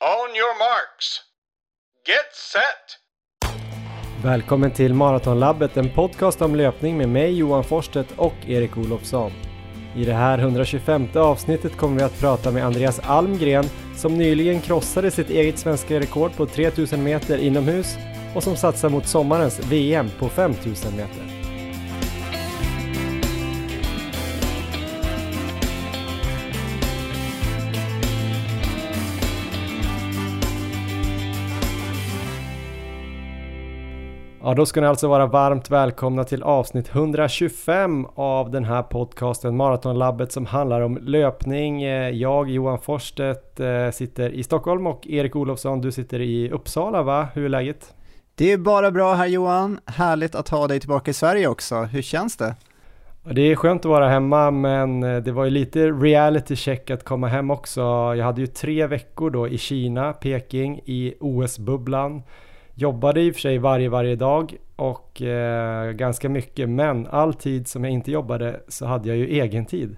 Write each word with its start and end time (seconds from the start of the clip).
On 0.00 0.36
your 0.36 0.58
marks. 0.58 1.20
Get 2.06 2.34
set! 2.52 2.98
Välkommen 4.24 4.70
till 4.70 4.94
Maratonlabbet, 4.94 5.76
en 5.76 5.90
podcast 5.94 6.42
om 6.42 6.54
löpning 6.54 6.96
med 6.96 7.08
mig 7.08 7.38
Johan 7.38 7.64
Forsstedt 7.64 8.12
och 8.16 8.34
Erik 8.46 8.76
Olofsson. 8.76 9.32
I 9.96 10.04
det 10.04 10.12
här 10.12 10.38
125 10.38 11.08
avsnittet 11.14 11.76
kommer 11.76 11.96
vi 11.96 12.02
att 12.02 12.20
prata 12.20 12.50
med 12.50 12.66
Andreas 12.66 12.98
Almgren 12.98 13.64
som 13.96 14.18
nyligen 14.18 14.60
krossade 14.60 15.10
sitt 15.10 15.30
eget 15.30 15.58
svenska 15.58 16.00
rekord 16.00 16.36
på 16.36 16.46
3000 16.46 17.02
meter 17.02 17.38
inomhus 17.38 17.96
och 18.34 18.42
som 18.42 18.56
satsar 18.56 18.88
mot 18.88 19.06
sommarens 19.06 19.60
VM 19.60 20.10
på 20.18 20.28
5000 20.28 20.96
meter. 20.96 21.37
Ja, 34.48 34.54
då 34.54 34.66
ska 34.66 34.80
ni 34.80 34.86
alltså 34.86 35.08
vara 35.08 35.26
varmt 35.26 35.70
välkomna 35.70 36.24
till 36.24 36.42
avsnitt 36.42 36.88
125 36.94 38.06
av 38.14 38.50
den 38.50 38.64
här 38.64 38.82
podcasten 38.82 39.56
Maratonlabbet 39.56 40.32
som 40.32 40.46
handlar 40.46 40.80
om 40.80 40.98
löpning. 41.02 41.82
Eh, 41.82 42.10
jag, 42.10 42.50
Johan 42.50 42.78
Forsstedt, 42.78 43.60
eh, 43.60 43.90
sitter 43.90 44.30
i 44.30 44.42
Stockholm 44.42 44.86
och 44.86 45.06
Erik 45.06 45.36
Olofsson, 45.36 45.80
du 45.80 45.92
sitter 45.92 46.20
i 46.20 46.50
Uppsala 46.50 47.02
va? 47.02 47.28
Hur 47.34 47.44
är 47.44 47.48
läget? 47.48 47.94
Det 48.34 48.52
är 48.52 48.58
bara 48.58 48.90
bra 48.90 49.14
här 49.14 49.26
Johan, 49.26 49.80
härligt 49.86 50.34
att 50.34 50.48
ha 50.48 50.66
dig 50.66 50.80
tillbaka 50.80 51.10
i 51.10 51.14
Sverige 51.14 51.48
också. 51.48 51.74
Hur 51.74 52.02
känns 52.02 52.36
det? 52.36 52.54
Det 53.30 53.42
är 53.42 53.56
skönt 53.56 53.80
att 53.80 53.90
vara 53.90 54.08
hemma 54.08 54.50
men 54.50 55.02
eh, 55.02 55.22
det 55.22 55.32
var 55.32 55.44
ju 55.44 55.50
lite 55.50 55.86
reality 55.90 56.56
check 56.56 56.90
att 56.90 57.04
komma 57.04 57.28
hem 57.28 57.50
också. 57.50 57.80
Jag 58.16 58.24
hade 58.24 58.40
ju 58.40 58.46
tre 58.46 58.86
veckor 58.86 59.30
då 59.30 59.48
i 59.48 59.58
Kina, 59.58 60.12
Peking, 60.12 60.80
i 60.84 61.14
OS-bubblan 61.20 62.22
jobbade 62.78 63.22
i 63.22 63.30
och 63.30 63.34
för 63.34 63.40
sig 63.40 63.58
varje, 63.58 63.88
varje 63.88 64.16
dag 64.16 64.56
och 64.76 65.22
eh, 65.22 65.92
ganska 65.92 66.28
mycket 66.28 66.68
men 66.68 67.06
all 67.06 67.34
tid 67.34 67.68
som 67.68 67.84
jag 67.84 67.92
inte 67.92 68.10
jobbade 68.10 68.60
så 68.68 68.86
hade 68.86 69.08
jag 69.08 69.16
ju 69.16 69.26
egen 69.26 69.66
tid. 69.66 69.96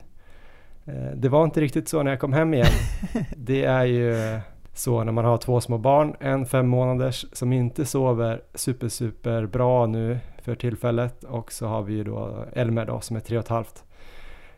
Eh, 0.84 1.11
det 1.14 1.28
var 1.28 1.45
inte 1.45 1.61
riktigt 1.61 1.89
så 1.89 2.03
när 2.03 2.11
jag 2.11 2.20
kom 2.20 2.33
hem 2.33 2.55
igen. 2.55 2.73
Det 3.36 3.64
är 3.64 3.84
ju 3.84 4.41
så 4.75 5.05
när 5.05 5.12
man 5.12 5.25
har 5.25 5.36
två 5.39 5.61
små 5.61 5.78
barn, 5.78 6.14
en 6.20 6.47
fem 6.47 6.69
månaders 6.69 7.27
som 7.33 7.53
inte 7.53 7.84
sover 7.84 8.41
super 8.55 8.89
super 8.89 9.47
bra 9.47 9.86
nu 9.86 10.19
för 10.42 10.55
tillfället 10.55 11.25
och 11.25 11.53
så 11.53 11.67
har 11.67 11.83
vi 11.83 11.92
ju 11.92 12.05
då 12.05 12.45
Elmer 12.53 12.86
då 12.86 13.01
som 13.01 13.17
är 13.17 13.20
tre 13.20 13.39
och 13.39 13.45
ett 13.45 13.48
halvt. 13.48 13.84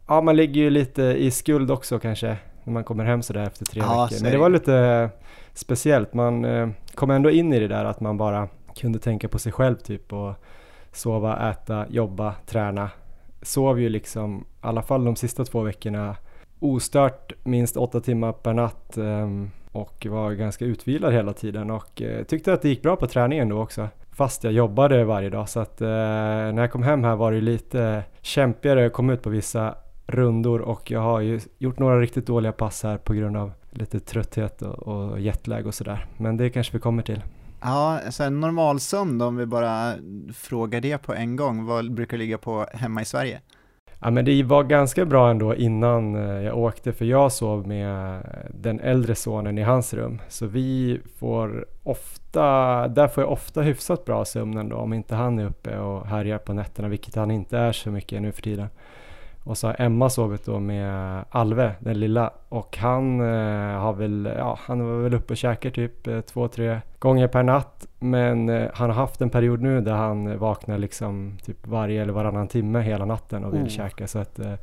Ja, 0.06 0.20
man 0.20 0.36
ligger 0.36 0.60
ju 0.60 0.70
lite 0.70 1.02
i 1.02 1.30
skuld 1.30 1.70
också 1.70 1.98
kanske 1.98 2.36
när 2.64 2.72
man 2.72 2.84
kommer 2.84 3.04
hem 3.04 3.22
sådär 3.22 3.46
efter 3.46 3.64
tre 3.64 3.80
ja, 3.84 4.08
veckor. 4.10 4.22
Men 4.22 4.32
det 4.32 4.38
var 4.38 4.48
lite 4.48 5.10
speciellt. 5.54 6.14
Man 6.14 6.44
eh, 6.44 6.68
kom 6.94 7.10
ändå 7.10 7.30
in 7.30 7.52
i 7.52 7.58
det 7.58 7.68
där 7.68 7.84
att 7.84 8.00
man 8.00 8.16
bara 8.16 8.48
kunde 8.76 8.98
tänka 8.98 9.28
på 9.28 9.38
sig 9.38 9.52
själv 9.52 9.76
typ 9.76 10.12
och 10.12 10.34
sova, 10.92 11.50
äta, 11.50 11.86
jobba, 11.88 12.34
träna. 12.46 12.90
Sov 13.42 13.80
ju 13.80 13.88
liksom, 13.88 14.40
i 14.40 14.44
alla 14.60 14.82
fall 14.82 15.04
de 15.04 15.16
sista 15.16 15.44
två 15.44 15.60
veckorna, 15.60 16.16
ostört 16.58 17.32
minst 17.42 17.76
åtta 17.76 18.00
timmar 18.00 18.32
per 18.32 18.52
natt 18.52 18.96
eh, 18.98 19.28
och 19.72 20.06
var 20.10 20.32
ganska 20.32 20.64
utvilad 20.64 21.12
hela 21.12 21.32
tiden 21.32 21.70
och 21.70 22.02
eh, 22.02 22.24
tyckte 22.24 22.52
att 22.52 22.62
det 22.62 22.68
gick 22.68 22.82
bra 22.82 22.96
på 22.96 23.06
träningen 23.06 23.48
då 23.48 23.62
också. 23.62 23.88
Fast 24.10 24.44
jag 24.44 24.52
jobbade 24.52 25.04
varje 25.04 25.30
dag 25.30 25.48
så 25.48 25.60
att 25.60 25.80
eh, 25.80 25.88
när 25.88 26.60
jag 26.60 26.72
kom 26.72 26.82
hem 26.82 27.04
här 27.04 27.16
var 27.16 27.32
det 27.32 27.40
lite 27.40 28.02
kämpigare 28.20 28.86
att 28.86 28.92
komma 28.92 29.12
ut 29.12 29.22
på 29.22 29.30
vissa 29.30 29.74
rundor 30.06 30.60
och 30.60 30.90
jag 30.90 31.00
har 31.00 31.20
ju 31.20 31.40
gjort 31.58 31.78
några 31.78 32.00
riktigt 32.00 32.26
dåliga 32.26 32.52
pass 32.52 32.82
här 32.82 32.96
på 32.96 33.12
grund 33.12 33.36
av 33.36 33.52
lite 33.72 34.00
trötthet 34.00 34.62
och, 34.62 34.78
och 34.88 35.20
jetlag 35.20 35.66
och 35.66 35.74
sådär. 35.74 36.06
Men 36.16 36.36
det 36.36 36.50
kanske 36.50 36.72
vi 36.72 36.80
kommer 36.80 37.02
till. 37.02 37.22
Ja, 37.60 38.00
så 38.10 38.22
en 38.22 38.40
normal 38.40 38.80
sömn 38.80 39.20
om 39.20 39.36
vi 39.36 39.46
bara 39.46 39.94
frågar 40.34 40.80
det 40.80 40.98
på 40.98 41.14
en 41.14 41.36
gång, 41.36 41.64
vad 41.64 41.92
brukar 41.92 42.16
ligga 42.16 42.38
på 42.38 42.66
hemma 42.72 43.02
i 43.02 43.04
Sverige? 43.04 43.40
Ja 44.04 44.10
men 44.10 44.24
det 44.24 44.42
var 44.42 44.64
ganska 44.64 45.04
bra 45.04 45.30
ändå 45.30 45.54
innan 45.54 46.14
eh, 46.14 46.42
jag 46.42 46.58
åkte 46.58 46.92
för 46.92 47.04
jag 47.04 47.32
sov 47.32 47.68
med 47.68 48.22
den 48.54 48.80
äldre 48.80 49.14
sonen 49.14 49.58
i 49.58 49.62
hans 49.62 49.94
rum. 49.94 50.20
Så 50.28 50.46
vi 50.46 51.00
får 51.18 51.66
ofta, 51.82 52.88
där 52.88 53.08
får 53.08 53.22
jag 53.22 53.32
ofta 53.32 53.62
hyfsat 53.62 54.04
bra 54.04 54.24
sömn 54.24 54.56
ändå 54.56 54.76
om 54.76 54.92
inte 54.92 55.14
han 55.14 55.38
är 55.38 55.46
uppe 55.46 55.78
och 55.78 56.06
härjar 56.06 56.38
på 56.38 56.52
nätterna, 56.52 56.88
vilket 56.88 57.14
han 57.14 57.30
inte 57.30 57.58
är 57.58 57.72
så 57.72 57.90
mycket 57.90 58.22
nu 58.22 58.32
för 58.32 58.42
tiden. 58.42 58.68
Och 59.44 59.58
så 59.58 59.66
har 59.66 59.76
Emma 59.78 60.10
sovit 60.10 60.44
då 60.44 60.60
med 60.60 61.24
Alve, 61.30 61.74
den 61.80 62.00
lilla. 62.00 62.30
Och 62.48 62.76
han 62.76 63.20
eh, 63.20 63.80
har 63.80 63.92
väl, 63.92 64.32
ja, 64.38 64.58
han 64.62 64.86
var 64.86 65.02
väl 65.02 65.14
uppe 65.14 65.32
och 65.32 65.36
käkar 65.36 65.70
typ 65.70 66.06
eh, 66.06 66.20
två, 66.20 66.48
tre 66.48 66.80
gånger 66.98 67.28
per 67.28 67.42
natt. 67.42 67.86
Men 67.98 68.48
eh, 68.48 68.70
han 68.74 68.90
har 68.90 68.96
haft 68.96 69.20
en 69.20 69.30
period 69.30 69.62
nu 69.62 69.80
där 69.80 69.92
han 69.92 70.38
vaknar 70.38 70.78
liksom 70.78 71.38
typ 71.42 71.66
varje 71.66 72.02
eller 72.02 72.12
varannan 72.12 72.48
timme 72.48 72.80
hela 72.80 73.04
natten 73.04 73.44
och 73.44 73.52
vill 73.52 73.60
mm. 73.60 73.70
käka. 73.70 74.06
Så 74.06 74.18
att 74.18 74.38
eh, 74.38 74.54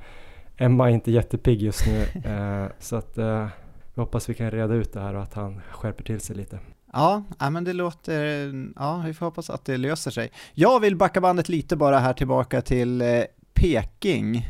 Emma 0.58 0.90
är 0.90 0.94
inte 0.94 1.12
jättepigg 1.12 1.62
just 1.62 1.88
nu. 1.88 2.06
Eh, 2.30 2.68
så 2.80 2.96
att 2.96 3.18
eh, 3.18 3.48
vi 3.94 4.02
hoppas 4.02 4.30
vi 4.30 4.34
kan 4.34 4.52
reda 4.52 4.74
ut 4.74 4.94
det 4.94 5.00
här 5.00 5.16
och 5.16 5.24
att 5.24 5.34
han 5.34 5.62
skärper 5.72 6.04
till 6.04 6.20
sig 6.20 6.36
lite. 6.36 6.60
Ja, 6.94 7.24
men 7.52 7.64
det 7.64 7.74
låter, 7.74 8.54
ja 8.76 9.04
vi 9.06 9.14
får 9.14 9.26
hoppas 9.26 9.50
att 9.50 9.66
det 9.66 9.78
löser 9.78 10.12
sig. 10.12 10.32
Jag 10.54 10.80
vill 10.80 10.96
backa 10.96 11.22
bandet 11.22 11.50
lite 11.50 11.76
bara 11.76 12.00
här 12.00 12.14
tillbaka 12.14 12.62
till 12.62 13.04
Peking. 13.54 14.48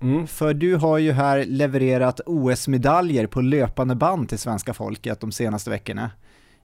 Mm. 0.00 0.26
För 0.26 0.54
du 0.54 0.76
har 0.76 0.98
ju 0.98 1.12
här 1.12 1.44
levererat 1.44 2.20
OS-medaljer 2.26 3.26
på 3.26 3.40
löpande 3.40 3.94
band 3.94 4.28
till 4.28 4.38
svenska 4.38 4.74
folket 4.74 5.20
de 5.20 5.32
senaste 5.32 5.70
veckorna. 5.70 6.10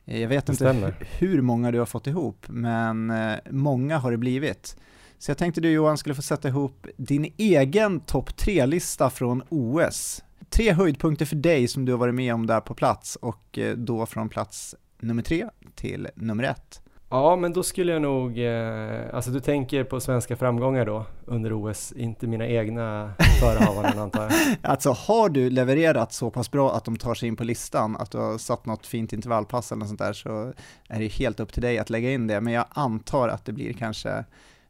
Eh, 0.05 0.21
jag 0.21 0.29
vet 0.29 0.49
inte 0.49 0.95
hur 1.19 1.41
många 1.43 1.71
du 1.71 1.79
har 1.79 1.87
fått 1.87 2.07
ihop, 2.07 2.47
men 2.49 3.11
eh, 3.11 3.35
många 3.51 3.99
har 3.99 4.11
det 4.11 4.19
blivit. 4.19 4.77
Så 5.19 5.31
jag 5.31 5.39
tänkte 5.39 5.61
du 5.61 5.71
Johan 5.71 5.99
skulle 5.99 6.15
få 6.15 6.23
sätta 6.23 6.49
ihop 6.49 6.87
din 6.97 7.33
egen 7.37 8.01
topp 8.01 8.37
tre-lista 8.37 9.11
från 9.11 9.43
OS. 9.49 10.25
Tre 10.51 10.73
höjdpunkter 10.73 11.27
för 11.27 11.37
dig 11.37 11.69
som 11.69 11.85
du 11.85 11.93
har 11.93 11.99
varit 11.99 12.15
med 12.15 12.35
om 12.35 12.47
där 12.47 12.61
på 12.61 12.75
plats 12.75 13.17
och 13.17 13.59
eh, 13.59 13.77
då 13.77 14.07
från 14.07 14.29
plats 14.29 14.75
nummer 15.01 15.23
tre 15.23 15.49
till 15.75 16.09
nummer 16.15 16.45
ett. 16.45 16.81
Ja, 17.15 17.37
men 17.37 17.53
då 17.53 17.63
skulle 17.63 17.93
jag 17.93 18.03
nog, 18.03 18.39
eh, 18.39 19.15
alltså 19.15 19.31
du 19.31 19.41
tänker 19.41 19.85
på 19.85 20.01
svenska 20.01 20.37
framgångar 20.37 20.87
då 20.87 21.07
under 21.25 21.53
OS, 21.53 21.93
inte 21.93 22.27
mina 22.27 22.47
egna 22.47 23.13
förehavanden 23.41 23.99
antar 24.03 24.23
jag? 24.23 24.33
Alltså 24.63 24.91
har 24.91 25.29
du 25.29 25.51
levererat 25.51 26.13
så 26.13 26.31
pass 26.31 26.51
bra 26.51 26.75
att 26.77 26.85
de 26.85 26.97
tar 26.97 27.15
sig 27.15 27.29
in 27.29 27.37
på 27.37 27.45
listan, 27.45 27.97
att 27.97 28.11
du 28.11 28.19
har 28.19 28.39
satt 28.39 28.67
något 28.67 28.87
fint 28.87 29.13
intervallpass 29.13 29.73
eller 29.73 29.81
något 29.81 29.89
sånt 29.89 30.01
där, 30.01 30.13
så 30.13 30.53
är 30.89 30.99
det 30.99 31.07
helt 31.07 31.41
upp 31.41 31.53
till 31.53 31.63
dig 31.63 31.79
att 31.79 31.91
lägga 31.91 32.11
in 32.11 32.27
det, 32.27 32.41
men 32.41 32.53
jag 32.53 32.65
antar 32.69 33.29
att 33.29 33.45
det 33.45 33.53
blir 33.53 33.73
kanske 33.73 34.25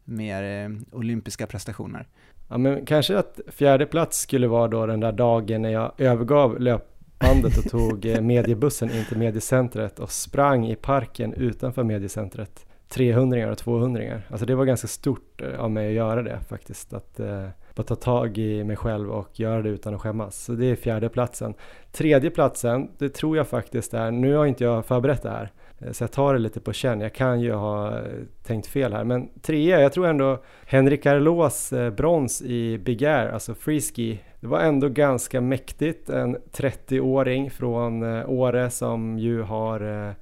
mer 0.04 0.64
eh, 0.64 0.70
olympiska 0.92 1.46
prestationer. 1.46 2.06
Ja, 2.48 2.58
men 2.58 2.86
kanske 2.86 3.18
att 3.18 3.40
fjärde 3.48 3.86
plats 3.86 4.18
skulle 4.18 4.46
vara 4.46 4.68
då 4.68 4.86
den 4.86 5.00
där 5.00 5.12
dagen 5.12 5.62
när 5.62 5.70
jag 5.70 5.92
övergav 5.98 6.60
löp 6.60 6.93
bandet 7.18 7.58
och 7.58 7.70
tog 7.70 8.06
eh, 8.06 8.20
mediebussen 8.20 8.90
in 8.90 9.04
till 9.04 9.18
mediecentret 9.18 9.98
och 9.98 10.10
sprang 10.10 10.66
i 10.66 10.76
parken 10.76 11.34
utanför 11.34 11.84
mediecentret. 11.84 12.66
300 12.88 13.50
och 13.50 13.58
200 13.58 14.20
Alltså 14.28 14.46
det 14.46 14.54
var 14.54 14.64
ganska 14.64 14.88
stort 14.88 15.40
eh, 15.42 15.60
av 15.60 15.70
mig 15.70 15.88
att 15.88 15.94
göra 15.94 16.22
det 16.22 16.40
faktiskt. 16.48 16.92
Att 16.92 17.20
eh, 17.20 17.48
bara 17.74 17.82
ta 17.82 17.94
tag 17.94 18.38
i 18.38 18.64
mig 18.64 18.76
själv 18.76 19.10
och 19.10 19.40
göra 19.40 19.62
det 19.62 19.68
utan 19.68 19.94
att 19.94 20.00
skämmas. 20.00 20.44
Så 20.44 20.52
det 20.52 20.66
är 20.66 20.76
fjärde 20.76 21.08
platsen. 21.08 21.54
Tredje 21.92 22.30
platsen, 22.30 22.88
det 22.98 23.08
tror 23.08 23.36
jag 23.36 23.48
faktiskt 23.48 23.94
är, 23.94 24.10
nu 24.10 24.34
har 24.34 24.46
inte 24.46 24.64
jag 24.64 24.86
förberett 24.86 25.22
det 25.22 25.30
här, 25.30 25.50
eh, 25.78 25.92
så 25.92 26.04
jag 26.04 26.12
tar 26.12 26.32
det 26.32 26.38
lite 26.38 26.60
på 26.60 26.72
känn. 26.72 27.00
Jag 27.00 27.14
kan 27.14 27.40
ju 27.40 27.52
ha 27.52 28.00
tänkt 28.46 28.66
fel 28.66 28.92
här, 28.92 29.04
men 29.04 29.28
trea, 29.42 29.80
jag 29.80 29.92
tror 29.92 30.06
ändå 30.06 30.42
Henrik 30.66 31.06
Arlås 31.06 31.72
brons 31.96 32.42
i 32.42 32.78
Big 32.78 33.04
Air, 33.04 33.28
alltså 33.28 33.54
freeski 33.54 34.20
det 34.44 34.48
var 34.48 34.60
ändå 34.60 34.88
ganska 34.88 35.40
mäktigt. 35.40 36.10
En 36.10 36.36
30-åring 36.36 37.50
från 37.50 38.02
eh, 38.02 38.30
Åre 38.30 38.70
som 38.70 39.18
ju 39.18 39.42
har 39.42 40.06
eh, 40.08 40.12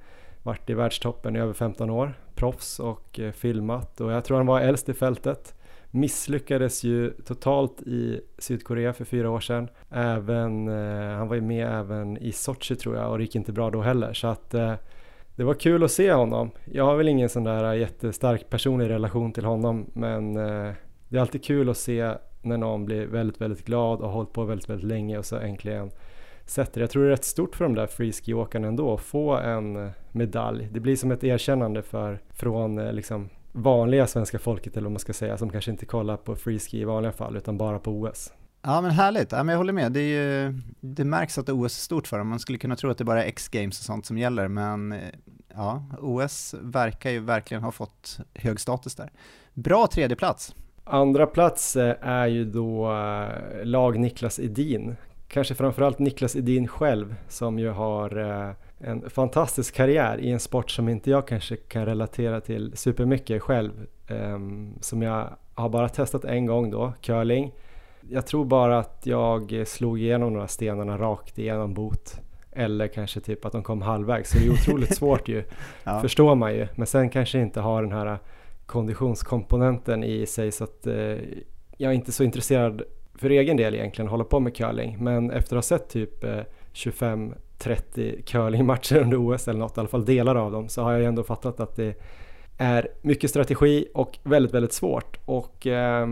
varit 0.43 0.69
i 0.69 0.73
världstoppen 0.73 1.35
i 1.35 1.39
över 1.39 1.53
15 1.53 1.89
år. 1.89 2.13
Proffs 2.35 2.79
och 2.79 3.19
eh, 3.19 3.31
filmat 3.31 4.01
och 4.01 4.11
jag 4.11 4.25
tror 4.25 4.37
han 4.37 4.45
var 4.45 4.61
äldst 4.61 4.89
i 4.89 4.93
fältet. 4.93 5.55
Misslyckades 5.91 6.83
ju 6.83 7.09
totalt 7.09 7.81
i 7.81 8.21
Sydkorea 8.37 8.93
för 8.93 9.05
fyra 9.05 9.29
år 9.29 9.39
sedan. 9.39 9.69
Även, 9.89 10.67
han 11.17 11.27
var 11.27 11.35
ju 11.35 11.41
med 11.41 11.79
även 11.79 12.17
i 12.17 12.31
Sochi 12.31 12.75
tror 12.75 12.95
jag 12.95 13.11
och 13.11 13.17
det 13.17 13.23
gick 13.23 13.35
inte 13.35 13.51
bra 13.51 13.69
då 13.69 13.81
heller. 13.81 14.13
Så 14.13 14.27
att 14.27 14.49
det 15.35 15.43
var 15.43 15.53
kul 15.53 15.83
att 15.83 15.91
se 15.91 16.13
honom. 16.13 16.51
Jag 16.65 16.85
har 16.85 16.95
väl 16.95 17.07
ingen 17.07 17.29
sån 17.29 17.43
där 17.43 17.73
jättestark 17.73 18.49
personlig 18.49 18.89
relation 18.89 19.33
till 19.33 19.45
honom 19.45 19.85
men 19.93 20.33
det 20.33 21.17
är 21.17 21.19
alltid 21.19 21.43
kul 21.43 21.69
att 21.69 21.77
se 21.77 22.13
när 22.43 22.57
någon 22.57 22.85
blir 22.85 23.05
väldigt, 23.05 23.41
väldigt 23.41 23.65
glad 23.65 23.99
och 23.99 24.07
har 24.07 24.13
hållit 24.13 24.33
på 24.33 24.43
väldigt, 24.43 24.69
väldigt 24.69 24.87
länge 24.87 25.17
och 25.17 25.25
så 25.25 25.37
äntligen 25.37 25.91
sätter 26.45 26.81
Jag 26.81 26.89
tror 26.89 27.03
det 27.03 27.07
är 27.07 27.11
rätt 27.11 27.25
stort 27.25 27.55
för 27.55 27.65
de 27.65 27.75
där 27.75 27.87
freeskiåkarna 27.87 28.67
ändå 28.67 28.93
att 28.93 29.01
få 29.01 29.35
en 29.37 29.91
medalj. 30.11 30.69
Det 30.71 30.79
blir 30.79 30.95
som 30.95 31.11
ett 31.11 31.23
erkännande 31.23 31.81
för, 31.81 32.19
från 32.29 32.79
eh, 32.79 32.93
liksom 32.93 33.29
vanliga 33.51 34.07
svenska 34.07 34.39
folket 34.39 34.77
eller 34.77 34.85
vad 34.85 34.91
man 34.91 34.99
ska 34.99 35.13
säga 35.13 35.37
som 35.37 35.49
kanske 35.49 35.71
inte 35.71 35.85
kollar 35.85 36.17
på 36.17 36.35
freeski 36.35 36.81
i 36.81 36.83
vanliga 36.83 37.11
fall 37.11 37.37
utan 37.37 37.57
bara 37.57 37.79
på 37.79 37.91
OS. 37.91 38.33
Ja 38.61 38.81
men 38.81 38.91
härligt, 38.91 39.31
ja, 39.31 39.43
men 39.43 39.53
jag 39.53 39.57
håller 39.57 39.73
med. 39.73 39.91
Det, 39.91 39.99
är 39.99 40.43
ju, 40.43 40.61
det 40.79 41.05
märks 41.05 41.37
att 41.37 41.49
OS 41.49 41.77
är 41.77 41.81
stort 41.81 42.07
för 42.07 42.17
dem. 42.17 42.27
Man 42.27 42.39
skulle 42.39 42.57
kunna 42.57 42.75
tro 42.75 42.89
att 42.89 42.97
det 42.97 43.03
bara 43.03 43.23
är 43.23 43.27
X-games 43.27 43.79
och 43.79 43.85
sånt 43.85 44.05
som 44.05 44.17
gäller, 44.17 44.47
men 44.47 44.91
eh, 44.91 44.99
ja, 45.53 45.85
OS 45.99 46.55
verkar 46.61 47.09
ju 47.09 47.19
verkligen 47.19 47.63
ha 47.63 47.71
fått 47.71 48.19
hög 48.33 48.59
status 48.59 48.95
där. 48.95 49.11
Bra 49.53 49.87
tredje 49.87 50.15
plats. 50.15 50.55
Andra 50.83 51.27
plats 51.27 51.75
eh, 51.75 51.95
är 52.01 52.27
ju 52.27 52.45
då 52.45 52.91
eh, 52.91 53.65
lag 53.65 53.99
Niklas 53.99 54.39
Edin. 54.39 54.95
Kanske 55.27 55.55
framförallt 55.55 55.99
Niklas 55.99 56.35
Edin 56.35 56.67
själv 56.67 57.15
som 57.27 57.59
ju 57.59 57.69
har 57.69 58.17
en 58.79 59.09
fantastisk 59.09 59.75
karriär 59.75 60.17
i 60.17 60.31
en 60.31 60.39
sport 60.39 60.71
som 60.71 60.89
inte 60.89 61.09
jag 61.09 61.27
kanske 61.27 61.55
kan 61.55 61.85
relatera 61.85 62.41
till 62.41 62.71
supermycket 62.77 63.41
själv. 63.41 63.71
Ehm, 64.07 64.73
som 64.81 65.01
jag 65.01 65.29
har 65.55 65.69
bara 65.69 65.89
testat 65.89 66.25
en 66.25 66.45
gång 66.45 66.71
då, 66.71 66.93
curling. 67.01 67.51
Jag 68.09 68.27
tror 68.27 68.45
bara 68.45 68.79
att 68.79 69.01
jag 69.03 69.67
slog 69.67 69.99
igenom 70.01 70.33
några 70.33 70.47
stenarna 70.47 70.97
rakt 70.97 71.39
igenom 71.39 71.73
bot. 71.73 72.19
Eller 72.51 72.87
kanske 72.87 73.19
typ 73.19 73.45
att 73.45 73.51
de 73.51 73.63
kom 73.63 73.81
halvvägs. 73.81 74.29
Så 74.29 74.37
det 74.37 74.45
är 74.45 74.51
otroligt 74.51 74.95
svårt 74.97 75.27
ju, 75.27 75.43
ja. 75.83 76.01
förstår 76.01 76.35
man 76.35 76.53
ju. 76.53 76.67
Men 76.75 76.87
sen 76.87 77.09
kanske 77.09 77.39
inte 77.39 77.59
har 77.59 77.81
den 77.81 77.91
här 77.91 78.17
konditionskomponenten 78.73 80.03
i 80.03 80.25
sig 80.25 80.51
så 80.51 80.63
att 80.63 80.87
eh, 80.87 81.17
jag 81.77 81.91
är 81.91 81.91
inte 81.91 82.11
så 82.11 82.23
intresserad 82.23 82.81
för 83.15 83.29
egen 83.29 83.57
del 83.57 83.75
egentligen 83.75 84.07
att 84.07 84.11
hålla 84.11 84.23
på 84.23 84.39
med 84.39 84.55
curling. 84.55 84.97
Men 84.99 85.31
efter 85.31 85.55
att 85.55 85.57
ha 85.57 85.77
sett 85.77 85.89
typ 85.89 86.23
eh, 86.23 86.39
25 86.71 87.33
30 87.57 88.21
curlingmatcher 88.25 88.97
under 88.97 89.17
OS 89.17 89.47
eller 89.47 89.59
något, 89.59 89.77
i 89.77 89.79
alla 89.79 89.89
fall 89.89 90.05
delar 90.05 90.35
av 90.35 90.51
dem, 90.51 90.69
så 90.69 90.81
har 90.83 90.91
jag 90.91 91.03
ändå 91.03 91.23
fattat 91.23 91.59
att 91.59 91.75
det 91.75 91.95
är 92.57 92.87
mycket 93.01 93.29
strategi 93.29 93.87
och 93.93 94.19
väldigt, 94.23 94.53
väldigt 94.53 94.73
svårt. 94.73 95.17
Och 95.25 95.67
eh, 95.67 96.07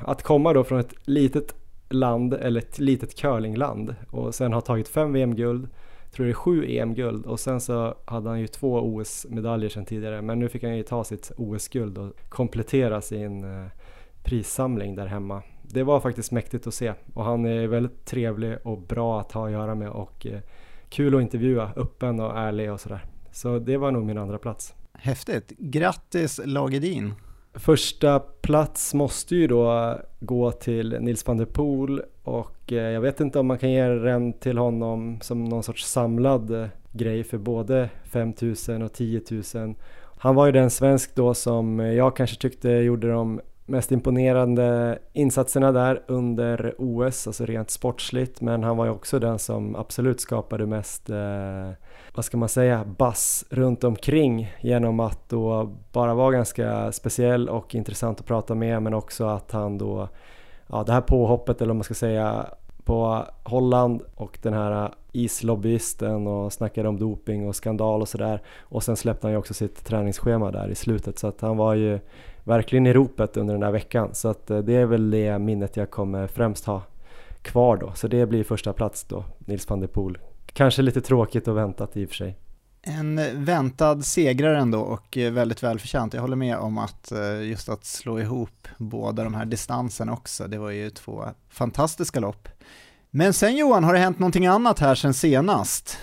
att 0.00 0.22
komma 0.22 0.52
då 0.52 0.64
från 0.64 0.80
ett 0.80 0.94
litet 1.04 1.54
land, 1.88 2.34
eller 2.34 2.60
ett 2.60 2.78
litet 2.78 3.14
curlingland 3.14 3.94
och 4.10 4.34
sen 4.34 4.52
ha 4.52 4.60
tagit 4.60 4.88
fem 4.88 5.12
VM-guld, 5.12 5.68
tror 6.12 6.26
det 6.26 6.32
är 6.32 6.34
sju 6.34 6.64
EM-guld 6.68 7.26
och 7.26 7.40
sen 7.40 7.60
så 7.60 7.94
hade 8.04 8.28
han 8.28 8.40
ju 8.40 8.46
två 8.46 8.80
OS-medaljer 8.80 9.70
sedan 9.70 9.84
tidigare 9.84 10.22
men 10.22 10.38
nu 10.38 10.48
fick 10.48 10.62
han 10.62 10.76
ju 10.76 10.82
ta 10.82 11.04
sitt 11.04 11.32
OS-guld 11.36 11.98
och 11.98 12.12
komplettera 12.28 13.00
sin 13.00 13.44
uh, 13.44 13.66
prissamling 14.24 14.94
där 14.94 15.06
hemma. 15.06 15.42
Det 15.62 15.82
var 15.82 16.00
faktiskt 16.00 16.32
mäktigt 16.32 16.66
att 16.66 16.74
se 16.74 16.92
och 17.14 17.24
han 17.24 17.46
är 17.46 17.66
väldigt 17.66 18.04
trevlig 18.04 18.56
och 18.62 18.80
bra 18.80 19.20
att 19.20 19.32
ha 19.32 19.46
att 19.46 19.52
göra 19.52 19.74
med 19.74 19.90
och 19.90 20.26
uh, 20.30 20.38
kul 20.88 21.14
att 21.14 21.22
intervjua, 21.22 21.72
öppen 21.76 22.20
och 22.20 22.38
ärlig 22.38 22.72
och 22.72 22.80
sådär. 22.80 23.04
Så 23.32 23.58
det 23.58 23.76
var 23.76 23.90
nog 23.90 24.04
min 24.04 24.18
andra 24.18 24.38
plats. 24.38 24.74
Häftigt. 24.92 25.52
Grattis 25.58 26.40
Lagedin! 26.44 27.14
Första 27.54 28.18
plats 28.20 28.94
måste 28.94 29.36
ju 29.36 29.46
då 29.46 29.98
gå 30.20 30.52
till 30.52 30.96
Nils 31.00 31.26
van 31.26 31.36
der 31.36 31.44
Poel 31.44 32.02
och 32.24 32.72
eh, 32.72 32.90
jag 32.90 33.00
vet 33.00 33.20
inte 33.20 33.38
om 33.38 33.46
man 33.46 33.58
kan 33.58 33.70
ge 33.70 33.88
den 33.88 34.32
till 34.32 34.58
honom 34.58 35.18
som 35.22 35.44
någon 35.44 35.62
sorts 35.62 35.86
samlad 35.86 36.62
eh, 36.62 36.68
grej 36.92 37.24
för 37.24 37.38
både 37.38 37.88
5000 38.04 38.82
och 38.82 38.92
10 38.92 39.22
000. 39.54 39.74
Han 40.18 40.34
var 40.34 40.46
ju 40.46 40.52
den 40.52 40.70
svensk 40.70 41.14
då 41.14 41.34
som 41.34 41.80
eh, 41.80 41.92
jag 41.92 42.16
kanske 42.16 42.36
tyckte 42.36 42.68
gjorde 42.68 43.10
de 43.10 43.40
mest 43.70 43.92
imponerande 43.92 44.98
insatserna 45.12 45.72
där 45.72 46.02
under 46.06 46.74
OS, 46.78 47.26
alltså 47.26 47.46
rent 47.46 47.70
sportsligt, 47.70 48.40
men 48.40 48.64
han 48.64 48.76
var 48.76 48.84
ju 48.84 48.90
också 48.90 49.18
den 49.18 49.38
som 49.38 49.76
absolut 49.76 50.20
skapade 50.20 50.66
mest, 50.66 51.10
eh, 51.10 51.70
vad 52.14 52.24
ska 52.24 52.36
man 52.36 52.48
säga, 52.48 52.84
bass 52.84 53.44
runt 53.50 53.84
omkring 53.84 54.52
genom 54.60 55.00
att 55.00 55.28
då 55.28 55.72
bara 55.92 56.14
vara 56.14 56.32
ganska 56.32 56.92
speciell 56.92 57.48
och 57.48 57.74
intressant 57.74 58.20
att 58.20 58.26
prata 58.26 58.54
med, 58.54 58.82
men 58.82 58.94
också 58.94 59.24
att 59.24 59.52
han 59.52 59.78
då, 59.78 60.08
ja 60.70 60.84
det 60.84 60.92
här 60.92 61.00
påhoppet 61.00 61.60
eller 61.60 61.68
vad 61.68 61.76
man 61.76 61.84
ska 61.84 61.94
säga, 61.94 62.46
på 62.84 63.24
Holland 63.42 64.02
och 64.14 64.38
den 64.42 64.52
här 64.52 64.94
islobbyisten 65.12 66.26
och 66.26 66.52
snackade 66.52 66.88
om 66.88 66.98
doping 66.98 67.48
och 67.48 67.56
skandal 67.56 68.00
och 68.00 68.08
sådär. 68.08 68.42
Och 68.60 68.82
sen 68.82 68.96
släppte 68.96 69.26
han 69.26 69.32
ju 69.32 69.38
också 69.38 69.54
sitt 69.54 69.84
träningsschema 69.84 70.50
där 70.50 70.68
i 70.68 70.74
slutet 70.74 71.18
så 71.18 71.26
att 71.26 71.40
han 71.40 71.56
var 71.56 71.74
ju 71.74 71.98
verkligen 72.44 72.86
i 72.86 72.92
ropet 72.92 73.36
under 73.36 73.54
den 73.54 73.62
här 73.62 73.72
veckan. 73.72 74.08
Så 74.12 74.28
att 74.28 74.50
eh, 74.50 74.58
det 74.58 74.76
är 74.76 74.86
väl 74.86 75.10
det 75.10 75.38
minnet 75.38 75.76
jag 75.76 75.90
kommer 75.90 76.26
främst 76.26 76.64
ha 76.64 76.82
kvar 77.42 77.76
då. 77.76 77.92
Så 77.94 78.08
det 78.08 78.26
blir 78.26 78.44
första 78.44 78.72
plats 78.72 79.04
då, 79.04 79.24
Nils 79.38 79.68
van 79.68 79.80
der 79.80 79.86
Poel. 79.86 80.18
Kanske 80.52 80.82
lite 80.82 81.00
tråkigt 81.00 81.48
och 81.48 81.56
väntat 81.56 81.96
i 81.96 82.04
och 82.04 82.08
för 82.08 82.16
sig. 82.16 82.36
En 82.82 83.44
väntad 83.44 84.02
segrare 84.02 84.58
ändå 84.58 84.80
och 84.80 85.16
eh, 85.16 85.32
väldigt 85.32 85.62
välförtjänt. 85.62 86.14
Jag 86.14 86.20
håller 86.20 86.36
med 86.36 86.56
om 86.56 86.78
att 86.78 87.12
eh, 87.12 87.42
just 87.42 87.68
att 87.68 87.84
slå 87.84 88.20
ihop 88.20 88.68
båda 88.78 89.24
de 89.24 89.34
här 89.34 89.44
distanserna 89.44 90.12
också, 90.12 90.46
det 90.46 90.58
var 90.58 90.70
ju 90.70 90.90
två 90.90 91.24
fantastiska 91.48 92.20
lopp. 92.20 92.48
Men 93.10 93.32
sen 93.32 93.56
Johan, 93.56 93.84
har 93.84 93.92
det 93.92 93.98
hänt 93.98 94.18
någonting 94.18 94.46
annat 94.46 94.78
här 94.78 94.94
sen 94.94 95.14
senast? 95.14 95.98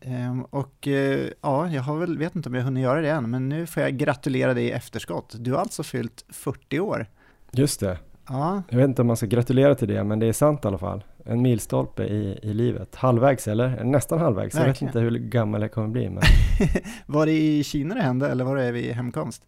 Ehm, 0.00 0.44
och 0.44 0.88
eh, 0.88 1.28
ja, 1.40 1.68
jag 1.68 1.82
har 1.82 1.96
väl, 1.96 2.18
vet 2.18 2.36
inte 2.36 2.48
om 2.48 2.54
jag 2.54 2.62
hunnit 2.62 2.82
göra 2.82 3.00
det 3.00 3.10
än, 3.10 3.30
men 3.30 3.48
nu 3.48 3.66
får 3.66 3.82
jag 3.82 3.96
gratulera 3.96 4.54
dig 4.54 4.64
i 4.64 4.70
efterskott. 4.70 5.34
Du 5.38 5.52
har 5.52 5.58
alltså 5.58 5.82
fyllt 5.82 6.24
40 6.28 6.80
år. 6.80 7.06
Just 7.52 7.80
det. 7.80 7.98
Ja. 8.28 8.62
Jag 8.68 8.78
vet 8.78 8.88
inte 8.88 9.02
om 9.02 9.06
man 9.06 9.16
ska 9.16 9.26
gratulera 9.26 9.74
till 9.74 9.88
det, 9.88 10.04
men 10.04 10.18
det 10.18 10.26
är 10.26 10.32
sant 10.32 10.64
i 10.64 10.68
alla 10.68 10.78
fall. 10.78 11.04
En 11.24 11.42
milstolpe 11.42 12.04
i, 12.04 12.38
i 12.42 12.54
livet. 12.54 12.94
Halvvägs 12.94 13.48
eller? 13.48 13.84
Nästan 13.84 14.18
halvvägs. 14.18 14.54
Verkligen. 14.54 14.66
Jag 14.66 14.72
vet 14.72 14.82
inte 14.82 15.00
hur 15.00 15.28
gammal 15.28 15.62
jag 15.62 15.72
kommer 15.72 15.88
bli. 15.88 16.10
Men... 16.10 16.22
var 17.06 17.26
det 17.26 17.32
i 17.32 17.64
Kina 17.64 17.94
det 17.94 18.02
hände 18.02 18.28
eller 18.28 18.44
var 18.44 18.56
det 18.56 18.72
vid 18.72 18.92
hemkomst? 18.92 19.42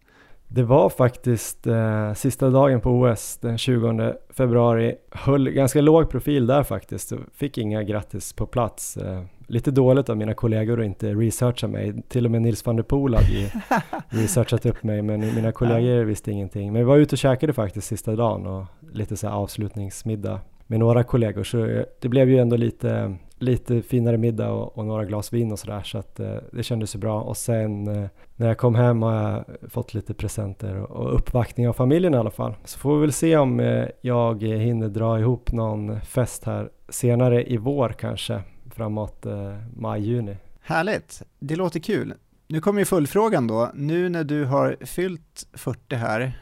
Det 0.47 0.63
var 0.63 0.89
faktiskt 0.89 1.67
eh, 1.67 2.13
sista 2.13 2.49
dagen 2.49 2.81
på 2.81 2.89
OS 2.89 3.37
den 3.41 3.57
20 3.57 4.13
februari. 4.29 4.95
Höll 5.11 5.49
ganska 5.49 5.81
låg 5.81 6.09
profil 6.09 6.47
där 6.47 6.63
faktiskt. 6.63 7.13
Fick 7.33 7.57
inga 7.57 7.83
grattis 7.83 8.33
på 8.33 8.45
plats. 8.45 8.97
Eh, 8.97 9.23
lite 9.47 9.71
dåligt 9.71 10.09
av 10.09 10.17
mina 10.17 10.33
kollegor 10.33 10.79
att 10.79 10.85
inte 10.85 11.13
researcha 11.13 11.67
mig. 11.67 12.03
Till 12.07 12.25
och 12.25 12.31
med 12.31 12.41
Nils 12.41 12.65
van 12.65 12.75
der 12.75 12.83
Poel 12.83 13.13
hade 13.13 13.27
ju 13.27 13.49
researchat 14.09 14.65
upp 14.65 14.83
mig 14.83 15.01
men 15.01 15.19
mina 15.19 15.51
kollegor 15.51 16.03
visste 16.03 16.31
ingenting. 16.31 16.73
Men 16.73 16.81
vi 16.81 16.85
var 16.85 16.97
ute 16.97 17.15
och 17.15 17.19
käkade 17.19 17.53
faktiskt 17.53 17.87
sista 17.87 18.15
dagen 18.15 18.47
och 18.47 18.65
lite 18.91 19.17
så 19.17 19.29
avslutningsmiddag 19.29 20.39
med 20.67 20.79
några 20.79 21.03
kollegor 21.03 21.43
så 21.43 21.65
eh, 21.65 21.83
det 21.99 22.09
blev 22.09 22.29
ju 22.29 22.37
ändå 22.37 22.55
lite, 22.55 23.15
lite 23.37 23.81
finare 23.81 24.17
middag 24.17 24.51
och, 24.51 24.77
och 24.77 24.85
några 24.85 25.05
glas 25.05 25.33
vin 25.33 25.51
och 25.51 25.59
sådär 25.59 25.83
så 25.83 25.97
att 25.97 26.19
eh, 26.19 26.35
det 26.51 26.63
kändes 26.63 26.95
ju 26.95 26.99
bra 26.99 27.21
och 27.21 27.37
sen 27.37 27.87
eh, 27.87 28.09
när 28.35 28.47
jag 28.47 28.57
kom 28.57 28.75
hem 28.75 29.01
har 29.01 29.13
jag 29.13 29.71
fått 29.71 29.93
lite 29.93 30.13
presenter 30.13 30.75
och, 30.75 30.91
och 30.91 31.15
uppvaktning 31.15 31.67
av 31.69 31.73
familjen 31.73 32.13
i 32.13 32.17
alla 32.17 32.31
fall. 32.31 32.55
Så 32.65 32.79
får 32.79 32.95
vi 32.95 33.01
väl 33.01 33.13
se 33.13 33.37
om 33.37 33.59
eh, 33.59 33.85
jag 34.01 34.43
hinner 34.43 34.89
dra 34.89 35.19
ihop 35.19 35.51
någon 35.51 36.01
fest 36.01 36.43
här 36.45 36.69
senare 36.89 37.51
i 37.51 37.57
vår 37.57 37.89
kanske 37.89 38.41
framåt 38.75 39.25
eh, 39.25 39.57
maj-juni. 39.75 40.37
Härligt, 40.61 41.23
det 41.39 41.55
låter 41.55 41.79
kul. 41.79 42.13
Nu 42.47 42.61
kommer 42.61 42.81
ju 42.81 42.85
fullfrågan 42.85 43.47
då. 43.47 43.71
Nu 43.73 44.09
när 44.09 44.23
du 44.23 44.45
har 44.45 44.77
fyllt 44.81 45.47
40 45.53 45.95
här, 45.95 46.33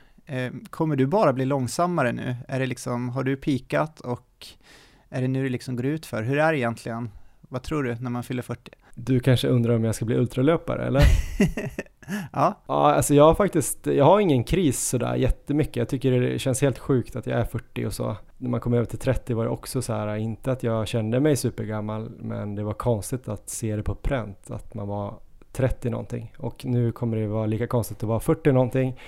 kommer 0.70 0.96
du 0.96 1.08
bara 1.08 1.34
bli 1.34 1.46
långsammare 1.46 2.12
nu? 2.12 2.36
Är 2.48 2.60
det 2.60 2.66
liksom, 2.66 3.10
har 3.10 3.24
du 3.24 3.36
pikat 3.36 4.00
och 4.00 4.48
är 5.10 5.22
det 5.22 5.28
nu 5.28 5.44
det 5.44 5.50
liksom 5.50 5.76
går 5.76 5.86
ut 5.86 6.06
för? 6.06 6.24
Hur 6.24 6.38
är 6.38 6.52
det 6.52 6.60
egentligen? 6.60 7.10
Vad 7.42 7.64
tror 7.64 7.84
du 7.84 7.96
när 7.96 8.10
man 8.10 8.24
fyller 8.24 8.42
40? 8.42 8.72
Du 8.96 9.20
kanske 9.20 9.48
undrar 9.48 9.76
om 9.76 9.84
jag 9.84 9.96
ska 9.96 10.06
bli 10.06 10.16
ultralöpare 10.16 10.86
eller? 10.86 11.02
ja. 12.34 12.62
Ja, 12.68 12.94
alltså 12.94 13.14
jag 13.14 13.24
har 13.24 13.36
faktiskt, 13.36 13.88
jag 13.88 14.06
har 14.06 14.20
ingen 14.20 14.44
kris 14.44 14.88
sådär 14.88 15.16
jättemycket. 15.16 15.76
Jag 15.76 15.90
tycker 15.90 16.12
det 16.12 16.40
känns 16.40 16.62
helt 16.62 16.80
sjukt 16.80 17.16
att 17.16 17.28
jag 17.28 17.40
är 17.40 17.46
40 17.46 17.86
och 17.86 17.94
så. 17.94 18.18
När 18.38 18.50
man 18.50 18.60
kom 18.60 18.74
över 18.74 18.86
till 18.86 19.00
30 19.00 19.34
var 19.34 19.44
det 19.44 19.50
också 19.50 19.82
så 19.82 19.94
här, 19.94 20.16
inte 20.16 20.52
att 20.52 20.64
jag 20.64 20.88
kände 20.88 21.20
mig 21.20 21.36
supergammal, 21.36 22.10
men 22.20 22.56
det 22.56 22.64
var 22.64 22.74
konstigt 22.74 23.28
att 23.28 23.50
se 23.50 23.76
det 23.76 23.84
på 23.84 23.96
pränt, 23.96 24.52
att 24.52 24.74
man 24.74 24.88
var 24.88 25.20
30 25.52 25.90
någonting. 25.90 26.34
Och 26.38 26.66
nu 26.66 26.92
kommer 26.92 27.18
det 27.18 27.28
vara 27.28 27.46
lika 27.46 27.68
konstigt 27.68 27.98
att 27.98 28.10
vara 28.10 28.20
40 28.20 28.52
någonting. 28.52 29.00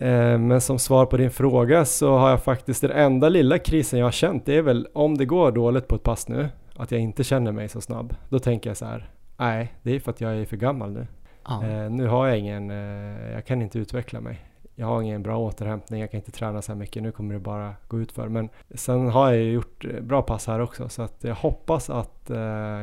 Eh, 0.00 0.38
men 0.38 0.60
som 0.60 0.78
svar 0.78 1.06
på 1.06 1.16
din 1.16 1.30
fråga 1.30 1.84
så 1.84 2.16
har 2.16 2.30
jag 2.30 2.42
faktiskt 2.42 2.80
den 2.80 2.90
enda 2.90 3.28
lilla 3.28 3.58
krisen 3.58 3.98
jag 3.98 4.06
har 4.06 4.12
känt 4.12 4.46
det 4.46 4.56
är 4.56 4.62
väl 4.62 4.88
om 4.92 5.18
det 5.18 5.24
går 5.24 5.52
dåligt 5.52 5.88
på 5.88 5.94
ett 5.94 6.02
pass 6.02 6.28
nu 6.28 6.48
att 6.76 6.90
jag 6.90 7.00
inte 7.00 7.24
känner 7.24 7.52
mig 7.52 7.68
så 7.68 7.80
snabb. 7.80 8.14
Då 8.28 8.38
tänker 8.38 8.70
jag 8.70 8.76
så 8.76 8.84
här, 8.84 9.10
nej 9.36 9.72
det 9.82 9.90
är 9.94 10.00
för 10.00 10.10
att 10.10 10.20
jag 10.20 10.36
är 10.36 10.44
för 10.44 10.56
gammal 10.56 10.92
nu. 10.92 11.06
Ah. 11.42 11.60
Nu 11.88 12.06
har 12.06 12.26
jag 12.26 12.38
ingen, 12.38 12.70
eh, 12.70 13.32
jag 13.32 13.46
kan 13.46 13.62
inte 13.62 13.78
utveckla 13.78 14.20
mig. 14.20 14.44
Jag 14.74 14.86
har 14.86 15.02
ingen 15.02 15.22
bra 15.22 15.38
återhämtning, 15.38 16.00
jag 16.00 16.10
kan 16.10 16.18
inte 16.18 16.30
träna 16.30 16.62
så 16.62 16.72
här 16.72 16.78
mycket, 16.78 17.02
nu 17.02 17.12
kommer 17.12 17.34
det 17.34 17.40
bara 17.40 17.74
gå 17.88 18.00
ut 18.00 18.12
för. 18.12 18.28
Men 18.28 18.48
sen 18.74 19.08
har 19.08 19.32
jag 19.32 19.42
ju 19.42 19.52
gjort 19.52 19.84
bra 20.00 20.22
pass 20.22 20.46
här 20.46 20.60
också 20.60 20.88
så 20.88 21.02
att 21.02 21.24
jag 21.24 21.34
hoppas 21.34 21.90
att 21.90 22.30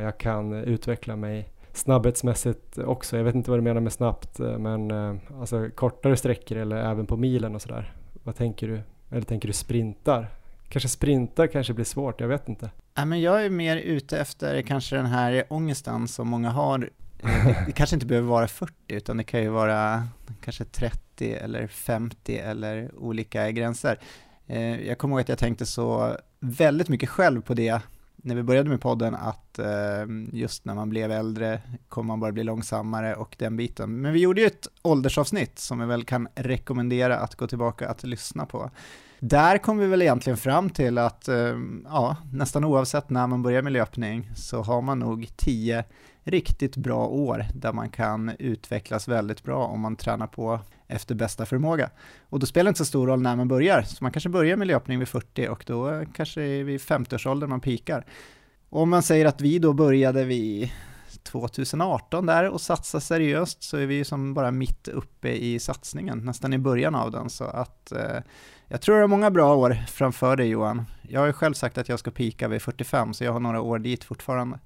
jag 0.02 0.18
kan 0.18 0.52
utveckla 0.52 1.16
mig 1.16 1.48
snabbhetsmässigt 1.76 2.78
också. 2.78 3.16
Jag 3.16 3.24
vet 3.24 3.34
inte 3.34 3.50
vad 3.50 3.58
du 3.58 3.62
menar 3.62 3.80
med 3.80 3.92
snabbt 3.92 4.40
eh, 4.40 4.58
men 4.58 4.90
eh, 4.90 5.16
alltså 5.40 5.70
kortare 5.74 6.16
sträckor 6.16 6.58
eller 6.58 6.76
även 6.76 7.06
på 7.06 7.16
milen 7.16 7.54
och 7.54 7.62
sådär. 7.62 7.92
Vad 8.22 8.36
tänker 8.36 8.68
du? 8.68 8.80
Eller 9.10 9.22
tänker 9.22 9.48
du 9.48 9.52
sprintar? 9.52 10.28
Kanske 10.68 10.88
sprintar 10.88 11.46
kanske 11.46 11.72
blir 11.72 11.84
svårt, 11.84 12.20
jag 12.20 12.28
vet 12.28 12.48
inte. 12.48 12.70
Ja, 12.94 13.04
men 13.04 13.20
jag 13.20 13.44
är 13.44 13.50
mer 13.50 13.76
ute 13.76 14.18
efter 14.18 14.62
kanske 14.62 14.96
den 14.96 15.06
här 15.06 15.44
ångesten 15.48 16.08
som 16.08 16.28
många 16.28 16.50
har. 16.50 16.90
Eh, 17.22 17.66
det, 17.66 17.72
kanske 17.72 17.96
inte 17.96 18.06
behöver 18.06 18.28
vara 18.28 18.48
40 18.48 18.74
utan 18.88 19.16
det 19.16 19.24
kan 19.24 19.42
ju 19.42 19.48
vara 19.48 20.08
kanske 20.40 20.64
30 20.64 21.32
eller 21.32 21.66
50 21.66 22.38
eller 22.38 22.90
olika 22.98 23.50
gränser. 23.50 23.98
Jag 24.86 24.98
kommer 24.98 25.14
ihåg 25.14 25.20
att 25.20 25.28
jag 25.28 25.38
tänkte 25.38 25.66
så 25.66 26.16
väldigt 26.40 26.88
mycket 26.88 27.08
själv 27.08 27.42
på 27.42 27.54
det 27.54 27.80
när 28.24 28.34
vi 28.34 28.42
började 28.42 28.70
med 28.70 28.80
podden 28.80 29.14
att 29.14 29.58
eh, 29.58 29.66
just 30.32 30.64
när 30.64 30.74
man 30.74 30.90
blev 30.90 31.10
äldre 31.12 31.60
kommer 31.88 32.06
man 32.08 32.20
bara 32.20 32.32
bli 32.32 32.44
långsammare 32.44 33.14
och 33.14 33.36
den 33.38 33.56
biten. 33.56 34.00
Men 34.00 34.12
vi 34.12 34.20
gjorde 34.20 34.40
ju 34.40 34.46
ett 34.46 34.68
åldersavsnitt 34.82 35.58
som 35.58 35.78
vi 35.78 35.86
väl 35.86 36.04
kan 36.04 36.28
rekommendera 36.34 37.18
att 37.18 37.34
gå 37.34 37.46
tillbaka 37.46 37.88
att 37.88 38.04
lyssna 38.04 38.46
på. 38.46 38.70
Där 39.20 39.58
kom 39.58 39.78
vi 39.78 39.86
väl 39.86 40.02
egentligen 40.02 40.36
fram 40.36 40.70
till 40.70 40.98
att 40.98 41.28
eh, 41.28 41.54
ja, 41.84 42.16
nästan 42.32 42.64
oavsett 42.64 43.10
när 43.10 43.26
man 43.26 43.42
börjar 43.42 43.62
med 43.62 43.72
löpning 43.72 44.30
så 44.36 44.62
har 44.62 44.82
man 44.82 44.98
nog 44.98 45.28
tio 45.36 45.84
riktigt 46.22 46.76
bra 46.76 47.06
år 47.06 47.46
där 47.54 47.72
man 47.72 47.88
kan 47.88 48.32
utvecklas 48.38 49.08
väldigt 49.08 49.42
bra 49.42 49.66
om 49.66 49.80
man 49.80 49.96
tränar 49.96 50.26
på 50.26 50.60
efter 50.88 51.14
bästa 51.14 51.46
förmåga. 51.46 51.90
Och 52.28 52.38
då 52.38 52.46
spelar 52.46 52.64
det 52.64 52.68
inte 52.68 52.78
så 52.78 52.84
stor 52.84 53.06
roll 53.06 53.22
när 53.22 53.36
man 53.36 53.48
börjar, 53.48 53.82
så 53.82 54.04
man 54.04 54.12
kanske 54.12 54.28
börjar 54.28 54.56
med 54.56 54.66
löpning 54.66 54.98
vid 54.98 55.08
40 55.08 55.48
och 55.48 55.64
då 55.66 56.04
kanske 56.14 56.40
det 56.40 56.46
är 56.46 56.64
vid 56.64 56.80
50-årsåldern 56.80 57.50
man 57.50 57.60
pikar. 57.60 58.06
Och 58.68 58.82
om 58.82 58.90
man 58.90 59.02
säger 59.02 59.26
att 59.26 59.40
vi 59.40 59.58
då 59.58 59.72
började 59.72 60.24
vid 60.24 60.70
2018 61.22 62.26
där 62.26 62.48
och 62.48 62.60
satsa 62.60 63.00
seriöst 63.00 63.62
så 63.62 63.76
är 63.76 63.86
vi 63.86 64.04
som 64.04 64.34
bara 64.34 64.50
mitt 64.50 64.88
uppe 64.88 65.28
i 65.28 65.58
satsningen, 65.58 66.18
nästan 66.18 66.52
i 66.52 66.58
början 66.58 66.94
av 66.94 67.10
den. 67.10 67.30
Så 67.30 67.44
att 67.44 67.92
eh, 67.92 68.20
jag 68.68 68.80
tror 68.80 68.96
det 68.96 69.02
är 69.02 69.06
många 69.06 69.30
bra 69.30 69.54
år 69.54 69.76
framför 69.88 70.36
dig 70.36 70.48
Johan. 70.48 70.86
Jag 71.02 71.20
har 71.20 71.26
ju 71.26 71.32
själv 71.32 71.54
sagt 71.54 71.78
att 71.78 71.88
jag 71.88 71.98
ska 71.98 72.10
pika 72.10 72.48
vid 72.48 72.62
45 72.62 73.14
så 73.14 73.24
jag 73.24 73.32
har 73.32 73.40
några 73.40 73.60
år 73.60 73.78
dit 73.78 74.04
fortfarande. 74.04 74.58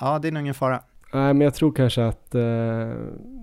Ja, 0.00 0.18
det 0.18 0.28
är 0.28 0.32
nog 0.32 0.40
ingen 0.40 0.54
fara. 0.54 0.82
Nej, 1.16 1.34
men 1.34 1.40
jag 1.40 1.54
tror 1.54 1.72
kanske 1.72 2.06
att 2.06 2.34
eh, 2.34 2.88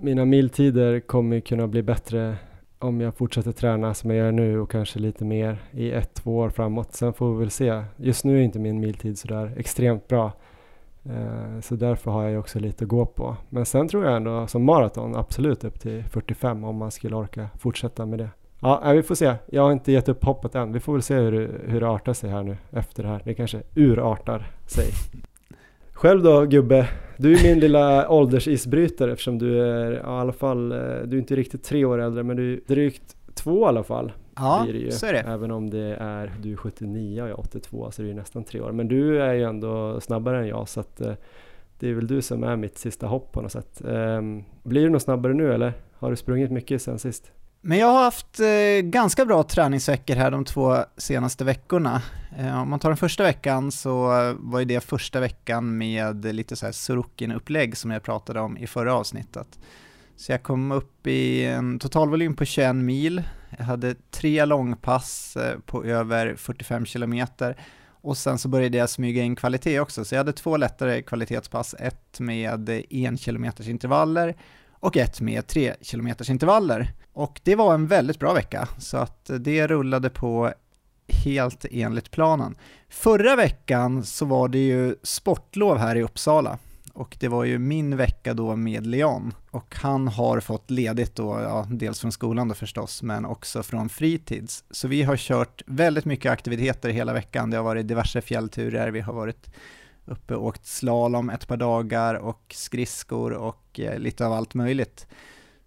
mina 0.02 0.26
miltider 0.26 1.00
kommer 1.00 1.40
kunna 1.40 1.68
bli 1.68 1.84
bättre 1.84 2.36
om 2.80 3.02
jag 3.02 3.16
fortsätter 3.16 3.52
träna 3.52 3.94
som 3.94 4.10
jag 4.10 4.20
gör 4.20 4.32
nu 4.32 4.60
och 4.60 4.72
kanske 4.72 5.00
lite 5.00 5.26
mer 5.26 5.58
i 5.72 5.92
ett, 5.92 6.14
två 6.14 6.38
år 6.38 6.50
framåt. 6.50 6.94
Sen 6.94 7.14
får 7.14 7.34
vi 7.34 7.40
väl 7.40 7.50
se. 7.50 7.84
Just 7.98 8.26
nu 8.26 8.38
är 8.38 8.42
inte 8.42 8.60
min 8.60 8.80
miltid 8.80 9.18
sådär 9.18 9.54
extremt 9.58 10.08
bra. 10.08 10.32
Eh, 11.06 11.60
så 11.62 11.76
därför 11.76 12.12
har 12.12 12.24
jag 12.24 12.40
också 12.40 12.60
lite 12.60 12.84
att 12.84 12.90
gå 12.90 13.06
på. 13.06 13.36
Men 13.50 13.66
sen 13.66 13.88
tror 13.88 14.06
jag 14.06 14.16
ändå 14.16 14.48
som 14.48 14.64
maraton 14.64 15.16
absolut 15.16 15.64
upp 15.64 15.80
till 15.80 16.04
45 16.04 16.64
om 16.64 16.76
man 16.76 16.92
skulle 16.92 17.16
orka 17.16 17.50
fortsätta 17.60 18.06
med 18.06 18.20
det. 18.20 18.30
Ja, 18.60 18.92
vi 18.92 19.04
får 19.04 19.16
se. 19.16 19.36
Jag 19.46 19.62
har 19.62 19.72
inte 19.72 19.92
gett 19.92 20.10
upp 20.10 20.24
hoppet 20.24 20.56
än. 20.56 20.74
Vi 20.74 20.80
får 20.80 20.94
väl 20.94 21.02
se 21.02 21.16
hur, 21.16 21.62
hur 21.68 21.82
det 21.82 21.90
artar 21.90 22.14
sig 22.14 22.30
här 22.30 22.44
nu 22.44 22.58
efter 22.72 23.04
det 23.04 23.10
här. 23.10 23.22
Det 23.26 23.34
kanske 23.34 23.62
urartar 23.76 24.48
sig. 24.68 24.86
Själv 26.04 26.24
då 26.24 26.46
gubbe? 26.46 26.90
Du 27.18 27.34
är 27.34 27.44
min 27.44 27.60
lilla 27.60 28.10
åldersisbrytare 28.10 29.12
eftersom 29.12 29.38
du 29.38 29.62
är 29.62 29.92
i 29.92 30.00
alla 30.00 30.34
fall, 30.34 30.72
eh, 30.72 30.78
du 30.78 31.18
är 31.18 31.20
inte 31.20 31.36
riktigt 31.36 31.64
tre 31.64 31.86
år 31.86 32.02
äldre 32.02 32.24
men 32.24 32.38
du 32.38 32.54
är 32.54 32.60
drygt 32.68 33.16
två 33.34 33.66
i 33.66 33.66
alla 33.66 33.84
fall. 33.84 34.12
Ja, 34.36 34.68
ju, 34.68 34.92
så 34.92 35.06
är 35.06 35.14
det. 35.14 35.20
Även 35.20 35.52
om 35.52 35.70
det 35.70 35.98
är, 36.00 36.32
du 36.42 36.52
är 36.52 36.56
79 36.56 37.22
och 37.22 37.30
jag 37.30 37.34
är 37.34 37.40
82 37.40 37.92
så 37.92 38.02
det 38.02 38.10
är 38.10 38.14
nästan 38.14 38.44
tre 38.44 38.62
år. 38.62 38.72
Men 38.72 38.88
du 38.88 39.22
är 39.22 39.34
ju 39.34 39.44
ändå 39.44 40.02
snabbare 40.02 40.40
än 40.40 40.48
jag 40.48 40.70
så 40.70 40.80
att 40.80 41.02
eh, 41.02 41.14
det 41.80 41.90
är 41.90 41.94
väl 41.94 42.08
du 42.08 42.22
som 42.22 42.44
är 42.44 42.56
mitt 42.56 42.78
sista 42.78 43.08
hopp 43.08 43.32
på 43.32 43.42
något 43.42 43.52
sätt. 43.52 43.82
Um, 43.84 44.44
blir 44.64 44.84
du 44.84 44.90
något 44.90 45.02
snabbare 45.02 45.34
nu 45.34 45.54
eller? 45.54 45.74
Har 45.94 46.10
du 46.10 46.16
sprungit 46.16 46.52
mycket 46.52 46.82
sen 46.82 47.00
sist? 47.00 47.32
Men 47.66 47.78
jag 47.78 47.88
har 47.88 48.04
haft 48.04 48.40
eh, 48.40 48.82
ganska 48.82 49.26
bra 49.26 49.44
träningsveckor 49.44 50.16
här 50.16 50.32
de 50.32 50.46
två 50.46 50.78
senaste 50.98 51.44
veckorna. 51.44 52.02
Eh, 52.38 52.62
om 52.62 52.70
man 52.70 52.80
tar 52.80 52.90
den 52.90 52.98
första 52.98 53.24
veckan 53.24 53.72
så 53.72 54.08
var 54.40 54.60
ju 54.60 54.66
det 54.66 54.84
första 54.84 55.20
veckan 55.20 55.78
med 55.78 56.26
lite 56.26 56.56
så 56.56 56.66
här 56.66 56.74
Sorokin-upplägg 56.74 57.78
som 57.78 57.92
jag 57.92 58.04
pratade 58.04 58.40
om 58.40 58.58
i 58.58 58.68
förra 58.68 58.96
avsnittet. 58.96 59.60
Så 60.16 60.32
jag 60.32 60.44
kom 60.44 60.72
upp 60.72 61.08
i 61.08 61.46
en 61.46 61.80
totalvolym 61.80 62.36
på 62.36 62.46
21 62.46 62.76
mil, 62.76 63.24
jag 63.58 63.66
hade 63.66 63.96
tre 64.12 64.46
långpass 64.46 65.38
eh, 65.38 65.60
på 65.60 65.84
över 65.84 66.36
45 66.36 66.86
kilometer 66.86 67.58
och 67.88 68.18
sen 68.18 68.38
så 68.38 68.48
började 68.48 68.78
jag 68.78 68.90
smyga 68.90 69.24
in 69.24 69.36
kvalitet 69.36 69.80
också, 69.80 70.06
så 70.06 70.16
jag 70.16 70.20
hade 70.20 70.34
två 70.34 70.58
lättare 70.58 71.02
kvalitetspass, 71.02 71.76
ett 71.80 72.20
med 72.20 72.70
en 72.90 73.18
kilometers 73.18 73.68
intervaller 73.68 74.36
och 74.72 74.98
ett 74.98 75.22
med 75.22 75.48
3 75.48 75.74
km 75.92 76.08
intervaller. 76.08 76.94
Och 77.14 77.42
det 77.44 77.56
var 77.56 77.74
en 77.74 77.88
väldigt 77.88 78.20
bra 78.20 78.34
vecka, 78.34 78.68
så 78.78 78.98
att 78.98 79.30
det 79.40 79.68
rullade 79.68 80.10
på 80.10 80.54
helt 81.08 81.66
enligt 81.72 82.12
planen. 82.12 82.56
Förra 82.90 83.36
veckan 83.36 84.04
så 84.04 84.26
var 84.26 84.48
det 84.48 84.68
ju 84.68 84.96
sportlov 85.04 85.78
här 85.78 85.96
i 85.96 86.04
Uppsala 86.04 86.58
och 86.94 87.18
det 87.20 87.28
var 87.28 87.44
ju 87.44 87.60
min 87.60 87.98
vecka 87.98 88.34
då 88.34 88.56
med 88.56 88.88
Leon 88.88 89.34
och 89.52 89.76
han 89.76 90.08
har 90.08 90.40
fått 90.40 90.72
ledigt 90.72 91.16
då, 91.16 91.40
ja, 91.42 91.68
dels 91.70 92.00
från 92.00 92.12
skolan 92.12 92.48
då 92.48 92.56
förstås, 92.56 93.04
men 93.04 93.26
också 93.26 93.64
från 93.64 93.90
fritids. 93.90 94.64
Så 94.72 94.88
vi 94.88 95.04
har 95.04 95.18
kört 95.18 95.62
väldigt 95.66 96.06
mycket 96.06 96.32
aktiviteter 96.32 96.90
hela 96.90 97.14
veckan. 97.14 97.50
Det 97.50 97.58
har 97.58 97.64
varit 97.64 97.88
diverse 97.88 98.22
fjällturer, 98.22 98.92
vi 98.92 99.02
har 99.02 99.14
varit 99.14 99.50
uppe 100.06 100.36
och 100.36 100.46
åkt 100.46 100.66
slalom 100.66 101.30
ett 101.30 101.48
par 101.48 101.58
dagar 101.58 102.16
och 102.16 102.54
skridskor 102.56 103.32
och 103.34 103.80
eh, 103.80 104.00
lite 104.00 104.26
av 104.26 104.34
allt 104.34 104.54
möjligt. 104.54 105.08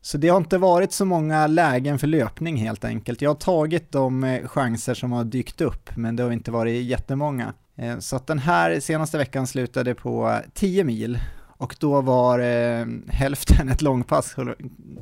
Så 0.07 0.19
det 0.19 0.29
har 0.29 0.37
inte 0.37 0.59
varit 0.59 0.93
så 0.93 1.05
många 1.05 1.47
lägen 1.47 1.99
för 1.99 2.07
löpning 2.07 2.57
helt 2.57 2.85
enkelt. 2.85 3.23
Jag 3.23 3.31
har 3.31 3.35
tagit 3.35 3.93
de 3.93 4.25
eh, 4.25 4.49
chanser 4.49 4.95
som 4.95 5.13
har 5.13 5.25
dykt 5.25 5.61
upp, 5.61 5.97
men 5.97 6.17
det 6.17 6.23
har 6.23 6.31
inte 6.31 6.51
varit 6.51 6.85
jättemånga. 6.85 7.55
Eh, 7.77 7.99
så 7.99 8.17
att 8.17 8.27
den 8.27 8.39
här 8.39 8.81
senaste 8.81 9.19
veckan 9.19 9.47
slutade 9.47 9.95
på 9.95 10.41
10 10.55 10.85
mil 10.85 11.19
och 11.59 11.77
då 11.81 12.01
var 12.01 12.39
eh, 12.39 12.87
hälften 13.09 13.69
ett 13.69 13.83
långpass 13.83 14.37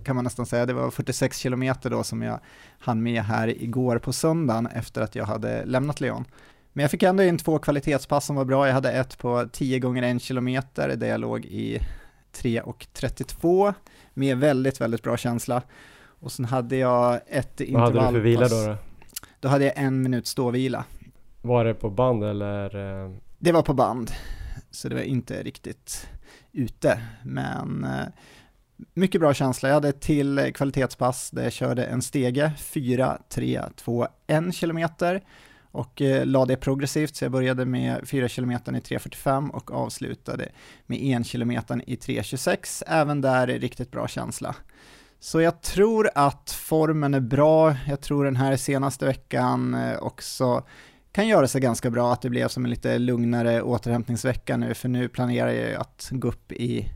kan 0.05 0.17
man 0.17 0.25
nästan 0.25 0.47
säga. 0.47 0.67
Det 0.67 0.73
var 0.73 0.91
46 0.91 1.39
kilometer 1.39 1.91
då 1.91 2.03
som 2.05 2.23
jag 2.23 2.41
hann 2.79 3.03
med 3.03 3.23
här 3.23 3.63
igår 3.63 3.99
på 3.99 4.13
söndagen 4.13 4.67
efter 4.67 5.03
att 5.03 5.15
jag 5.15 5.25
hade 5.25 5.65
lämnat 5.65 6.01
Leon. 6.01 6.25
Men 6.73 6.83
jag 6.83 6.91
fick 6.91 7.03
ändå 7.03 7.23
in 7.23 7.39
två 7.39 7.59
kvalitetspass 7.59 8.27
som 8.27 8.37
var 8.37 8.45
bra. 8.45 8.67
Jag 8.67 8.75
hade 8.75 8.93
ett 8.93 9.19
på 9.19 9.49
10 9.53 9.79
gånger 9.79 10.17
1 10.17 10.23
kilometer 10.23 10.97
där 10.97 11.07
jag 11.07 11.21
låg 11.21 11.45
i 11.45 11.79
3.32 12.37 13.75
med 14.15 14.39
väldigt, 14.39 14.81
väldigt 14.81 15.03
bra 15.03 15.17
känsla. 15.17 15.63
Och 16.21 16.33
sen 16.33 16.45
hade 16.45 16.77
jag 16.77 17.21
ett 17.27 17.61
intervallpass. 17.61 17.95
Vad 17.95 18.05
hade 18.05 18.19
du 18.19 18.23
för 18.23 18.29
vila 18.29 18.49
då? 18.49 18.67
Då, 18.67 18.77
då 19.41 19.49
hade 19.49 19.65
jag 19.65 19.77
en 19.77 20.03
minut 20.03 20.27
ståvila. 20.27 20.85
Var 21.43 21.65
det 21.65 21.75
på 21.75 21.91
band 21.91 22.25
eller? 22.25 22.77
Eh? 23.05 23.11
Det 23.39 23.53
var 23.53 23.63
på 23.63 23.75
band, 23.75 24.11
så 24.71 24.89
det 24.89 24.95
var 24.95 25.03
inte 25.03 25.43
riktigt 25.43 26.09
ute, 26.53 27.01
men 27.23 27.85
eh, 27.85 28.07
mycket 28.95 29.21
bra 29.21 29.35
känsla. 29.35 29.69
Jag 29.69 29.75
hade 29.75 29.93
till 29.93 30.53
kvalitetspass 30.55 31.31
där 31.31 31.43
jag 31.43 31.53
körde 31.53 31.85
en 31.85 32.03
stege, 32.03 32.53
4, 32.59 33.19
3, 33.29 33.63
2, 33.77 34.07
1 34.27 34.55
kilometer 34.55 35.23
och 35.75 36.03
eh, 36.03 36.27
la 36.27 36.45
det 36.45 36.57
progressivt, 36.57 37.17
så 37.17 37.25
jag 37.25 37.33
började 37.33 37.65
med 37.65 38.09
4 38.09 38.29
km 38.29 38.51
i 38.51 38.55
3.45 38.55 39.51
och 39.51 39.71
avslutade 39.71 40.49
med 40.87 41.21
1 41.21 41.31
km 41.31 41.51
i 41.51 41.57
3.26, 41.57 42.83
även 42.87 43.21
där 43.21 43.49
är 43.49 43.59
riktigt 43.59 43.91
bra 43.91 44.09
känsla. 44.09 44.57
Så 45.21 45.41
jag 45.41 45.63
tror 45.63 46.11
att 46.15 46.51
formen 46.51 47.15
är 47.15 47.21
bra, 47.21 47.77
jag 47.89 48.01
tror 48.01 48.25
den 48.25 48.37
här 48.37 48.57
senaste 48.57 49.07
veckan 49.07 49.75
eh, 49.75 49.99
också 49.99 50.63
kan 51.13 51.29
göra 51.29 51.49
sig 51.49 51.61
ganska 51.61 51.91
bra, 51.91 52.13
att 52.13 52.23
det 52.23 52.31
blev 52.31 52.49
som 52.49 52.65
en 52.65 52.71
lite 52.71 52.99
lugnare 52.99 53.63
återhämtningsvecka 53.63 54.57
nu, 54.57 54.75
för 54.75 54.89
nu 54.89 55.09
planerar 55.09 55.51
jag 55.51 55.81
att 55.81 56.09
gå 56.13 56.29
upp 56.29 56.53
i 56.53 56.89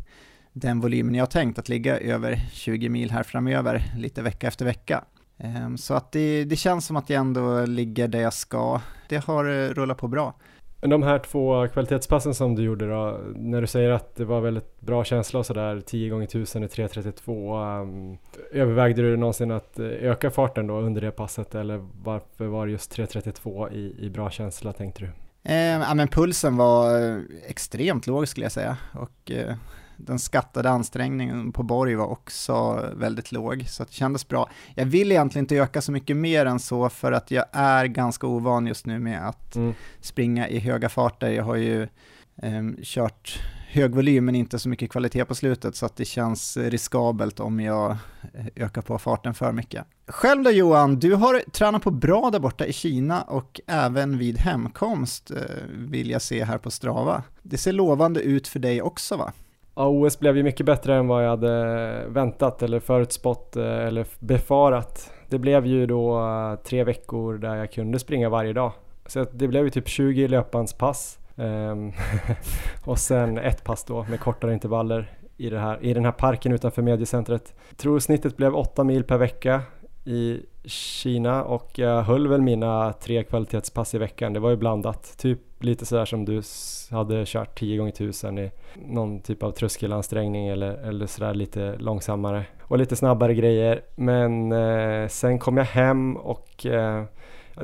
den 0.52 0.80
volymen 0.80 1.14
jag 1.14 1.22
har 1.22 1.30
tänkt, 1.30 1.58
att 1.58 1.68
ligga 1.68 1.98
över 1.98 2.40
20 2.52 2.88
mil 2.88 3.10
här 3.10 3.22
framöver, 3.22 3.92
lite 3.96 4.22
vecka 4.22 4.48
efter 4.48 4.64
vecka. 4.64 5.04
Ehm, 5.38 5.78
så 5.78 5.94
att 5.94 6.12
det, 6.12 6.44
det 6.44 6.56
känns 6.56 6.86
som 6.86 6.96
att 6.96 7.10
jag 7.10 7.20
ändå 7.20 7.64
ligger 7.66 8.08
där 8.08 8.20
jag 8.20 8.32
ska. 8.32 8.80
Det 9.08 9.24
har 9.24 9.44
eh, 9.44 9.68
rullat 9.68 9.98
på 9.98 10.08
bra. 10.08 10.34
De 10.80 11.02
här 11.02 11.18
två 11.18 11.68
kvalitetspassen 11.68 12.34
som 12.34 12.54
du 12.54 12.62
gjorde 12.62 12.88
då, 12.88 13.20
när 13.36 13.60
du 13.60 13.66
säger 13.66 13.90
att 13.90 14.16
det 14.16 14.24
var 14.24 14.40
väldigt 14.40 14.80
bra 14.80 15.04
känsla 15.04 15.38
och 15.38 15.46
sådär, 15.46 15.80
10 15.80 16.10
gånger 16.10 16.24
1000 16.24 16.62
i 16.62 16.66
3.32, 16.66 17.80
um, 17.82 18.18
övervägde 18.52 19.02
du 19.02 19.16
någonsin 19.16 19.50
att 19.50 19.78
eh, 19.78 19.86
öka 19.86 20.30
farten 20.30 20.66
då 20.66 20.80
under 20.80 21.00
det 21.00 21.10
passet 21.10 21.54
eller 21.54 21.86
varför 22.02 22.46
var 22.46 22.66
det 22.66 22.72
just 22.72 22.96
3.32 22.96 23.72
i, 23.72 24.06
i 24.06 24.10
bra 24.10 24.30
känsla 24.30 24.72
tänkte 24.72 25.00
du? 25.00 25.10
Eh, 25.52 25.56
ja 25.56 25.94
men 25.94 26.08
pulsen 26.08 26.56
var 26.56 27.00
eh, 27.00 27.18
extremt 27.46 28.06
låg 28.06 28.28
skulle 28.28 28.44
jag 28.44 28.52
säga 28.52 28.76
och 28.92 29.30
eh, 29.30 29.54
den 29.98 30.18
skattade 30.18 30.70
ansträngningen 30.70 31.52
på 31.52 31.62
Borg 31.62 31.94
var 31.94 32.06
också 32.06 32.84
väldigt 32.96 33.32
låg, 33.32 33.64
så 33.68 33.84
det 33.84 33.92
kändes 33.92 34.28
bra. 34.28 34.50
Jag 34.74 34.86
vill 34.86 35.12
egentligen 35.12 35.42
inte 35.42 35.56
öka 35.56 35.80
så 35.80 35.92
mycket 35.92 36.16
mer 36.16 36.46
än 36.46 36.58
så, 36.58 36.88
för 36.88 37.12
att 37.12 37.30
jag 37.30 37.44
är 37.52 37.86
ganska 37.86 38.26
ovan 38.26 38.66
just 38.66 38.86
nu 38.86 38.98
med 38.98 39.28
att 39.28 39.56
mm. 39.56 39.74
springa 40.00 40.48
i 40.48 40.58
höga 40.58 40.88
farter. 40.88 41.30
Jag 41.30 41.44
har 41.44 41.56
ju 41.56 41.82
eh, 42.42 42.62
kört 42.82 43.40
hög 43.68 43.94
volym 43.94 44.24
men 44.24 44.34
inte 44.34 44.58
så 44.58 44.68
mycket 44.68 44.90
kvalitet 44.90 45.24
på 45.24 45.34
slutet, 45.34 45.76
så 45.76 45.86
att 45.86 45.96
det 45.96 46.04
känns 46.04 46.56
riskabelt 46.56 47.40
om 47.40 47.60
jag 47.60 47.90
eh, 48.34 48.46
ökar 48.56 48.82
på 48.82 48.98
farten 48.98 49.34
för 49.34 49.52
mycket. 49.52 49.84
Själv 50.06 50.42
då 50.42 50.50
Johan, 50.50 50.98
du 50.98 51.14
har 51.14 51.50
tränat 51.50 51.82
på 51.82 51.90
bra 51.90 52.30
där 52.30 52.38
borta 52.38 52.66
i 52.66 52.72
Kina 52.72 53.22
och 53.22 53.60
även 53.66 54.18
vid 54.18 54.38
hemkomst 54.38 55.30
eh, 55.30 55.38
vill 55.70 56.10
jag 56.10 56.22
se 56.22 56.44
här 56.44 56.58
på 56.58 56.70
Strava. 56.70 57.22
Det 57.42 57.58
ser 57.58 57.72
lovande 57.72 58.20
ut 58.20 58.48
för 58.48 58.58
dig 58.58 58.82
också 58.82 59.16
va? 59.16 59.32
Ja, 59.78 59.88
OS 59.88 60.18
blev 60.18 60.36
ju 60.36 60.42
mycket 60.42 60.66
bättre 60.66 60.96
än 60.96 61.06
vad 61.06 61.24
jag 61.24 61.30
hade 61.30 62.04
väntat 62.08 62.62
eller 62.62 62.80
förutspått 62.80 63.56
eh, 63.56 63.86
eller 63.86 64.06
befarat. 64.18 65.12
Det 65.28 65.38
blev 65.38 65.66
ju 65.66 65.86
då 65.86 66.18
eh, 66.18 66.54
tre 66.54 66.84
veckor 66.84 67.38
där 67.38 67.56
jag 67.56 67.72
kunde 67.72 67.98
springa 67.98 68.28
varje 68.28 68.52
dag. 68.52 68.72
Så 69.06 69.26
det 69.32 69.48
blev 69.48 69.64
ju 69.64 69.70
typ 69.70 69.88
20 69.88 70.28
löpbandspass 70.28 71.18
ehm, 71.36 71.92
och 72.84 72.98
sen 72.98 73.38
ett 73.38 73.64
pass 73.64 73.84
då 73.84 74.06
med 74.10 74.20
kortare 74.20 74.52
intervaller 74.52 75.12
i, 75.36 75.50
det 75.50 75.58
här, 75.58 75.78
i 75.82 75.94
den 75.94 76.04
här 76.04 76.12
parken 76.12 76.52
utanför 76.52 76.82
mediecentret. 76.82 77.54
Jag 77.68 77.78
tror 77.78 77.98
snittet 77.98 78.36
blev 78.36 78.56
8 78.56 78.84
mil 78.84 79.04
per 79.04 79.18
vecka 79.18 79.62
i 80.04 80.40
Kina 80.68 81.44
och 81.44 81.70
jag 81.74 82.02
höll 82.02 82.28
väl 82.28 82.42
mina 82.42 82.92
tre 82.92 83.22
kvalitetspass 83.24 83.94
i 83.94 83.98
veckan. 83.98 84.32
Det 84.32 84.40
var 84.40 84.50
ju 84.50 84.56
blandat, 84.56 85.18
typ 85.18 85.38
lite 85.60 85.86
sådär 85.86 86.04
som 86.04 86.24
du 86.24 86.42
hade 86.90 87.24
kört 87.26 87.58
10 87.58 87.76
gånger 87.76 87.92
1000 87.92 88.38
i 88.38 88.50
någon 88.74 89.20
typ 89.20 89.42
av 89.42 89.50
tröskelansträngning 89.50 90.48
eller, 90.48 90.72
eller 90.72 91.06
sådär 91.06 91.34
lite 91.34 91.76
långsammare 91.78 92.44
och 92.62 92.78
lite 92.78 92.96
snabbare 92.96 93.34
grejer. 93.34 93.80
Men 93.96 94.52
eh, 94.52 95.08
sen 95.08 95.38
kom 95.38 95.56
jag 95.56 95.64
hem 95.64 96.16
och 96.16 96.66
eh, 96.66 97.04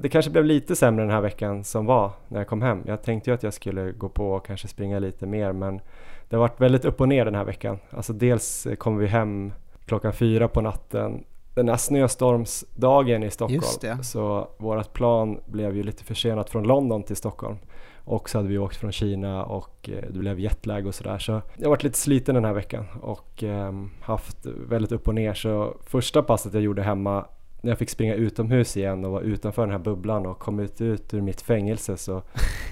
det 0.01 0.09
kanske 0.09 0.31
blev 0.31 0.45
lite 0.45 0.77
sämre 0.77 1.05
den 1.05 1.13
här 1.13 1.21
veckan 1.21 1.65
som 1.65 1.87
var 1.87 2.11
när 2.29 2.41
jag 2.41 2.49
kom 2.49 2.63
hem. 2.63 2.83
Jag 2.87 3.03
tänkte 3.03 3.31
ju 3.31 3.35
att 3.35 3.43
jag 3.43 3.55
skulle 3.55 3.93
gå 3.93 4.09
på 4.09 4.33
och 4.33 4.47
kanske 4.47 4.69
springa 4.69 4.99
lite 4.99 5.27
mer 5.27 5.53
men 5.53 5.81
det 6.29 6.37
har 6.37 6.41
varit 6.41 6.61
väldigt 6.61 6.85
upp 6.85 7.01
och 7.01 7.09
ner 7.09 7.25
den 7.25 7.35
här 7.35 7.45
veckan. 7.45 7.79
Alltså 7.91 8.13
dels 8.13 8.67
eh, 8.67 8.75
kom 8.75 8.97
vi 8.97 9.07
hem 9.07 9.53
klockan 9.87 10.13
fyra 10.13 10.49
på 10.49 10.61
natten 10.61 11.25
den 11.55 11.69
här 11.69 11.77
snöstormsdagen 11.77 13.23
i 13.23 13.31
Stockholm. 13.31 13.63
Så 14.03 14.49
vårt 14.59 14.93
plan 14.93 15.41
blev 15.47 15.77
ju 15.77 15.83
lite 15.83 16.05
försenat 16.05 16.51
från 16.51 16.65
London 16.65 17.03
till 17.03 17.17
Stockholm. 17.17 17.59
Och 18.07 18.31
så 18.31 18.39
hade 18.39 18.49
vi 18.49 18.59
åkt 18.59 18.77
från 18.77 18.93
Kina 18.93 19.45
och 19.45 19.91
eh, 19.93 20.05
det 20.11 20.19
blev 20.19 20.41
jetlag 20.41 20.87
och 20.87 20.95
sådär. 20.95 21.19
Så 21.19 21.33
jag 21.33 21.65
har 21.65 21.71
varit 21.71 21.83
lite 21.83 21.99
sliten 21.99 22.35
den 22.35 22.45
här 22.45 22.53
veckan 22.53 22.87
och 23.03 23.45
eh, 23.45 23.73
haft 24.01 24.47
väldigt 24.47 24.93
upp 24.93 25.09
och 25.09 25.15
ner. 25.15 25.35
Så 25.35 25.77
första 25.87 26.23
passet 26.23 26.55
jag 26.55 26.63
gjorde 26.63 26.83
hemma 26.83 27.27
när 27.65 27.71
jag 27.71 27.79
fick 27.79 27.91
springa 27.91 28.15
utomhus 28.15 28.77
igen 28.77 29.05
och 29.05 29.11
var 29.11 29.21
utanför 29.21 29.63
den 29.63 29.71
här 29.71 29.79
bubblan 29.79 30.27
och 30.27 30.39
kom 30.39 30.61
ut, 30.61 30.81
ut 30.81 31.15
ur 31.15 31.21
mitt 31.21 31.41
fängelse 31.41 31.97
så, 31.97 32.23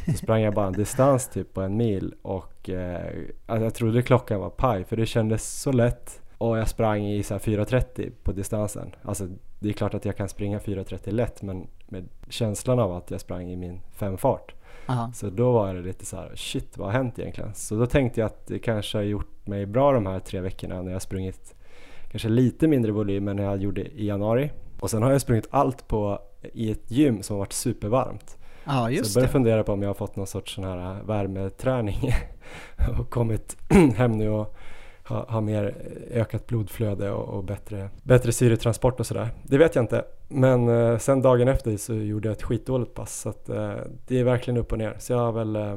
så 0.07 0.12
sprang 0.12 0.43
jag 0.43 0.55
bara 0.55 0.67
en 0.67 0.73
distans 0.73 1.29
typ 1.29 1.55
på 1.55 1.61
en 1.61 1.77
mil 1.77 2.15
och 2.23 2.71
eh, 2.71 3.07
alltså 3.47 3.65
jag 3.65 3.75
trodde 3.75 4.03
klockan 4.03 4.41
var 4.41 4.51
paj 4.51 4.85
för 4.85 4.97
det 4.97 5.07
kändes 5.07 5.61
så 5.61 5.73
lätt 5.73 6.22
och 6.43 6.59
jag 6.59 6.69
sprang 6.69 7.07
i 7.07 7.23
så 7.23 7.35
4.30 7.35 8.13
på 8.23 8.33
distansen. 8.33 8.95
Alltså 9.03 9.29
det 9.59 9.69
är 9.69 9.73
klart 9.73 9.95
att 9.95 10.05
jag 10.05 10.17
kan 10.17 10.29
springa 10.29 10.59
4.30 10.59 11.11
lätt 11.11 11.43
men 11.43 11.67
med 11.87 12.09
känslan 12.29 12.79
av 12.79 12.93
att 12.93 13.11
jag 13.11 13.21
sprang 13.21 13.51
i 13.51 13.57
min 13.57 13.81
femfart. 13.93 14.55
Aha. 14.87 15.13
Så 15.15 15.31
då 15.31 15.53
var 15.53 15.75
det 15.75 15.81
lite 15.83 16.07
så 16.07 16.17
här, 16.17 16.33
shit 16.35 16.79
vad 16.79 16.89
har 16.89 16.93
hänt 16.93 17.19
egentligen? 17.19 17.55
Så 17.55 17.75
då 17.75 17.87
tänkte 17.87 18.21
jag 18.21 18.27
att 18.27 18.47
det 18.47 18.59
kanske 18.59 18.99
har 18.99 19.03
gjort 19.03 19.47
mig 19.47 19.67
bra 19.67 19.93
de 19.93 20.07
här 20.07 20.19
tre 20.19 20.41
veckorna 20.41 20.83
när 20.83 20.93
jag 20.93 21.03
sprungit 21.03 21.55
kanske 22.11 22.29
lite 22.29 22.69
mindre 22.69 22.93
volym 22.93 23.29
än 23.29 23.39
jag 23.39 23.63
gjorde 23.63 23.83
i 23.83 24.07
januari. 24.07 24.51
Och 24.81 24.91
sen 24.91 25.03
har 25.03 25.13
jag 25.13 25.21
sprungit 25.21 25.49
allt 25.51 25.89
på, 25.89 26.19
i 26.53 26.71
ett 26.71 26.91
gym 26.91 27.23
som 27.23 27.35
har 27.35 27.39
varit 27.39 27.53
supervarmt. 27.53 28.39
Just 28.91 29.13
så 29.13 29.19
jag 29.19 29.23
börjar 29.23 29.27
det. 29.27 29.33
fundera 29.33 29.65
på 29.65 29.73
om 29.73 29.83
jag 29.83 29.89
har 29.89 29.95
fått 29.95 30.17
någon 30.17 30.27
sorts 30.27 30.55
sån 30.55 30.65
här 30.65 31.03
värmeträning 31.03 32.15
och 32.99 33.11
kommit 33.11 33.57
hem 33.97 34.13
nu 34.13 34.31
och 34.31 34.57
ha, 35.12 35.25
ha 35.28 35.40
mer 35.40 35.75
ökat 36.11 36.47
blodflöde 36.47 37.11
och, 37.11 37.37
och, 37.37 37.45
bättre, 37.45 37.90
bättre 38.02 38.33
syretransport 38.33 39.00
och 39.00 39.07
sådär. 39.07 39.28
Det 39.42 39.59
vet 39.59 39.75
jag 39.75 39.83
inte. 39.83 40.04
Men 40.28 40.69
eh, 40.69 40.99
sen 40.99 41.23
dagen 41.23 41.49
efter 41.49 41.76
så 41.76 41.95
gjorde 41.95 42.28
jag 42.28 42.33
ett 42.33 42.42
skitdåligt 42.42 42.95
pass 42.95 43.21
så 43.21 43.28
att, 43.28 43.49
eh, 43.49 43.75
det 44.07 44.21
är 44.21 44.25
verkligen 44.25 44.59
upp 44.59 44.73
och 44.73 44.78
ner. 44.78 44.97
Så 44.99 45.12
jag 45.12 45.19
har 45.19 45.33
väl 45.33 45.57
eh, 45.57 45.76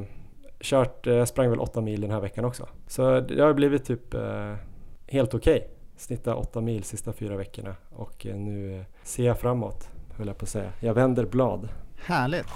kört, 0.60 1.06
eh, 1.06 1.14
jag 1.14 1.28
sprang 1.28 1.50
väl 1.50 1.60
åtta 1.60 1.80
mil 1.80 2.00
den 2.00 2.10
här 2.10 2.20
veckan 2.20 2.44
också. 2.44 2.68
Så 2.86 3.20
det 3.20 3.42
har 3.42 3.54
blivit 3.54 3.84
typ 3.84 4.14
eh, 4.14 4.54
helt 5.06 5.34
okej. 5.34 5.56
Okay. 5.56 5.68
Snitta 5.96 6.34
åtta 6.34 6.60
mil 6.60 6.84
sista 6.84 7.12
fyra 7.12 7.36
veckorna 7.36 7.74
och 7.90 8.26
eh, 8.26 8.36
nu 8.36 8.78
eh, 8.78 8.84
ser 9.02 9.26
jag 9.26 9.38
framåt 9.38 9.88
höll 10.16 10.26
jag 10.26 10.38
på 10.38 10.44
att 10.44 10.48
säga. 10.48 10.72
Jag 10.80 10.94
vänder 10.94 11.24
blad. 11.24 11.68
Härligt! 11.96 12.46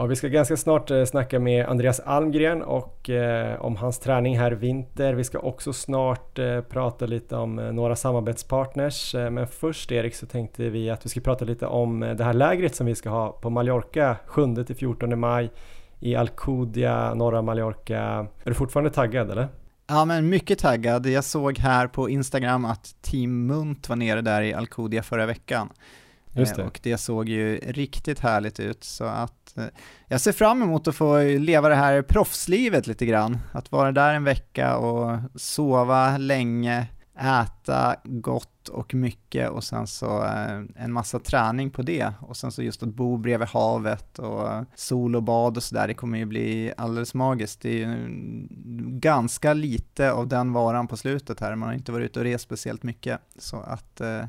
Ja, 0.00 0.06
vi 0.06 0.16
ska 0.16 0.28
ganska 0.28 0.56
snart 0.56 0.90
eh, 0.90 1.04
snacka 1.04 1.38
med 1.38 1.66
Andreas 1.66 2.00
Almgren 2.00 2.62
och 2.62 3.10
eh, 3.10 3.60
om 3.60 3.76
hans 3.76 3.98
träning 3.98 4.38
här 4.38 4.52
vinter. 4.52 5.14
Vi 5.14 5.24
ska 5.24 5.38
också 5.38 5.72
snart 5.72 6.38
eh, 6.38 6.60
prata 6.60 7.06
lite 7.06 7.36
om 7.36 7.58
eh, 7.58 7.72
några 7.72 7.96
samarbetspartners. 7.96 9.14
Eh, 9.14 9.30
men 9.30 9.46
först 9.46 9.92
Erik 9.92 10.14
så 10.14 10.26
tänkte 10.26 10.70
vi 10.70 10.90
att 10.90 11.04
vi 11.04 11.08
ska 11.10 11.20
prata 11.20 11.44
lite 11.44 11.66
om 11.66 12.00
det 12.00 12.24
här 12.24 12.32
lägret 12.32 12.74
som 12.74 12.86
vi 12.86 12.94
ska 12.94 13.10
ha 13.10 13.32
på 13.32 13.50
Mallorca 13.50 14.16
7-14 14.28 15.16
maj 15.16 15.50
i 16.00 16.16
Alcudia, 16.16 17.14
norra 17.14 17.42
Mallorca. 17.42 18.26
Är 18.44 18.48
du 18.50 18.54
fortfarande 18.54 18.90
taggad 18.90 19.30
eller? 19.30 19.48
Ja 19.88 20.04
men 20.04 20.28
mycket 20.28 20.58
taggad. 20.58 21.06
Jag 21.06 21.24
såg 21.24 21.58
här 21.58 21.86
på 21.86 22.08
Instagram 22.08 22.64
att 22.64 23.02
Team 23.02 23.46
Munt 23.46 23.88
var 23.88 23.96
nere 23.96 24.20
där 24.20 24.42
i 24.42 24.54
Alcudia 24.54 25.02
förra 25.02 25.26
veckan. 25.26 25.68
Just 26.38 26.56
det. 26.56 26.64
Och 26.64 26.80
det 26.82 26.98
såg 26.98 27.28
ju 27.28 27.56
riktigt 27.56 28.20
härligt 28.20 28.60
ut 28.60 28.84
så 28.84 29.04
att 29.04 29.56
eh, 29.56 29.64
jag 30.06 30.20
ser 30.20 30.32
fram 30.32 30.62
emot 30.62 30.88
att 30.88 30.94
få 30.94 31.22
leva 31.22 31.68
det 31.68 31.74
här 31.74 32.02
proffslivet 32.02 32.86
lite 32.86 33.06
grann. 33.06 33.38
Att 33.52 33.72
vara 33.72 33.92
där 33.92 34.14
en 34.14 34.24
vecka 34.24 34.76
och 34.76 35.18
sova 35.34 36.18
länge, 36.18 36.86
äta 37.20 37.96
gott 38.04 38.68
och 38.68 38.94
mycket 38.94 39.50
och 39.50 39.64
sen 39.64 39.86
så 39.86 40.24
eh, 40.24 40.62
en 40.76 40.92
massa 40.92 41.18
träning 41.18 41.70
på 41.70 41.82
det 41.82 42.12
och 42.20 42.36
sen 42.36 42.52
så 42.52 42.62
just 42.62 42.82
att 42.82 42.88
bo 42.88 43.16
bredvid 43.16 43.48
havet 43.48 44.18
och 44.18 44.48
sol 44.74 45.16
och 45.16 45.22
bad 45.22 45.56
och 45.56 45.62
sådär, 45.62 45.88
det 45.88 45.94
kommer 45.94 46.18
ju 46.18 46.24
bli 46.24 46.72
alldeles 46.76 47.14
magiskt. 47.14 47.60
Det 47.60 47.68
är 47.68 47.88
ju 47.88 48.08
ganska 48.98 49.52
lite 49.52 50.12
av 50.12 50.28
den 50.28 50.52
varan 50.52 50.88
på 50.88 50.96
slutet 50.96 51.40
här, 51.40 51.54
man 51.54 51.68
har 51.68 51.74
inte 51.74 51.92
varit 51.92 52.04
ute 52.04 52.18
och 52.18 52.24
rest 52.24 52.44
speciellt 52.44 52.82
mycket 52.82 53.20
så 53.38 53.56
att 53.56 54.00
eh, 54.00 54.24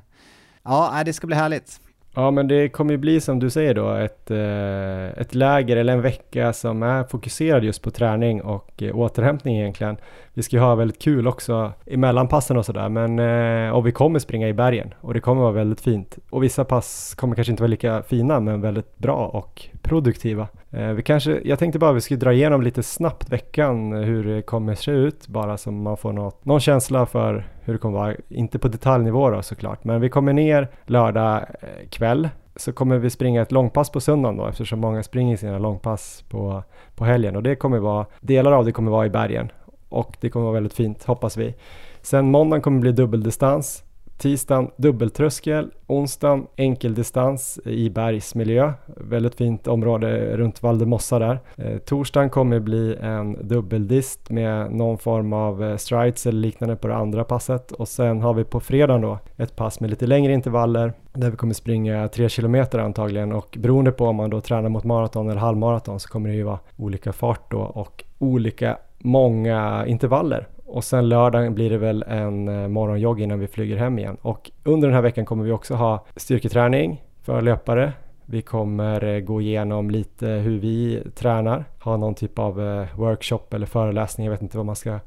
ja, 0.64 1.02
det 1.06 1.14
ska 1.14 1.28
bli 1.28 1.36
härligt. 1.36 1.82
Ja 2.16 2.32
men 2.32 2.48
det 2.48 2.70
kommer 2.70 2.92
ju 2.92 2.98
bli 2.98 3.22
som 3.22 3.40
du 3.40 3.50
säger 3.50 3.74
då 3.74 3.94
ett, 3.94 4.32
eh, 4.32 5.22
ett 5.22 5.36
läger 5.36 5.78
eller 5.78 5.94
en 5.94 6.02
vecka 6.02 6.54
som 6.54 6.84
är 6.84 7.04
fokuserad 7.04 7.64
just 7.64 7.82
på 7.82 7.92
träning 7.92 8.42
och 8.42 8.84
eh, 8.84 8.98
återhämtning 8.98 9.58
egentligen. 9.58 9.98
Vi 10.34 10.44
ska 10.44 10.56
ju 10.56 10.62
ha 10.62 10.76
väldigt 10.76 11.02
kul 11.02 11.28
också 11.28 11.72
emellan 11.86 12.28
passen 12.28 12.58
och 12.58 12.66
sådär 12.66 12.90
men 12.90 13.20
eh, 13.20 13.72
och 13.72 13.88
vi 13.88 13.92
kommer 13.92 14.20
springa 14.20 14.48
i 14.48 14.54
bergen 14.54 14.94
och 15.02 15.14
det 15.14 15.20
kommer 15.20 15.42
vara 15.42 15.52
väldigt 15.52 15.82
fint. 15.82 16.18
Och 16.30 16.44
vissa 16.44 16.66
pass 16.66 17.16
kommer 17.16 17.36
kanske 17.36 17.52
inte 17.52 17.64
vara 17.64 17.70
lika 17.70 18.04
fina 18.04 18.40
men 18.40 18.62
väldigt 18.62 18.98
bra 18.98 19.28
och 19.28 19.66
produktiva. 19.82 20.48
Eh, 20.72 20.90
vi 20.90 21.04
kanske, 21.04 21.42
jag 21.44 21.60
tänkte 21.60 21.80
bara 21.80 21.90
att 21.90 21.96
vi 21.96 22.02
skulle 22.02 22.20
dra 22.20 22.34
igenom 22.34 22.62
lite 22.62 22.84
snabbt 22.84 23.30
veckan 23.30 23.94
eh, 23.94 24.00
hur 24.00 24.24
det 24.24 24.42
kommer 24.42 24.76
se 24.76 24.92
ut 24.92 25.28
bara 25.28 25.58
så 25.58 25.72
man 25.72 25.98
får 25.98 26.14
något, 26.14 26.46
någon 26.46 26.60
känsla 26.60 27.06
för 27.06 27.48
hur 27.62 27.74
det 27.74 27.80
kommer 27.80 28.00
vara. 28.00 28.16
Inte 28.30 28.60
på 28.60 28.68
detaljnivå 28.68 29.30
då 29.30 29.42
såklart 29.42 29.84
men 29.84 30.02
vi 30.02 30.10
kommer 30.10 30.34
ner 30.34 30.68
lördag 30.86 31.38
eh, 31.38 31.90
kväll 31.90 32.30
så 32.56 32.74
kommer 32.74 32.98
vi 32.98 33.10
springa 33.10 33.42
ett 33.42 33.52
långpass 33.52 33.90
på 33.90 34.02
söndagen 34.02 34.38
då 34.38 34.48
eftersom 34.48 34.80
många 34.80 35.04
springer 35.04 35.38
sina 35.38 35.60
långpass 35.60 36.24
på, 36.30 36.64
på 36.96 37.06
helgen 37.06 37.36
och 37.36 37.44
det 37.44 37.56
kommer 37.56 37.80
vara, 37.80 38.06
delar 38.22 38.52
av 38.52 38.66
det 38.66 38.72
kommer 38.72 38.92
vara 38.92 39.06
i 39.06 39.10
bergen 39.10 39.52
och 39.90 40.18
det 40.20 40.30
kommer 40.30 40.44
vara 40.44 40.54
väldigt 40.54 40.74
fint 40.74 41.04
hoppas 41.04 41.38
vi. 41.38 41.56
Sen 42.02 42.32
måndagen 42.32 42.62
kommer 42.62 42.80
bli 42.80 42.92
dubbeldistans 42.92 43.84
Tisdagen 44.20 44.72
dubbeltröskel, 44.76 45.72
onsdagen 45.88 46.48
enkeldistans 46.56 47.60
i 47.66 47.90
bergsmiljö. 47.90 48.74
Väldigt 48.86 49.36
fint 49.36 49.68
område 49.68 50.38
runt 50.38 50.64
Valdemossa 50.64 51.20
där. 51.20 51.40
Eh, 51.56 51.78
torsdagen 51.78 52.30
kommer 52.30 52.60
bli 52.60 52.96
en 53.02 53.48
dubbeldist 53.48 54.30
med 54.30 54.72
någon 54.72 54.98
form 54.98 55.34
av 55.34 55.64
eh, 55.64 55.78
strides 55.78 56.28
eller 56.28 56.40
liknande 56.40 56.76
på 56.76 56.88
det 56.88 56.96
andra 56.96 57.24
passet 57.24 57.72
och 57.72 57.88
sen 57.88 58.22
har 58.22 58.34
vi 58.34 58.44
på 58.44 58.60
fredagen 58.60 59.02
då 59.02 59.20
ett 59.38 59.56
pass 59.56 59.80
med 59.80 59.90
lite 59.90 60.08
längre 60.08 60.34
intervaller 60.34 60.94
där 61.14 61.30
vi 61.30 61.38
kommer 61.38 61.54
springa 61.54 62.08
tre 62.08 62.30
kilometer 62.30 62.80
antagligen 62.80 63.32
och 63.32 63.58
beroende 63.60 63.92
på 63.92 64.06
om 64.06 64.16
man 64.16 64.30
då 64.30 64.42
tränar 64.42 64.70
mot 64.70 64.84
maraton 64.84 65.30
eller 65.30 65.42
halvmaraton 65.42 66.00
så 66.00 66.10
kommer 66.10 66.30
det 66.30 66.36
ju 66.36 66.44
vara 66.44 66.60
olika 66.78 67.14
fart 67.14 67.52
då 67.52 67.60
och 67.60 68.04
olika 68.18 68.78
många 68.98 69.86
intervaller 69.88 70.48
och 70.70 70.84
sen 70.84 71.10
lördagen 71.10 71.56
blir 71.56 71.70
det 71.70 71.78
väl 71.78 72.04
en 72.08 72.48
eh, 72.48 72.68
morgonjogg 72.68 73.22
innan 73.22 73.40
vi 73.40 73.48
flyger 73.48 73.78
hem 73.78 74.00
igen. 74.00 74.18
Och 74.22 74.52
under 74.64 74.88
den 74.88 74.96
här 74.96 75.02
veckan 75.02 75.26
kommer 75.26 75.44
vi 75.44 75.52
också 75.52 75.76
ha 75.76 76.06
styrketräning 76.16 77.04
för 77.24 77.42
löpare. 77.42 77.94
Vi 78.26 78.42
kommer 78.42 79.04
eh, 79.04 79.20
gå 79.20 79.42
igenom 79.42 79.90
lite 79.90 80.28
hur 80.28 80.60
vi 80.60 81.04
tränar, 81.16 81.66
ha 81.84 81.98
någon 81.98 82.16
typ 82.16 82.40
av 82.40 82.62
eh, 82.62 82.88
workshop 82.96 83.54
eller 83.54 83.66
föreläsning, 83.66 84.26
jag 84.26 84.32
vet 84.32 84.42
inte 84.42 84.58
vad 84.58 84.66
man 84.66 84.76
ska 84.76 85.00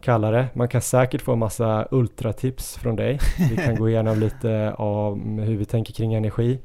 kalla 0.00 0.30
det. 0.30 0.46
Man 0.52 0.68
kan 0.68 0.80
säkert 0.80 1.22
få 1.22 1.32
en 1.32 1.38
massa 1.38 1.88
ultratips 1.90 2.78
från 2.78 2.96
dig. 2.96 3.18
Vi 3.50 3.56
kan 3.56 3.76
gå 3.76 3.88
igenom 3.88 4.18
lite 4.18 4.72
om 4.72 5.38
hur 5.38 5.56
vi 5.56 5.64
tänker 5.64 5.92
kring 5.92 6.14
energi 6.14 6.58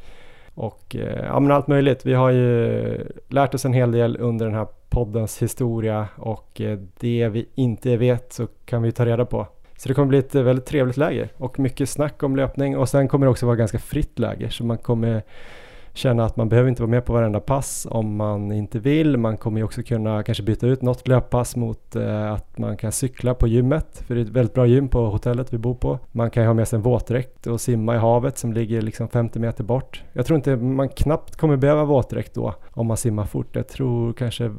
och 0.56 0.96
eh, 0.96 1.26
ja, 1.26 1.40
men 1.40 1.52
allt 1.52 1.68
möjligt. 1.68 2.06
Vi 2.06 2.14
har 2.14 2.30
ju 2.30 2.98
lärt 3.30 3.54
oss 3.54 3.66
en 3.66 3.74
hel 3.74 3.92
del 3.92 4.18
under 4.20 4.46
den 4.46 4.56
här 4.56 4.68
poddens 4.90 5.42
historia 5.42 6.08
och 6.16 6.62
eh, 6.62 6.80
det 7.00 7.30
vi 7.30 7.50
inte 7.56 7.98
vet 7.98 8.34
så 8.34 8.48
kan 8.66 8.82
vi 8.82 8.92
ta 8.92 9.06
reda 9.06 9.26
på. 9.26 9.48
Så 9.78 9.90
det 9.90 9.96
kommer 9.96 10.08
bli 10.08 10.18
ett 10.18 10.36
väldigt 10.36 10.66
trevligt 10.66 10.98
läger 10.98 11.30
och 11.38 11.60
mycket 11.60 11.90
snack 11.90 12.24
om 12.24 12.36
löpning 12.36 12.78
och 12.78 12.90
sen 12.90 13.08
kommer 13.08 13.26
det 13.26 13.32
också 13.32 13.46
vara 13.46 13.56
ganska 13.56 13.80
fritt 13.80 14.20
läger 14.20 14.50
så 14.50 14.66
man 14.66 14.78
kommer 14.78 15.24
känna 15.94 16.26
att 16.26 16.38
man 16.38 16.50
behöver 16.50 16.70
inte 16.70 16.82
vara 16.82 16.90
med 16.90 17.06
på 17.06 17.14
varenda 17.14 17.40
pass 17.40 17.88
om 17.90 18.16
man 18.16 18.52
inte 18.52 18.80
vill. 18.80 19.18
Man 19.18 19.38
kommer 19.38 19.58
ju 19.58 19.64
också 19.64 19.84
kunna 19.84 20.24
kanske 20.24 20.44
byta 20.44 20.68
ut 20.68 20.82
något 20.82 21.08
löppass 21.08 21.56
mot 21.56 21.96
eh, 21.96 22.34
att 22.34 22.58
man 22.58 22.78
kan 22.78 22.92
cykla 22.92 23.34
på 23.34 23.48
gymmet, 23.48 24.04
för 24.08 24.16
det 24.16 24.22
är 24.22 24.26
ett 24.26 24.30
väldigt 24.30 24.54
bra 24.54 24.66
gym 24.66 24.88
på 24.88 25.06
hotellet 25.06 25.54
vi 25.54 25.58
bor 25.58 25.76
på. 25.76 26.00
Man 26.12 26.30
kan 26.32 26.44
ju 26.44 26.48
ha 26.48 26.54
med 26.54 26.68
sig 26.68 26.78
en 26.78 26.84
våtdräkt 26.84 27.48
och 27.48 27.62
simma 27.62 27.96
i 27.96 27.98
havet 27.98 28.38
som 28.38 28.54
ligger 28.54 28.82
liksom 28.82 29.08
50 29.08 29.40
meter 29.40 29.64
bort. 29.64 30.04
Jag 30.14 30.26
tror 30.26 30.36
inte 30.36 30.56
man 30.56 30.90
knappt 30.90 31.36
kommer 31.36 31.58
behöva 31.58 31.86
våtdräkt 31.86 32.34
då 32.34 32.56
om 32.70 32.88
man 32.88 32.98
simmar 32.98 33.26
fort. 33.26 33.56
Jag 33.56 33.68
tror 33.68 34.14
kanske 34.14 34.52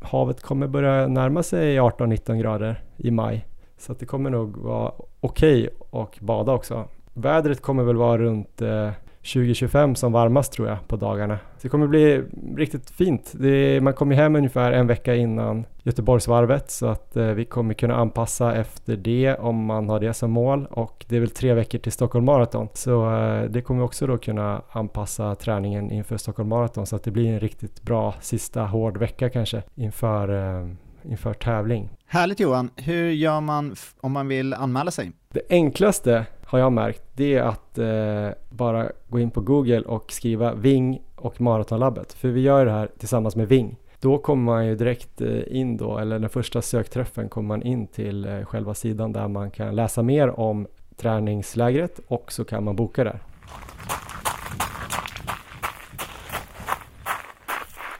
havet 0.00 0.42
kommer 0.42 0.66
börja 0.66 1.06
närma 1.06 1.42
sig 1.42 1.78
18-19 1.78 2.36
grader 2.40 2.82
i 2.96 3.10
maj. 3.10 3.46
Så 3.78 3.92
att 3.92 3.98
det 3.98 4.06
kommer 4.06 4.30
nog 4.30 4.56
vara 4.56 4.92
okej 5.20 5.68
okay 5.78 6.02
att 6.02 6.20
bada 6.20 6.52
också. 6.52 6.84
Vädret 7.14 7.62
kommer 7.62 7.82
väl 7.82 7.96
vara 7.96 8.18
runt 8.18 8.62
eh, 8.62 8.90
2025 9.22 9.94
som 9.94 10.12
varmast 10.12 10.52
tror 10.52 10.68
jag 10.68 10.88
på 10.88 10.96
dagarna. 10.96 11.38
Så 11.56 11.62
det 11.62 11.68
kommer 11.68 11.86
bli 11.86 12.22
riktigt 12.56 12.90
fint. 12.90 13.34
Är, 13.34 13.80
man 13.80 13.94
kommer 13.94 14.16
hem 14.16 14.36
ungefär 14.36 14.72
en 14.72 14.86
vecka 14.86 15.14
innan 15.14 15.64
Göteborgsvarvet 15.82 16.70
så 16.70 16.86
att 16.86 17.16
eh, 17.16 17.26
vi 17.26 17.44
kommer 17.44 17.74
kunna 17.74 17.94
anpassa 17.94 18.54
efter 18.54 18.96
det 18.96 19.34
om 19.34 19.64
man 19.64 19.88
har 19.88 20.00
det 20.00 20.14
som 20.14 20.30
mål 20.30 20.66
och 20.70 21.04
det 21.08 21.16
är 21.16 21.20
väl 21.20 21.30
tre 21.30 21.54
veckor 21.54 21.78
till 21.78 21.92
Stockholm 21.92 22.24
Marathon. 22.24 22.68
Så 22.74 23.16
eh, 23.16 23.44
det 23.44 23.62
kommer 23.62 23.82
också 23.82 24.06
då 24.06 24.18
kunna 24.18 24.62
anpassa 24.70 25.34
träningen 25.34 25.90
inför 25.90 26.16
Stockholm 26.16 26.48
Marathon 26.48 26.86
så 26.86 26.96
att 26.96 27.04
det 27.04 27.10
blir 27.10 27.32
en 27.32 27.40
riktigt 27.40 27.82
bra 27.82 28.14
sista 28.20 28.62
hård 28.62 28.96
vecka 28.96 29.30
kanske 29.30 29.62
inför, 29.74 30.58
eh, 30.60 30.68
inför 31.02 31.34
tävling. 31.34 31.90
Härligt 32.06 32.40
Johan! 32.40 32.70
Hur 32.76 33.10
gör 33.10 33.40
man 33.40 33.74
om 34.00 34.12
man 34.12 34.28
vill 34.28 34.54
anmäla 34.54 34.90
sig? 34.90 35.12
Det 35.32 35.42
enklaste 35.50 36.26
har 36.52 36.58
jag 36.58 36.72
märkt 36.72 37.02
det 37.12 37.34
är 37.34 37.42
att 37.42 37.78
eh, 37.78 38.28
bara 38.50 38.90
gå 39.08 39.18
in 39.18 39.30
på 39.30 39.40
Google 39.40 39.80
och 39.80 40.12
skriva 40.12 40.54
Ving 40.54 41.02
och 41.16 41.40
Maratonlabbet. 41.40 42.12
För 42.12 42.28
vi 42.28 42.40
gör 42.40 42.66
det 42.66 42.72
här 42.72 42.88
tillsammans 42.98 43.36
med 43.36 43.48
Ving. 43.48 43.76
Då 44.00 44.18
kommer 44.18 44.44
man 44.44 44.66
ju 44.66 44.76
direkt 44.76 45.20
eh, 45.20 45.56
in 45.56 45.76
då, 45.76 45.98
eller 45.98 46.18
den 46.18 46.30
första 46.30 46.62
sökträffen 46.62 47.28
kommer 47.28 47.48
man 47.48 47.62
in 47.62 47.86
till 47.86 48.24
eh, 48.24 48.44
själva 48.44 48.74
sidan 48.74 49.12
där 49.12 49.28
man 49.28 49.50
kan 49.50 49.74
läsa 49.76 50.02
mer 50.02 50.40
om 50.40 50.66
träningslägret 50.96 52.00
och 52.06 52.32
så 52.32 52.44
kan 52.44 52.64
man 52.64 52.76
boka 52.76 53.04
där. 53.04 53.20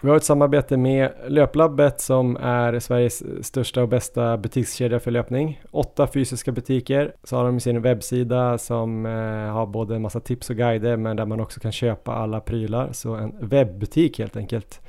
Vi 0.04 0.08
har 0.08 0.16
ett 0.16 0.24
samarbete 0.24 0.76
med 0.76 1.12
Löplabbet 1.28 2.00
som 2.00 2.36
är 2.36 2.78
Sveriges 2.78 3.46
största 3.46 3.82
och 3.82 3.88
bästa 3.88 4.36
butikskedja 4.36 5.00
för 5.00 5.10
löpning. 5.10 5.62
Åtta 5.70 6.06
fysiska 6.06 6.52
butiker, 6.52 7.14
så 7.24 7.36
har 7.36 7.44
de 7.44 7.60
sin 7.60 7.82
webbsida 7.82 8.58
som 8.58 9.06
eh, 9.06 9.12
har 9.52 9.66
både 9.66 9.96
en 9.96 10.02
massa 10.02 10.20
tips 10.20 10.50
och 10.50 10.56
guider 10.56 10.96
men 10.96 11.16
där 11.16 11.26
man 11.26 11.40
också 11.40 11.60
kan 11.60 11.72
köpa 11.72 12.14
alla 12.14 12.40
prylar. 12.40 12.88
Så 12.92 13.14
en 13.14 13.34
webbutik 13.40 14.18
helt 14.18 14.36
enkelt. 14.36 14.80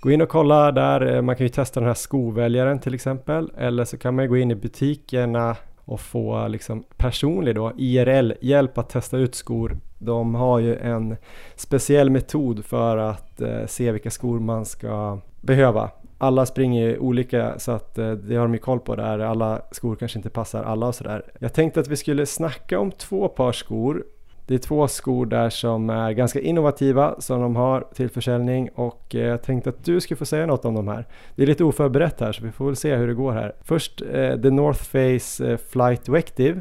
Gå 0.00 0.10
in 0.10 0.22
och 0.22 0.28
kolla 0.28 0.72
där, 0.72 1.14
eh, 1.14 1.22
man 1.22 1.36
kan 1.36 1.46
ju 1.46 1.50
testa 1.50 1.80
den 1.80 1.86
här 1.86 1.94
skoväljaren 1.94 2.80
till 2.80 2.94
exempel 2.94 3.52
eller 3.56 3.84
så 3.84 3.98
kan 3.98 4.16
man 4.16 4.28
gå 4.28 4.36
in 4.36 4.50
i 4.50 4.54
butikerna 4.54 5.56
och 5.84 6.00
få 6.00 6.48
liksom 6.48 6.84
personlig 6.96 7.54
då 7.54 7.72
IRL 7.76 8.32
hjälp 8.40 8.78
att 8.78 8.88
testa 8.88 9.16
ut 9.16 9.34
skor. 9.34 9.76
De 10.02 10.34
har 10.34 10.58
ju 10.58 10.76
en 10.76 11.16
speciell 11.56 12.10
metod 12.10 12.64
för 12.64 12.96
att 12.96 13.40
eh, 13.40 13.66
se 13.66 13.92
vilka 13.92 14.10
skor 14.10 14.40
man 14.40 14.64
ska 14.64 15.18
behöva. 15.40 15.90
Alla 16.18 16.46
springer 16.46 16.88
ju 16.88 16.98
olika 16.98 17.58
så 17.58 17.72
att 17.72 17.98
eh, 17.98 18.10
det 18.12 18.36
har 18.36 18.42
de 18.42 18.52
ju 18.54 18.60
koll 18.60 18.80
på 18.80 18.96
där. 18.96 19.18
Alla 19.18 19.62
skor 19.70 19.96
kanske 19.96 20.18
inte 20.18 20.30
passar 20.30 20.62
alla 20.62 20.86
och 20.86 20.94
sådär. 20.94 21.22
Jag 21.38 21.52
tänkte 21.52 21.80
att 21.80 21.88
vi 21.88 21.96
skulle 21.96 22.26
snacka 22.26 22.78
om 22.78 22.92
två 22.92 23.28
par 23.28 23.52
skor 23.52 24.04
det 24.50 24.54
är 24.54 24.58
två 24.58 24.88
skor 24.88 25.26
där 25.26 25.50
som 25.50 25.90
är 25.90 26.12
ganska 26.12 26.40
innovativa 26.40 27.20
som 27.20 27.40
de 27.40 27.56
har 27.56 27.86
till 27.94 28.10
försäljning 28.10 28.68
och 28.74 29.14
eh, 29.14 29.20
jag 29.20 29.42
tänkte 29.42 29.70
att 29.70 29.84
du 29.84 30.00
skulle 30.00 30.18
få 30.18 30.24
säga 30.24 30.46
något 30.46 30.64
om 30.64 30.74
de 30.74 30.88
här. 30.88 31.06
Det 31.34 31.42
är 31.42 31.46
lite 31.46 31.64
oförberett 31.64 32.20
här 32.20 32.32
så 32.32 32.44
vi 32.44 32.52
får 32.52 32.66
väl 32.66 32.76
se 32.76 32.96
hur 32.96 33.06
det 33.06 33.14
går 33.14 33.32
här. 33.32 33.54
Först 33.64 34.02
eh, 34.02 34.40
The 34.40 34.50
North 34.50 34.82
Face 34.82 35.50
eh, 35.50 35.56
Flight 35.56 36.08
Vective 36.08 36.60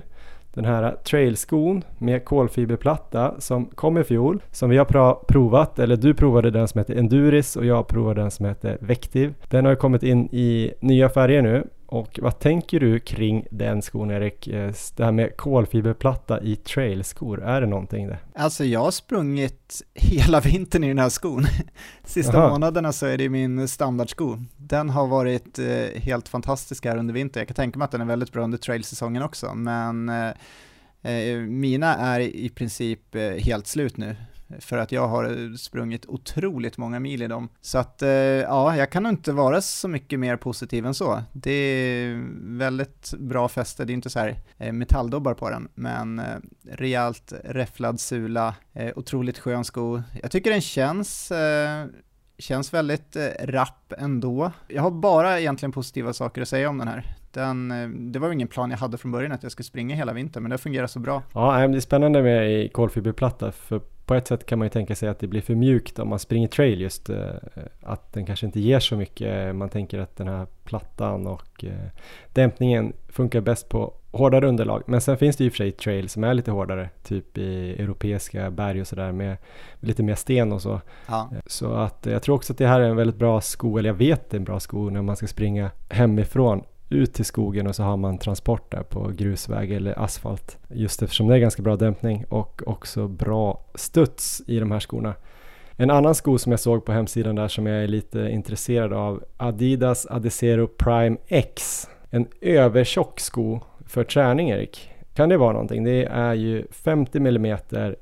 den 0.54 0.66
här 0.66 0.96
trailskon 1.04 1.84
med 1.98 2.26
kolfiberplatta 2.26 3.36
som 3.40 3.66
kom 3.66 3.98
i 3.98 4.04
fjol, 4.04 4.44
som 4.52 4.70
vi 4.70 4.78
har 4.78 4.86
provat, 5.26 5.80
eller 5.80 5.96
du 5.96 6.14
provade 6.14 6.52
den 6.52 6.68
som 6.68 6.80
heter 6.80 6.96
Enduris 6.96 7.56
och 7.56 7.66
jag 7.66 7.88
provade 7.88 8.22
den 8.22 8.32
som 8.32 8.46
heter 8.46 8.78
Vective. 8.82 9.34
Den 9.48 9.66
har 9.66 9.76
kommit 9.76 10.04
in 10.04 10.30
i 10.32 10.74
nya 10.80 11.10
färger 11.10 11.42
nu 11.42 11.68
och 11.92 12.20
vad 12.22 12.40
tänker 12.40 12.80
du 12.80 13.00
kring 13.00 13.46
den 13.52 13.82
skon 13.82 14.12
Erik? 14.12 14.48
Eh, 14.48 14.74
det 14.96 15.06
här 15.06 15.12
med 15.12 15.38
kolfiberplatta 15.38 16.42
i 16.42 16.56
trailskor, 16.56 17.44
är 17.44 17.62
det 17.62 17.68
någonting 17.68 18.08
det? 18.08 18.18
Alltså 18.36 18.66
jag 18.66 18.80
har 18.80 18.92
sprungit 18.92 19.82
hela 19.94 20.40
vintern 20.46 20.84
i 20.84 20.88
den 20.88 21.00
här 21.00 21.10
skon. 21.10 21.46
Sista 22.04 22.38
Aha. 22.38 22.50
månaderna 22.50 22.92
så 22.92 23.06
är 23.06 23.18
det 23.18 23.30
min 23.30 23.68
standardsko. 23.68 24.38
Den 24.58 24.90
har 24.90 25.08
varit 25.08 25.60
eh, 25.60 26.02
helt 26.02 26.28
fantastisk 26.28 26.86
här 26.86 26.98
under 26.98 27.14
vintern. 27.14 27.42
Jag 27.42 27.48
kan 27.48 27.56
tänka 27.56 27.80
mig 27.80 27.86
att 27.86 27.92
den 27.92 28.02
är 28.02 28.06
väldigt 28.06 28.32
bra 28.32 28.44
under 28.44 28.58
trailsäsongen 28.58 29.24
också, 29.24 29.54
men 29.54 30.10
eh, 30.10 31.38
mina 31.48 31.96
är 31.96 32.20
i 32.20 32.50
princip 32.50 33.16
helt 33.40 33.68
slut 33.68 33.98
nu 33.98 34.16
för 34.60 34.78
att 34.78 34.92
jag 34.92 35.08
har 35.08 35.24
eh, 35.24 35.54
sprungit 35.54 36.06
otroligt 36.06 36.78
många 36.78 37.00
mil 37.00 37.22
i 37.22 37.28
dem. 37.28 37.50
Så 37.62 37.78
att 37.78 38.02
eh, 38.02 38.10
ja, 38.10 38.78
jag 38.78 38.92
kan 38.92 39.04
nog 39.04 39.12
inte 39.12 39.32
vara 39.32 39.62
så 39.62 39.88
mycket 39.88 40.20
mer 40.20 40.38
positiv 40.38 40.86
än 40.86 40.94
så. 40.94 41.24
Det 41.34 41.52
är 41.52 42.28
väldigt 42.58 43.14
bra 43.20 43.48
fäste, 43.48 43.86
det 43.86 43.92
är 43.92 43.96
inte 43.96 44.10
så 44.10 44.20
här 44.20 44.36
eh, 44.58 44.74
metalldobbar 44.74 45.34
på 45.34 45.50
den, 45.50 45.68
men 45.76 46.20
eh, 46.20 46.26
rejält 46.72 47.34
räfflad 47.44 48.00
sula, 48.00 48.56
eh, 48.74 48.92
otroligt 48.96 49.40
skön 49.40 49.66
sko. 49.66 50.02
Jag 50.22 50.32
tycker 50.32 50.52
den 50.52 50.62
känns 50.62 51.32
eh, 51.32 51.86
känns 52.38 52.74
väldigt 52.74 53.18
rapp 53.40 53.94
ändå. 53.98 54.52
Jag 54.68 54.82
har 54.82 54.92
bara 54.92 55.40
egentligen 55.40 55.72
positiva 55.72 56.14
saker 56.14 56.42
att 56.42 56.48
säga 56.48 56.70
om 56.70 56.78
den 56.78 56.88
här. 56.88 57.16
Den, 57.32 58.12
det 58.12 58.20
var 58.20 58.32
ingen 58.32 58.48
plan 58.48 58.72
jag 58.72 58.78
hade 58.78 58.98
från 58.98 59.12
början 59.12 59.32
att 59.32 59.44
jag 59.44 59.52
skulle 59.52 59.64
springa 59.64 59.96
hela 59.96 60.14
vintern, 60.14 60.44
men 60.44 60.50
det 60.50 60.58
fungerar 60.58 60.88
så 60.88 61.00
bra. 61.00 61.24
Ja, 61.34 61.68
det 61.68 61.78
är 61.78 61.80
spännande 61.80 62.24
med 62.24 62.74
kolfiberplatta, 62.74 63.52
för 63.52 63.82
på 64.10 64.16
ett 64.16 64.28
sätt 64.28 64.46
kan 64.46 64.60
man 64.60 64.66
ju 64.66 64.70
tänka 64.70 64.96
sig 64.96 65.10
att 65.10 65.20
det 65.20 65.28
blir 65.28 65.42
för 65.42 65.56
mjukt 65.56 66.00
om 66.00 66.10
man 66.10 66.20
springer 66.20 66.48
trail 66.48 66.82
just 66.82 67.10
eh, 67.10 67.18
att 67.82 68.14
den 68.14 68.26
kanske 68.26 68.46
inte 68.46 68.60
ger 68.60 68.80
så 68.80 68.96
mycket. 68.96 69.56
Man 69.56 69.70
tänker 69.70 70.00
att 70.00 70.16
den 70.16 70.28
här 70.28 70.48
plattan 70.64 71.28
och 71.28 71.64
eh, 71.64 71.90
dämpningen 72.34 72.94
funkar 73.10 73.42
bäst 73.42 73.70
på 73.70 73.94
hårdare 74.12 74.48
underlag. 74.48 74.84
Men 74.86 75.02
sen 75.02 75.18
finns 75.18 75.38
det 75.38 75.44
ju 75.44 75.48
i 75.48 75.50
och 75.50 75.54
för 75.54 75.58
sig 75.58 75.72
trail 75.72 76.10
som 76.10 76.24
är 76.24 76.34
lite 76.34 76.52
hårdare, 76.52 76.90
typ 77.04 77.38
i 77.38 77.72
europeiska 77.84 78.52
berg 78.52 78.82
och 78.82 78.88
sådär 78.88 79.12
med, 79.12 79.38
lite 79.80 80.04
mer 80.04 80.16
sten 80.16 80.52
och 80.52 80.62
så. 80.62 80.82
Ja. 81.08 81.32
Så 81.46 81.74
att 81.74 82.06
jag 82.06 82.24
tror 82.24 82.36
också 82.36 82.54
att 82.54 82.58
det 82.58 82.68
här 82.68 82.80
är 82.80 82.90
en 82.90 82.96
väldigt 82.96 83.20
bra 83.20 83.42
sko, 83.42 83.78
eller 83.78 83.90
jag 83.90 83.96
vet 83.96 84.30
det 84.30 84.38
är 84.38 84.40
en 84.40 84.46
bra 84.46 84.60
sko 84.60 84.90
när 84.90 85.02
man 85.02 85.16
ska 85.16 85.28
springa 85.28 85.72
hemifrån 85.90 86.64
ut 86.90 87.14
till 87.14 87.26
skogen 87.26 87.68
och 87.68 87.76
så 87.76 87.84
har 87.84 87.98
man 87.98 88.18
transport 88.18 88.72
där 88.72 88.84
på 88.84 89.12
grusväg 89.18 89.72
eller 89.72 90.00
asfalt. 90.00 90.58
Just 90.70 91.02
eftersom 91.02 91.28
det 91.28 91.36
är 91.36 91.40
ganska 91.40 91.62
bra 91.62 91.76
dämpning 91.76 92.26
och 92.30 92.62
också 92.66 93.08
bra 93.08 93.66
studs 93.76 94.42
i 94.48 94.60
de 94.60 94.72
här 94.72 94.80
skorna. 94.80 95.14
En 95.76 95.92
annan 95.92 96.16
sko 96.16 96.38
som 96.38 96.52
jag 96.52 96.60
såg 96.60 96.86
på 96.86 96.92
hemsidan 96.92 97.36
där 97.36 97.48
som 97.48 97.66
jag 97.66 97.84
är 97.84 97.88
lite 97.88 98.20
intresserad 98.20 98.94
av 98.94 99.24
Adidas 99.38 100.06
Adizero 100.06 100.68
Prime 100.68 101.18
X. 101.28 101.88
En 102.10 102.28
övertjock 102.42 103.20
sko 103.20 103.60
för 103.86 104.04
träning 104.04 104.50
Erik. 104.50 104.92
Kan 105.20 105.30
det 105.30 105.38
vara 105.38 105.54
någonting? 105.54 105.84
Det 105.84 106.06
är 106.06 106.34
ju 106.34 106.68
50 106.72 107.18
mm 107.18 107.58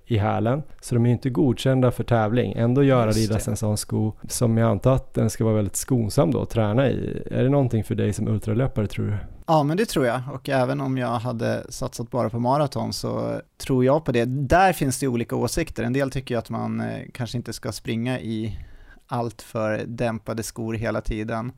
i 0.05 0.17
hälen 0.17 0.63
så 0.81 0.95
de 0.95 1.03
är 1.05 1.09
ju 1.09 1.13
inte 1.13 1.29
godkända 1.29 1.91
för 1.91 2.03
tävling. 2.03 2.53
Ändå 2.53 2.83
gör 2.83 3.07
Adidas 3.07 3.47
en 3.47 3.57
sån 3.57 3.77
sko 3.77 4.13
som 4.27 4.57
jag 4.57 4.71
antar 4.71 4.95
att 4.95 5.13
den 5.13 5.29
ska 5.29 5.43
vara 5.43 5.55
väldigt 5.55 5.75
skonsam 5.75 6.31
då 6.31 6.41
att 6.41 6.49
träna 6.49 6.89
i. 6.89 7.23
Är 7.31 7.43
det 7.43 7.49
någonting 7.49 7.83
för 7.83 7.95
dig 7.95 8.13
som 8.13 8.27
ultralöpare 8.27 8.87
tror 8.87 9.05
du? 9.05 9.17
Ja, 9.47 9.63
men 9.63 9.77
det 9.77 9.85
tror 9.85 10.05
jag. 10.05 10.21
Och 10.33 10.49
även 10.49 10.81
om 10.81 10.97
jag 10.97 11.07
hade 11.07 11.65
satsat 11.69 12.11
bara 12.11 12.29
på 12.29 12.39
maraton 12.39 12.93
så 12.93 13.41
tror 13.57 13.85
jag 13.85 14.05
på 14.05 14.11
det. 14.11 14.25
Där 14.25 14.73
finns 14.73 14.99
det 14.99 15.07
olika 15.07 15.35
åsikter. 15.35 15.83
En 15.83 15.93
del 15.93 16.11
tycker 16.11 16.37
att 16.37 16.49
man 16.49 16.81
eh, 16.81 16.99
kanske 17.13 17.37
inte 17.37 17.53
ska 17.53 17.71
springa 17.71 18.19
i 18.19 18.59
allt 19.07 19.41
för 19.41 19.83
dämpade 19.87 20.43
skor 20.43 20.73
hela 20.73 21.01
tiden. 21.01 21.51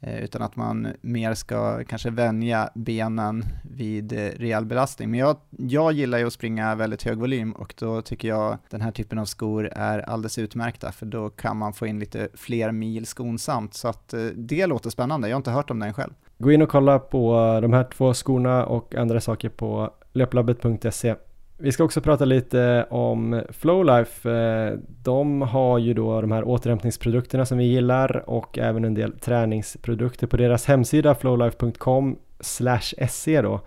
Eh, 0.00 0.24
utan 0.24 0.42
att 0.42 0.56
man 0.56 0.88
mer 1.00 1.34
ska 1.34 1.84
kanske 1.84 2.10
vänja 2.10 2.70
benen 2.74 3.44
vid 3.62 4.12
eh, 4.12 4.16
rejäl 4.16 4.64
belastning. 4.64 5.10
Men 5.10 5.20
jag, 5.20 5.36
jag 5.50 5.92
gillar 5.92 6.18
ju 6.18 6.26
att 6.26 6.32
springa 6.32 6.74
väldigt 6.74 7.02
hög 7.02 7.18
volym 7.18 7.52
och 7.52 7.74
då 7.78 8.02
tycker 8.02 8.28
jag 8.28 8.58
den 8.70 8.80
här 8.80 8.90
typen 8.90 9.18
av 9.18 9.24
skor 9.24 9.70
är 9.72 9.98
alldeles 9.98 10.38
utmärkta 10.38 10.92
för 10.92 11.06
då 11.06 11.30
kan 11.30 11.56
man 11.56 11.72
få 11.72 11.86
in 11.86 11.98
lite 11.98 12.28
fler 12.34 12.72
mil 12.72 13.06
skonsamt. 13.06 13.74
Så 13.74 13.88
att 13.88 14.14
eh, 14.14 14.20
det 14.20 14.66
låter 14.66 14.90
spännande, 14.90 15.28
jag 15.28 15.34
har 15.34 15.40
inte 15.40 15.50
hört 15.50 15.70
om 15.70 15.78
den 15.78 15.94
själv. 15.94 16.12
Gå 16.38 16.52
in 16.52 16.62
och 16.62 16.68
kolla 16.68 16.98
på 16.98 17.58
de 17.62 17.72
här 17.72 17.84
två 17.84 18.14
skorna 18.14 18.66
och 18.66 18.94
andra 18.94 19.20
saker 19.20 19.48
på 19.48 19.90
löplabbet.se. 20.12 21.14
Vi 21.58 21.72
ska 21.72 21.84
också 21.84 22.00
prata 22.00 22.24
lite 22.24 22.86
om 22.90 23.42
Flowlife. 23.50 24.30
Eh, 24.30 24.78
de 25.02 25.42
har 25.42 25.78
ju 25.78 25.94
då 25.94 26.20
de 26.20 26.32
här 26.32 26.44
återhämtningsprodukterna 26.44 27.46
som 27.46 27.58
vi 27.58 27.64
gillar 27.64 28.30
och 28.30 28.58
även 28.58 28.84
en 28.84 28.94
del 28.94 29.18
träningsprodukter 29.18 30.26
på 30.26 30.36
deras 30.36 30.66
hemsida 30.66 31.14
flowlife.com 31.14 32.16
se 32.40 33.42
då. 33.42 33.60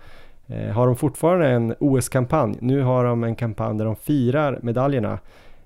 Eh, 0.46 0.70
har 0.72 0.86
de 0.86 0.96
fortfarande 0.96 1.48
en 1.48 1.74
OS-kampanj. 1.80 2.58
Nu 2.60 2.82
har 2.82 3.04
de 3.04 3.24
en 3.24 3.34
kampanj 3.34 3.78
där 3.78 3.84
de 3.84 3.96
firar 3.96 4.58
medaljerna 4.62 5.18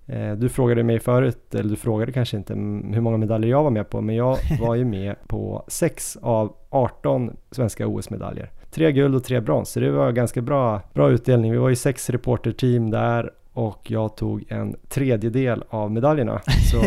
Eh, 0.06 0.32
du 0.32 0.48
frågade 0.48 0.82
mig 0.82 1.00
förut, 1.00 1.54
eller 1.54 1.70
du 1.70 1.76
frågade 1.76 2.12
kanske 2.12 2.36
inte 2.36 2.54
hur 2.94 3.00
många 3.00 3.16
medaljer 3.16 3.50
jag 3.50 3.62
var 3.62 3.70
med 3.70 3.90
på, 3.90 4.00
men 4.00 4.16
jag 4.16 4.38
var 4.60 4.74
ju 4.74 4.84
med 4.84 5.16
på 5.26 5.64
6 5.68 6.16
av 6.22 6.56
18 6.70 7.36
svenska 7.50 7.86
OS-medaljer. 7.86 8.50
Tre 8.74 8.92
guld 8.92 9.14
och 9.14 9.24
tre 9.24 9.40
brons, 9.40 9.70
så 9.70 9.80
det 9.80 9.90
var 9.90 10.12
ganska 10.12 10.42
bra, 10.42 10.82
bra 10.94 11.10
utdelning. 11.10 11.52
Vi 11.52 11.58
var 11.58 11.68
ju 11.68 11.76
sex 11.76 12.10
reporterteam 12.10 12.90
där 12.90 13.30
och 13.52 13.90
jag 13.90 14.16
tog 14.16 14.44
en 14.48 14.76
tredjedel 14.88 15.64
av 15.68 15.90
medaljerna. 15.90 16.40
Så 16.70 16.82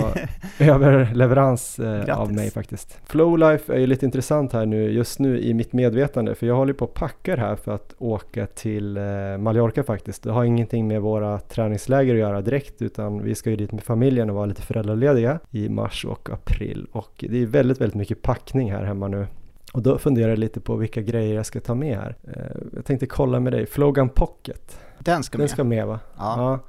överleverans 0.63 1.79
eh, 1.79 2.19
av 2.19 2.33
mig 2.33 2.51
faktiskt. 2.51 2.99
Flowlife 3.05 3.73
är 3.73 3.79
ju 3.79 3.87
lite 3.87 4.05
intressant 4.05 4.53
här 4.53 4.65
nu 4.65 4.91
just 4.91 5.19
nu 5.19 5.39
i 5.39 5.53
mitt 5.53 5.73
medvetande 5.73 6.35
för 6.35 6.47
jag 6.47 6.55
håller 6.55 6.73
på 6.73 6.85
och 6.85 6.93
packar 6.93 7.37
här 7.37 7.55
för 7.55 7.75
att 7.75 7.95
åka 7.97 8.45
till 8.45 8.97
eh, 8.97 9.03
Mallorca 9.39 9.83
faktiskt. 9.83 10.23
Det 10.23 10.31
har 10.31 10.43
ingenting 10.43 10.87
med 10.87 11.01
våra 11.01 11.39
träningsläger 11.39 12.13
att 12.13 12.19
göra 12.19 12.41
direkt 12.41 12.81
utan 12.81 13.23
vi 13.23 13.35
ska 13.35 13.49
ju 13.49 13.55
dit 13.55 13.71
med 13.71 13.83
familjen 13.83 14.29
och 14.29 14.35
vara 14.35 14.45
lite 14.45 14.61
föräldralediga 14.61 15.39
i 15.51 15.69
mars 15.69 16.05
och 16.05 16.29
april 16.29 16.87
och 16.91 17.25
det 17.29 17.41
är 17.41 17.45
väldigt, 17.45 17.81
väldigt 17.81 17.95
mycket 17.95 18.21
packning 18.21 18.71
här 18.71 18.83
hemma 18.83 19.07
nu. 19.07 19.27
Och 19.73 19.81
då 19.81 19.97
funderar 19.97 20.29
jag 20.29 20.39
lite 20.39 20.59
på 20.59 20.75
vilka 20.75 21.01
grejer 21.01 21.35
jag 21.35 21.45
ska 21.45 21.59
ta 21.59 21.75
med 21.75 21.97
här. 21.97 22.15
Eh, 22.23 22.61
jag 22.75 22.85
tänkte 22.85 23.05
kolla 23.05 23.39
med 23.39 23.53
dig, 23.53 23.65
Flogan 23.65 24.09
Pocket 24.09 24.79
den 24.99 25.23
ska 25.23 25.37
med. 25.37 25.43
Den 25.43 25.49
ska 25.49 25.63
med 25.63 25.87
va? 25.87 25.99
Ja. 26.17 26.35
ja. 26.37 26.59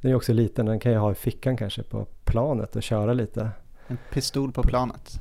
Den 0.00 0.10
är 0.10 0.14
också 0.14 0.32
liten, 0.32 0.66
den 0.66 0.80
kan 0.80 0.92
jag 0.92 1.00
ha 1.00 1.12
i 1.12 1.14
fickan 1.14 1.56
kanske 1.56 1.82
på 1.82 2.06
planet 2.24 2.76
och 2.76 2.82
köra 2.82 3.12
lite. 3.12 3.50
En 3.88 3.98
pistol 4.12 4.52
på 4.52 4.62
planet. 4.62 5.20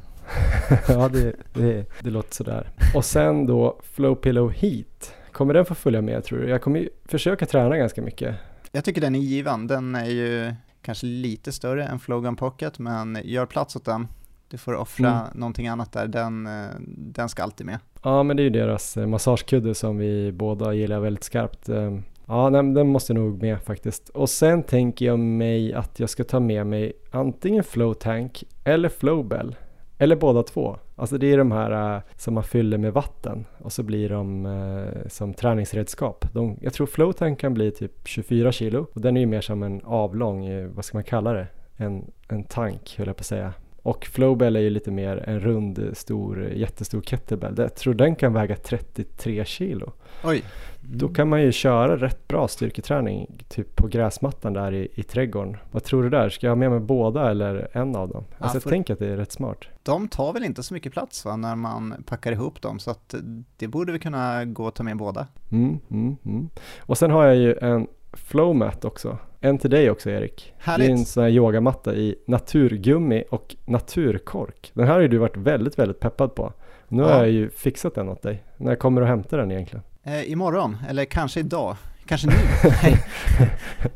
ja, 0.88 1.10
det, 1.10 1.34
det, 1.54 1.86
det 2.02 2.10
låter 2.10 2.36
sådär. 2.36 2.69
Och 2.95 3.06
sen 3.06 3.45
då 3.45 3.80
Flow 3.84 4.15
Pillow 4.15 4.52
Heat. 4.52 5.13
Kommer 5.32 5.54
den 5.54 5.65
få 5.65 5.76
följa 5.76 6.02
med 6.02 6.24
tror 6.24 6.39
du? 6.39 6.50
Jag 6.50 6.62
kommer 6.62 6.80
ju 6.80 6.89
försöka 7.06 7.45
träna 7.45 7.78
ganska 7.78 8.02
mycket. 8.02 8.36
Jag 8.71 8.84
tycker 8.84 9.02
den 9.02 9.15
är 9.15 9.19
given. 9.19 9.67
Den 9.67 9.95
är 9.95 10.06
ju 10.06 10.54
kanske 10.82 11.06
lite 11.06 11.52
större 11.52 11.86
än 11.86 12.00
Flogan 12.00 12.36
Pocket, 12.36 12.80
men 12.80 13.19
gör 13.24 13.45
plats 13.45 13.76
åt 13.76 13.86
den. 13.86 14.08
Du 14.47 14.58
får 14.58 14.75
offra 14.75 15.12
mm. 15.12 15.27
någonting 15.34 15.67
annat 15.67 15.91
där, 15.91 16.08
den, 16.08 16.47
eh, 16.47 16.69
den 16.97 17.29
ska 17.29 17.43
alltid 17.43 17.65
med. 17.65 17.79
Ja, 18.03 18.23
men 18.23 18.38
det 18.38 18.41
är 18.41 18.43
ju 18.43 18.49
deras 18.49 18.97
eh, 18.97 19.08
massagekudde 19.08 19.75
som 19.75 19.97
vi 19.97 20.31
båda 20.31 20.73
gillar 20.73 20.99
väldigt 20.99 21.23
skarpt. 21.23 21.69
Ehm, 21.69 22.03
Ja, 22.27 22.49
nej, 22.49 22.73
den 22.73 22.88
måste 22.88 23.13
nog 23.13 23.41
med 23.41 23.62
faktiskt. 23.62 24.10
Och 24.10 24.29
sen 24.29 24.63
tänker 24.63 25.05
jag 25.05 25.19
mig 25.19 25.73
att 25.73 25.99
jag 25.99 26.10
ska 26.10 26.23
ta 26.23 26.39
med 26.39 26.67
mig 26.67 26.93
antingen 27.12 27.63
Flow 27.63 27.93
Tank 27.93 28.43
eller 28.63 28.89
Flowbell. 28.89 29.55
Eller 29.97 30.15
båda 30.15 30.43
två. 30.43 30.77
Alltså 30.95 31.17
det 31.17 31.34
är 31.34 31.38
de 31.38 31.51
här 31.51 31.95
uh, 31.95 32.01
som 32.17 32.34
man 32.34 32.43
fyller 32.43 32.77
med 32.77 32.93
vatten 32.93 33.45
och 33.58 33.73
så 33.73 33.84
blir 33.84 34.10
de 34.10 34.45
uh, 34.45 35.08
som 35.08 35.34
träningsredskap. 35.34 36.25
De, 36.34 36.58
jag 36.62 36.73
tror 36.73 36.88
Flow 36.88 37.12
Tank 37.12 37.39
kan 37.39 37.53
bli 37.53 37.71
typ 37.71 38.08
24 38.08 38.51
kilo 38.51 38.88
och 38.93 39.01
den 39.01 39.17
är 39.17 39.21
ju 39.21 39.27
mer 39.27 39.41
som 39.41 39.63
en 39.63 39.81
avlång, 39.84 40.73
vad 40.75 40.86
ska 40.86 40.97
man 40.97 41.03
kalla 41.03 41.34
det? 41.34 41.47
En, 41.77 42.12
en 42.27 42.43
tank 42.43 42.95
höll 42.97 43.08
jag 43.08 43.15
på 43.15 43.21
att 43.21 43.25
säga. 43.25 43.53
Och 43.86 44.06
Flowbell 44.06 44.56
är 44.56 44.60
ju 44.60 44.69
lite 44.69 44.91
mer 44.91 45.24
en 45.30 45.39
rund, 45.39 45.89
stor, 45.93 46.43
jättestor 46.43 47.02
kettlebell. 47.02 47.54
Jag 47.58 47.76
tror 47.76 47.93
den 47.93 48.15
kan 48.15 48.34
väga 48.34 48.56
33 48.56 49.45
kilo. 49.45 49.91
Oj. 50.24 50.43
Då 50.82 51.08
kan 51.08 51.30
man 51.30 51.41
ju 51.41 51.52
köra 51.52 51.98
rätt 51.98 52.28
bra 52.28 52.48
styrketräning 52.48 53.43
typ 53.48 53.76
på 53.76 53.88
gräsmattan 53.88 54.54
där 54.54 54.74
i, 54.74 54.88
i 54.93 55.04
trädgården. 55.04 55.58
Vad 55.71 55.84
tror 55.84 56.04
du 56.04 56.10
där? 56.10 56.30
Ska 56.30 56.48
jag 56.48 56.52
ha 56.52 56.56
med 56.56 56.71
mig 56.71 56.80
båda 56.80 57.32
eller 57.32 57.67
en 57.71 57.95
av 57.95 58.10
dem? 58.10 58.24
Alltså 58.38 58.58
ja, 58.58 58.62
jag 58.63 58.71
tänker 58.71 58.93
att 58.93 59.00
det 59.00 59.08
är 59.08 59.17
rätt 59.17 59.32
smart. 59.32 59.58
De 59.84 60.08
tar 60.08 60.34
väl 60.34 60.43
inte 60.43 60.63
så 60.63 60.74
mycket 60.74 60.93
plats 60.93 61.26
va, 61.26 61.36
när 61.36 61.56
man 61.56 62.04
packar 62.06 62.32
ihop 62.32 62.62
dem 62.62 62.80
så 62.80 62.91
att 62.91 63.15
det 63.58 63.67
borde 63.67 63.91
vi 63.91 64.00
kunna 64.00 64.45
gå 64.45 64.65
och 64.65 64.74
ta 64.74 64.84
med 64.84 64.98
båda. 64.98 65.28
Mm, 65.52 65.80
mm, 65.91 66.15
mm. 66.26 66.50
Och 66.80 66.98
sen 66.98 67.12
har 67.12 67.26
jag 67.26 67.36
ju 67.36 67.56
en 67.62 67.88
flowmat 68.15 68.86
också. 68.86 69.17
En 69.39 69.58
till 69.58 69.69
dig 69.69 69.89
också 69.89 70.10
Erik. 70.10 70.54
Härligt. 70.58 70.88
Det 70.88 70.91
är 70.91 70.97
en 70.97 71.06
sån 71.06 71.23
här 71.23 71.30
yogamatta 71.30 71.95
i 71.95 72.15
naturgummi 72.28 73.23
och 73.30 73.56
naturkork. 73.65 74.71
Den 74.73 74.88
här 74.88 74.93
har 74.93 75.01
ju 75.01 75.08
du 75.08 75.17
varit 75.17 75.38
väldigt, 75.38 75.80
väldigt 75.80 75.99
peppad 75.99 76.36
på. 76.36 76.54
Nu 76.88 77.01
ja. 77.01 77.10
har 77.10 77.17
jag 77.17 77.32
ju 77.32 77.49
fixat 77.49 77.95
den 77.95 78.10
åt 78.10 78.21
dig. 78.21 78.43
När 78.58 78.75
kommer 78.75 79.01
du 79.01 79.08
hämta 79.08 79.38
den 79.38 79.51
egentligen? 79.51 79.84
Eh, 80.04 80.32
imorgon, 80.32 80.78
eller 80.89 81.06
kanske 81.06 81.39
idag. 81.39 81.78
Kanske 82.06 82.28
nu. 82.28 82.34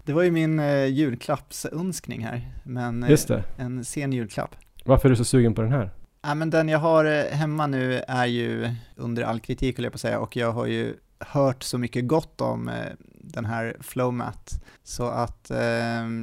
det 0.06 0.14
var 0.14 0.24
ju 0.24 0.32
min 0.32 0.60
eh, 0.60 0.86
julklappsönskning 0.86 2.26
här. 2.26 2.52
Men 2.64 3.04
eh, 3.04 3.42
en 3.58 3.86
sen 3.86 4.14
julklapp. 4.14 4.56
Varför 4.84 5.08
är 5.08 5.10
du 5.10 5.16
så 5.16 5.26
sugen 5.26 5.56
på 5.56 5.62
den 5.62 5.72
här? 5.72 5.92
Ja, 6.22 6.36
men 6.36 6.50
den 6.50 6.70
jag 6.70 6.80
har 6.80 7.06
eh, 7.06 7.24
hemma 7.24 7.68
nu 7.68 8.02
är 8.08 8.26
ju 8.26 8.70
under 8.96 9.24
all 9.24 9.40
kritik, 9.40 9.78
höll 9.78 9.84
jag 9.84 9.94
på 9.94 9.96
att 9.96 10.02
säga, 10.02 10.20
och 10.20 10.36
jag 10.36 10.52
har 10.52 10.66
ju 10.66 10.94
hört 11.20 11.64
så 11.64 11.78
mycket 11.78 12.08
gott 12.08 12.42
om 12.42 12.70
eh, 12.70 12.76
den 13.34 13.46
här 13.46 13.76
Flowmat. 13.80 14.64
Så 14.84 15.08
att 15.08 15.52
eh, 15.52 15.58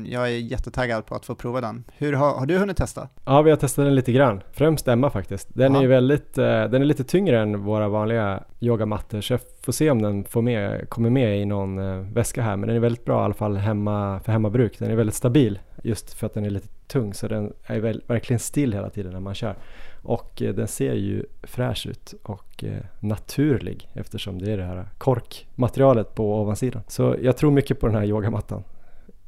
jag 0.07 0.29
är 0.29 0.39
jättetaggad 0.39 1.07
på 1.07 1.15
att 1.15 1.27
få 1.27 1.35
prova 1.35 1.61
den. 1.61 1.85
Hur 1.97 2.13
har, 2.13 2.39
har 2.39 2.47
du 2.47 2.59
hunnit 2.59 2.77
testa? 2.77 3.09
Ja, 3.25 3.43
vi 3.43 3.51
har 3.51 3.57
testat 3.57 3.85
den 3.85 3.95
lite 3.95 4.13
grann. 4.13 4.43
Främst 4.53 4.89
Emma 4.89 5.11
faktiskt. 5.11 5.49
Den 5.55 5.73
ja. 5.73 5.79
är 5.79 5.83
ju 5.83 5.89
väldigt, 5.89 6.39
eh, 6.39 6.45
den 6.45 6.75
är 6.75 6.85
lite 6.85 7.05
tyngre 7.05 7.41
än 7.41 7.63
våra 7.63 7.89
vanliga 7.89 8.43
yogamattor 8.61 9.21
så 9.21 9.33
jag 9.33 9.41
får 9.63 9.73
se 9.73 9.91
om 9.91 10.03
den 10.03 10.25
får 10.25 10.43
med, 10.43 10.91
kommer 10.91 11.11
med 11.11 11.41
i 11.41 11.45
någon 11.45 11.79
eh, 11.79 11.97
väska 11.97 12.43
här. 12.43 12.57
Men 12.57 12.67
den 12.67 12.77
är 12.77 12.81
väldigt 12.81 13.05
bra 13.05 13.23
i 13.23 13.25
alla 13.25 13.35
fall 13.35 13.57
hemma, 13.57 14.21
för 14.25 14.33
hemmabruk. 14.33 14.79
Den 14.79 14.91
är 14.91 14.97
väldigt 14.97 15.15
stabil 15.17 15.59
just 15.83 16.15
för 16.15 16.27
att 16.27 16.35
den 16.35 16.45
är 16.45 16.51
lite 16.51 16.69
tung 16.87 17.15
så 17.15 17.29
den 17.29 17.53
är 17.67 17.81
väl, 17.81 18.03
verkligen 18.07 18.41
still 18.41 18.73
hela 18.73 18.91
tiden 18.91 19.13
när 19.13 19.21
man 19.21 19.35
kör. 19.35 19.57
Och 20.07 20.43
eh, 20.43 20.55
den 20.55 20.69
ser 20.69 20.95
ju 20.95 21.25
fräsch 21.43 21.87
ut 21.87 22.15
och 22.23 22.65
eh, 22.65 22.85
naturlig 23.01 23.89
eftersom 23.93 24.39
det 24.39 24.53
är 24.53 24.57
det 24.57 24.65
här 24.65 24.89
korkmaterialet 24.99 26.15
på 26.15 26.41
ovansidan. 26.41 26.83
Så 26.89 27.17
jag 27.23 27.37
tror 27.37 27.51
mycket 27.51 27.81
på 27.81 27.87
den 27.87 27.97
här 27.97 28.05
yogamattan. 28.05 28.65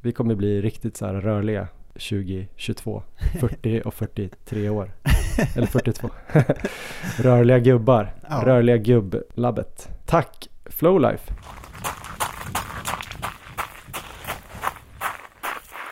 Vi 0.01 0.11
kommer 0.11 0.35
bli 0.35 0.61
riktigt 0.61 0.97
så 0.97 1.05
här 1.05 1.13
rörliga 1.13 1.67
2022, 1.93 3.03
40 3.39 3.81
och 3.85 3.93
43 3.93 4.69
år. 4.69 4.91
Eller 5.55 5.67
42. 5.67 6.09
rörliga 7.17 7.59
gubbar, 7.59 8.13
ja. 8.29 8.41
rörliga 8.45 8.77
gubblabbet. 8.77 9.89
Tack 10.05 10.49
Flowlife! 10.65 11.33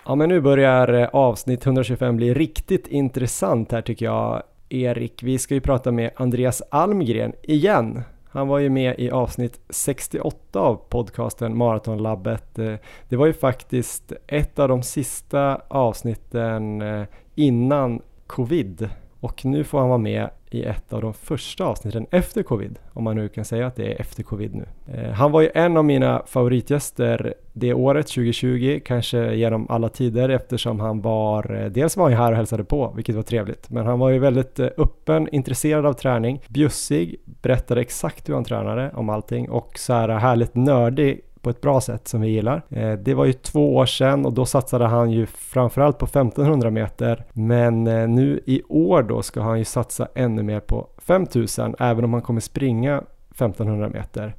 Ja 0.05 0.15
men 0.15 0.29
nu 0.29 0.41
börjar 0.41 0.93
eh, 0.93 1.09
avsnitt 1.13 1.65
125 1.65 2.15
bli 2.15 2.33
riktigt 2.33 2.87
intressant 2.87 3.71
här 3.71 3.81
tycker 3.81 4.05
jag. 4.05 4.43
Erik, 4.69 5.23
vi 5.23 5.37
ska 5.39 5.53
ju 5.53 5.61
prata 5.61 5.91
med 5.91 6.11
Andreas 6.15 6.61
Almgren 6.71 7.33
igen. 7.43 8.01
Han 8.29 8.47
var 8.47 8.59
ju 8.59 8.69
med 8.69 8.95
i 8.99 9.09
avsnitt 9.09 9.59
68 9.69 10.59
av 10.59 10.75
podcasten 10.75 11.57
Maratonlabbet. 11.57 12.59
Eh, 12.59 12.75
det 13.09 13.15
var 13.15 13.25
ju 13.25 13.33
faktiskt 13.33 14.11
ett 14.27 14.59
av 14.59 14.67
de 14.67 14.83
sista 14.83 15.61
avsnitten 15.67 16.81
eh, 16.81 17.03
innan 17.35 18.01
covid 18.27 18.89
och 19.27 19.45
nu 19.45 19.63
får 19.63 19.79
han 19.79 19.89
vara 19.89 19.97
med 19.97 20.29
i 20.49 20.63
ett 20.63 20.93
av 20.93 21.01
de 21.01 21.13
första 21.13 21.65
avsnitten 21.65 22.05
efter 22.11 22.43
covid, 22.43 22.79
om 22.93 23.03
man 23.03 23.15
nu 23.15 23.29
kan 23.29 23.45
säga 23.45 23.67
att 23.67 23.75
det 23.75 23.93
är 23.93 24.01
efter 24.01 24.23
covid 24.23 24.55
nu. 24.55 24.65
Eh, 24.93 25.11
han 25.11 25.31
var 25.31 25.41
ju 25.41 25.49
en 25.53 25.77
av 25.77 25.85
mina 25.85 26.23
favoritgäster 26.27 27.33
det 27.53 27.73
året, 27.73 28.07
2020, 28.07 28.79
kanske 28.85 29.35
genom 29.35 29.67
alla 29.69 29.89
tider 29.89 30.29
eftersom 30.29 30.79
han 30.79 31.01
var, 31.01 31.55
eh, 31.55 31.65
dels 31.65 31.97
var 31.97 32.09
han 32.09 32.17
här 32.17 32.31
och 32.31 32.37
hälsade 32.37 32.63
på, 32.63 32.93
vilket 32.95 33.15
var 33.15 33.23
trevligt, 33.23 33.69
men 33.69 33.85
han 33.85 33.99
var 33.99 34.09
ju 34.09 34.19
väldigt 34.19 34.59
eh, 34.59 34.67
öppen, 34.77 35.27
intresserad 35.31 35.85
av 35.85 35.93
träning, 35.93 36.41
bjussig, 36.47 37.15
berättade 37.25 37.81
exakt 37.81 38.29
hur 38.29 38.33
han 38.33 38.43
tränade 38.43 38.91
om 38.95 39.09
allting 39.09 39.49
och 39.49 39.79
så 39.79 39.93
här 39.93 40.09
härligt 40.09 40.55
nördig 40.55 41.21
på 41.47 41.51
ett 41.51 41.61
bra 41.61 41.81
sätt 41.81 42.07
som 42.07 42.21
vi 42.21 42.27
gillar. 42.27 42.61
Eh, 42.69 42.93
det 42.93 43.13
var 43.13 43.25
ju 43.25 43.33
två 43.33 43.75
år 43.75 43.85
sedan 43.85 44.25
och 44.25 44.33
då 44.33 44.45
satsade 44.45 44.85
han 44.85 45.11
ju 45.11 45.25
framförallt 45.25 45.97
på 45.97 46.05
1500 46.05 46.69
meter. 46.69 47.25
Men 47.33 47.87
eh, 47.87 48.07
nu 48.07 48.39
i 48.45 48.61
år 48.69 49.03
då 49.03 49.21
ska 49.21 49.41
han 49.41 49.59
ju 49.59 49.65
satsa 49.65 50.07
ännu 50.15 50.43
mer 50.43 50.59
på 50.59 50.87
5000 50.97 51.75
även 51.79 52.03
om 52.03 52.13
han 52.13 52.21
kommer 52.21 52.41
springa 52.41 53.03
1500 53.31 53.89
meter. 53.89 54.35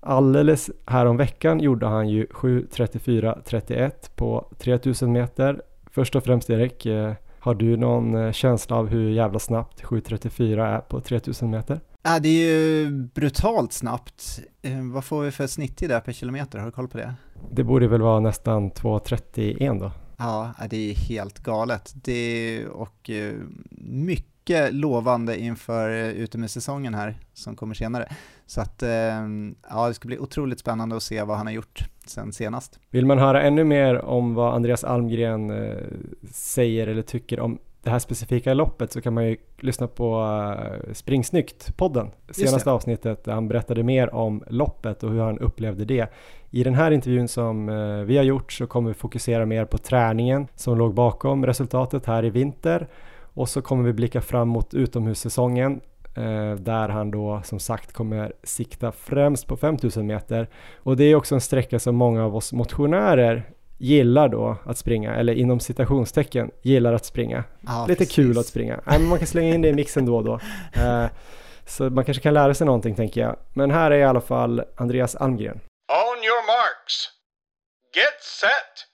Alldeles 0.00 0.70
häromveckan 0.86 1.60
gjorde 1.60 1.86
han 1.86 2.08
ju 2.08 2.26
7.34.31 2.26 3.90
på 4.14 4.46
3000 4.58 5.12
meter. 5.12 5.62
Först 5.90 6.16
och 6.16 6.24
främst 6.24 6.50
Erik, 6.50 6.86
eh, 6.86 7.12
har 7.38 7.54
du 7.54 7.76
någon 7.76 8.14
eh, 8.14 8.32
känsla 8.32 8.76
av 8.76 8.88
hur 8.88 9.10
jävla 9.10 9.38
snabbt 9.38 9.82
7.34 9.82 10.76
är 10.76 10.80
på 10.80 11.00
3000 11.00 11.50
meter? 11.50 11.80
Ja, 12.02 12.18
det 12.18 12.28
är 12.28 12.54
ju 12.54 12.90
brutalt 12.90 13.72
snabbt. 13.72 14.40
Eh, 14.62 14.82
vad 14.92 15.04
får 15.04 15.22
vi 15.22 15.30
för 15.30 15.46
snittid 15.46 15.90
där 15.90 16.00
per 16.00 16.12
kilometer? 16.12 16.58
Har 16.58 16.66
du 16.66 16.72
koll 16.72 16.88
på 16.88 16.98
det? 16.98 17.14
Det 17.50 17.64
borde 17.64 17.88
väl 17.88 18.02
vara 18.02 18.20
nästan 18.20 18.70
2.31 18.70 19.80
då? 19.80 19.92
Ja, 20.16 20.52
det 20.70 20.90
är 20.90 20.94
helt 20.94 21.38
galet. 21.38 21.92
Det 21.94 22.66
och 22.66 23.10
eh, 23.10 23.34
mycket 23.70 24.74
lovande 24.74 25.40
inför 25.40 25.90
eh, 25.90 26.08
utomhussäsongen 26.08 26.94
här 26.94 27.18
som 27.32 27.56
kommer 27.56 27.74
senare. 27.74 28.12
Så 28.46 28.60
att 28.60 28.82
ja, 29.70 29.88
det 29.88 29.94
ska 29.94 30.06
bli 30.06 30.18
otroligt 30.18 30.60
spännande 30.60 30.96
att 30.96 31.02
se 31.02 31.22
vad 31.22 31.36
han 31.36 31.46
har 31.46 31.54
gjort 31.54 31.84
sen 32.06 32.32
senast. 32.32 32.80
Vill 32.90 33.06
man 33.06 33.18
höra 33.18 33.42
ännu 33.42 33.64
mer 33.64 34.04
om 34.04 34.34
vad 34.34 34.54
Andreas 34.54 34.84
Almgren 34.84 35.52
säger 36.32 36.86
eller 36.86 37.02
tycker 37.02 37.40
om 37.40 37.58
det 37.82 37.90
här 37.90 37.98
specifika 37.98 38.54
loppet 38.54 38.92
så 38.92 39.00
kan 39.00 39.14
man 39.14 39.26
ju 39.26 39.36
lyssna 39.58 39.86
på 39.86 40.20
uh, 40.20 40.92
Springsnyggt-podden, 40.92 42.10
senaste 42.30 42.70
avsnittet, 42.70 43.24
där 43.24 43.32
han 43.32 43.48
berättade 43.48 43.82
mer 43.82 44.14
om 44.14 44.44
loppet 44.48 45.02
och 45.02 45.10
hur 45.10 45.20
han 45.20 45.38
upplevde 45.38 45.84
det. 45.84 46.12
I 46.50 46.64
den 46.64 46.74
här 46.74 46.90
intervjun 46.90 47.28
som 47.28 47.68
uh, 47.68 48.04
vi 48.04 48.16
har 48.16 48.24
gjort 48.24 48.52
så 48.52 48.66
kommer 48.66 48.88
vi 48.88 48.94
fokusera 48.94 49.46
mer 49.46 49.64
på 49.64 49.78
träningen 49.78 50.46
som 50.56 50.78
låg 50.78 50.94
bakom 50.94 51.46
resultatet 51.46 52.06
här 52.06 52.24
i 52.24 52.30
vinter. 52.30 52.88
Och 53.34 53.48
så 53.48 53.62
kommer 53.62 53.84
vi 53.84 53.92
blicka 53.92 54.20
fram 54.20 54.48
mot 54.48 54.74
utomhussäsongen 54.74 55.80
uh, 56.18 56.54
där 56.54 56.88
han 56.88 57.10
då 57.10 57.40
som 57.44 57.58
sagt 57.58 57.92
kommer 57.92 58.32
sikta 58.42 58.92
främst 58.92 59.46
på 59.46 59.56
5000 59.56 60.06
meter. 60.06 60.48
Och 60.76 60.96
det 60.96 61.04
är 61.04 61.14
också 61.14 61.34
en 61.34 61.40
sträcka 61.40 61.78
som 61.78 61.96
många 61.96 62.24
av 62.24 62.36
oss 62.36 62.52
motionärer 62.52 63.50
gillar 63.80 64.28
då 64.28 64.56
att 64.64 64.78
springa, 64.78 65.14
eller 65.14 65.32
inom 65.34 65.60
citationstecken 65.60 66.50
gillar 66.62 66.92
att 66.92 67.04
springa. 67.04 67.44
Ja, 67.66 67.86
Lite 67.88 67.98
precis. 67.98 68.14
kul 68.14 68.38
att 68.38 68.46
springa. 68.46 68.80
Men 68.84 69.04
man 69.04 69.18
kan 69.18 69.26
slänga 69.26 69.54
in 69.54 69.62
det 69.62 69.68
i 69.68 69.72
mixen 69.72 70.06
då 70.06 70.16
och 70.16 70.24
då. 70.24 70.40
Eh, 70.74 71.06
så 71.66 71.90
man 71.90 72.04
kanske 72.04 72.22
kan 72.22 72.34
lära 72.34 72.54
sig 72.54 72.66
någonting 72.66 72.94
tänker 72.94 73.20
jag. 73.20 73.36
Men 73.54 73.70
här 73.70 73.90
är 73.90 73.98
i 73.98 74.04
alla 74.04 74.20
fall 74.20 74.62
Andreas 74.76 75.16
Almgren. 75.16 75.60
On 75.88 76.18
your 76.24 76.46
marks. 76.46 76.94
Get 77.96 78.22
set. 78.40 78.86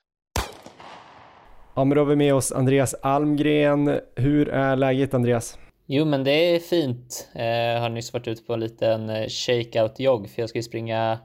Ja, 1.74 1.84
men 1.84 1.94
då 1.96 2.00
har 2.00 2.06
vi 2.06 2.16
med 2.16 2.34
oss 2.34 2.52
Andreas 2.52 2.94
Almgren. 2.94 4.00
Hur 4.16 4.48
är 4.48 4.76
läget 4.76 5.14
Andreas? 5.14 5.58
Jo, 5.86 6.04
men 6.04 6.24
det 6.24 6.30
är 6.30 6.58
fint. 6.58 7.28
Jag 7.34 7.74
eh, 7.74 7.80
har 7.80 7.88
nyss 7.88 8.12
varit 8.12 8.28
ute 8.28 8.42
på 8.42 8.54
en 8.54 8.60
liten 8.60 9.10
eh, 9.10 9.26
shakeout-jogg 9.26 10.30
för 10.30 10.42
jag 10.42 10.48
ska 10.48 10.58
ju 10.58 10.62
springa 10.62 11.18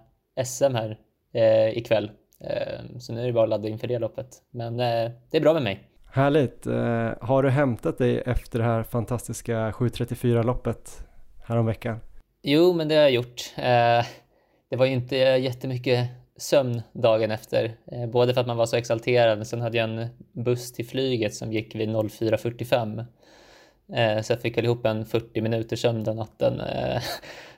SM 0.45 0.75
här 0.75 0.97
eh, 1.33 1.77
ikväll. 1.77 2.11
Ehm, 2.43 2.99
så 2.99 3.13
nu 3.13 3.21
är 3.21 3.25
det 3.25 3.33
bara 3.33 3.43
att 3.43 3.49
ladda 3.49 3.69
inför 3.69 3.87
det 3.87 3.99
loppet. 3.99 4.27
Men 4.51 4.79
eh, 4.79 5.11
det 5.31 5.37
är 5.37 5.41
bra 5.41 5.53
med 5.53 5.63
mig. 5.63 5.79
Härligt. 6.11 6.67
Eh, 6.67 7.09
har 7.21 7.43
du 7.43 7.49
hämtat 7.49 7.97
dig 7.97 8.23
efter 8.25 8.59
det 8.59 8.65
här 8.65 8.83
fantastiska 8.83 9.71
7.34-loppet 9.71 11.05
häromveckan? 11.43 11.99
Jo, 12.41 12.73
men 12.73 12.87
det 12.87 12.95
har 12.95 13.01
jag 13.01 13.11
gjort. 13.11 13.53
Eh, 13.57 14.05
det 14.69 14.75
var 14.77 14.85
ju 14.85 14.91
inte 14.91 15.15
jättemycket 15.15 16.09
sömn 16.37 16.81
dagen 16.93 17.31
efter, 17.31 17.75
både 18.07 18.33
för 18.33 18.41
att 18.41 18.47
man 18.47 18.57
var 18.57 18.65
så 18.65 18.75
exalterad, 18.75 19.37
men 19.37 19.45
sen 19.45 19.61
hade 19.61 19.77
jag 19.77 19.89
en 19.89 20.07
buss 20.31 20.73
till 20.73 20.87
flyget 20.87 21.35
som 21.35 21.53
gick 21.53 21.75
vid 21.75 21.89
04.45 21.89 23.05
Eh, 23.93 24.21
så 24.21 24.33
jag 24.33 24.41
fick 24.41 24.57
väl 24.57 24.65
ihop 24.65 24.85
en 24.85 25.05
40 25.05 25.41
minuters 25.41 25.81
sömn 25.81 26.03
den 26.03 26.15
natten. 26.15 26.61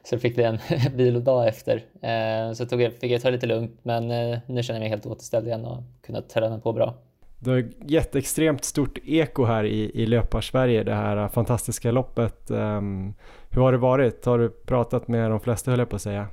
Eh, 0.03 0.09
så 0.09 0.19
fick 0.19 0.35
det 0.35 0.43
en 0.43 0.59
vilodag 0.95 1.47
efter. 1.47 1.83
Eh, 2.01 2.53
så 2.53 2.65
tog 2.65 2.81
jag, 2.81 2.93
fick 2.93 3.11
jag 3.11 3.21
ta 3.21 3.27
det 3.27 3.35
lite 3.35 3.47
lugnt, 3.47 3.79
men 3.83 4.07
nu 4.47 4.63
känner 4.63 4.79
jag 4.79 4.83
mig 4.83 4.89
helt 4.89 5.05
återställd 5.05 5.47
igen 5.47 5.65
och 5.65 5.83
kunnat 6.05 6.29
träna 6.29 6.59
på 6.59 6.73
bra. 6.73 6.95
Du 7.39 7.49
har 7.49 7.65
gett 7.85 8.15
extremt 8.15 8.63
stort 8.63 8.97
eko 9.05 9.45
här 9.45 9.63
i, 9.63 9.91
i 10.01 10.05
Löpar-Sverige, 10.05 10.83
det 10.83 10.93
här 10.93 11.27
fantastiska 11.27 11.91
loppet. 11.91 12.51
Um, 12.51 13.13
hur 13.49 13.61
har 13.61 13.71
det 13.71 13.77
varit? 13.77 14.25
Har 14.25 14.39
du 14.39 14.49
pratat 14.49 15.07
med 15.07 15.31
de 15.31 15.39
flesta 15.39 15.71
höll 15.71 15.79
jag 15.79 15.89
på 15.89 15.95
att 15.95 16.01
säga? 16.01 16.27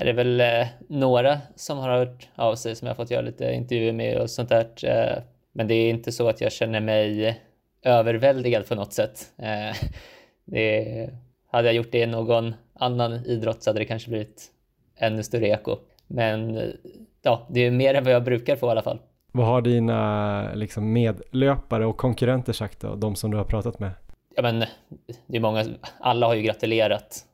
Det 0.00 0.08
är 0.08 0.12
väl 0.12 0.40
eh, 0.40 0.66
några 0.88 1.38
som 1.56 1.78
har 1.78 1.98
hört 1.98 2.28
av 2.34 2.54
sig 2.54 2.76
som 2.76 2.88
jag 2.88 2.96
fått 2.96 3.10
göra 3.10 3.20
lite 3.20 3.52
intervjuer 3.52 3.92
med 3.92 4.18
och 4.18 4.30
sånt 4.30 4.48
där. 4.48 4.66
Eh, 4.82 5.22
men 5.52 5.68
det 5.68 5.74
är 5.74 5.90
inte 5.90 6.12
så 6.12 6.28
att 6.28 6.40
jag 6.40 6.52
känner 6.52 6.80
mig 6.80 7.40
överväldigad 7.82 8.68
på 8.68 8.74
något 8.74 8.92
sätt. 8.92 9.32
Eh, 9.38 9.76
det, 10.44 11.10
hade 11.50 11.68
jag 11.68 11.74
gjort 11.74 11.92
det 11.92 11.98
i 11.98 12.06
någon 12.06 12.54
annan 12.74 13.12
idrott 13.12 13.62
så 13.62 13.70
hade 13.70 13.80
det 13.80 13.84
kanske 13.84 14.10
blivit 14.10 14.50
ännu 14.96 15.22
större 15.22 15.48
eko. 15.48 15.76
Men 16.06 16.60
ja, 17.22 17.46
det 17.50 17.60
är 17.60 17.70
mer 17.70 17.94
än 17.94 18.04
vad 18.04 18.12
jag 18.12 18.24
brukar 18.24 18.56
få 18.56 18.66
i 18.66 18.70
alla 18.70 18.82
fall. 18.82 18.98
Vad 19.32 19.46
har 19.46 19.62
dina 19.62 20.54
liksom, 20.54 20.92
medlöpare 20.92 21.86
och 21.86 21.96
konkurrenter 21.96 22.52
sagt 22.52 22.80
då, 22.80 22.94
de 22.94 23.16
som 23.16 23.30
du 23.30 23.36
har 23.36 23.44
pratat 23.44 23.78
med? 23.78 23.90
Ja 24.36 24.42
men 24.42 24.64
det 25.26 25.36
är 25.36 25.40
många, 25.40 25.64
alla 26.00 26.26
har 26.26 26.34
ju 26.34 26.42
gratulerat. 26.42 27.24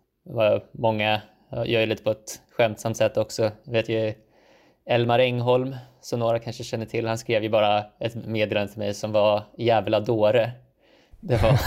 Många 0.73 1.21
gör 1.53 1.81
ju 1.81 1.87
lite 1.87 2.03
på 2.03 2.11
ett 2.11 2.43
skämtsamt 2.51 2.97
sätt 2.97 3.17
också. 3.17 3.51
Jag 3.65 3.73
vet 3.73 3.89
ju 3.89 4.15
Elmar 4.87 5.19
Engholm, 5.19 5.77
som 6.01 6.21
några 6.21 6.39
kanske 6.39 6.65
känner 6.65 6.87
till, 6.87 7.07
han 7.07 7.19
skrev 7.19 7.43
ju 7.43 7.49
bara 7.49 7.85
ett 7.99 8.15
meddelande 8.15 8.73
till 8.73 8.79
mig 8.79 8.95
som 8.95 9.13
var 9.13 9.43
jävla 9.59 10.01
dåre. 10.01 10.53
Det 11.21 11.43
var 11.43 11.61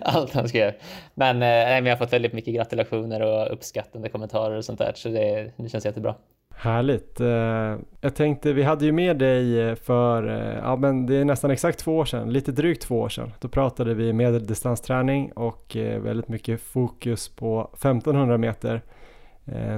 allt 0.02 0.34
han 0.34 0.48
skrev. 0.48 0.72
Men, 1.14 1.36
eh, 1.36 1.40
men 1.40 1.86
jag 1.86 1.92
har 1.92 1.98
fått 1.98 2.12
väldigt 2.12 2.32
mycket 2.32 2.54
gratulationer 2.54 3.20
och 3.22 3.52
uppskattande 3.52 4.08
kommentarer 4.08 4.56
och 4.56 4.64
sånt 4.64 4.78
där, 4.78 4.92
så 4.94 5.08
det, 5.08 5.52
det 5.56 5.68
känns 5.68 5.84
jättebra. 5.84 6.14
Härligt. 6.54 7.20
Eh, 7.20 7.76
jag 8.00 8.14
tänkte, 8.14 8.52
vi 8.52 8.62
hade 8.62 8.84
ju 8.84 8.92
med 8.92 9.18
dig 9.18 9.76
för, 9.76 10.28
eh, 10.28 10.58
ja 10.62 10.76
men 10.76 11.06
det 11.06 11.16
är 11.16 11.24
nästan 11.24 11.50
exakt 11.50 11.78
två 11.78 11.96
år 11.96 12.04
sedan, 12.04 12.32
lite 12.32 12.52
drygt 12.52 12.82
två 12.82 13.00
år 13.00 13.08
sedan. 13.08 13.32
Då 13.40 13.48
pratade 13.48 13.94
vi 13.94 14.12
medeldistansträning 14.12 15.32
och 15.32 15.76
väldigt 16.00 16.28
mycket 16.28 16.60
fokus 16.60 17.28
på 17.28 17.70
1500 17.74 18.38
meter. 18.38 18.82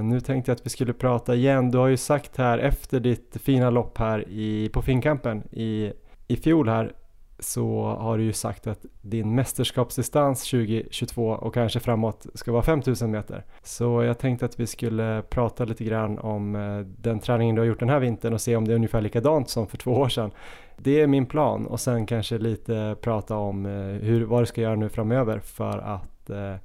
Nu 0.03 0.19
tänkte 0.19 0.51
jag 0.51 0.55
att 0.55 0.65
vi 0.65 0.69
skulle 0.69 0.93
prata 0.93 1.35
igen. 1.35 1.71
Du 1.71 1.77
har 1.77 1.87
ju 1.87 1.97
sagt 1.97 2.37
här 2.37 2.57
efter 2.57 2.99
ditt 2.99 3.37
fina 3.43 3.69
lopp 3.69 3.97
här 3.97 4.29
i, 4.29 4.69
på 4.73 4.81
Finnkampen 4.81 5.43
i, 5.51 5.91
i 6.27 6.35
fjol 6.35 6.69
här 6.69 6.91
så 7.41 7.83
har 7.83 8.17
du 8.17 8.23
ju 8.23 8.33
sagt 8.33 8.67
att 8.67 8.85
din 9.01 9.35
mästerskapsdistans 9.35 10.49
2022 10.49 11.27
och 11.27 11.53
kanske 11.53 11.79
framåt 11.79 12.25
ska 12.33 12.51
vara 12.51 12.63
5000 12.63 13.11
meter. 13.11 13.45
Så 13.63 14.03
jag 14.03 14.19
tänkte 14.19 14.45
att 14.45 14.59
vi 14.59 14.67
skulle 14.67 15.21
prata 15.29 15.65
lite 15.65 15.83
grann 15.83 16.19
om 16.19 16.55
eh, 16.55 16.79
den 16.79 17.19
träningen 17.19 17.55
du 17.55 17.61
har 17.61 17.65
gjort 17.65 17.79
den 17.79 17.89
här 17.89 17.99
vintern 17.99 18.33
och 18.33 18.41
se 18.41 18.55
om 18.55 18.67
det 18.67 18.73
är 18.73 18.75
ungefär 18.75 19.01
likadant 19.01 19.49
som 19.49 19.67
för 19.67 19.77
två 19.77 19.91
år 19.91 20.09
sedan. 20.09 20.31
Det 20.77 21.01
är 21.01 21.07
min 21.07 21.25
plan 21.25 21.67
och 21.67 21.79
sen 21.79 22.05
kanske 22.05 22.37
lite 22.37 22.95
prata 23.01 23.35
om 23.35 23.65
eh, 23.65 23.71
hur, 23.81 24.25
vad 24.25 24.41
du 24.41 24.45
ska 24.45 24.61
göra 24.61 24.75
nu 24.75 24.89
framöver 24.89 25.39
för 25.39 25.77
att 25.77 26.29
eh, 26.29 26.55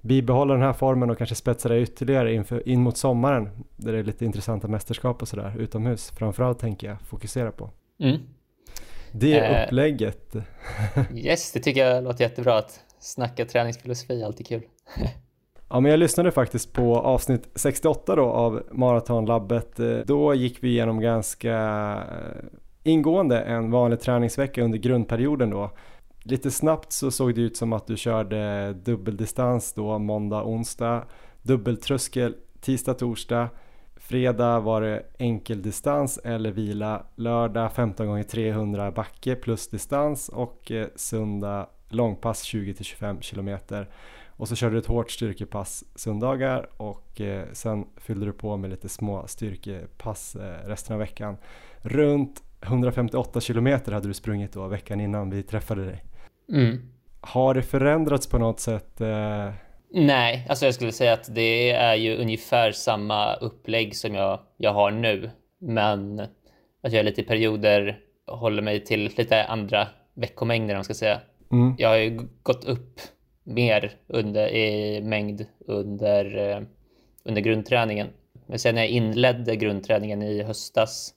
bibehålla 0.00 0.54
den 0.54 0.62
här 0.62 0.72
formen 0.72 1.10
och 1.10 1.18
kanske 1.18 1.34
spetsa 1.36 1.68
det 1.68 1.80
ytterligare 1.80 2.34
inför, 2.34 2.68
in 2.68 2.82
mot 2.82 2.96
sommaren 2.96 3.48
där 3.76 3.92
det 3.92 3.98
är 3.98 4.04
lite 4.04 4.24
intressanta 4.24 4.68
mästerskap 4.68 5.22
och 5.22 5.28
sådär 5.28 5.52
utomhus. 5.58 6.10
Framförallt 6.10 6.58
tänker 6.58 6.88
jag 6.88 7.00
fokusera 7.00 7.52
på. 7.52 7.70
Mm. 7.98 8.20
Det 9.20 9.38
är 9.38 9.60
eh, 9.60 9.66
upplägget. 9.66 10.36
yes, 11.14 11.52
det 11.52 11.60
tycker 11.60 11.86
jag 11.86 12.04
låter 12.04 12.24
jättebra 12.24 12.58
att 12.58 12.80
snacka 13.00 13.44
träningsfilosofi, 13.44 14.22
alltid 14.22 14.46
kul. 14.46 14.62
Ja, 15.68 15.80
men 15.80 15.90
jag 15.90 15.98
lyssnade 15.98 16.30
faktiskt 16.30 16.72
på 16.72 16.96
avsnitt 16.98 17.48
68 17.54 18.16
då 18.16 18.24
av 18.24 18.62
Maratonlabbet. 18.72 19.80
Eh, 19.80 19.98
då 20.06 20.34
gick 20.34 20.62
vi 20.62 20.68
igenom 20.68 21.00
ganska 21.00 21.54
eh, 21.94 22.44
ingående 22.82 23.40
en 23.40 23.70
vanlig 23.70 24.00
träningsvecka 24.00 24.62
under 24.62 24.78
grundperioden 24.78 25.50
då 25.50 25.70
lite 26.26 26.50
snabbt 26.50 26.92
så 26.92 27.10
såg 27.10 27.34
det 27.34 27.40
ut 27.40 27.56
som 27.56 27.72
att 27.72 27.86
du 27.86 27.96
körde 27.96 28.72
dubbeldistans 28.72 29.72
då 29.72 29.98
måndag, 29.98 30.44
onsdag, 30.44 31.04
dubbeltröskel 31.42 32.34
tisdag, 32.60 32.94
torsdag. 32.94 33.48
Fredag 34.08 34.60
var 34.60 34.80
det 34.80 35.02
enkeldistans 35.18 36.18
eller 36.18 36.50
vila. 36.50 37.06
Lördag 37.16 37.72
15 37.72 38.06
gånger 38.06 38.22
300 38.22 38.90
backe 38.90 39.34
plus 39.34 39.68
distans 39.68 40.28
och 40.28 40.70
eh, 40.70 40.88
söndag 40.96 41.66
långpass 41.88 42.44
20-25 42.44 43.20
km. 43.20 43.86
Och 44.26 44.48
så 44.48 44.56
körde 44.56 44.74
du 44.74 44.78
ett 44.78 44.86
hårt 44.86 45.10
styrkepass 45.10 45.84
söndagar 45.94 46.68
och 46.76 47.20
eh, 47.20 47.44
sen 47.52 47.86
fyllde 47.96 48.26
du 48.26 48.32
på 48.32 48.56
med 48.56 48.70
lite 48.70 48.88
små 48.88 49.26
styrkepass 49.26 50.36
eh, 50.36 50.68
resten 50.68 50.94
av 50.94 51.00
veckan. 51.00 51.36
Runt 51.78 52.42
158 52.60 53.40
km 53.40 53.66
hade 53.66 54.08
du 54.08 54.14
sprungit 54.14 54.52
då 54.52 54.68
veckan 54.68 55.00
innan 55.00 55.30
vi 55.30 55.42
träffade 55.42 55.84
dig. 55.84 56.04
Mm. 56.52 56.90
Har 57.20 57.54
det 57.54 57.62
förändrats 57.62 58.26
på 58.26 58.38
något 58.38 58.60
sätt? 58.60 59.00
Nej, 59.90 60.46
alltså 60.48 60.64
jag 60.64 60.74
skulle 60.74 60.92
säga 60.92 61.12
att 61.12 61.34
det 61.34 61.70
är 61.70 61.94
ju 61.94 62.16
ungefär 62.16 62.72
samma 62.72 63.34
upplägg 63.34 63.96
som 63.96 64.14
jag, 64.14 64.40
jag 64.56 64.72
har 64.72 64.90
nu. 64.90 65.30
Men 65.58 66.20
att 66.82 66.92
jag 66.92 67.04
lite 67.04 67.20
i 67.20 67.24
perioder 67.24 67.98
håller 68.26 68.62
mig 68.62 68.84
till 68.84 69.10
lite 69.16 69.44
andra 69.44 69.88
veckomängder 70.14 70.74
om 70.74 70.76
man 70.76 70.84
ska 70.84 70.94
säga. 70.94 71.20
Mm. 71.52 71.74
Jag 71.78 71.88
har 71.88 71.96
ju 71.96 72.28
gått 72.42 72.64
upp 72.64 73.00
mer 73.44 73.92
under, 74.06 74.48
i 74.48 75.00
mängd 75.02 75.46
under, 75.66 76.50
eh, 76.50 76.60
under 77.24 77.42
grundträningen. 77.42 78.08
Men 78.46 78.58
sen 78.58 78.74
när 78.74 78.82
jag 78.82 78.90
inledde 78.90 79.56
grundträningen 79.56 80.22
i 80.22 80.42
höstas 80.42 81.16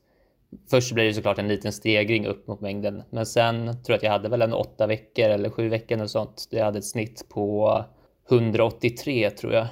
Först 0.69 0.93
blir 0.93 1.05
det 1.05 1.13
såklart 1.13 1.39
en 1.39 1.47
liten 1.47 1.73
stegring 1.73 2.25
upp 2.25 2.47
mot 2.47 2.61
mängden, 2.61 3.03
men 3.09 3.25
sen 3.25 3.65
tror 3.65 3.83
jag 3.87 3.95
att 3.95 4.03
jag 4.03 4.11
hade 4.11 4.29
väl 4.29 4.41
en 4.41 4.53
åtta 4.53 4.87
veckor 4.87 5.25
eller 5.25 5.49
sju 5.49 5.69
veckor 5.69 6.01
och 6.01 6.09
sånt. 6.09 6.47
Jag 6.49 6.65
hade 6.65 6.79
ett 6.79 6.85
snitt 6.85 7.25
på 7.29 7.85
183 8.29 9.29
tror 9.29 9.53
jag, 9.53 9.67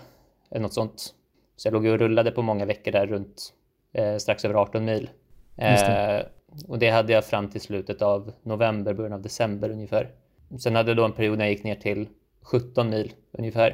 eller 0.52 0.62
något 0.62 0.74
sånt. 0.74 1.14
Så 1.56 1.68
jag 1.68 1.74
låg 1.74 1.86
och 1.86 2.00
rullade 2.00 2.32
på 2.32 2.42
många 2.42 2.66
veckor 2.66 2.92
där 2.92 3.08
runt 3.08 3.54
eh, 3.94 4.18
strax 4.18 4.46
över 4.46 4.56
18 4.56 4.86
mil. 4.86 5.10
Eh, 5.56 6.22
och 6.68 6.80
det 6.80 6.90
hade 6.90 7.14
jag 7.14 7.26
fram 7.26 7.50
till 7.50 7.62
slutet 7.62 8.02
av 8.02 8.32
november, 8.44 8.94
början 8.94 9.14
av 9.14 9.22
december 9.22 9.70
ungefär. 9.70 10.12
Sen 10.60 10.76
hade 10.76 10.90
jag 10.90 10.98
då 10.98 11.06
en 11.06 11.12
period 11.12 11.38
när 11.38 11.46
jag 11.46 11.52
gick 11.52 11.64
ner 11.64 11.76
till 11.76 12.08
17 12.42 12.90
mil 12.90 13.14
ungefär. 13.32 13.70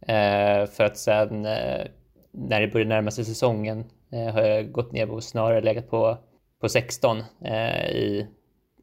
Eh, 0.00 0.66
för 0.66 0.84
att 0.84 0.96
sen 0.96 1.46
eh, 1.46 1.86
när 2.30 2.60
det 2.60 2.68
började 2.68 2.88
närma 2.88 3.10
sig 3.10 3.24
säsongen 3.24 3.84
eh, 4.12 4.34
har 4.34 4.42
jag 4.42 4.72
gått 4.72 4.92
ner 4.92 5.10
och 5.10 5.24
snarare 5.24 5.60
legat 5.60 5.90
på, 5.90 6.18
på 6.60 6.68
16 6.68 7.22
eh, 7.44 7.86
i 7.90 8.26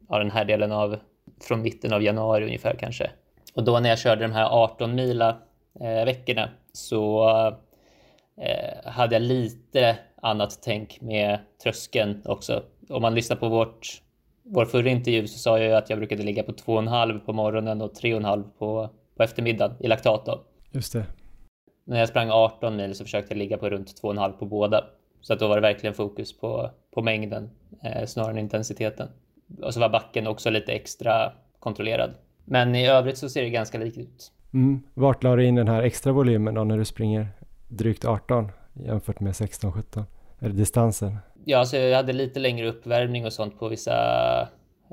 ja, 0.08 0.18
den 0.18 0.30
här 0.30 0.44
delen 0.44 0.72
av 0.72 0.96
från 1.40 1.62
mitten 1.62 1.92
av 1.92 2.02
januari 2.02 2.44
ungefär 2.44 2.76
kanske. 2.80 3.10
Och 3.54 3.64
då 3.64 3.80
när 3.80 3.88
jag 3.88 3.98
körde 3.98 4.22
de 4.22 4.32
här 4.32 4.44
18 4.44 4.94
mila 4.94 5.36
eh, 5.80 6.04
veckorna 6.04 6.50
så 6.72 7.28
eh, 8.36 8.90
hade 8.90 9.14
jag 9.14 9.22
lite 9.22 9.98
annat 10.22 10.58
tänk 10.62 11.00
med 11.00 11.38
tröskeln 11.62 12.22
också. 12.24 12.62
Om 12.88 13.02
man 13.02 13.14
lyssnar 13.14 13.36
på 13.36 13.48
vårt, 13.48 14.02
vår 14.42 14.64
förra 14.64 14.88
intervju 14.88 15.26
så 15.26 15.38
sa 15.38 15.58
jag 15.58 15.68
ju 15.68 15.74
att 15.74 15.90
jag 15.90 15.98
brukade 15.98 16.22
ligga 16.22 16.42
på 16.42 16.52
2,5 16.52 17.18
på 17.18 17.32
morgonen 17.32 17.82
och 17.82 17.92
3,5 17.92 18.44
på, 18.58 18.90
på 19.16 19.22
eftermiddagen 19.22 19.76
i 19.80 19.88
laktat 19.88 20.26
då. 20.26 20.44
Just 20.70 20.92
det. 20.92 21.06
När 21.84 21.98
jag 21.98 22.08
sprang 22.08 22.30
18 22.30 22.76
mil 22.76 22.94
så 22.94 23.04
försökte 23.04 23.34
jag 23.34 23.38
ligga 23.38 23.58
på 23.58 23.70
runt 23.70 24.02
2,5 24.02 24.32
på 24.32 24.46
båda. 24.46 24.84
Så 25.20 25.32
att 25.32 25.38
då 25.38 25.48
var 25.48 25.54
det 25.54 25.62
verkligen 25.62 25.94
fokus 25.94 26.38
på, 26.38 26.70
på 26.94 27.02
mängden 27.02 27.50
eh, 27.82 28.06
snarare 28.06 28.30
än 28.30 28.38
intensiteten. 28.38 29.08
Och 29.62 29.74
så 29.74 29.80
var 29.80 29.88
backen 29.88 30.26
också 30.26 30.50
lite 30.50 30.72
extra 30.72 31.32
kontrollerad. 31.58 32.14
Men 32.44 32.74
i 32.74 32.86
övrigt 32.86 33.18
så 33.18 33.28
ser 33.28 33.42
det 33.42 33.50
ganska 33.50 33.78
likt 33.78 33.98
ut. 33.98 34.32
Mm. 34.54 34.82
Vart 34.94 35.22
la 35.22 35.36
du 35.36 35.44
in 35.44 35.54
den 35.54 35.68
här 35.68 35.82
extra 35.82 36.12
volymen 36.12 36.54
då 36.54 36.64
när 36.64 36.78
du 36.78 36.84
springer 36.84 37.28
drygt 37.68 38.04
18 38.04 38.50
jämfört 38.72 39.20
med 39.20 39.32
16-17? 39.32 40.04
Är 40.38 40.48
det 40.48 40.54
distansen? 40.54 41.16
Ja, 41.44 41.56
så 41.56 41.60
alltså 41.60 41.76
jag 41.76 41.96
hade 41.96 42.12
lite 42.12 42.40
längre 42.40 42.68
uppvärmning 42.68 43.26
och 43.26 43.32
sånt 43.32 43.58
på 43.58 43.68
vissa 43.68 43.94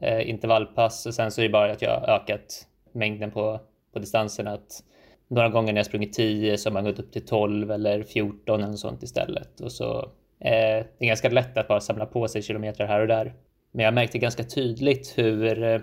eh, 0.02 0.30
intervallpass 0.30 1.06
och 1.06 1.14
sen 1.14 1.32
så 1.32 1.42
är 1.42 1.44
det 1.44 1.52
bara 1.52 1.72
att 1.72 1.82
jag 1.82 2.10
ökat 2.10 2.68
mängden 2.92 3.32
på, 3.32 3.60
på 3.94 4.00
distanserna. 4.00 4.54
Att 4.54 4.84
några 5.28 5.50
gånger 5.50 5.74
när 5.74 5.80
jag 5.80 5.86
sprungit 5.86 6.14
10 6.14 6.58
så 6.58 6.70
har 6.70 6.74
man 6.74 6.84
gått 6.84 7.00
upp 7.00 7.12
till 7.12 7.26
12 7.26 7.72
eller 7.72 8.04
14 8.04 8.64
eller 8.64 8.74
sånt 8.74 9.04
istället. 9.04 9.62
Och 9.62 9.72
så 9.72 10.00
eh, 10.40 10.86
det 10.98 11.06
är 11.06 11.08
ganska 11.08 11.30
lätt 11.30 11.58
att 11.58 11.68
bara 11.68 11.80
samla 11.80 12.06
på 12.06 12.28
sig 12.28 12.42
kilometer 12.42 12.86
här 12.86 13.02
och 13.02 13.08
där. 13.08 13.34
Men 13.72 13.86
jag 13.86 13.94
märkte 13.94 14.18
ganska 14.18 14.44
tydligt 14.44 15.14
hur 15.18 15.64
eh, 15.64 15.82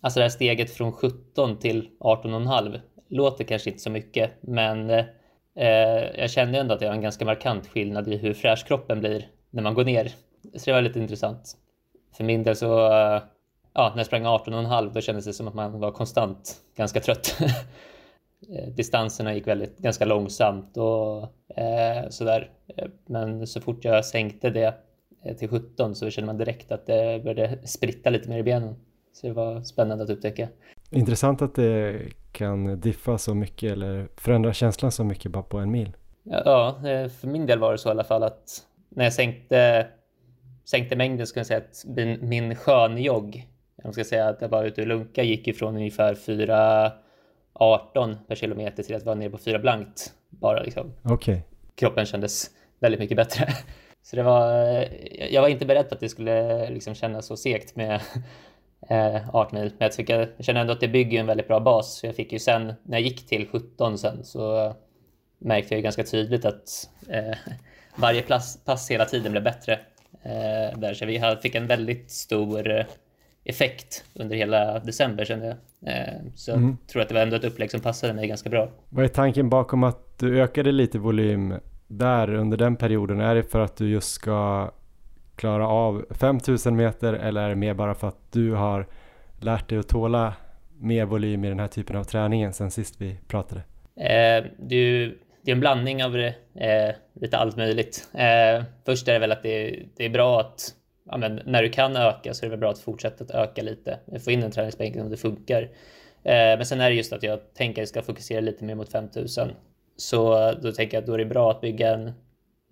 alltså 0.00 0.20
det 0.20 0.24
här 0.24 0.30
steget 0.30 0.70
från 0.70 0.92
17 0.92 1.58
till 1.58 1.88
18,5 2.00 2.80
låter 3.08 3.44
kanske 3.44 3.70
inte 3.70 3.82
så 3.82 3.90
mycket, 3.90 4.30
men 4.40 4.90
eh, 4.90 5.06
jag 6.18 6.30
kände 6.30 6.58
ändå 6.58 6.74
att 6.74 6.80
det 6.80 6.86
var 6.86 6.94
en 6.94 7.00
ganska 7.00 7.24
markant 7.24 7.66
skillnad 7.66 8.08
i 8.08 8.16
hur 8.16 8.34
fräsch 8.34 8.66
kroppen 8.66 9.00
blir 9.00 9.28
när 9.50 9.62
man 9.62 9.74
går 9.74 9.84
ner. 9.84 10.12
Så 10.54 10.70
det 10.70 10.72
var 10.72 10.82
lite 10.82 11.00
intressant. 11.00 11.56
För 12.16 12.24
min 12.24 12.42
del 12.42 12.56
så, 12.56 12.86
eh, 12.86 13.22
ja, 13.74 13.88
när 13.90 13.96
jag 13.96 14.06
sprang 14.06 14.26
18,5 14.26 14.90
då 14.94 15.00
kändes 15.00 15.24
det 15.24 15.32
som 15.32 15.48
att 15.48 15.54
man 15.54 15.80
var 15.80 15.90
konstant 15.90 16.56
ganska 16.76 17.00
trött. 17.00 17.38
Eh, 18.48 18.68
distanserna 18.68 19.34
gick 19.34 19.46
väldigt, 19.46 19.78
ganska 19.78 20.04
långsamt 20.04 20.76
och 20.76 21.22
eh, 21.58 22.08
sådär. 22.08 22.50
Eh, 22.76 22.88
men 23.06 23.46
så 23.46 23.60
fort 23.60 23.84
jag 23.84 24.04
sänkte 24.04 24.50
det 24.50 24.74
eh, 25.24 25.36
till 25.36 25.48
17 25.48 25.94
så 25.94 26.10
kände 26.10 26.26
man 26.26 26.38
direkt 26.38 26.72
att 26.72 26.86
det 26.86 27.24
började 27.24 27.66
spritta 27.66 28.10
lite 28.10 28.28
mer 28.28 28.38
i 28.38 28.42
benen. 28.42 28.74
Så 29.12 29.26
det 29.26 29.32
var 29.32 29.62
spännande 29.62 30.04
att 30.04 30.10
upptäcka. 30.10 30.48
Intressant 30.90 31.42
att 31.42 31.54
det 31.54 32.00
kan 32.32 32.80
diffa 32.80 33.18
så 33.18 33.34
mycket 33.34 33.72
eller 33.72 34.08
förändra 34.16 34.52
känslan 34.52 34.92
så 34.92 35.04
mycket 35.04 35.32
bara 35.32 35.42
på 35.42 35.58
en 35.58 35.70
mil. 35.70 35.96
Ja, 36.22 36.88
eh, 36.88 37.08
för 37.08 37.26
min 37.26 37.46
del 37.46 37.58
var 37.58 37.72
det 37.72 37.78
så 37.78 37.88
i 37.88 37.90
alla 37.90 38.04
fall 38.04 38.22
att 38.22 38.66
när 38.88 39.04
jag 39.04 39.12
sänkte, 39.12 39.86
sänkte 40.64 40.96
mängden 40.96 41.26
så 41.26 41.34
kan 41.34 41.40
jag 41.40 41.46
säga 41.46 41.58
att 41.58 41.84
min, 41.86 42.28
min 42.28 42.56
skönjogg, 42.56 43.48
jag 43.82 43.94
ska 43.94 44.04
säga 44.04 44.28
att 44.28 44.40
jag 44.40 44.48
var 44.48 44.64
ute 44.64 44.80
och 44.80 44.86
lunka, 44.86 45.22
gick 45.22 45.48
ifrån 45.48 45.76
ungefär 45.76 46.14
4.18 46.14 48.16
per 48.28 48.34
kilometer 48.34 48.82
till 48.82 48.96
att 48.96 49.04
vara 49.04 49.14
nere 49.14 49.30
på 49.30 49.38
4 49.38 49.58
blankt. 49.58 50.12
Bara 50.28 50.62
liksom. 50.62 50.92
Okay. 51.04 51.40
Kroppen 51.74 52.06
kändes 52.06 52.50
väldigt 52.80 53.00
mycket 53.00 53.16
bättre. 53.16 53.48
Så 54.02 54.16
det 54.16 54.22
var, 54.22 54.54
jag 55.30 55.42
var 55.42 55.48
inte 55.48 55.66
beredd 55.66 55.88
på 55.88 55.94
att 55.94 56.00
det 56.00 56.08
skulle 56.08 56.70
liksom 56.70 56.94
kännas 56.94 57.26
så 57.26 57.36
segt 57.36 57.76
med 57.76 58.00
eh, 58.88 59.36
18 59.36 59.60
mil. 59.60 59.72
Men 59.78 59.86
jag, 59.86 59.92
tycker, 59.92 60.32
jag 60.36 60.46
känner 60.46 60.60
ändå 60.60 60.72
att 60.72 60.80
det 60.80 60.88
bygger 60.88 61.20
en 61.20 61.26
väldigt 61.26 61.48
bra 61.48 61.60
bas. 61.60 61.98
Så 61.98 62.06
jag 62.06 62.16
fick 62.16 62.32
ju 62.32 62.38
sen, 62.38 62.74
när 62.82 62.98
jag 62.98 63.00
gick 63.00 63.26
till 63.26 63.48
17 63.48 63.98
sen 63.98 64.24
så 64.24 64.74
märkte 65.38 65.74
jag 65.74 65.78
ju 65.78 65.82
ganska 65.82 66.04
tydligt 66.04 66.44
att 66.44 66.90
eh, 67.08 67.36
varje 67.96 68.22
pass, 68.22 68.64
pass 68.64 68.90
hela 68.90 69.04
tiden 69.04 69.32
blev 69.32 69.44
bättre. 69.44 69.72
Eh, 70.22 70.78
där, 70.78 70.94
så 70.94 71.06
vi 71.06 71.22
fick 71.42 71.54
en 71.54 71.66
väldigt 71.66 72.10
stor 72.10 72.70
eh, 72.70 72.84
effekt 73.44 74.04
under 74.14 74.36
hela 74.36 74.78
december 74.78 75.24
kände 75.24 75.46
jag. 75.46 75.56
Eh, 75.94 76.14
så 76.34 76.52
mm. 76.52 76.76
jag 76.80 76.88
tror 76.88 77.02
att 77.02 77.08
det 77.08 77.14
var 77.14 77.22
ändå 77.22 77.36
ett 77.36 77.44
upplägg 77.44 77.70
som 77.70 77.80
passade 77.80 78.12
mig 78.12 78.28
ganska 78.28 78.50
bra. 78.50 78.68
Vad 78.88 79.04
är 79.04 79.08
tanken 79.08 79.50
bakom 79.50 79.84
att 79.84 80.18
du 80.18 80.42
ökade 80.42 80.72
lite 80.72 80.98
volym 80.98 81.54
där 81.86 82.34
under 82.34 82.56
den 82.56 82.76
perioden? 82.76 83.20
Är 83.20 83.34
det 83.34 83.42
för 83.42 83.60
att 83.60 83.76
du 83.76 83.90
just 83.90 84.10
ska 84.10 84.70
klara 85.40 85.68
av 85.68 86.06
5000 86.10 86.76
meter 86.76 87.12
eller 87.12 87.42
är 87.42 87.48
det 87.48 87.54
mer 87.54 87.74
bara 87.74 87.94
för 87.94 88.08
att 88.08 88.32
du 88.32 88.52
har 88.52 88.86
lärt 89.40 89.68
dig 89.68 89.78
att 89.78 89.88
tåla 89.88 90.34
mer 90.78 91.04
volym 91.04 91.44
i 91.44 91.48
den 91.48 91.60
här 91.60 91.66
typen 91.66 91.96
av 91.96 92.04
träningen 92.04 92.52
sen 92.52 92.70
sist 92.70 92.94
vi 93.00 93.16
pratade? 93.28 93.60
Eh, 93.96 94.44
du, 94.58 95.08
det 95.42 95.50
är 95.50 95.54
en 95.54 95.60
blandning 95.60 96.04
av 96.04 96.12
det, 96.12 96.34
eh, 96.54 96.94
lite 97.20 97.36
allt 97.36 97.56
möjligt. 97.56 98.08
Eh, 98.14 98.64
först 98.86 99.08
är 99.08 99.12
det 99.12 99.18
väl 99.18 99.32
att 99.32 99.42
det, 99.42 99.82
det 99.96 100.04
är 100.04 100.10
bra 100.10 100.40
att 100.40 100.74
ja, 101.10 101.16
men 101.16 101.40
när 101.46 101.62
du 101.62 101.68
kan 101.68 101.96
öka 101.96 102.34
så 102.34 102.44
är 102.44 102.46
det 102.46 102.50
väl 102.50 102.60
bra 102.60 102.70
att 102.70 102.78
fortsätta 102.78 103.24
att 103.24 103.30
öka 103.30 103.62
lite. 103.62 103.98
Få 104.24 104.30
in 104.30 104.42
en 104.42 104.50
träningsbänk 104.50 104.96
om 104.96 105.10
det 105.10 105.16
funkar. 105.16 105.62
Eh, 106.22 106.56
men 106.56 106.66
sen 106.66 106.80
är 106.80 106.90
det 106.90 106.96
just 106.96 107.12
att 107.12 107.22
jag 107.22 107.54
tänker 107.54 107.72
att 107.72 107.82
jag 107.82 107.88
ska 107.88 108.02
fokusera 108.02 108.40
lite 108.40 108.64
mer 108.64 108.74
mot 108.74 108.92
5000. 108.92 109.50
Så 109.96 110.52
då 110.52 110.72
tänker 110.72 110.96
jag 110.96 111.02
att 111.02 111.06
då 111.06 111.14
är 111.14 111.18
det 111.18 111.24
bra 111.24 111.50
att 111.50 111.60
bygga 111.60 111.94
en 111.94 112.06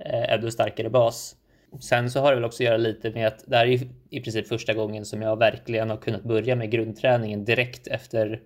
eh, 0.05 0.33
ännu 0.33 0.51
starkare 0.51 0.91
bas. 0.91 1.37
Sen 1.81 2.11
så 2.11 2.21
har 2.21 2.31
det 2.31 2.35
väl 2.35 2.45
också 2.45 2.63
att 2.63 2.67
göra 2.67 2.77
lite 2.77 3.11
med 3.11 3.27
att 3.27 3.45
det 3.47 3.57
här 3.57 3.67
är 3.67 3.81
i 4.11 4.21
princip 4.21 4.49
första 4.49 4.75
gången 4.75 5.05
som 5.05 5.23
jag 5.23 5.39
verkligen 5.39 5.91
har 5.91 5.97
kunnat 5.97 6.23
börja 6.23 6.57
med 6.57 6.71
grundträningen 6.71 7.45
direkt 7.45 7.87
efter 7.87 8.41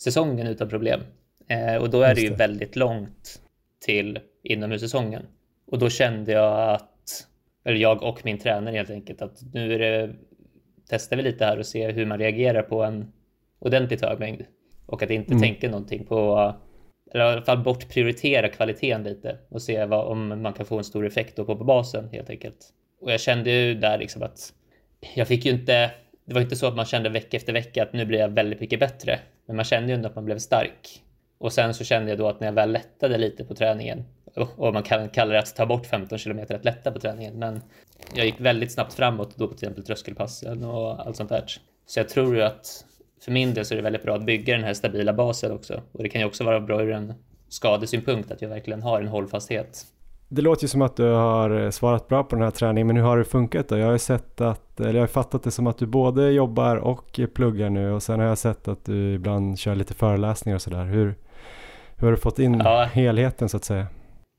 säsongen 0.00 0.46
utan 0.46 0.68
problem. 0.68 1.00
Eh, 1.48 1.76
och 1.76 1.90
då 1.90 2.02
är 2.02 2.14
det 2.14 2.20
ju 2.20 2.34
väldigt 2.34 2.76
långt 2.76 3.40
till 3.80 4.18
inomhussäsongen. 4.42 5.22
Och 5.66 5.78
då 5.78 5.90
kände 5.90 6.32
jag 6.32 6.70
att, 6.70 7.26
eller 7.64 7.76
jag 7.76 8.02
och 8.02 8.24
min 8.24 8.38
tränare 8.38 8.76
helt 8.76 8.90
enkelt, 8.90 9.22
att 9.22 9.42
nu 9.52 9.74
är 9.74 9.78
det, 9.78 10.14
testar 10.88 11.16
vi 11.16 11.22
lite 11.22 11.44
här 11.44 11.58
och 11.58 11.66
ser 11.66 11.92
hur 11.92 12.06
man 12.06 12.18
reagerar 12.18 12.62
på 12.62 12.82
en 12.82 13.12
ordentligt 13.58 14.04
hög 14.04 14.18
mängd. 14.18 14.44
Och 14.86 15.02
att 15.02 15.10
inte 15.10 15.32
mm. 15.32 15.42
tänka 15.42 15.68
någonting 15.68 16.06
på, 16.06 16.54
eller 17.10 17.24
i 17.24 17.32
alla 17.32 17.42
fall 17.42 17.58
bortprioritera 17.58 18.48
kvaliteten 18.48 19.02
lite 19.02 19.38
och 19.48 19.62
se 19.62 19.84
vad, 19.84 20.06
om 20.06 20.42
man 20.42 20.52
kan 20.52 20.66
få 20.66 20.78
en 20.78 20.84
stor 20.84 21.06
effekt 21.06 21.36
då 21.36 21.44
på, 21.44 21.54
basen 21.54 22.08
helt 22.12 22.30
enkelt. 22.30 22.56
Och 23.00 23.12
jag 23.12 23.20
kände 23.20 23.50
ju 23.50 23.74
där 23.74 23.98
liksom 23.98 24.22
att 24.22 24.52
jag 25.14 25.28
fick 25.28 25.44
ju 25.44 25.52
inte, 25.52 25.90
det 26.24 26.34
var 26.34 26.40
inte 26.40 26.56
så 26.56 26.66
att 26.66 26.76
man 26.76 26.84
kände 26.84 27.08
vecka 27.08 27.36
efter 27.36 27.52
vecka 27.52 27.82
att 27.82 27.92
nu 27.92 28.06
blir 28.06 28.18
jag 28.18 28.28
väldigt 28.28 28.60
mycket 28.60 28.80
bättre. 28.80 29.18
Men 29.46 29.56
man 29.56 29.64
kände 29.64 29.88
ju 29.88 29.94
ändå 29.94 30.08
att 30.08 30.14
man 30.14 30.24
blev 30.24 30.38
stark. 30.38 31.02
Och 31.38 31.52
sen 31.52 31.74
så 31.74 31.84
kände 31.84 32.10
jag 32.10 32.18
då 32.18 32.28
att 32.28 32.40
när 32.40 32.46
jag 32.46 32.52
väl 32.52 32.72
lättade 32.72 33.18
lite 33.18 33.44
på 33.44 33.54
träningen 33.54 34.04
och 34.34 34.72
man 34.72 34.82
kan 34.82 35.08
kalla 35.08 35.32
det 35.32 35.38
att 35.38 35.56
ta 35.56 35.66
bort 35.66 35.86
15 35.86 36.18
kilometer 36.18 36.54
att 36.54 36.64
lätta 36.64 36.92
på 36.92 36.98
träningen. 36.98 37.38
Men 37.38 37.62
jag 38.14 38.26
gick 38.26 38.40
väldigt 38.40 38.72
snabbt 38.72 38.94
framåt 38.94 39.36
då 39.36 39.48
på 39.48 39.54
till 39.54 39.64
exempel 39.66 39.84
tröskelpassen 39.84 40.64
och 40.64 41.06
allt 41.06 41.16
sånt 41.16 41.28
där. 41.28 41.44
Så 41.86 42.00
jag 42.00 42.08
tror 42.08 42.36
ju 42.36 42.42
att 42.42 42.84
för 43.24 43.32
min 43.32 43.54
del 43.54 43.64
så 43.64 43.74
är 43.74 43.76
det 43.76 43.82
väldigt 43.82 44.02
bra 44.02 44.14
att 44.14 44.26
bygga 44.26 44.54
den 44.54 44.64
här 44.64 44.74
stabila 44.74 45.12
basen 45.12 45.52
också. 45.52 45.82
Och 45.92 46.02
det 46.02 46.08
kan 46.08 46.20
ju 46.20 46.26
också 46.26 46.44
vara 46.44 46.60
bra 46.60 46.82
ur 46.82 46.92
en 46.92 47.14
skadesynpunkt 47.48 48.30
att 48.30 48.42
jag 48.42 48.48
verkligen 48.48 48.82
har 48.82 49.00
en 49.00 49.08
hållfasthet. 49.08 49.86
Det 50.28 50.42
låter 50.42 50.64
ju 50.64 50.68
som 50.68 50.82
att 50.82 50.96
du 50.96 51.04
har 51.04 51.70
svarat 51.70 52.08
bra 52.08 52.24
på 52.24 52.36
den 52.36 52.44
här 52.44 52.50
träningen, 52.50 52.86
men 52.86 52.96
hur 52.96 53.02
har 53.02 53.18
det 53.18 53.24
funkat 53.24 53.68
då? 53.68 53.78
Jag 53.78 53.86
har 53.86 53.98
sett 53.98 54.40
att, 54.40 54.80
eller 54.80 54.94
jag 54.94 55.00
har 55.00 55.06
fattat 55.06 55.42
det 55.42 55.50
som 55.50 55.66
att 55.66 55.78
du 55.78 55.86
både 55.86 56.30
jobbar 56.30 56.76
och 56.76 57.20
pluggar 57.34 57.70
nu 57.70 57.92
och 57.92 58.02
sen 58.02 58.20
har 58.20 58.26
jag 58.26 58.38
sett 58.38 58.68
att 58.68 58.84
du 58.84 59.14
ibland 59.14 59.58
kör 59.58 59.74
lite 59.74 59.94
föreläsningar 59.94 60.56
och 60.56 60.62
sådär. 60.62 60.84
Hur, 60.84 61.14
hur 61.96 62.06
har 62.06 62.10
du 62.10 62.16
fått 62.16 62.38
in 62.38 62.60
ja. 62.64 62.82
helheten 62.92 63.48
så 63.48 63.56
att 63.56 63.64
säga? 63.64 63.86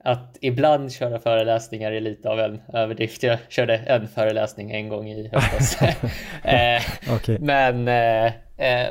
Att 0.03 0.37
ibland 0.41 0.91
köra 0.91 1.19
föreläsningar 1.19 1.91
är 1.91 2.01
lite 2.01 2.29
av 2.29 2.39
en 2.39 2.61
överdrift. 2.73 3.23
Jag 3.23 3.37
körde 3.49 3.77
en 3.77 4.07
föreläsning 4.07 4.71
en 4.71 4.89
gång 4.89 5.07
i 5.09 5.29
höstas. 5.33 5.81
eh, 6.43 7.15
okay. 7.15 7.37
Men, 7.39 7.87
eh, 7.87 8.31
eh, 8.61 8.89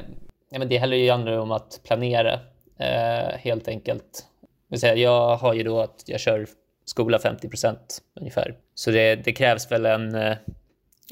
men 0.59 0.69
det 0.69 0.77
handlar 0.77 0.97
ju 0.97 1.11
andra 1.11 1.43
om 1.43 1.51
att 1.51 1.81
planera 1.85 2.41
eh, 2.79 3.37
helt 3.39 3.69
enkelt. 3.69 4.27
Jag 4.97 5.37
har 5.37 5.55
ju 5.55 5.63
då 5.63 5.81
att 5.81 6.03
jag 6.07 6.21
kör 6.21 6.47
skola 6.85 7.19
50 7.19 7.49
procent 7.49 8.03
ungefär. 8.21 8.57
Så 8.75 8.91
det, 8.91 9.15
det, 9.17 9.33
krävs 9.33 9.73
väl 9.73 9.87
en 9.87 10.15
eh, 10.15 10.37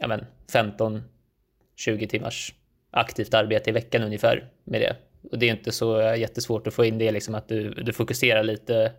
ja 0.01 0.19
15-20 0.53 2.07
timmars 2.07 2.55
aktivt 2.91 3.35
arbete 3.35 3.71
i 3.71 3.73
veckan 3.73 4.03
ungefär 4.03 4.49
med 4.65 4.81
det. 4.81 4.97
Och 5.31 5.39
det 5.39 5.47
är 5.47 5.51
inte 5.51 5.73
så 5.73 6.15
jättesvårt 6.19 6.67
att 6.67 6.75
få 6.75 6.85
in 6.85 6.99
det, 6.99 7.11
liksom 7.11 7.35
att 7.35 7.49
du, 7.49 7.71
du 7.71 7.93
fokuserar 7.93 8.43
lite 8.43 8.93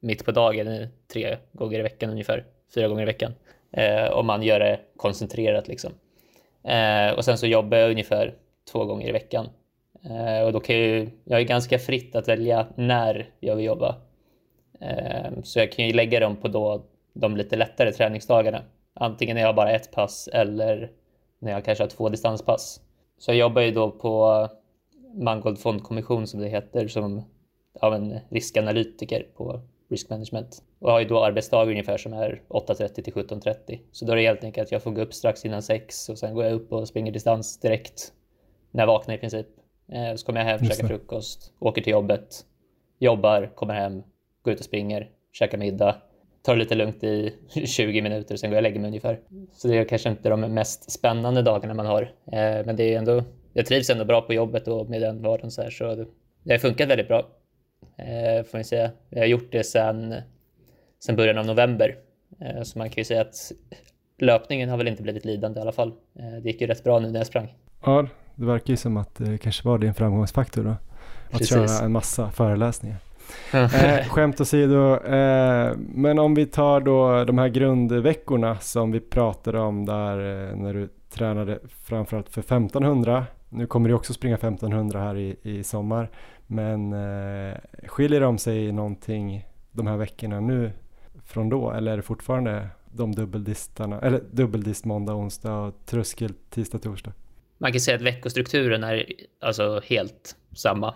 mitt 0.00 0.24
på 0.24 0.30
dagen 0.30 0.88
tre 1.12 1.36
gånger 1.52 1.78
i 1.78 1.82
veckan 1.82 2.10
ungefär, 2.10 2.44
fyra 2.74 2.88
gånger 2.88 3.02
i 3.02 3.06
veckan. 3.06 3.34
Eh, 3.72 4.10
om 4.10 4.26
man 4.26 4.42
gör 4.42 4.60
det 4.60 4.80
koncentrerat 4.96 5.68
liksom. 5.68 5.92
Eh, 6.64 7.10
och 7.16 7.24
sen 7.24 7.38
så 7.38 7.46
jobbar 7.46 7.78
jag 7.78 7.90
ungefär 7.90 8.34
två 8.72 8.84
gånger 8.84 9.08
i 9.08 9.12
veckan. 9.12 9.48
Eh, 10.04 10.46
och 10.46 10.52
då 10.52 10.60
kan 10.60 10.76
jag 10.76 10.84
ju, 10.84 11.10
jag 11.24 11.40
är 11.40 11.44
ganska 11.44 11.78
fritt 11.78 12.16
att 12.16 12.28
välja 12.28 12.66
när 12.74 13.30
jag 13.40 13.56
vill 13.56 13.64
jobba. 13.64 13.96
Eh, 14.80 15.42
så 15.42 15.58
jag 15.58 15.72
kan 15.72 15.86
ju 15.86 15.92
lägga 15.92 16.20
dem 16.20 16.36
på 16.36 16.48
då 16.48 16.84
de 17.12 17.36
lite 17.36 17.56
lättare 17.56 17.92
träningsdagarna. 17.92 18.62
Antingen 18.94 19.34
när 19.34 19.40
jag 19.40 19.48
har 19.48 19.54
bara 19.54 19.72
ett 19.72 19.92
pass 19.92 20.28
eller 20.32 20.90
när 21.38 21.52
jag 21.52 21.64
kanske 21.64 21.84
har 21.84 21.88
två 21.88 22.08
distanspass. 22.08 22.80
Så 23.18 23.30
jag 23.30 23.38
jobbar 23.38 23.62
ju 23.62 23.70
då 23.70 23.90
på 23.90 24.48
Mangold 25.14 25.58
fondkommission 25.58 26.26
som 26.26 26.40
det 26.40 26.48
heter 26.48 26.88
som 26.88 27.22
av 27.80 27.94
en 27.94 28.18
riskanalytiker 28.28 29.26
på 29.36 29.60
risk 29.90 30.10
management 30.10 30.62
och 30.78 30.90
har 30.90 31.00
ju 31.00 31.06
då 31.06 31.24
arbetsdagar 31.24 31.70
ungefär 31.70 31.96
som 31.96 32.12
är 32.12 32.42
8.30 32.48 33.02
till 33.02 33.12
17.30. 33.12 33.80
Så 33.92 34.04
då 34.04 34.12
är 34.12 34.16
det 34.16 34.22
helt 34.22 34.44
enkelt 34.44 34.66
att 34.66 34.72
jag 34.72 34.82
får 34.82 34.90
gå 34.90 35.00
upp 35.00 35.14
strax 35.14 35.44
innan 35.44 35.62
sex 35.62 36.08
och 36.08 36.18
sen 36.18 36.34
går 36.34 36.44
jag 36.44 36.52
upp 36.52 36.72
och 36.72 36.88
springer 36.88 37.12
distans 37.12 37.60
direkt 37.60 38.12
när 38.76 38.82
jag 38.82 38.86
vaknar 38.86 39.14
i 39.14 39.18
princip. 39.18 39.46
Eh, 39.92 40.14
så 40.14 40.26
kommer 40.26 40.40
jag 40.40 40.46
hem, 40.46 40.64
käkar 40.64 40.88
frukost, 40.88 41.52
åker 41.58 41.82
till 41.82 41.90
jobbet, 41.90 42.44
jobbar, 42.98 43.50
kommer 43.54 43.74
hem, 43.74 44.02
går 44.42 44.54
ut 44.54 44.58
och 44.58 44.64
springer, 44.64 45.10
käkar 45.32 45.58
middag, 45.58 45.96
tar 46.42 46.52
det 46.52 46.58
lite 46.58 46.74
lugnt 46.74 47.04
i 47.04 47.34
20 47.66 48.02
minuter, 48.02 48.36
sen 48.36 48.50
går 48.50 48.54
jag 48.54 48.58
och 48.58 48.62
lägger 48.62 48.80
mig 48.80 48.88
ungefär. 48.88 49.20
Så 49.52 49.68
det 49.68 49.78
är 49.78 49.84
kanske 49.84 50.08
inte 50.08 50.28
de 50.28 50.40
mest 50.40 50.90
spännande 50.90 51.42
dagarna 51.42 51.74
man 51.74 51.86
har, 51.86 52.02
eh, 52.02 52.66
men 52.66 52.76
det 52.76 52.94
är 52.94 52.98
ändå, 52.98 53.24
jag 53.52 53.66
trivs 53.66 53.90
ändå 53.90 54.04
bra 54.04 54.20
på 54.20 54.34
jobbet 54.34 54.68
och 54.68 54.90
med 54.90 55.00
den 55.00 55.22
vardagen 55.22 55.50
så 55.50 55.62
här, 55.62 55.70
så 55.70 56.06
det 56.42 56.52
har 56.52 56.58
funkat 56.58 56.88
väldigt 56.88 57.08
bra. 57.08 57.28
Eh, 57.98 58.44
får 58.44 58.58
jag 58.58 58.66
säga. 58.66 58.90
Jag 59.10 59.18
har 59.18 59.26
gjort 59.26 59.52
det 59.52 59.64
sedan 59.64 60.14
sen 61.04 61.16
början 61.16 61.38
av 61.38 61.46
november. 61.46 61.96
Så 62.62 62.78
man 62.78 62.90
kan 62.90 63.00
ju 63.00 63.04
säga 63.04 63.20
att 63.20 63.52
löpningen 64.18 64.68
har 64.68 64.76
väl 64.76 64.88
inte 64.88 65.02
blivit 65.02 65.24
lidande 65.24 65.58
i 65.58 65.62
alla 65.62 65.72
fall. 65.72 65.92
Det 66.42 66.48
gick 66.48 66.60
ju 66.60 66.66
rätt 66.66 66.84
bra 66.84 66.98
nu 66.98 67.10
när 67.10 67.20
jag 67.20 67.26
sprang. 67.26 67.54
Ja, 67.82 68.06
det 68.36 68.46
verkar 68.46 68.70
ju 68.72 68.76
som 68.76 68.96
att 68.96 69.14
det 69.14 69.38
kanske 69.38 69.68
var 69.68 69.78
din 69.78 69.94
framgångsfaktor 69.94 70.64
då. 70.64 70.70
Att 70.70 70.78
Precis. 71.30 71.48
köra 71.48 71.84
en 71.84 71.92
massa 71.92 72.30
föreläsningar. 72.30 72.96
eh, 73.52 74.08
skämt 74.08 74.40
åsido, 74.40 74.94
eh, 74.96 75.72
men 75.78 76.18
om 76.18 76.34
vi 76.34 76.46
tar 76.46 76.80
då 76.80 77.24
de 77.24 77.38
här 77.38 77.48
grundveckorna 77.48 78.58
som 78.58 78.92
vi 78.92 79.00
pratade 79.00 79.60
om 79.60 79.84
där 79.86 80.18
eh, 80.50 80.56
när 80.56 80.74
du 80.74 80.88
tränade 81.10 81.58
framförallt 81.84 82.28
för 82.28 82.40
1500. 82.40 83.26
Nu 83.48 83.66
kommer 83.66 83.88
du 83.88 83.94
också 83.94 84.12
springa 84.12 84.34
1500 84.34 85.00
här 85.00 85.16
i, 85.16 85.36
i 85.42 85.64
sommar. 85.64 86.10
Men 86.46 86.92
eh, 86.92 87.56
skiljer 87.86 88.20
de 88.20 88.38
sig 88.38 88.72
någonting 88.72 89.46
de 89.72 89.86
här 89.86 89.96
veckorna 89.96 90.40
nu 90.40 90.72
från 91.24 91.48
då 91.48 91.70
eller 91.70 91.92
är 91.92 91.96
det 91.96 92.02
fortfarande 92.02 92.68
de 92.92 93.14
dubbeldistarna, 93.14 94.00
eller 94.00 94.20
dubbeldist 94.30 94.84
måndag, 94.84 95.14
onsdag 95.14 95.58
och 95.58 95.74
tröskel 95.86 96.34
tisdag, 96.50 96.78
torsdag? 96.78 97.12
Man 97.58 97.72
kan 97.72 97.80
säga 97.80 97.96
att 97.96 98.02
veckostrukturen 98.02 98.84
är 98.84 99.04
alltså 99.40 99.80
helt 99.84 100.36
samma. 100.56 100.88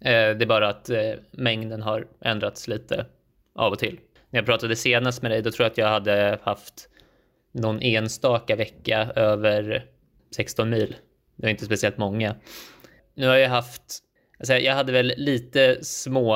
Eh, 0.00 0.10
det 0.10 0.44
är 0.44 0.46
bara 0.46 0.68
att 0.68 0.90
eh, 0.90 1.12
mängden 1.30 1.82
har 1.82 2.06
ändrats 2.20 2.68
lite 2.68 3.06
av 3.54 3.72
och 3.72 3.78
till. 3.78 4.00
När 4.30 4.38
jag 4.38 4.46
pratade 4.46 4.76
senast 4.76 5.22
med 5.22 5.30
dig, 5.30 5.42
då 5.42 5.50
tror 5.50 5.64
jag 5.64 5.70
att 5.70 5.78
jag 5.78 5.88
hade 5.88 6.38
haft 6.42 6.88
någon 7.52 7.82
enstaka 7.82 8.56
vecka 8.56 9.12
över 9.16 9.86
16 10.36 10.70
mil. 10.70 10.96
Det 11.36 11.46
var 11.46 11.50
inte 11.50 11.64
speciellt 11.64 11.98
många. 11.98 12.36
Nu 13.14 13.26
har 13.26 13.36
jag 13.36 13.48
haft 13.48 14.02
Alltså, 14.38 14.54
jag 14.54 14.74
hade 14.74 14.92
väl 14.92 15.12
lite 15.16 15.84
små 15.84 16.34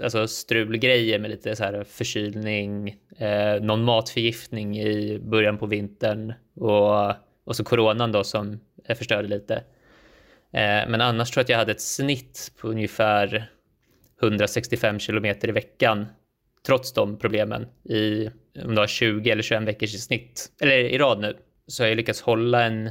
alltså, 0.00 0.28
strulgrejer 0.28 1.18
med 1.18 1.30
lite 1.30 1.56
så 1.56 1.64
här 1.64 1.84
förkylning, 1.84 2.96
eh, 3.18 3.62
någon 3.62 3.84
matförgiftning 3.84 4.78
i 4.78 5.18
början 5.18 5.58
på 5.58 5.66
vintern 5.66 6.32
och, 6.54 7.14
och 7.44 7.56
så 7.56 7.64
coronan 7.64 8.12
då 8.12 8.24
som 8.24 8.60
förstörde 8.96 9.28
lite. 9.28 9.54
Eh, 10.52 10.88
men 10.88 11.00
annars 11.00 11.30
tror 11.30 11.40
jag 11.40 11.44
att 11.44 11.48
jag 11.48 11.58
hade 11.58 11.72
ett 11.72 11.80
snitt 11.80 12.52
på 12.60 12.68
ungefär 12.68 13.50
165 14.22 14.98
kilometer 14.98 15.48
i 15.48 15.52
veckan 15.52 16.06
trots 16.66 16.92
de 16.92 17.18
problemen 17.18 17.66
i 17.84 18.30
om 18.64 18.74
det 18.74 18.80
var 18.80 18.86
20 18.86 19.30
eller 19.30 19.42
21 19.42 19.62
veckors 19.62 19.94
i 19.94 19.98
snitt, 19.98 20.52
eller 20.60 20.76
i 20.76 20.98
rad 20.98 21.20
nu, 21.20 21.36
så 21.66 21.82
har 21.82 21.88
jag 21.88 21.96
lyckats 21.96 22.20
hålla 22.20 22.64
en, 22.64 22.90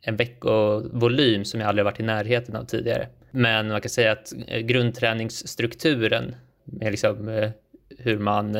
en 0.00 0.16
veckovolym 0.16 1.44
som 1.44 1.60
jag 1.60 1.68
aldrig 1.68 1.84
varit 1.84 2.00
i 2.00 2.02
närheten 2.02 2.56
av 2.56 2.64
tidigare. 2.64 3.08
Men 3.30 3.68
man 3.68 3.80
kan 3.80 3.90
säga 3.90 4.12
att 4.12 4.32
eh, 4.46 4.60
grundträningsstrukturen 4.60 6.34
med 6.64 6.90
liksom 6.90 7.28
eh, 7.28 7.50
hur 7.98 8.18
man 8.18 8.54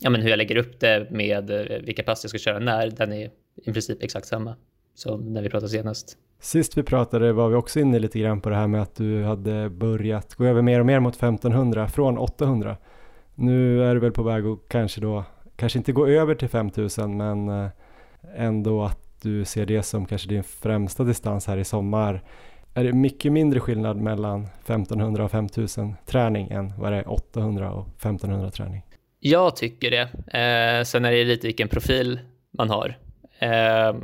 ja, 0.00 0.10
men 0.10 0.22
hur 0.22 0.30
jag 0.30 0.36
lägger 0.36 0.56
upp 0.56 0.80
det 0.80 1.10
med 1.10 1.50
vilka 1.84 2.02
pass 2.02 2.24
jag 2.24 2.30
ska 2.30 2.38
köra 2.38 2.58
när, 2.58 2.90
den 2.90 3.12
är 3.12 3.30
i 3.56 3.72
princip 3.72 4.02
exakt 4.02 4.26
samma 4.26 4.56
som 4.94 5.32
när 5.32 5.42
vi 5.42 5.50
pratade 5.50 5.70
senast. 5.70 6.18
Sist 6.40 6.78
vi 6.78 6.82
pratade 6.82 7.32
var 7.32 7.48
vi 7.48 7.54
också 7.54 7.80
inne 7.80 7.98
lite 7.98 8.18
grann 8.18 8.40
på 8.40 8.48
det 8.48 8.56
här 8.56 8.66
med 8.66 8.82
att 8.82 8.94
du 8.94 9.24
hade 9.24 9.70
börjat 9.70 10.34
gå 10.34 10.44
över 10.44 10.62
mer 10.62 10.80
och 10.80 10.86
mer 10.86 11.00
mot 11.00 11.14
1500 11.14 11.88
från 11.88 12.18
800. 12.18 12.76
Nu 13.34 13.82
är 13.82 13.94
du 13.94 14.00
väl 14.00 14.12
på 14.12 14.22
väg 14.22 14.46
att 14.46 14.58
kanske 14.68 15.00
då, 15.00 15.24
kanske 15.56 15.78
inte 15.78 15.92
gå 15.92 16.06
över 16.06 16.34
till 16.34 16.48
5000 16.48 17.16
men 17.16 17.70
ändå 18.36 18.84
att 18.84 19.22
du 19.22 19.44
ser 19.44 19.66
det 19.66 19.82
som 19.82 20.06
kanske 20.06 20.28
din 20.28 20.44
främsta 20.44 21.04
distans 21.04 21.46
här 21.46 21.58
i 21.58 21.64
sommar 21.64 22.22
är 22.76 22.84
det 22.84 22.92
mycket 22.92 23.32
mindre 23.32 23.60
skillnad 23.60 23.96
mellan 23.96 24.44
1500 24.44 25.24
och 25.24 25.30
5000 25.30 25.94
träning 26.06 26.48
än 26.50 26.72
vad 26.78 26.92
det 26.92 26.98
är 26.98 27.10
800 27.10 27.72
och 27.72 27.86
1500 27.88 28.50
träning? 28.50 28.82
Jag 29.20 29.56
tycker 29.56 29.90
det. 29.90 30.02
Eh, 30.38 30.84
sen 30.84 31.04
är 31.04 31.12
det 31.12 31.24
lite 31.24 31.46
vilken 31.46 31.68
profil 31.68 32.20
man 32.50 32.70
har. 32.70 32.98
Eh, 33.38 33.96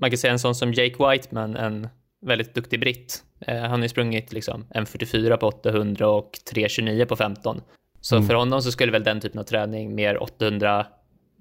man 0.00 0.10
kan 0.10 0.18
säga 0.18 0.32
en 0.32 0.38
sån 0.38 0.54
som 0.54 0.72
Jake 0.72 1.10
Whiteman, 1.10 1.56
en 1.56 1.88
väldigt 2.26 2.54
duktig 2.54 2.80
britt. 2.80 3.22
Eh, 3.40 3.60
han 3.60 3.70
har 3.70 3.82
ju 3.82 3.88
sprungit 3.88 4.32
liksom 4.32 4.66
1.44 4.74 5.36
på 5.36 5.46
800 5.46 6.08
och 6.08 6.38
3.29 6.52 7.04
på 7.04 7.16
15. 7.16 7.60
Så 8.00 8.16
mm. 8.16 8.28
för 8.28 8.34
honom 8.34 8.62
så 8.62 8.72
skulle 8.72 8.92
väl 8.92 9.04
den 9.04 9.20
typen 9.20 9.40
av 9.40 9.44
träning 9.44 9.94
mer 9.94 10.22
800 10.22 10.86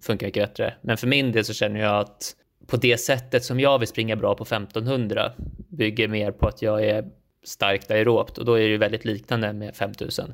funka 0.03 0.25
mycket 0.25 0.43
bättre. 0.43 0.73
Men 0.81 0.97
för 0.97 1.07
min 1.07 1.31
del 1.31 1.45
så 1.45 1.53
känner 1.53 1.79
jag 1.79 1.99
att 1.99 2.35
på 2.67 2.77
det 2.77 2.97
sättet 2.97 3.43
som 3.43 3.59
jag 3.59 3.79
vill 3.79 3.87
springa 3.87 4.15
bra 4.15 4.35
på 4.35 4.43
1500 4.43 5.31
bygger 5.69 6.07
mer 6.07 6.31
på 6.31 6.47
att 6.47 6.61
jag 6.61 6.83
är 6.83 7.05
starkt 7.43 7.91
aerobt 7.91 8.37
och 8.37 8.45
då 8.45 8.53
är 8.53 8.61
det 8.61 8.67
ju 8.67 8.77
väldigt 8.77 9.05
liknande 9.05 9.53
med 9.53 9.75
5000. 9.75 10.33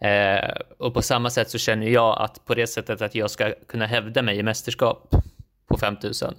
Eh, 0.00 0.50
och 0.78 0.94
på 0.94 1.02
samma 1.02 1.30
sätt 1.30 1.50
så 1.50 1.58
känner 1.58 1.88
jag 1.88 2.22
att 2.22 2.44
på 2.44 2.54
det 2.54 2.66
sättet 2.66 3.02
att 3.02 3.14
jag 3.14 3.30
ska 3.30 3.52
kunna 3.68 3.86
hävda 3.86 4.22
mig 4.22 4.38
i 4.38 4.42
mästerskap 4.42 5.14
på 5.70 5.78
5000 5.78 6.34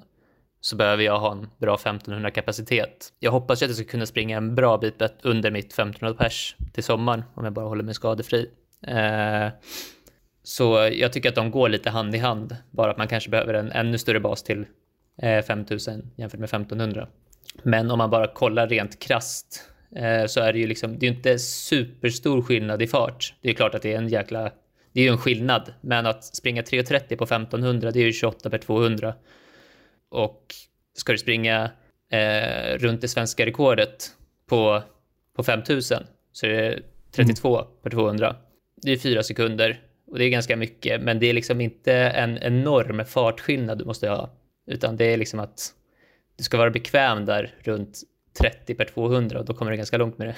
så 0.62 0.76
behöver 0.76 1.04
jag 1.04 1.20
ha 1.20 1.32
en 1.32 1.48
bra 1.58 1.76
1500 1.76 2.32
kapacitet. 2.32 3.14
Jag 3.20 3.32
hoppas 3.32 3.62
att 3.62 3.70
jag 3.70 3.76
ska 3.76 3.86
kunna 3.86 4.06
springa 4.06 4.38
en 4.38 4.56
bra 4.56 4.78
bit 4.78 5.02
under 5.22 5.52
mitt 5.52 5.74
1500 5.74 6.24
pers 6.24 6.56
till 6.74 6.84
sommaren 6.84 7.24
om 7.34 7.44
jag 7.44 7.54
bara 7.54 7.66
håller 7.66 7.84
mig 7.84 7.94
skadefri. 7.94 8.50
Eh, 8.88 9.48
så 10.44 10.90
jag 10.94 11.14
tycker 11.14 11.30
att 11.30 11.36
de 11.36 11.52
går 11.52 11.70
lite 11.70 11.90
hand 11.90 12.16
i 12.16 12.18
hand, 12.18 12.56
bara 12.72 12.92
att 12.92 12.98
man 12.98 13.08
kanske 13.08 13.30
behöver 13.30 13.54
en 13.54 13.72
ännu 13.72 13.98
större 13.98 14.20
bas 14.20 14.44
till 14.44 14.66
eh, 15.22 15.42
5000 15.44 16.12
jämfört 16.16 16.40
med 16.40 16.48
1500. 16.48 17.08
Men 17.64 17.92
om 17.92 17.98
man 17.98 18.10
bara 18.10 18.28
kollar 18.28 18.68
rent 18.68 19.00
krast 19.00 19.70
eh, 19.96 20.26
så 20.26 20.40
är 20.40 20.54
det 20.54 20.60
ju 20.60 20.68
liksom, 20.68 21.00
det 21.00 21.06
är 21.06 21.12
inte 21.12 21.40
superstor 21.40 22.42
skillnad 22.42 22.82
i 22.82 22.88
fart. 22.88 23.34
Det 23.42 23.50
är 23.50 23.54
klart 23.54 23.76
att 23.76 23.82
det 23.82 23.94
är 23.94 23.98
en 23.98 24.08
jäkla, 24.08 24.52
det 24.94 25.00
är 25.00 25.04
ju 25.04 25.10
en 25.10 25.18
skillnad, 25.18 25.74
men 25.82 26.06
att 26.06 26.24
springa 26.24 26.62
3.30 26.62 27.16
på 27.16 27.24
1500, 27.24 27.92
det 27.92 28.00
är 28.00 28.06
ju 28.06 28.14
28 28.14 28.50
per 28.50 28.58
200. 28.58 29.14
Och 30.10 30.56
ska 30.94 31.12
du 31.12 31.18
springa 31.18 31.72
eh, 32.12 32.78
runt 32.78 33.02
det 33.02 33.08
svenska 33.08 33.46
rekordet 33.46 34.08
på, 34.50 34.82
på 35.36 35.44
5000 35.44 36.04
så 36.32 36.46
är 36.46 36.50
det 36.50 36.80
32 37.12 37.60
mm. 37.60 37.72
per 37.84 37.90
200. 37.90 38.36
Det 38.82 38.92
är 38.92 38.98
fyra 38.98 39.24
sekunder 39.24 39.82
och 40.08 40.18
det 40.18 40.26
är 40.26 40.30
ganska 40.30 40.56
mycket, 40.56 41.02
men 41.02 41.20
det 41.20 41.30
är 41.30 41.34
liksom 41.34 41.62
inte 41.62 41.94
en 41.94 42.38
enorm 42.38 43.06
fartskillnad 43.06 43.78
du 43.78 43.86
måste 43.86 44.10
ha 44.10 44.30
utan 44.68 44.98
det 44.98 45.06
är 45.06 45.18
liksom 45.18 45.40
att 45.40 45.74
du 46.36 46.44
ska 46.44 46.58
vara 46.58 46.70
bekväm 46.70 47.26
där 47.26 47.54
runt 47.64 48.02
30 48.42 48.76
per 48.76 48.86
200 48.86 49.40
och 49.40 49.46
då 49.46 49.54
kommer 49.54 49.72
du 49.72 49.78
ganska 49.78 49.98
långt 49.98 50.18
med 50.18 50.28
det. 50.28 50.36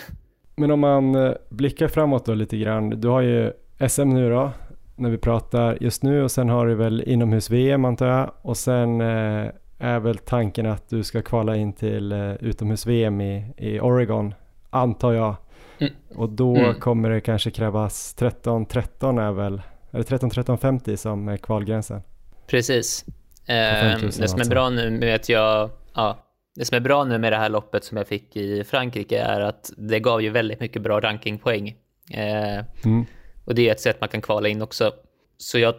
Men 0.55 0.71
om 0.71 0.79
man 0.79 1.15
eh, 1.15 1.33
blickar 1.49 1.87
framåt 1.87 2.25
då 2.25 2.33
lite 2.33 2.57
grann. 2.57 2.89
Du 2.89 3.07
har 3.07 3.21
ju 3.21 3.51
SM 3.89 4.09
nu 4.09 4.29
då 4.29 4.51
när 4.95 5.09
vi 5.09 5.17
pratar 5.17 5.77
just 5.81 6.03
nu 6.03 6.23
och 6.23 6.31
sen 6.31 6.49
har 6.49 6.67
du 6.67 6.75
väl 6.75 7.03
inomhus-VM 7.07 7.85
antar 7.85 8.07
jag 8.07 8.31
och 8.41 8.57
sen 8.57 9.01
eh, 9.01 9.49
är 9.79 9.99
väl 9.99 10.17
tanken 10.17 10.65
att 10.65 10.89
du 10.89 11.03
ska 11.03 11.21
kvala 11.21 11.55
in 11.55 11.73
till 11.73 12.11
eh, 12.11 12.33
utomhus-VM 12.33 13.21
i, 13.21 13.53
i 13.57 13.79
Oregon 13.79 14.33
antar 14.69 15.13
jag. 15.13 15.35
Mm. 15.79 15.93
Och 16.15 16.29
då 16.29 16.55
mm. 16.55 16.79
kommer 16.79 17.09
det 17.09 17.21
kanske 17.21 17.51
krävas 17.51 18.15
13-13 18.19 19.27
är 19.27 19.31
väl, 19.31 19.61
är 19.91 19.97
det 19.97 20.03
13-13-50 20.03 20.95
som 20.95 21.27
är 21.27 21.37
kvalgränsen? 21.37 22.01
Precis. 22.47 23.05
Eh, 23.45 23.99
det 24.01 24.27
som 24.27 24.41
är 24.41 24.49
bra 24.49 24.69
nu 24.69 24.91
med 24.91 25.15
att 25.15 25.29
jag, 25.29 25.69
ja, 25.95 26.17
det 26.55 26.65
som 26.65 26.75
är 26.75 26.79
bra 26.79 27.03
nu 27.03 27.17
med 27.17 27.31
det 27.33 27.37
här 27.37 27.49
loppet 27.49 27.83
som 27.83 27.97
jag 27.97 28.07
fick 28.07 28.35
i 28.35 28.63
Frankrike 28.63 29.19
är 29.19 29.41
att 29.41 29.71
det 29.77 29.99
gav 29.99 30.21
ju 30.21 30.29
väldigt 30.29 30.59
mycket 30.59 30.81
bra 30.81 30.99
rankingpoäng. 30.99 31.67
Eh, 32.13 32.65
mm. 32.85 33.05
Och 33.45 33.55
det 33.55 33.67
är 33.67 33.71
ett 33.71 33.81
sätt 33.81 34.01
man 34.01 34.09
kan 34.09 34.21
kvala 34.21 34.47
in 34.47 34.61
också. 34.61 34.93
Så 35.37 35.59
jag 35.59 35.75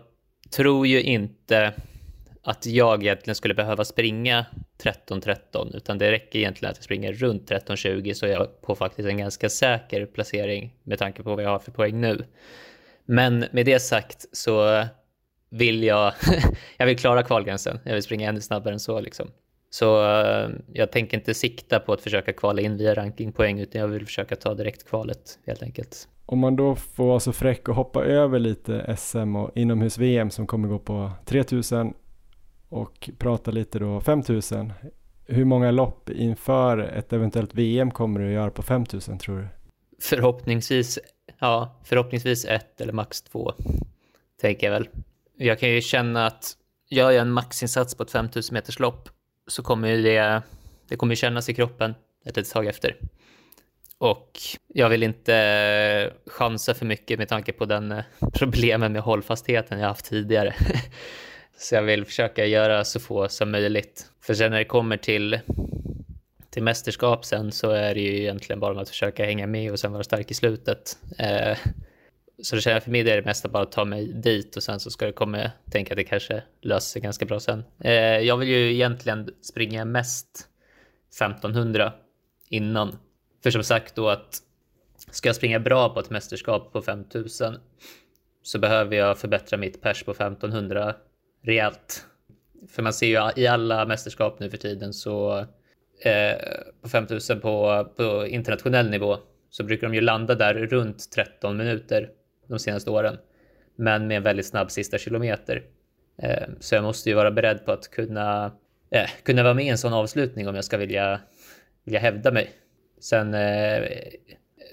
tror 0.51 0.87
ju 0.87 1.03
inte 1.03 1.73
att 2.43 2.67
jag 2.67 3.03
egentligen 3.03 3.35
skulle 3.35 3.55
behöva 3.55 3.85
springa 3.85 4.47
13-13 4.83 5.77
utan 5.77 5.99
det 5.99 6.13
räcker 6.13 6.39
egentligen 6.39 6.71
att 6.71 6.77
jag 6.77 6.85
springer 6.85 7.13
runt 7.13 7.51
13-20 7.51 8.15
så 8.15 8.27
jag 8.27 8.63
på 8.63 8.75
faktiskt 8.75 9.09
en 9.09 9.19
ganska 9.19 9.49
säker 9.49 10.07
placering 10.07 10.75
med 10.83 10.99
tanke 10.99 11.23
på 11.23 11.35
vad 11.35 11.45
jag 11.45 11.51
har 11.51 11.59
för 11.59 11.73
poäng 11.73 12.01
nu. 12.01 12.25
Men 13.05 13.45
med 13.53 13.67
det 13.67 13.81
sagt 13.81 14.27
så 14.33 14.85
vill 15.51 15.83
jag, 15.83 16.13
jag 16.77 16.87
vill 16.87 16.99
klara 16.99 17.23
kvalgränsen. 17.23 17.79
Jag 17.85 17.93
vill 17.93 18.03
springa 18.03 18.29
ännu 18.29 18.41
snabbare 18.41 18.73
än 18.73 18.81
så 18.81 19.01
liksom. 19.01 19.31
Så 19.71 20.21
eh, 20.21 20.49
jag 20.73 20.93
tänker 20.93 21.17
inte 21.17 21.35
sikta 21.35 21.81
på 21.81 21.93
att 21.93 22.01
försöka 22.01 22.33
kvala 22.33 22.63
in 22.63 22.77
via 22.77 22.95
rankingpoäng 22.95 23.61
utan 23.61 23.81
jag 23.81 23.89
vill 23.89 24.07
försöka 24.07 24.37
ta 24.37 24.55
direktkvalet 24.55 25.39
helt 25.47 25.63
enkelt. 25.63 26.09
Om 26.27 26.39
man 26.39 26.57
då 26.57 26.75
får 26.75 27.07
vara 27.07 27.21
så 27.21 27.33
fräck 27.33 27.69
och 27.69 27.75
hoppa 27.75 28.05
över 28.05 28.39
lite 28.39 28.97
SM 28.99 29.37
och 29.37 29.51
inomhus-VM 29.55 30.31
som 30.31 30.47
kommer 30.47 30.69
gå 30.69 30.79
på 30.79 31.11
3000 31.25 31.95
och 32.69 33.11
prata 33.19 33.51
lite 33.51 33.79
då 33.79 34.01
5000. 34.01 34.73
Hur 35.27 35.45
många 35.45 35.71
lopp 35.71 36.11
inför 36.11 36.79
ett 36.79 37.13
eventuellt 37.13 37.55
VM 37.55 37.91
kommer 37.91 38.21
du 38.21 38.27
att 38.27 38.33
göra 38.33 38.51
på 38.51 38.63
5000 38.63 39.19
tror 39.19 39.39
du? 39.39 39.49
Förhoppningsvis, 40.01 40.99
ja, 41.39 41.81
förhoppningsvis 41.85 42.45
ett 42.45 42.81
eller 42.81 42.93
max 42.93 43.23
två, 43.23 43.53
tänker 44.41 44.67
jag 44.67 44.73
väl. 44.73 44.89
Jag 45.37 45.59
kan 45.59 45.71
ju 45.71 45.81
känna 45.81 46.27
att 46.27 46.57
gör 46.91 47.11
jag 47.11 47.21
en 47.21 47.31
maxinsats 47.31 47.95
på 47.95 48.03
ett 48.03 48.11
5000 48.11 48.55
meters 48.55 48.79
lopp 48.79 49.09
så 49.47 49.63
kommer 49.63 49.97
det, 49.97 50.43
det 50.89 50.97
kommer 50.97 51.15
kännas 51.15 51.49
i 51.49 51.55
kroppen 51.55 51.95
ett 52.25 52.37
litet 52.37 52.53
tag 52.53 52.67
efter. 52.67 52.97
Och 53.99 54.31
jag 54.69 54.89
vill 54.89 55.03
inte 55.03 55.35
eh, 55.37 56.31
chansa 56.31 56.75
för 56.75 56.87
mycket 56.87 57.19
med 57.19 57.29
tanke 57.29 57.53
på 57.53 57.65
den 57.65 57.93
eh, 57.93 58.05
problemen 58.33 58.93
med 58.93 59.03
hållfastheten 59.03 59.81
jag 59.81 59.89
haft 59.89 60.05
tidigare. 60.05 60.55
Så 61.57 61.75
jag 61.75 61.83
vill 61.83 62.05
försöka 62.05 62.47
göra 62.47 62.85
så 62.85 63.01
få 63.01 63.29
som 63.29 63.51
möjligt. 63.51 64.07
För 64.21 64.35
sen 64.35 64.51
när 64.51 64.59
det 64.59 64.65
kommer 64.65 64.97
till, 64.97 65.41
till 66.51 66.63
mästerskap 66.63 67.25
sen 67.25 67.53
så 67.53 67.71
är 67.71 67.95
det 67.95 68.01
ju 68.01 68.21
egentligen 68.21 68.61
bara 68.61 68.81
att 68.81 68.89
försöka 68.89 69.25
hänga 69.25 69.47
med 69.47 69.73
och 69.73 69.81
sen 69.81 69.93
vara 69.93 70.05
stark 70.05 70.31
i 70.31 70.35
slutet. 70.35 70.99
Eh, 71.19 71.59
så 72.43 72.57
det 72.57 72.63
känner 72.63 72.77
jag 72.77 72.83
för 72.83 72.91
mig 72.91 73.01
är 73.01 73.17
det 73.17 73.25
mesta 73.25 73.49
bara 73.49 73.63
att 73.63 73.73
ta 73.73 73.85
mig 73.85 74.13
dit 74.13 74.57
och 74.57 74.63
sen 74.63 74.81
så 74.81 74.91
ska 74.91 75.07
det 75.07 75.13
komma, 75.13 75.51
tänka 75.71 75.93
att 75.93 75.97
det 75.97 76.05
kanske 76.05 76.43
löser 76.63 76.91
sig 76.93 77.03
ganska 77.03 77.25
bra 77.25 77.41
sen. 77.41 77.65
Eh, 77.81 77.93
jag 78.19 78.37
vill 78.37 78.49
ju 78.49 78.73
egentligen 78.73 79.31
springa 79.43 79.85
mest 79.85 80.49
1500 81.19 81.93
innan. 82.49 82.99
För 83.45 83.51
som 83.51 83.65
sagt 83.65 83.95
då 83.95 84.09
att 84.09 84.39
ska 85.11 85.29
jag 85.29 85.37
springa 85.37 85.61
bra 85.61 85.95
på 85.95 86.01
ett 86.01 86.11
mästerskap 86.11 86.73
på 86.73 86.83
5000 86.83 87.57
så 88.43 88.59
behöver 88.59 88.97
jag 88.97 89.19
förbättra 89.19 89.59
mitt 89.59 89.83
pers 89.83 90.03
på 90.03 90.11
1500 90.11 90.95
rejält. 91.43 92.07
För 92.71 92.83
man 92.83 92.93
ser 92.93 93.07
ju 93.07 93.43
i 93.43 93.47
alla 93.47 93.87
mästerskap 93.87 94.41
nu 94.41 94.51
för 94.51 94.57
tiden 94.57 94.93
så 94.93 95.39
eh, 96.01 96.39
på 96.83 96.89
5000 96.89 97.41
på, 97.41 97.85
på 97.97 98.27
internationell 98.27 98.91
nivå 98.91 99.19
så 99.51 99.65
brukar 99.65 99.87
de 99.87 99.95
ju 99.95 100.01
landa 100.01 100.35
där 100.35 100.55
runt 100.55 101.11
13 101.11 101.57
minuter 101.57 102.11
de 102.49 102.59
senaste 102.59 102.91
åren. 102.91 103.19
Men 103.77 104.07
med 104.07 104.17
en 104.17 104.23
väldigt 104.23 104.47
snabb 104.47 104.71
sista 104.71 104.99
kilometer. 104.99 105.63
Eh, 106.23 106.49
så 106.61 106.75
jag 106.75 106.85
måste 106.85 107.09
ju 107.09 107.15
vara 107.15 107.31
beredd 107.31 107.65
på 107.65 107.73
att 107.73 107.91
kunna, 107.91 108.53
eh, 108.91 109.09
kunna 109.23 109.43
vara 109.43 109.55
med 109.55 109.65
i 109.65 109.69
en 109.69 109.79
sån 109.79 109.93
avslutning 109.93 110.49
om 110.49 110.55
jag 110.55 110.65
ska 110.65 110.77
vilja, 110.77 111.21
vilja 111.85 112.01
hävda 112.01 112.33
mig. 112.33 112.51
Sen 113.01 113.35
eh, 113.35 113.83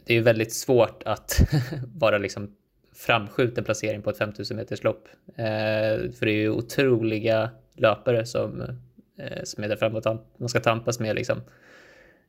det 0.06 0.14
är 0.14 0.18
ju 0.18 0.22
väldigt 0.22 0.54
svårt 0.54 1.04
att 1.06 1.40
vara 1.96 2.18
liksom 2.18 2.56
framskjuten 2.94 3.64
placering 3.64 4.02
på 4.02 4.10
ett 4.10 4.18
5000 4.18 4.58
meters 4.58 4.84
lopp. 4.84 5.08
Eh, 5.28 6.12
för 6.12 6.26
det 6.26 6.32
är 6.32 6.42
ju 6.42 6.50
otroliga 6.50 7.50
löpare 7.78 8.26
som, 8.26 8.62
eh, 9.18 9.44
som 9.44 9.64
är 9.64 9.68
där 9.68 9.76
framme 9.76 10.00
och 10.00 10.26
man 10.38 10.50
ska 10.50 10.60
tampas 10.60 11.00
med 11.00 11.16
liksom. 11.16 11.42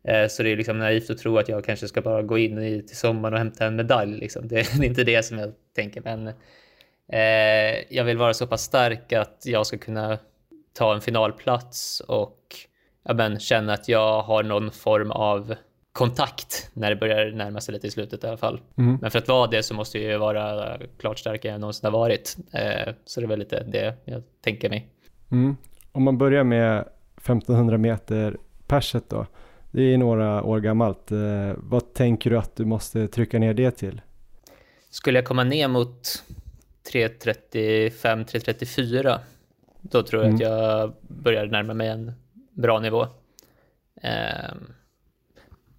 Eh, 0.04 0.28
så 0.28 0.42
det 0.42 0.52
är 0.52 0.56
liksom 0.56 0.78
naivt 0.78 1.10
att 1.10 1.18
tro 1.18 1.38
att 1.38 1.48
jag 1.48 1.64
kanske 1.64 1.88
ska 1.88 2.02
bara 2.02 2.22
gå 2.22 2.38
in 2.38 2.58
i, 2.58 2.82
till 2.82 2.96
sommaren 2.96 3.34
och 3.34 3.38
hämta 3.38 3.66
en 3.66 3.76
medalj. 3.76 4.18
Liksom. 4.18 4.42
Det, 4.48 4.56
det 4.56 4.84
är 4.84 4.88
inte 4.88 5.04
det 5.04 5.22
som 5.22 5.38
jag 5.38 5.52
tänker, 5.76 6.00
men 6.00 6.26
eh, 7.08 7.94
jag 7.96 8.04
vill 8.04 8.18
vara 8.18 8.34
så 8.34 8.46
pass 8.46 8.62
stark 8.62 9.12
att 9.12 9.42
jag 9.44 9.66
ska 9.66 9.78
kunna 9.78 10.18
ta 10.72 10.94
en 10.94 11.00
finalplats 11.00 12.00
och 12.00 12.38
ja, 13.04 13.14
men, 13.14 13.38
känna 13.40 13.72
att 13.72 13.88
jag 13.88 14.22
har 14.22 14.42
någon 14.42 14.70
form 14.70 15.10
av 15.10 15.54
kontakt 15.92 16.70
när 16.72 16.90
det 16.90 16.96
börjar 16.96 17.30
närma 17.30 17.60
sig 17.60 17.74
lite 17.74 17.86
i 17.86 17.90
slutet 17.90 18.24
i 18.24 18.26
alla 18.26 18.36
fall. 18.36 18.60
Mm. 18.76 18.98
Men 19.00 19.10
för 19.10 19.18
att 19.18 19.28
vara 19.28 19.46
det 19.46 19.62
så 19.62 19.74
måste 19.74 19.98
jag 19.98 20.12
ju 20.12 20.18
vara 20.18 20.78
klart 20.98 21.18
starkare 21.18 21.52
än 21.52 21.60
någonsin 21.60 21.84
har 21.84 21.92
varit. 21.98 22.36
Eh, 22.52 22.94
så 23.04 23.20
det 23.20 23.26
är 23.26 23.28
väl 23.28 23.38
lite 23.38 23.62
det 23.62 23.94
jag 24.04 24.22
tänker 24.40 24.70
mig. 24.70 24.88
Mm. 25.30 25.56
Om 25.92 26.02
man 26.02 26.18
börjar 26.18 26.44
med 26.44 26.88
1500 27.16 27.78
meter 27.78 28.36
perset 28.66 29.04
då. 29.08 29.26
Det 29.70 29.82
är 29.82 29.98
några 29.98 30.42
år 30.42 30.60
gammalt. 30.60 31.12
Eh, 31.12 31.52
vad 31.56 31.94
tänker 31.94 32.30
du 32.30 32.38
att 32.38 32.56
du 32.56 32.64
måste 32.64 33.08
trycka 33.08 33.38
ner 33.38 33.54
det 33.54 33.70
till? 33.70 34.00
Skulle 34.90 35.18
jag 35.18 35.26
komma 35.26 35.44
ner 35.44 35.68
mot 35.68 36.24
3.35-3.34 36.92 39.18
då 39.80 40.02
tror 40.02 40.22
jag 40.22 40.28
mm. 40.28 40.34
att 40.34 40.40
jag 40.40 40.92
börjar 41.08 41.46
närma 41.46 41.74
mig 41.74 41.88
en 41.88 42.12
bra 42.50 42.80
nivå. 42.80 43.02
Um, 43.02 43.08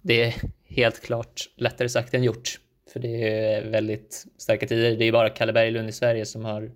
det 0.04 0.22
är 0.22 0.34
helt 0.64 1.00
klart 1.00 1.50
lättare 1.56 1.88
sagt 1.88 2.14
än 2.14 2.24
gjort. 2.24 2.58
För 2.92 3.00
det 3.00 3.28
är 3.28 3.64
väldigt 3.64 4.24
starka 4.38 4.66
tider. 4.66 4.96
Det 4.96 5.04
är 5.04 5.12
bara 5.12 5.30
Kalle 5.30 5.52
Berglund 5.52 5.88
i 5.88 5.92
Sverige 5.92 6.26
som 6.26 6.44
har 6.44 6.70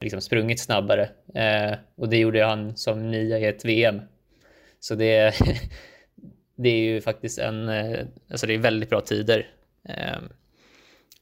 liksom 0.00 0.20
sprungit 0.20 0.60
snabbare. 0.60 1.08
Eh, 1.34 1.78
och 1.94 2.08
det 2.08 2.16
gjorde 2.16 2.44
han 2.44 2.76
som 2.76 3.10
nia 3.10 3.38
i 3.38 3.44
ett 3.44 3.64
VM. 3.64 4.00
Så 4.80 4.94
det, 4.94 5.34
det 6.56 6.68
är 6.68 6.80
ju 6.80 7.00
faktiskt 7.00 7.38
en, 7.38 7.68
eh, 7.68 8.06
alltså 8.30 8.46
det 8.46 8.54
är 8.54 8.58
väldigt 8.58 8.90
bra 8.90 9.00
tider. 9.00 9.50
Eh, 9.88 10.18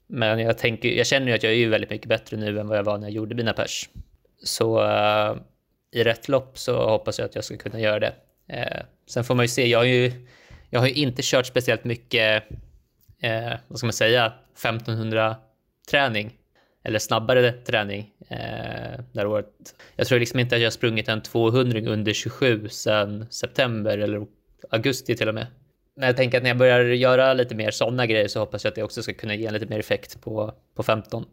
men 0.06 0.38
jag, 0.38 0.58
tänker, 0.58 0.88
jag 0.88 1.06
känner 1.06 1.26
ju 1.26 1.32
att 1.32 1.42
jag 1.42 1.52
är 1.52 1.56
ju 1.56 1.68
väldigt 1.68 1.90
mycket 1.90 2.08
bättre 2.08 2.36
nu 2.36 2.60
än 2.60 2.68
vad 2.68 2.78
jag 2.78 2.84
var 2.84 2.98
när 2.98 3.06
jag 3.06 3.14
gjorde 3.14 3.34
mina 3.34 3.52
pers. 3.52 3.88
Så 4.42 4.86
eh, 4.86 5.36
i 5.92 6.04
rätt 6.04 6.28
lopp 6.28 6.58
så 6.58 6.88
hoppas 6.88 7.18
jag 7.18 7.26
att 7.26 7.34
jag 7.34 7.44
ska 7.44 7.56
kunna 7.56 7.80
göra 7.80 8.00
det. 8.00 8.14
Eh, 8.48 8.82
sen 9.06 9.24
får 9.24 9.34
man 9.34 9.44
ju 9.44 9.48
se, 9.48 9.66
jag 9.66 9.78
har 9.78 9.84
ju 9.84 10.12
jag 10.74 10.80
har 10.80 10.86
ju 10.86 10.94
inte 10.94 11.22
kört 11.24 11.46
speciellt 11.46 11.84
mycket, 11.84 12.44
eh, 13.20 13.52
vad 13.68 13.78
ska 13.78 13.86
man 13.86 13.92
säga, 13.92 14.32
1500 14.54 15.36
träning 15.90 16.32
eller 16.84 16.98
snabbare 16.98 17.52
träning 17.52 18.10
eh, 18.28 19.00
det 19.12 19.18
här 19.18 19.26
året. 19.26 19.46
Jag 19.96 20.06
tror 20.06 20.18
liksom 20.18 20.40
inte 20.40 20.54
att 20.54 20.60
jag 20.60 20.66
har 20.66 20.70
sprungit 20.70 21.08
en 21.08 21.22
200 21.22 21.80
under 21.80 22.12
27 22.12 22.68
sedan 22.68 23.26
september 23.30 23.98
eller 23.98 24.26
augusti 24.70 25.16
till 25.16 25.28
och 25.28 25.34
med. 25.34 25.46
Men 25.96 26.06
jag 26.06 26.16
tänker 26.16 26.38
att 26.38 26.42
när 26.42 26.50
jag 26.50 26.58
börjar 26.58 26.80
göra 26.80 27.34
lite 27.34 27.54
mer 27.54 27.70
sådana 27.70 28.06
grejer 28.06 28.28
så 28.28 28.40
hoppas 28.40 28.64
jag 28.64 28.70
att 28.70 28.74
det 28.74 28.82
också 28.82 29.02
ska 29.02 29.14
kunna 29.14 29.34
ge 29.34 29.50
lite 29.50 29.66
mer 29.66 29.78
effekt 29.78 30.20
på, 30.20 30.52
på 30.76 30.82
15. 30.82 31.24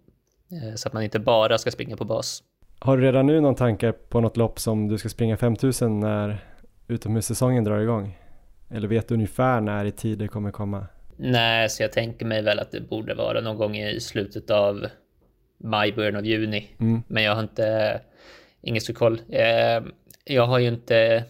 Eh, 0.52 0.76
så 0.76 0.88
att 0.88 0.94
man 0.94 1.04
inte 1.04 1.20
bara 1.20 1.58
ska 1.58 1.72
springa 1.72 1.98
på 1.98 2.06
bas. 2.06 2.44
Har 2.80 2.98
du 2.98 3.04
redan 3.04 3.26
nu 3.26 3.42
någon 3.42 3.56
tanke 3.56 3.92
på 3.92 4.22
något 4.22 4.38
lopp 4.38 4.60
som 4.60 4.88
du 4.88 4.98
ska 4.98 5.10
springa 5.10 5.38
5000 5.38 6.00
när 6.00 6.46
utomhussäsongen 6.88 7.64
drar 7.64 7.80
igång? 7.80 8.18
Eller 8.74 8.88
vet 8.88 9.08
du 9.08 9.14
ungefär 9.14 9.62
när 9.62 9.86
i 9.86 9.92
tid 9.92 10.20
det 10.20 10.28
kommer 10.28 10.52
komma? 10.52 10.88
Nej, 11.18 11.70
så 11.70 11.84
jag 11.84 11.92
tänker 11.92 12.26
mig 12.26 12.42
väl 12.42 12.60
att 12.60 12.72
det 12.72 12.82
borde 12.82 13.14
vara 13.14 13.42
någon 13.42 13.58
gång 13.58 13.78
i 13.78 14.00
slutet 14.00 14.50
av 14.50 14.88
maj, 15.58 15.94
början 15.94 16.16
av 16.16 16.26
juni. 16.26 16.68
Mm. 16.80 17.04
Men 17.08 17.24
jag 17.24 17.36
har 17.36 17.42
inte, 17.42 18.02
ingen 18.62 18.82
så 18.82 18.94
koll. 18.94 19.22
Eh, 19.30 19.84
jag 20.26 20.48
har 20.48 20.60
ju 20.60 20.68
inte 20.68 21.24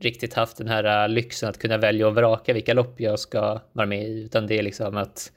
riktigt 0.00 0.34
haft 0.34 0.56
den 0.56 0.68
här 0.68 1.04
äh, 1.04 1.08
lyxen 1.08 1.48
att 1.48 1.58
kunna 1.58 1.78
välja 1.78 2.06
och 2.06 2.14
vraka 2.14 2.52
vilka 2.52 2.74
lopp 2.74 3.00
jag 3.00 3.18
ska 3.18 3.60
vara 3.72 3.86
med 3.86 4.08
i, 4.08 4.24
utan 4.24 4.46
det 4.46 4.58
är 4.58 4.62
liksom 4.62 4.96
att 4.96 5.32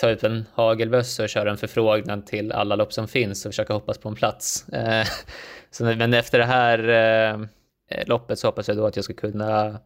ta 0.00 0.10
ut 0.10 0.24
en 0.24 0.44
hagelböss 0.54 1.18
och 1.18 1.28
köra 1.28 1.50
en 1.50 1.56
förfrågan 1.56 2.24
till 2.24 2.52
alla 2.52 2.76
lopp 2.76 2.92
som 2.92 3.08
finns 3.08 3.46
och 3.46 3.52
försöka 3.52 3.72
hoppas 3.72 3.98
på 3.98 4.08
en 4.08 4.14
plats. 4.14 4.68
Eh, 4.68 5.06
så, 5.70 5.84
men 5.84 6.14
efter 6.14 6.38
det 6.38 6.44
här 6.44 6.88
eh, 6.88 8.06
loppet 8.06 8.38
så 8.38 8.48
hoppas 8.48 8.68
jag 8.68 8.76
då 8.76 8.86
att 8.86 8.96
jag 8.96 9.04
ska 9.04 9.14
kunna 9.14 9.80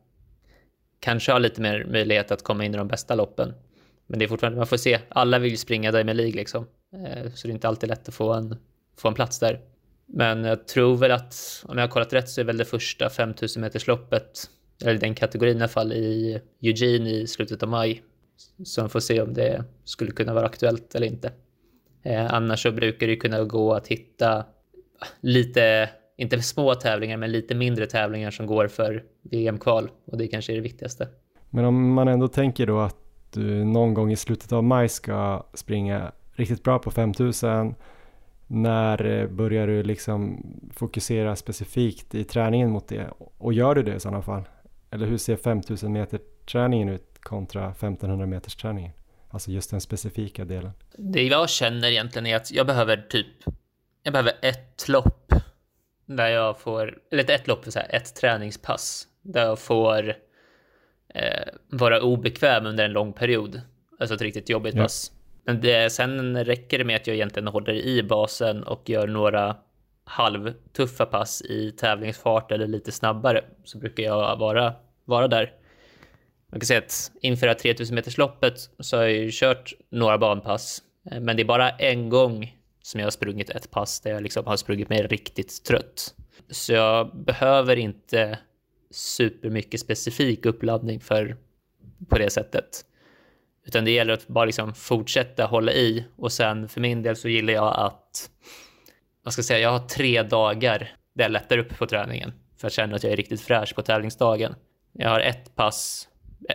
kanske 1.06 1.32
har 1.32 1.40
lite 1.40 1.60
mer 1.60 1.84
möjlighet 1.84 2.30
att 2.30 2.42
komma 2.42 2.64
in 2.64 2.74
i 2.74 2.76
de 2.76 2.88
bästa 2.88 3.14
loppen. 3.14 3.54
Men 4.06 4.18
det 4.18 4.24
är 4.24 4.28
fortfarande, 4.28 4.58
man 4.58 4.66
får 4.66 4.76
se. 4.76 5.00
Alla 5.08 5.38
vill 5.38 5.50
ju 5.50 5.56
springa 5.56 5.92
Diamond 5.92 6.16
League 6.16 6.34
liksom. 6.34 6.66
Eh, 6.94 7.30
så 7.34 7.46
det 7.46 7.50
är 7.50 7.54
inte 7.54 7.68
alltid 7.68 7.88
lätt 7.88 8.08
att 8.08 8.14
få 8.14 8.32
en, 8.32 8.56
få 8.98 9.08
en 9.08 9.14
plats 9.14 9.38
där. 9.38 9.60
Men 10.06 10.44
jag 10.44 10.68
tror 10.68 10.96
väl 10.96 11.10
att, 11.10 11.64
om 11.64 11.78
jag 11.78 11.84
har 11.84 11.90
kollat 11.90 12.12
rätt 12.12 12.28
så 12.28 12.40
är 12.40 12.44
väl 12.44 12.56
det 12.56 12.64
första 12.64 13.10
5000 13.10 13.60
metersloppet, 13.60 14.50
eller 14.84 14.98
den 14.98 15.14
kategorin 15.14 15.56
i 15.56 15.60
alla 15.60 15.68
fall, 15.68 15.92
i 15.92 16.40
Eugene 16.62 17.10
i 17.10 17.26
slutet 17.26 17.62
av 17.62 17.68
maj. 17.68 18.02
Så 18.64 18.80
man 18.80 18.90
får 18.90 19.00
se 19.00 19.20
om 19.20 19.34
det 19.34 19.64
skulle 19.84 20.10
kunna 20.10 20.34
vara 20.34 20.46
aktuellt 20.46 20.94
eller 20.94 21.06
inte. 21.06 21.32
Eh, 22.02 22.34
annars 22.34 22.62
så 22.62 22.70
brukar 22.70 23.06
det 23.06 23.16
kunna 23.16 23.44
gå 23.44 23.74
att 23.74 23.88
hitta 23.88 24.44
lite 25.20 25.90
inte 26.16 26.42
små 26.42 26.74
tävlingar, 26.74 27.16
men 27.16 27.32
lite 27.32 27.54
mindre 27.54 27.86
tävlingar 27.86 28.30
som 28.30 28.46
går 28.46 28.68
för 28.68 29.04
VM-kval 29.22 29.90
och 30.04 30.18
det 30.18 30.28
kanske 30.28 30.52
är 30.52 30.56
det 30.56 30.62
viktigaste. 30.62 31.08
Men 31.50 31.64
om 31.64 31.92
man 31.92 32.08
ändå 32.08 32.28
tänker 32.28 32.66
då 32.66 32.78
att 32.78 32.96
du 33.32 33.64
någon 33.64 33.94
gång 33.94 34.12
i 34.12 34.16
slutet 34.16 34.52
av 34.52 34.64
maj 34.64 34.88
ska 34.88 35.46
springa 35.54 36.12
riktigt 36.32 36.62
bra 36.62 36.78
på 36.78 36.90
5000, 36.90 37.74
när 38.46 39.26
börjar 39.26 39.66
du 39.66 39.82
liksom 39.82 40.46
fokusera 40.72 41.36
specifikt 41.36 42.14
i 42.14 42.24
träningen 42.24 42.70
mot 42.70 42.88
det? 42.88 43.10
Och 43.18 43.52
gör 43.52 43.74
du 43.74 43.82
det 43.82 43.94
i 43.94 44.00
sådana 44.00 44.22
fall? 44.22 44.42
Eller 44.90 45.06
hur 45.06 45.18
ser 45.18 45.36
5000 45.36 45.92
meter 45.92 46.20
träningen 46.50 46.88
ut 46.88 47.18
kontra 47.20 47.70
1500 47.70 48.26
meters 48.26 48.56
träningen? 48.56 48.92
Alltså 49.30 49.50
just 49.50 49.70
den 49.70 49.80
specifika 49.80 50.44
delen. 50.44 50.70
Det 50.98 51.22
jag 51.22 51.50
känner 51.50 51.88
egentligen 51.88 52.26
är 52.26 52.36
att 52.36 52.50
jag 52.50 52.66
behöver 52.66 52.96
typ, 52.96 53.26
jag 54.02 54.12
behöver 54.12 54.32
ett 54.42 54.88
lopp 54.88 55.32
där 56.06 56.28
jag 56.28 56.58
får, 56.60 56.98
eller 57.10 57.30
ett 57.30 57.46
lopp, 57.46 57.64
så 57.64 57.78
här, 57.78 57.94
ett 57.94 58.14
träningspass, 58.14 59.06
där 59.22 59.44
jag 59.44 59.58
får 59.58 60.08
eh, 61.14 61.48
vara 61.68 62.02
obekväm 62.02 62.66
under 62.66 62.84
en 62.84 62.92
lång 62.92 63.12
period. 63.12 63.60
Alltså 64.00 64.14
ett 64.14 64.22
riktigt 64.22 64.48
jobbigt 64.48 64.74
ja. 64.74 64.82
pass. 64.82 65.12
Men 65.44 65.60
det, 65.60 65.92
sen 65.92 66.44
räcker 66.44 66.78
det 66.78 66.84
med 66.84 66.96
att 66.96 67.06
jag 67.06 67.16
egentligen 67.16 67.48
håller 67.48 67.72
i 67.72 68.02
basen 68.02 68.62
och 68.62 68.90
gör 68.90 69.06
några 69.06 69.56
halvtuffa 70.04 71.06
pass 71.06 71.42
i 71.42 71.72
tävlingsfart 71.72 72.52
eller 72.52 72.66
lite 72.66 72.92
snabbare 72.92 73.44
så 73.64 73.78
brukar 73.78 74.02
jag 74.02 74.36
vara, 74.36 74.74
vara 75.04 75.28
där. 75.28 75.52
Man 76.50 76.60
kan 76.60 76.66
säga 76.66 76.78
att 76.78 77.12
inför 77.20 77.46
det 77.46 77.52
här 77.52 77.58
3000 77.58 77.94
meters 77.94 78.18
loppet 78.18 78.54
så 78.78 78.96
har 78.96 79.02
jag 79.02 79.12
ju 79.12 79.30
kört 79.32 79.72
några 79.90 80.18
banpass, 80.18 80.82
eh, 81.10 81.20
men 81.20 81.36
det 81.36 81.42
är 81.42 81.44
bara 81.44 81.70
en 81.70 82.08
gång 82.08 82.56
som 82.86 83.00
jag 83.00 83.06
har 83.06 83.10
sprungit 83.10 83.50
ett 83.50 83.70
pass 83.70 84.00
där 84.00 84.10
jag 84.10 84.22
liksom 84.22 84.46
har 84.46 84.56
sprungit 84.56 84.88
mig 84.88 85.06
riktigt 85.06 85.64
trött. 85.64 86.14
Så 86.50 86.72
jag 86.72 87.16
behöver 87.16 87.76
inte 87.76 88.38
supermycket 88.90 89.80
specifik 89.80 90.46
uppladdning 90.46 91.00
för 91.00 91.36
på 92.08 92.18
det 92.18 92.30
sättet. 92.30 92.84
Utan 93.66 93.84
det 93.84 93.90
gäller 93.90 94.12
att 94.12 94.28
bara 94.28 94.44
liksom 94.44 94.74
fortsätta 94.74 95.46
hålla 95.46 95.72
i 95.72 96.04
och 96.16 96.32
sen 96.32 96.68
för 96.68 96.80
min 96.80 97.02
del 97.02 97.16
så 97.16 97.28
gillar 97.28 97.52
jag 97.52 97.74
att, 97.78 98.30
vad 99.22 99.32
ska 99.32 99.40
jag 99.40 99.46
säga, 99.46 99.60
jag 99.60 99.78
har 99.78 99.88
tre 99.88 100.22
dagar 100.22 100.96
där 101.14 101.24
jag 101.24 101.32
lättar 101.32 101.58
upp 101.58 101.78
på 101.78 101.86
träningen 101.86 102.32
för 102.56 102.66
att 102.66 102.72
känna 102.72 102.96
att 102.96 103.02
jag 103.02 103.12
är 103.12 103.16
riktigt 103.16 103.40
fräsch 103.40 103.74
på 103.74 103.82
tävlingsdagen. 103.82 104.54
Jag 104.92 105.10
har 105.10 105.20
ett 105.20 105.54
pass, 105.54 106.08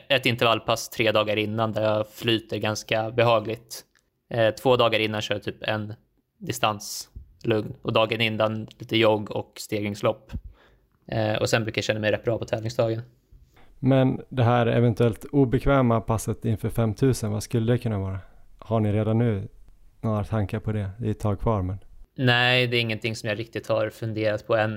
ett 0.10 0.26
intervallpass 0.26 0.90
tre 0.90 1.12
dagar 1.12 1.38
innan 1.38 1.72
där 1.72 1.82
jag 1.82 2.10
flyter 2.10 2.58
ganska 2.58 3.12
behagligt. 3.12 3.86
Eh, 4.30 4.54
två 4.56 4.76
dagar 4.76 5.00
innan 5.00 5.22
kör 5.22 5.36
jag 5.36 5.44
typ 5.44 5.64
en 5.64 5.94
distanslugn 6.42 7.74
och 7.82 7.94
dagen 7.94 8.22
innan 8.22 8.68
lite 8.80 8.98
jogg 8.98 9.32
och 9.32 9.54
stegringslopp. 9.56 10.32
Eh, 11.08 11.36
och 11.36 11.50
sen 11.50 11.64
brukar 11.64 11.80
jag 11.80 11.84
känna 11.84 12.00
mig 12.00 12.12
rätt 12.12 12.24
bra 12.24 12.38
på 12.38 12.46
tävlingsdagen. 12.46 13.02
Men 13.80 14.22
det 14.30 14.44
här 14.44 14.68
eventuellt 14.68 15.26
obekväma 15.26 16.02
passet 16.02 16.46
inför 16.46 16.70
5000, 16.70 17.32
vad 17.32 17.44
skulle 17.44 17.74
det 17.74 17.78
kunna 17.78 18.00
vara? 18.00 18.20
Har 18.60 18.80
ni 18.80 18.92
redan 18.92 19.18
nu 19.18 19.48
några 20.02 20.24
tankar 20.24 20.60
på 20.60 20.72
det? 20.72 20.89
Det 21.00 21.08
är 21.08 21.12
ett 21.12 21.20
tag 21.20 21.39
kvar 21.39 21.62
men. 21.62 21.78
Nej, 22.16 22.68
det 22.68 22.78
är 22.78 22.82
ingenting 22.82 23.16
som 23.16 23.30
jag 23.30 23.39
riktigt 23.39 23.68
har 23.68 23.89
funderat 23.89 24.48
på 24.48 24.56
än. 24.56 24.76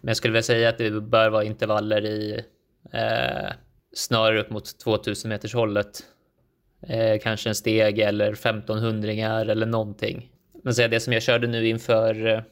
Men 0.00 0.10
jag 0.10 0.16
skulle 0.16 0.32
väl 0.32 0.42
säga 0.42 0.68
att 0.68 0.78
det 0.78 1.00
bör 1.00 1.30
vara 1.30 1.44
intervaller 1.44 2.04
i 2.04 2.44
eh, 2.92 3.52
snarare 3.94 4.40
upp 4.40 4.50
mot 4.50 4.78
2000 4.78 5.28
meters 5.28 5.54
hållet. 5.54 6.00
Eh, 6.82 7.18
kanske 7.22 7.48
en 7.48 7.54
steg 7.54 7.98
eller 7.98 8.32
1500 8.32 9.12
eller 9.40 9.66
någonting. 9.66 10.30
Men 10.66 10.74
så 10.74 10.86
det 10.86 11.00
som 11.00 11.12
jag 11.12 11.22
körde 11.22 11.46
nu 11.46 11.68
inför 11.68 12.44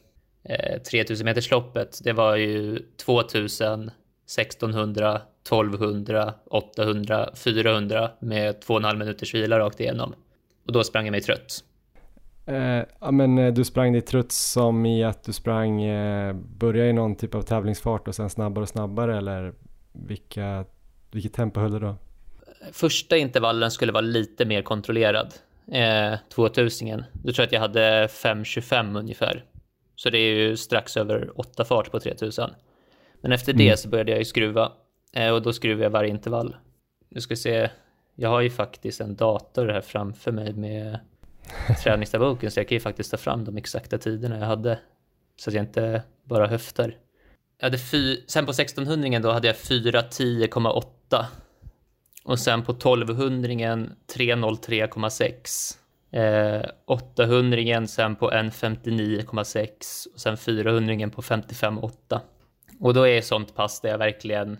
eh, 0.42 0.82
3000 0.82 1.24
meters 1.24 1.50
loppet, 1.50 2.00
det 2.04 2.12
var 2.12 2.36
ju 2.36 2.78
2000, 3.04 3.90
1600, 4.38 5.20
1200, 5.42 6.34
800, 6.50 7.30
400 7.34 8.10
med 8.18 8.56
2,5 8.64 8.96
minuters 8.96 9.34
vila 9.34 9.58
rakt 9.58 9.80
igenom. 9.80 10.14
Och 10.66 10.72
då 10.72 10.84
sprang 10.84 11.04
jag 11.04 11.12
mig 11.12 11.20
trött. 11.20 11.64
Eh, 12.46 12.82
ja 13.00 13.10
men 13.10 13.38
eh, 13.38 13.52
du 13.52 13.64
sprang 13.64 13.92
dig 13.92 14.02
trött 14.02 14.32
som 14.32 14.86
i 14.86 15.04
att 15.04 15.24
du 15.24 15.32
sprang, 15.32 15.82
eh, 15.82 16.34
började 16.34 16.90
i 16.90 16.92
någon 16.92 17.16
typ 17.16 17.34
av 17.34 17.42
tävlingsfart 17.42 18.08
och 18.08 18.14
sen 18.14 18.30
snabbare 18.30 18.62
och 18.62 18.68
snabbare 18.68 19.18
eller 19.18 19.54
vilka, 19.92 20.64
vilket 21.10 21.32
tempo 21.32 21.60
höll 21.60 21.72
du 21.72 21.78
då? 21.78 21.96
Första 22.72 23.16
intervallen 23.16 23.70
skulle 23.70 23.92
vara 23.92 24.00
lite 24.00 24.44
mer 24.44 24.62
kontrollerad. 24.62 25.34
Eh, 25.72 26.18
2000 26.34 27.04
Då 27.12 27.32
tror 27.32 27.42
jag 27.42 27.46
att 27.46 27.52
jag 27.52 27.60
hade 27.60 28.06
5.25 28.06 28.98
ungefär. 28.98 29.44
Så 29.96 30.10
det 30.10 30.18
är 30.18 30.34
ju 30.34 30.56
strax 30.56 30.96
över 30.96 31.40
8 31.40 31.64
fart 31.64 31.90
på 31.90 32.00
3000. 32.00 32.50
Men 33.20 33.32
efter 33.32 33.52
det 33.52 33.66
mm. 33.66 33.76
så 33.76 33.88
började 33.88 34.10
jag 34.10 34.18
ju 34.18 34.24
skruva 34.24 34.72
Eh, 35.14 35.30
och 35.30 35.42
då 35.42 35.52
skruvar 35.52 35.82
jag 35.82 35.90
varje 35.90 36.10
intervall. 36.10 36.56
Nu 37.08 37.20
ska 37.20 37.32
vi 37.32 37.36
se, 37.36 37.70
jag 38.14 38.28
har 38.28 38.40
ju 38.40 38.50
faktiskt 38.50 39.00
en 39.00 39.16
dator 39.16 39.68
här 39.68 39.80
framför 39.80 40.32
mig 40.32 40.52
med 40.52 41.00
träningsdagboken 41.82 42.50
så 42.50 42.60
jag 42.60 42.68
kan 42.68 42.76
ju 42.76 42.80
faktiskt 42.80 43.10
ta 43.10 43.16
fram 43.16 43.44
de 43.44 43.56
exakta 43.56 43.98
tiderna 43.98 44.38
jag 44.38 44.46
hade. 44.46 44.78
Så 45.36 45.50
att 45.50 45.54
jag 45.54 45.64
inte 45.64 46.02
bara 46.24 46.46
höftar. 46.46 46.96
Jag 47.58 47.66
hade 47.66 47.78
fy, 47.78 48.16
sen 48.26 48.46
på 48.46 48.50
1600 48.50 49.18
då 49.18 49.30
hade 49.30 49.46
jag 49.46 49.56
410,8. 49.56 51.24
Och 52.24 52.38
sen 52.38 52.62
på 52.62 52.72
1200 52.72 53.48
303,6. 53.48 55.78
Eh, 56.14 56.62
800 56.86 57.86
sen 57.86 58.16
på 58.16 58.30
159,6 58.30 59.68
och 60.14 60.20
sen 60.20 60.36
400 60.36 61.08
på 61.08 61.22
55,8. 61.22 62.20
Och 62.80 62.94
då 62.94 63.08
är 63.08 63.20
sånt 63.20 63.54
pass 63.54 63.80
där 63.80 63.90
jag 63.90 63.98
verkligen 63.98 64.58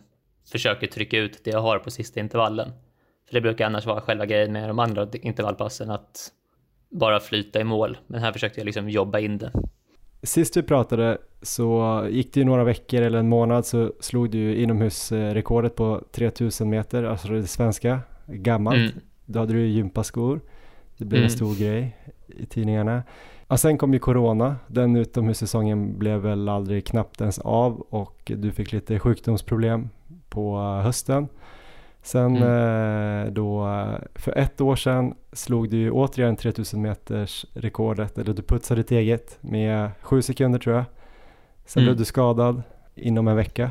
försöker 0.53 0.87
trycka 0.87 1.19
ut 1.19 1.45
det 1.45 1.51
jag 1.51 1.61
har 1.61 1.79
på 1.79 1.91
sista 1.91 2.21
intervallen. 2.21 2.73
För 3.27 3.35
det 3.35 3.41
brukar 3.41 3.67
annars 3.67 3.87
vara 3.87 4.01
själva 4.01 4.27
grejen 4.27 4.53
med 4.53 4.69
de 4.69 4.79
andra 4.79 5.09
intervallpassen, 5.13 5.91
att 5.91 6.33
bara 6.91 7.21
flyta 7.21 7.61
i 7.61 7.65
mål. 7.65 7.99
Men 8.07 8.21
här 8.21 8.33
försökte 8.33 8.61
jag 8.61 8.65
liksom 8.65 8.91
jobba 8.91 9.19
in 9.19 9.39
det. 9.39 9.53
Sist 10.25 10.57
vi 10.57 10.63
pratade 10.63 11.19
så 11.43 12.03
gick 12.11 12.35
det 12.35 12.41
ju 12.41 12.47
några 12.47 12.65
veckor 12.65 13.03
eller 13.03 13.19
en 13.19 13.29
månad 13.29 13.67
så 13.67 13.93
slog 14.01 14.31
du 14.31 14.55
inomhusrekordet 14.55 15.77
på 15.77 16.03
3000 16.13 16.71
meter, 16.71 17.05
alltså 17.05 17.29
det 17.29 17.47
svenska, 17.47 18.01
gammalt. 18.27 18.77
Mm. 18.77 19.05
Då 19.27 19.39
hade 19.39 19.53
du 19.53 19.67
gympaskor. 19.67 20.41
Det 20.99 21.05
blev 21.05 21.19
mm. 21.19 21.25
en 21.25 21.31
stor 21.31 21.55
grej 21.55 21.97
i 22.27 22.47
tidningarna. 22.47 23.03
Ja, 23.49 23.57
sen 23.57 23.79
kom 23.79 23.93
ju 23.93 23.99
corona. 23.99 24.57
Den 24.67 24.97
utomhussäsongen 24.97 25.99
blev 25.99 26.21
väl 26.21 26.49
aldrig 26.49 26.87
knappt 26.87 27.21
ens 27.21 27.39
av 27.39 27.81
och 27.81 28.33
du 28.37 28.53
fick 28.53 28.73
lite 28.73 28.99
sjukdomsproblem 28.99 29.89
på 30.29 30.59
hösten. 30.59 31.29
Sen 32.05 32.37
mm. 32.37 33.27
Eh, 33.27 33.33
då 33.33 33.69
för 34.15 34.39
ett 34.39 34.61
år 34.61 34.77
sedan 34.77 35.15
slog 35.33 35.71
du 35.71 35.77
ju 35.77 35.91
återigen 35.91 36.37
3000 36.37 36.83
meters 36.83 37.47
rekordet, 37.53 38.19
eller 38.19 38.33
du 38.35 38.43
putsade 38.43 38.81
ditt 38.81 38.91
eget 38.91 39.39
med 39.41 39.91
sju 40.01 40.23
sekunder 40.23 40.59
tror 40.59 40.77
jag. 40.77 40.85
Sen 41.65 41.83
mm. 41.83 41.87
blev 41.87 41.99
du 41.99 42.05
skadad 42.05 42.63
inom 42.95 43.29
en 43.29 43.37
vecka. 43.37 43.71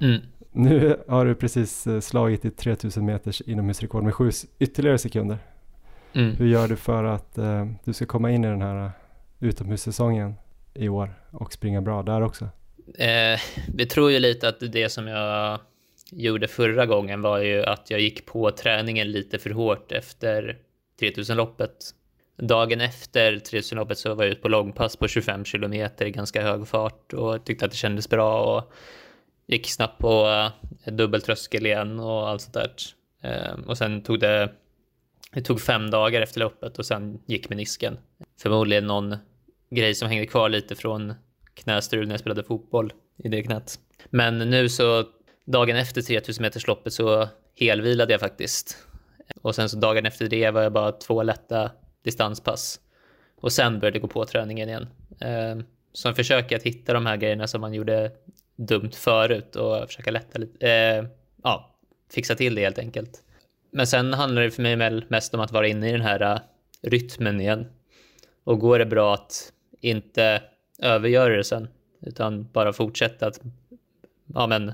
Mm. 0.00 0.20
Nu 0.52 0.96
har 1.08 1.26
du 1.26 1.34
precis 1.34 1.86
eh, 1.86 2.00
slagit 2.00 2.42
ditt 2.42 2.56
3000 2.56 3.04
meters 3.04 3.40
inomhusrekord 3.40 4.04
med 4.04 4.14
sju 4.14 4.30
ytterligare 4.58 4.98
sekunder. 4.98 5.38
Mm. 6.12 6.36
Hur 6.36 6.46
gör 6.46 6.68
du 6.68 6.76
för 6.76 7.04
att 7.04 7.38
uh, 7.38 7.66
du 7.84 7.92
ska 7.92 8.06
komma 8.06 8.30
in 8.30 8.44
i 8.44 8.48
den 8.48 8.62
här 8.62 8.90
utomhussäsongen 9.40 10.34
i 10.74 10.88
år 10.88 11.14
och 11.30 11.52
springa 11.52 11.80
bra 11.80 12.02
där 12.02 12.20
också? 12.20 12.48
Eh, 12.98 13.40
vi 13.74 13.86
tror 13.86 14.10
ju 14.10 14.18
lite 14.18 14.48
att 14.48 14.60
det 14.72 14.92
som 14.92 15.06
jag 15.06 15.60
gjorde 16.10 16.48
förra 16.48 16.86
gången 16.86 17.22
var 17.22 17.38
ju 17.38 17.64
att 17.64 17.90
jag 17.90 18.00
gick 18.00 18.26
på 18.26 18.50
träningen 18.50 19.10
lite 19.12 19.38
för 19.38 19.50
hårt 19.50 19.92
efter 19.92 20.58
3000-loppet. 21.00 21.76
Dagen 22.36 22.80
efter 22.80 23.32
3000-loppet 23.32 23.98
så 23.98 24.14
var 24.14 24.24
jag 24.24 24.32
ute 24.32 24.40
på 24.40 24.48
långpass 24.48 24.96
på 24.96 25.08
25 25.08 25.44
kilometer 25.44 26.06
i 26.06 26.10
ganska 26.10 26.42
hög 26.42 26.68
fart 26.68 27.12
och 27.12 27.44
tyckte 27.44 27.64
att 27.64 27.70
det 27.70 27.76
kändes 27.76 28.08
bra 28.10 28.56
och 28.56 28.72
gick 29.46 29.70
snabbt 29.70 29.98
på 29.98 30.28
eh, 30.84 30.92
dubbeltröskel 30.92 31.66
igen 31.66 32.00
och 32.00 32.28
allt 32.28 32.40
sånt 32.40 32.54
där. 32.54 32.70
Ehm, 33.22 33.62
och 33.62 33.78
sen 33.78 34.02
tog 34.02 34.20
det, 34.20 34.52
det 35.32 35.42
tog 35.42 35.60
fem 35.60 35.90
dagar 35.90 36.22
efter 36.22 36.40
loppet 36.40 36.78
och 36.78 36.86
sen 36.86 37.20
gick 37.26 37.48
menisken. 37.48 37.98
Förmodligen 38.42 38.86
någon 38.86 39.16
grej 39.70 39.94
som 39.94 40.08
hängde 40.08 40.26
kvar 40.26 40.48
lite 40.48 40.74
från 40.74 41.14
knästrul 41.54 42.06
när 42.06 42.12
jag 42.12 42.20
spelade 42.20 42.44
fotboll 42.44 42.92
i 43.16 43.28
det 43.28 43.42
knät. 43.42 43.78
Men 44.10 44.38
nu 44.38 44.68
så 44.68 45.04
dagen 45.46 45.76
efter 45.76 46.02
3000 46.02 46.42
metersloppet 46.42 46.92
så 46.92 47.28
helvilade 47.58 48.12
jag 48.12 48.20
faktiskt. 48.20 48.86
Och 49.42 49.54
sen 49.54 49.68
så 49.68 49.76
dagen 49.76 50.06
efter 50.06 50.28
det 50.28 50.50
var 50.50 50.62
jag 50.62 50.72
bara 50.72 50.92
två 50.92 51.22
lätta 51.22 51.70
distanspass. 52.04 52.80
Och 53.40 53.52
sen 53.52 53.80
började 53.80 53.96
jag 53.96 54.02
gå 54.02 54.08
på 54.08 54.24
träningen 54.24 54.68
igen. 54.68 54.86
Ehm, 55.20 55.64
så 55.92 56.08
jag 56.08 56.16
försöker 56.16 56.56
att 56.56 56.62
hitta 56.62 56.92
de 56.92 57.06
här 57.06 57.16
grejerna 57.16 57.46
som 57.46 57.60
man 57.60 57.74
gjorde 57.74 58.12
dumt 58.56 58.90
förut 58.94 59.56
och 59.56 59.86
försöka 59.86 60.10
lätta 60.10 60.38
lite, 60.38 60.70
eh, 60.70 61.04
ja, 61.42 61.76
fixa 62.12 62.34
till 62.34 62.54
det 62.54 62.62
helt 62.62 62.78
enkelt. 62.78 63.22
Men 63.70 63.86
sen 63.86 64.14
handlar 64.14 64.42
det 64.42 64.50
för 64.50 64.62
mig 64.62 65.02
mest 65.08 65.34
om 65.34 65.40
att 65.40 65.52
vara 65.52 65.68
inne 65.68 65.88
i 65.88 65.92
den 65.92 66.00
här 66.00 66.20
eh, 66.20 66.40
rytmen 66.82 67.40
igen. 67.40 67.66
Och 68.44 68.58
går 68.58 68.78
det 68.78 68.86
bra 68.86 69.14
att 69.14 69.52
inte 69.80 70.42
övergöra 70.78 71.36
det 71.36 71.44
sen, 71.44 71.68
utan 72.00 72.48
bara 72.52 72.72
fortsätta 72.72 73.26
att 73.26 73.40
ja, 74.34 74.46
men, 74.46 74.72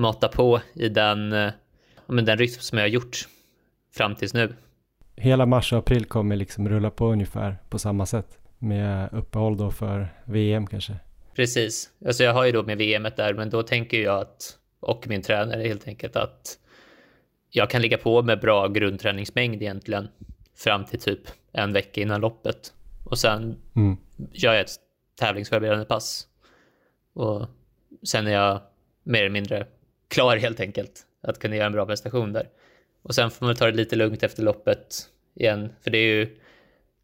mata 0.00 0.28
på 0.28 0.60
i 0.74 0.88
den, 0.88 1.32
ja, 1.32 1.52
men 2.06 2.24
den 2.24 2.38
rytm 2.38 2.60
som 2.60 2.78
jag 2.78 2.84
har 2.84 2.88
gjort 2.88 3.28
fram 3.92 4.14
tills 4.14 4.34
nu. 4.34 4.54
Hela 5.16 5.46
mars 5.46 5.72
och 5.72 5.78
april 5.78 6.04
kommer 6.04 6.36
liksom 6.36 6.68
rulla 6.68 6.90
på 6.90 7.06
ungefär 7.06 7.56
på 7.68 7.78
samma 7.78 8.06
sätt 8.06 8.38
med 8.58 9.08
uppehåll 9.12 9.56
då 9.56 9.70
för 9.70 10.08
VM 10.24 10.66
kanske? 10.66 10.96
Precis, 11.34 11.90
alltså 12.06 12.24
jag 12.24 12.34
har 12.34 12.44
ju 12.44 12.52
då 12.52 12.62
med 12.62 12.78
VM 12.78 13.06
där, 13.16 13.34
men 13.34 13.50
då 13.50 13.62
tänker 13.62 14.00
jag 14.00 14.20
att, 14.20 14.58
och 14.80 15.08
min 15.08 15.22
tränare 15.22 15.62
helt 15.62 15.88
enkelt, 15.88 16.16
att 16.16 16.58
jag 17.50 17.70
kan 17.70 17.82
ligga 17.82 17.98
på 17.98 18.22
med 18.22 18.40
bra 18.40 18.68
grundträningsmängd 18.68 19.62
egentligen 19.62 20.08
fram 20.56 20.84
till 20.84 21.00
typ 21.00 21.20
en 21.52 21.72
vecka 21.72 22.00
innan 22.00 22.20
loppet. 22.20 22.72
Och 23.04 23.18
sen 23.18 23.56
mm. 23.76 23.96
gör 24.32 24.52
jag 24.52 24.60
ett 24.60 24.70
tävlingsförberedande 25.20 25.84
pass. 25.84 26.26
Och 27.12 27.46
sen 28.02 28.26
är 28.26 28.30
jag 28.30 28.60
mer 29.02 29.20
eller 29.20 29.30
mindre 29.30 29.66
klar 30.10 30.36
helt 30.36 30.60
enkelt 30.60 31.06
att 31.22 31.38
kunna 31.38 31.56
göra 31.56 31.66
en 31.66 31.72
bra 31.72 31.86
prestation 31.86 32.32
där. 32.32 32.48
Och 33.02 33.14
sen 33.14 33.30
får 33.30 33.46
man 33.46 33.56
ta 33.56 33.66
det 33.66 33.76
lite 33.76 33.96
lugnt 33.96 34.22
efter 34.22 34.42
loppet 34.42 35.08
igen, 35.34 35.72
för 35.82 35.90
det 35.90 35.98
är 35.98 36.14
ju 36.14 36.36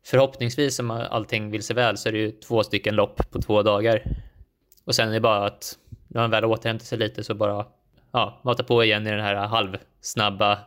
förhoppningsvis 0.07 0.79
om 0.79 0.91
allting 0.91 1.51
vill 1.51 1.63
sig 1.63 1.77
väl 1.77 1.97
så 1.97 2.09
är 2.09 2.13
det 2.13 2.19
ju 2.19 2.31
två 2.31 2.63
stycken 2.63 2.95
lopp 2.95 3.31
på 3.31 3.41
två 3.41 3.63
dagar. 3.63 4.03
Och 4.85 4.95
sen 4.95 5.09
är 5.09 5.13
det 5.13 5.21
bara 5.21 5.47
att 5.47 5.79
när 6.09 6.21
man 6.21 6.31
väl 6.31 6.45
återhämtar 6.45 6.85
sig 6.85 6.99
lite 6.99 7.25
så 7.25 7.35
bara 7.35 7.67
ja, 8.13 8.41
mata 8.45 8.65
på 8.65 8.85
igen 8.85 9.07
i 9.07 9.11
den 9.11 9.21
här 9.21 9.35
halvsnabba 9.35 10.59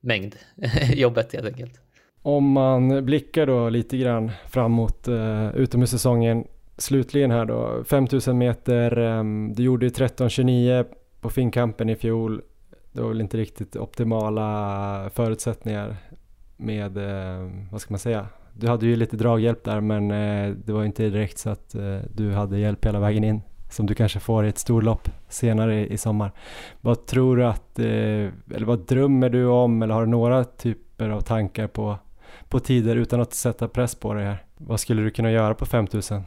mängdjobbet 0.00 1.32
helt 1.32 1.46
enkelt. 1.46 1.80
Om 2.22 2.50
man 2.52 3.04
blickar 3.04 3.46
då 3.46 3.68
lite 3.68 3.96
grann 3.96 4.30
framåt 4.50 5.08
uh, 5.08 5.56
utomhussäsongen 5.56 6.44
slutligen 6.78 7.30
här 7.30 7.44
då 7.44 7.84
5000 7.84 8.38
meter, 8.38 8.98
um, 8.98 9.52
du 9.54 9.62
gjorde 9.62 9.86
ju 9.86 9.92
13.29 9.92 10.84
på 11.20 11.30
Finnkampen 11.30 11.88
i 11.88 11.96
fjol. 11.96 12.42
Det 12.92 13.00
var 13.00 13.08
väl 13.08 13.20
inte 13.20 13.36
riktigt 13.36 13.76
optimala 13.76 15.10
förutsättningar 15.14 15.96
med, 16.56 16.96
eh, 16.96 17.50
vad 17.70 17.80
ska 17.80 17.92
man 17.92 17.98
säga, 17.98 18.26
du 18.52 18.68
hade 18.68 18.86
ju 18.86 18.96
lite 18.96 19.16
draghjälp 19.16 19.64
där 19.64 19.80
men 19.80 20.10
eh, 20.10 20.54
det 20.64 20.72
var 20.72 20.80
ju 20.80 20.86
inte 20.86 21.02
direkt 21.02 21.38
så 21.38 21.50
att 21.50 21.74
eh, 21.74 21.98
du 22.14 22.32
hade 22.32 22.58
hjälp 22.58 22.84
hela 22.84 23.00
vägen 23.00 23.24
in 23.24 23.42
som 23.70 23.86
du 23.86 23.94
kanske 23.94 24.20
får 24.20 24.46
i 24.46 24.48
ett 24.48 24.58
storlopp 24.58 25.08
senare 25.28 25.80
i, 25.80 25.92
i 25.92 25.98
sommar. 25.98 26.32
Vad 26.80 27.06
tror 27.06 27.36
du 27.36 27.46
att, 27.46 27.78
eller 27.78 28.64
vad 28.64 28.86
drömmer 28.86 29.28
du 29.28 29.46
om 29.46 29.82
eller 29.82 29.94
har 29.94 30.04
du 30.04 30.10
några 30.10 30.44
typer 30.44 31.08
av 31.08 31.20
tankar 31.20 31.66
på, 31.66 31.98
på 32.48 32.60
tider 32.60 32.96
utan 32.96 33.20
att 33.20 33.34
sätta 33.34 33.68
press 33.68 33.94
på 33.94 34.14
dig 34.14 34.24
här? 34.24 34.44
Vad 34.56 34.80
skulle 34.80 35.02
du 35.02 35.10
kunna 35.10 35.30
göra 35.30 35.54
på 35.54 35.66
5000? 35.66 36.22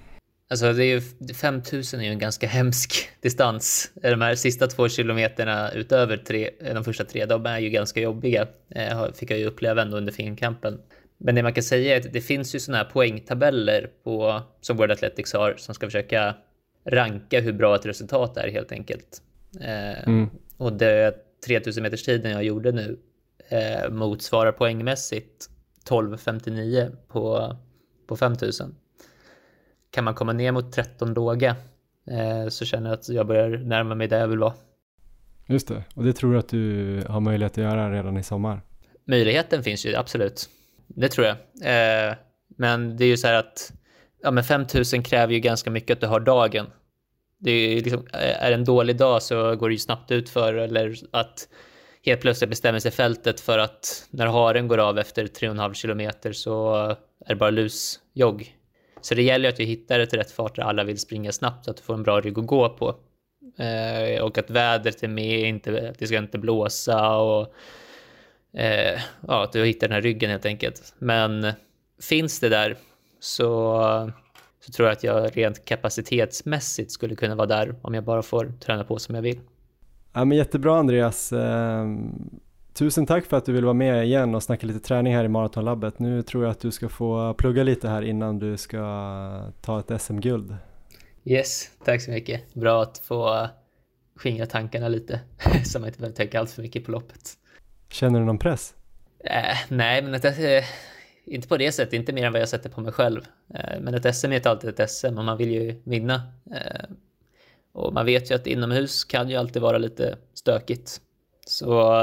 Alltså 0.51 0.73
det 0.73 0.85
är 0.85 0.87
ju, 0.87 1.01
5000 1.33 1.99
är 1.99 2.03
ju 2.03 2.09
en 2.09 2.19
ganska 2.19 2.47
hemsk 2.47 3.09
distans. 3.21 3.91
De 3.93 4.21
här 4.21 4.35
sista 4.35 4.67
två 4.67 4.89
kilometerna 4.89 5.71
utöver 5.71 6.17
tre, 6.17 6.49
de 6.73 6.83
första 6.83 7.03
tre, 7.03 7.25
de 7.25 7.45
är 7.45 7.59
ju 7.59 7.69
ganska 7.69 8.01
jobbiga. 8.01 8.47
Eh, 8.69 9.11
fick 9.13 9.31
jag 9.31 9.39
ju 9.39 9.45
uppleva 9.45 9.81
ändå 9.81 9.97
under 9.97 10.13
finkampen. 10.13 10.79
Men 11.17 11.35
det 11.35 11.43
man 11.43 11.53
kan 11.53 11.63
säga 11.63 11.95
är 11.95 11.99
att 11.99 12.13
det 12.13 12.21
finns 12.21 12.55
ju 12.55 12.59
sådana 12.59 12.83
här 12.83 12.89
poängtabeller 12.89 13.89
på, 14.03 14.41
som 14.61 14.77
World 14.77 14.91
Athletics 14.91 15.33
har 15.33 15.55
som 15.57 15.75
ska 15.75 15.87
försöka 15.87 16.35
ranka 16.85 17.39
hur 17.39 17.53
bra 17.53 17.75
ett 17.75 17.85
resultat 17.85 18.37
är 18.37 18.47
helt 18.51 18.71
enkelt. 18.71 19.21
Eh, 19.61 20.07
mm. 20.07 20.29
Och 20.57 20.73
det 20.73 21.15
3000 21.45 21.83
meters 21.83 22.03
tiden 22.03 22.31
jag 22.31 22.43
gjorde 22.43 22.71
nu 22.71 22.99
eh, 23.49 23.89
motsvarar 23.89 24.51
poängmässigt 24.51 25.49
12.59 25.89 26.95
på, 27.07 27.55
på 28.07 28.17
5000 28.17 28.75
kan 29.91 30.03
man 30.03 30.13
komma 30.13 30.33
ner 30.33 30.51
mot 30.51 30.71
13 30.71 31.13
låga 31.13 31.55
eh, 32.07 32.49
så 32.49 32.65
känner 32.65 32.89
jag 32.89 32.99
att 32.99 33.09
jag 33.09 33.27
börjar 33.27 33.49
närma 33.49 33.95
mig 33.95 34.07
där 34.07 34.19
jag 34.19 34.27
vill 34.27 34.39
vara. 34.39 34.53
Just 35.45 35.67
det, 35.67 35.83
och 35.95 36.03
det 36.03 36.13
tror 36.13 36.33
du 36.33 36.39
att 36.39 36.49
du 36.49 37.03
har 37.07 37.19
möjlighet 37.19 37.51
att 37.51 37.63
göra 37.63 37.91
redan 37.91 38.17
i 38.17 38.23
sommar? 38.23 38.61
Möjligheten 39.05 39.63
finns 39.63 39.85
ju 39.85 39.95
absolut, 39.95 40.49
det 40.87 41.07
tror 41.07 41.27
jag. 41.27 41.35
Eh, 41.61 42.15
men 42.57 42.97
det 42.97 43.05
är 43.05 43.07
ju 43.07 43.17
så 43.17 43.27
här 43.27 43.33
att 43.33 43.73
ja, 44.21 44.31
men 44.31 44.43
5000 44.43 45.03
kräver 45.03 45.33
ju 45.33 45.39
ganska 45.39 45.71
mycket 45.71 45.95
att 45.95 46.01
du 46.01 46.07
har 46.07 46.19
dagen. 46.19 46.65
Det 47.39 47.51
är, 47.51 47.81
liksom, 47.81 48.07
är 48.11 48.49
det 48.49 48.55
en 48.55 48.65
dålig 48.65 48.97
dag 48.97 49.23
så 49.23 49.55
går 49.55 49.69
det 49.69 49.73
ju 49.73 49.79
snabbt 49.79 50.11
ut 50.11 50.29
för 50.29 50.53
eller 50.53 50.95
att 51.11 51.47
helt 52.05 52.21
plötsligt 52.21 52.49
bestämmer 52.49 52.79
sig 52.79 52.91
fältet 52.91 53.39
för 53.39 53.57
att 53.57 54.07
när 54.09 54.27
haren 54.27 54.67
går 54.67 54.77
av 54.77 54.99
efter 54.99 55.25
3,5 55.25 55.73
kilometer 55.73 56.33
så 56.33 56.75
är 56.75 56.97
det 57.27 57.35
bara 57.35 57.49
lusjogg 57.49 58.55
så 59.01 59.15
det 59.15 59.21
gäller 59.21 59.49
att 59.49 59.55
du 59.55 59.63
hittar 59.63 59.99
ett 59.99 60.13
rätt 60.13 60.31
fart 60.31 60.55
där 60.55 60.63
alla 60.63 60.83
vill 60.83 60.99
springa 60.99 61.31
snabbt 61.31 61.65
så 61.65 61.71
att 61.71 61.77
du 61.77 61.83
får 61.83 61.93
en 61.93 62.03
bra 62.03 62.21
rygg 62.21 62.39
att 62.39 62.45
gå 62.45 62.69
på. 62.69 62.95
Eh, 63.57 64.23
och 64.23 64.37
att 64.37 64.49
vädret 64.49 65.03
är 65.03 65.07
med, 65.07 65.39
inte, 65.39 65.89
att 65.89 65.99
det 65.99 66.07
ska 66.07 66.17
inte 66.17 66.37
blåsa 66.37 67.17
och 67.17 67.53
eh, 68.53 69.01
ja, 69.27 69.43
att 69.43 69.51
du 69.51 69.65
hittar 69.65 69.87
den 69.87 69.95
här 69.95 70.01
ryggen 70.01 70.29
helt 70.29 70.45
enkelt. 70.45 70.93
Men 70.97 71.51
finns 72.01 72.39
det 72.39 72.49
där 72.49 72.77
så, 73.19 74.11
så 74.59 74.71
tror 74.71 74.87
jag 74.87 74.95
att 74.95 75.03
jag 75.03 75.37
rent 75.37 75.65
kapacitetsmässigt 75.65 76.91
skulle 76.91 77.15
kunna 77.15 77.35
vara 77.35 77.47
där 77.47 77.75
om 77.81 77.93
jag 77.93 78.03
bara 78.03 78.21
får 78.21 78.53
träna 78.59 78.83
på 78.83 78.99
som 78.99 79.15
jag 79.15 79.21
vill. 79.21 79.39
Ja, 80.13 80.25
men 80.25 80.37
jättebra 80.37 80.79
Andreas. 80.79 81.33
Ehm, 81.33 82.29
Tusen 82.73 83.05
tack 83.05 83.25
för 83.25 83.37
att 83.37 83.45
du 83.45 83.53
vill 83.53 83.63
vara 83.63 83.73
med 83.73 84.05
igen 84.05 84.35
och 84.35 84.43
snacka 84.43 84.67
lite 84.67 84.79
träning 84.79 85.15
här 85.15 85.23
i 85.23 85.27
Maratonlabbet. 85.27 85.99
Nu 85.99 86.21
tror 86.21 86.43
jag 86.43 86.51
att 86.51 86.59
du 86.59 86.71
ska 86.71 86.89
få 86.89 87.33
plugga 87.33 87.63
lite 87.63 87.89
här 87.89 88.01
innan 88.01 88.39
du 88.39 88.57
ska 88.57 89.51
ta 89.61 89.79
ett 89.79 90.01
SM-guld. 90.01 90.55
Yes, 91.23 91.71
tack 91.85 92.01
så 92.01 92.11
mycket. 92.11 92.53
Bra 92.53 92.81
att 92.81 92.97
få 92.97 93.47
skingra 94.15 94.45
tankarna 94.45 94.87
lite 94.87 95.19
så 95.65 95.79
man 95.79 95.87
inte 95.87 95.99
behöver 95.99 96.15
tänka 96.15 96.39
allt 96.39 96.51
för 96.51 96.61
mycket 96.61 96.85
på 96.85 96.91
loppet. 96.91 97.33
Känner 97.89 98.19
du 98.19 98.25
någon 98.25 98.37
press? 98.37 98.73
Äh, 99.23 99.57
nej, 99.69 100.01
men 100.01 100.15
att, 100.15 100.25
äh, 100.25 100.63
inte 101.25 101.47
på 101.47 101.57
det 101.57 101.71
sättet, 101.71 101.93
inte 101.93 102.13
mer 102.13 102.25
än 102.25 102.33
vad 102.33 102.41
jag 102.41 102.49
sätter 102.49 102.69
på 102.69 102.81
mig 102.81 102.91
själv. 102.91 103.21
Äh, 103.53 103.79
men 103.81 103.93
ett 103.93 104.15
SM 104.15 104.31
är 104.31 104.35
inte 104.35 104.49
alltid 104.49 104.79
ett 104.79 104.91
SM 104.91 105.17
och 105.17 105.25
man 105.25 105.37
vill 105.37 105.51
ju 105.51 105.81
vinna. 105.83 106.21
och 107.73 107.93
man 107.93 108.05
vet 108.05 108.31
ju 108.31 108.35
att 108.35 108.47
inomhus 108.47 109.03
kan 109.03 109.29
ju 109.29 109.35
alltid 109.35 109.61
vara 109.61 109.77
lite 109.77 110.17
stökigt. 110.33 111.01
Så 111.45 111.93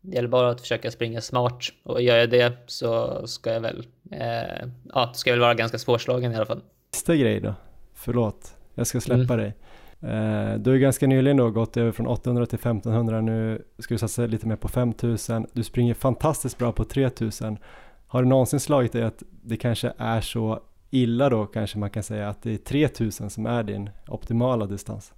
det 0.00 0.16
gäller 0.16 0.28
bara 0.28 0.50
att 0.50 0.60
försöka 0.60 0.90
springa 0.90 1.20
smart 1.20 1.64
och 1.82 2.02
gör 2.02 2.16
jag 2.16 2.30
det 2.30 2.52
så 2.66 3.20
ska 3.26 3.52
jag 3.52 3.60
väl, 3.60 3.86
eh, 4.10 4.68
ja, 4.94 5.12
ska 5.14 5.30
jag 5.30 5.34
väl 5.34 5.40
vara 5.40 5.54
ganska 5.54 5.78
svårslagen 5.78 6.32
i 6.32 6.36
alla 6.36 6.46
fall. 6.46 6.60
Sista 6.94 7.16
grej 7.16 7.40
då, 7.40 7.54
förlåt, 7.94 8.54
jag 8.74 8.86
ska 8.86 9.00
släppa 9.00 9.34
mm. 9.34 9.36
dig. 9.36 9.54
Eh, 10.02 10.58
du 10.58 10.70
har 10.70 10.74
ju 10.74 10.80
ganska 10.80 11.06
nyligen 11.06 11.36
då 11.36 11.50
gått 11.50 11.76
över 11.76 11.92
från 11.92 12.06
800 12.06 12.46
till 12.46 12.58
1500, 12.58 13.20
nu 13.20 13.64
ska 13.78 13.94
du 13.94 13.98
satsa 13.98 14.26
lite 14.26 14.46
mer 14.46 14.56
på 14.56 14.68
5000, 14.68 15.46
du 15.52 15.64
springer 15.64 15.94
fantastiskt 15.94 16.58
bra 16.58 16.72
på 16.72 16.84
3000. 16.84 17.58
Har 18.06 18.22
du 18.22 18.28
någonsin 18.28 18.60
slagit 18.60 18.92
dig 18.92 19.02
att 19.02 19.22
det 19.42 19.56
kanske 19.56 19.92
är 19.98 20.20
så 20.20 20.60
illa 20.90 21.28
då 21.28 21.46
kanske 21.46 21.78
man 21.78 21.90
kan 21.90 22.02
säga 22.02 22.28
att 22.28 22.42
det 22.42 22.52
är 22.52 22.56
3000 22.56 23.30
som 23.30 23.46
är 23.46 23.62
din 23.62 23.90
optimala 24.08 24.66
distans? 24.66 25.12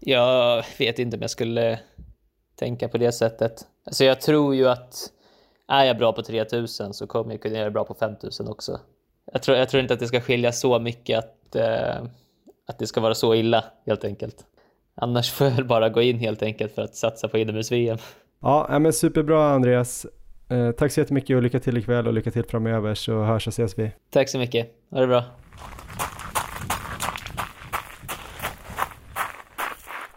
Jag 0.00 0.64
vet 0.78 0.98
inte 0.98 1.16
om 1.16 1.20
jag 1.20 1.30
skulle 1.30 1.80
tänka 2.58 2.88
på 2.88 2.98
det 2.98 3.12
sättet. 3.12 3.66
Alltså 3.86 4.04
jag 4.04 4.20
tror 4.20 4.54
ju 4.54 4.68
att 4.68 5.12
är 5.68 5.84
jag 5.84 5.98
bra 5.98 6.12
på 6.12 6.22
3000 6.22 6.94
så 6.94 7.06
kommer 7.06 7.32
jag 7.32 7.42
kunna 7.42 7.58
göra 7.58 7.70
bra 7.70 7.84
på 7.84 7.94
5000 7.94 8.48
också. 8.48 8.80
Jag 9.32 9.42
tror, 9.42 9.56
jag 9.56 9.68
tror 9.68 9.82
inte 9.82 9.94
att 9.94 10.00
det 10.00 10.06
ska 10.06 10.20
skilja 10.20 10.52
så 10.52 10.78
mycket 10.78 11.18
att, 11.18 11.56
eh, 11.56 12.04
att 12.68 12.78
det 12.78 12.86
ska 12.86 13.00
vara 13.00 13.14
så 13.14 13.34
illa 13.34 13.64
helt 13.86 14.04
enkelt. 14.04 14.44
Annars 14.94 15.30
får 15.30 15.46
jag 15.46 15.54
väl 15.54 15.64
bara 15.74 15.88
gå 15.88 16.02
in 16.02 16.18
helt 16.18 16.42
enkelt 16.42 16.74
för 16.74 16.82
att 16.82 16.94
satsa 16.94 17.28
på 17.28 17.38
inomhus-VM. 17.38 17.98
Ja, 18.40 18.78
men 18.78 18.92
superbra 18.92 19.50
Andreas. 19.50 20.06
Eh, 20.48 20.70
tack 20.70 20.92
så 20.92 21.00
jättemycket 21.00 21.36
och 21.36 21.42
lycka 21.42 21.60
till 21.60 21.78
ikväll 21.78 22.06
och 22.06 22.12
lycka 22.12 22.30
till 22.30 22.44
framöver 22.44 22.94
så 22.94 23.22
hörs 23.22 23.46
och 23.46 23.52
ses 23.52 23.78
vi. 23.78 23.90
Tack 24.10 24.28
så 24.28 24.38
mycket. 24.38 24.68
Ha 24.90 25.00
det 25.00 25.06
bra. 25.06 25.24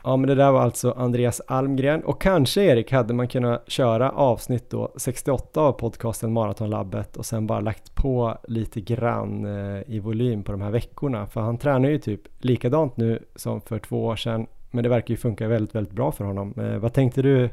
Ja 0.04 0.18
men 0.18 0.28
det 0.28 0.36
där 0.36 0.52
var 0.52 0.62
alltså 0.62 0.92
Andreas 0.92 1.42
Almgren 1.48 2.04
och 2.04 2.22
kanske 2.22 2.62
Erik 2.62 2.92
hade 2.92 3.14
man 3.14 3.28
kunnat 3.28 3.70
köra 3.70 4.10
avsnitt 4.10 4.70
då 4.70 4.94
68 4.96 5.62
av 5.62 5.72
podcasten 5.72 6.34
Maratonlabbet 6.34 7.18
och 7.18 7.26
sen 7.26 7.48
bara 7.48 7.60
lagt 7.60 7.96
på 7.96 8.38
lite 8.48 8.82
grann 8.82 9.46
eh, 9.46 9.82
i 9.88 10.00
volym 10.00 10.44
på 10.44 10.52
de 10.52 10.62
här 10.62 10.72
veckorna 10.72 11.28
för 11.28 11.42
han 11.42 11.58
tränar 11.58 11.90
ju 11.90 11.98
typ 11.98 12.22
likadant 12.40 12.98
nu 12.98 13.24
som 13.36 13.62
för 13.62 13.80
två 13.80 14.06
år 14.06 14.16
sedan 14.16 14.48
men 14.72 14.84
det 14.84 14.90
verkar 14.90 15.12
ju 15.12 15.18
funka 15.18 15.48
väldigt 15.48 15.76
väldigt 15.76 15.94
bra 15.94 16.12
för 16.12 16.26
honom. 16.26 16.54
Eh, 16.58 16.78
vad 16.78 16.94
tänkte 16.94 17.22
du 17.22 17.50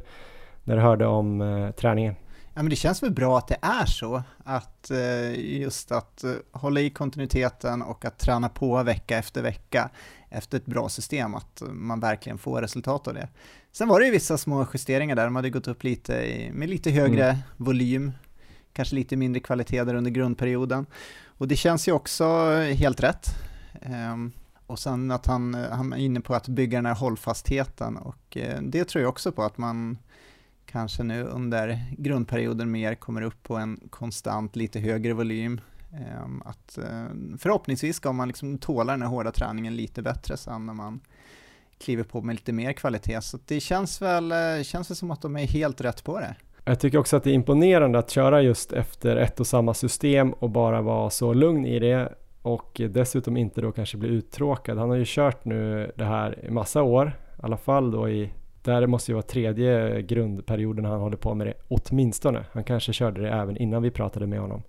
när 0.65 0.77
du 0.77 0.83
hörde 0.83 1.07
om 1.07 1.41
eh, 1.41 1.71
träningen? 1.71 2.15
Ja, 2.55 2.63
men 2.63 2.71
det 2.71 2.77
känns 2.77 3.03
väl 3.03 3.11
bra 3.11 3.39
att 3.39 3.49
det 3.49 3.59
är 3.63 3.87
så, 3.87 4.23
att 4.45 4.91
just 5.37 5.93
att 5.93 6.25
hålla 6.53 6.81
i 6.81 6.91
kontinuiteten 6.91 7.83
och 7.83 8.05
att 8.05 8.19
träna 8.19 8.49
på 8.49 8.83
vecka 8.83 9.19
efter 9.19 9.43
vecka 9.43 9.91
efter 10.31 10.59
ett 10.59 10.67
bra 10.67 10.89
system, 10.89 11.35
att 11.35 11.63
man 11.71 12.01
verkligen 12.01 12.39
får 12.39 12.61
resultat 12.61 13.09
av 13.09 13.15
det. 13.15 13.29
Sen 13.73 13.89
var 13.89 14.01
det 14.01 14.07
ju 14.07 14.13
vissa 14.13 14.39
små 14.39 14.67
justeringar 14.75 15.17
där, 15.17 15.25
de 15.25 15.37
hade 15.37 15.51
gått 15.51 15.69
upp 15.69 15.85
lite 15.85 16.13
i, 16.15 16.53
med 16.53 16.69
lite 16.69 16.91
högre 16.91 17.25
mm. 17.25 17.43
volym, 17.57 18.13
kanske 18.73 18.95
lite 18.95 19.17
mindre 19.17 19.41
kvalitet 19.41 19.85
där 19.85 19.95
under 19.95 20.11
grundperioden. 20.11 20.87
Och 21.27 21.49
det 21.49 21.57
känns 21.57 21.89
ju 21.89 21.93
också 21.93 22.51
helt 22.61 23.01
rätt. 23.01 23.27
Um, 24.13 24.33
och 24.67 24.79
sen 24.79 25.11
att 25.11 25.27
han, 25.27 25.55
han 25.55 25.93
är 25.93 25.97
inne 25.97 26.21
på 26.21 26.35
att 26.35 26.49
bygga 26.49 26.79
den 26.79 26.87
här 26.87 26.95
hållfastheten 26.95 27.97
och 27.97 28.37
uh, 28.37 28.63
det 28.63 28.85
tror 28.85 29.03
jag 29.03 29.09
också 29.09 29.33
på 29.33 29.43
att 29.43 29.59
man 29.59 29.99
kanske 30.67 31.03
nu 31.03 31.25
under 31.25 31.85
grundperioden 31.99 32.71
mer 32.71 32.95
kommer 32.95 33.23
upp 33.23 33.43
på 33.43 33.57
en 33.57 33.81
konstant 33.91 34.57
lite 34.57 34.81
högre 34.81 35.13
volym 35.13 35.61
Ehm, 35.93 36.43
att 36.45 36.79
eh, 36.79 37.07
förhoppningsvis 37.39 37.97
ska 37.97 38.13
man 38.13 38.29
liksom 38.29 38.59
tåla 38.59 38.93
den 38.93 39.03
här 39.03 39.09
hårda 39.09 39.33
träningen 39.33 39.77
lite 39.77 40.03
bättre 40.03 40.37
sen 40.37 40.67
när 40.67 40.75
man 40.75 41.01
kliver 41.79 42.05
på 42.05 42.23
med 42.23 42.35
lite 42.35 42.53
mer 42.53 42.73
kvalitet. 42.73 43.21
Så 43.23 43.39
det 43.47 43.61
känns 43.61 44.03
väl, 44.03 44.33
eh, 44.33 44.63
känns 44.63 44.91
väl 44.91 44.97
som 44.97 45.11
att 45.11 45.23
de 45.23 45.37
är 45.37 45.47
helt 45.47 45.81
rätt 45.81 46.05
på 46.05 46.21
det. 46.21 46.35
Jag 46.65 46.81
tycker 46.81 46.99
också 46.99 47.17
att 47.17 47.25
det 47.25 47.31
är 47.31 47.35
imponerande 47.35 47.99
att 47.99 48.11
köra 48.11 48.43
just 48.43 48.73
efter 48.73 49.17
ett 49.17 49.41
och 49.41 49.47
samma 49.47 49.75
system 49.75 50.33
och 50.33 50.51
bara 50.51 50.83
vara 50.83 51.11
så 51.11 51.33
lugn 51.33 51.67
i 51.67 51.79
det. 51.79 52.13
och 52.43 52.81
dessutom 52.91 53.37
inte 53.37 53.61
då 53.61 53.73
kanske 53.73 53.97
bli 53.97 54.09
uttråkad. 54.09 54.79
Han 54.79 54.89
har 54.89 54.97
ju 54.97 55.05
kört 55.07 55.45
nu 55.45 55.93
det 55.97 56.05
här 56.05 56.45
i 56.45 56.51
massa 56.51 56.83
år, 56.83 57.09
i 57.09 57.43
alla 57.43 57.57
fall 57.57 57.91
då 57.91 58.09
i 58.09 58.33
där 58.63 58.87
måste 58.87 59.11
ju 59.11 59.15
vara 59.15 59.23
tredje 59.23 60.03
grundperioden 60.03 60.85
han 60.85 61.01
håller 61.01 61.17
på 61.17 61.35
med 61.35 61.47
det, 61.47 61.55
åtminstone. 61.69 62.45
Han 62.53 62.65
kanske 62.65 62.93
körde 62.93 63.21
det 63.21 63.31
även 63.31 63.57
innan 63.57 63.83
vi 63.83 63.91
pratade 63.91 64.27
med 64.27 64.41
honom. 64.41 64.63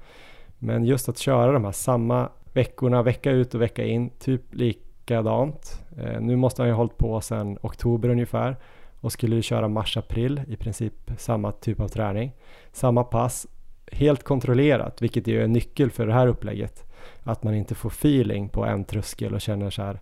Men 0.60 0.86
just 0.86 1.10
att 1.10 1.18
köra 1.18 1.52
de 1.52 1.66
här 1.66 1.72
samma 1.72 2.30
veckorna, 2.54 3.04
vecka 3.04 3.32
ut 3.32 3.56
och 3.56 3.62
vecka 3.62 3.84
in, 3.84 4.10
typ 4.10 4.42
likadant. 4.52 5.84
Eh, 5.98 6.22
nu 6.22 6.36
måste 6.36 6.62
han 6.62 6.70
ju 6.70 6.74
ha 6.74 6.78
hållit 6.78 6.98
på 6.98 7.22
sedan 7.22 7.58
oktober 7.62 8.10
ungefär 8.10 8.58
och 9.02 9.12
skulle 9.12 9.36
ju 9.36 9.42
köra 9.42 9.68
mars-april, 9.68 10.42
i 10.48 10.56
princip 10.56 11.12
samma 11.18 11.52
typ 11.52 11.80
av 11.80 11.88
träning. 11.88 12.32
Samma 12.72 13.04
pass, 13.04 13.48
helt 13.92 14.24
kontrollerat, 14.24 15.02
vilket 15.02 15.28
är 15.28 15.42
en 15.42 15.54
nyckel 15.54 15.92
för 15.92 16.08
det 16.08 16.14
här 16.14 16.28
upplägget. 16.28 16.86
Att 17.24 17.44
man 17.44 17.56
inte 17.56 17.76
får 17.76 17.90
feeling 17.90 18.50
på 18.50 18.66
en 18.66 18.86
tröskel 18.86 19.34
och 19.34 19.42
känner 19.42 19.70
så 19.70 19.82
här, 19.82 20.00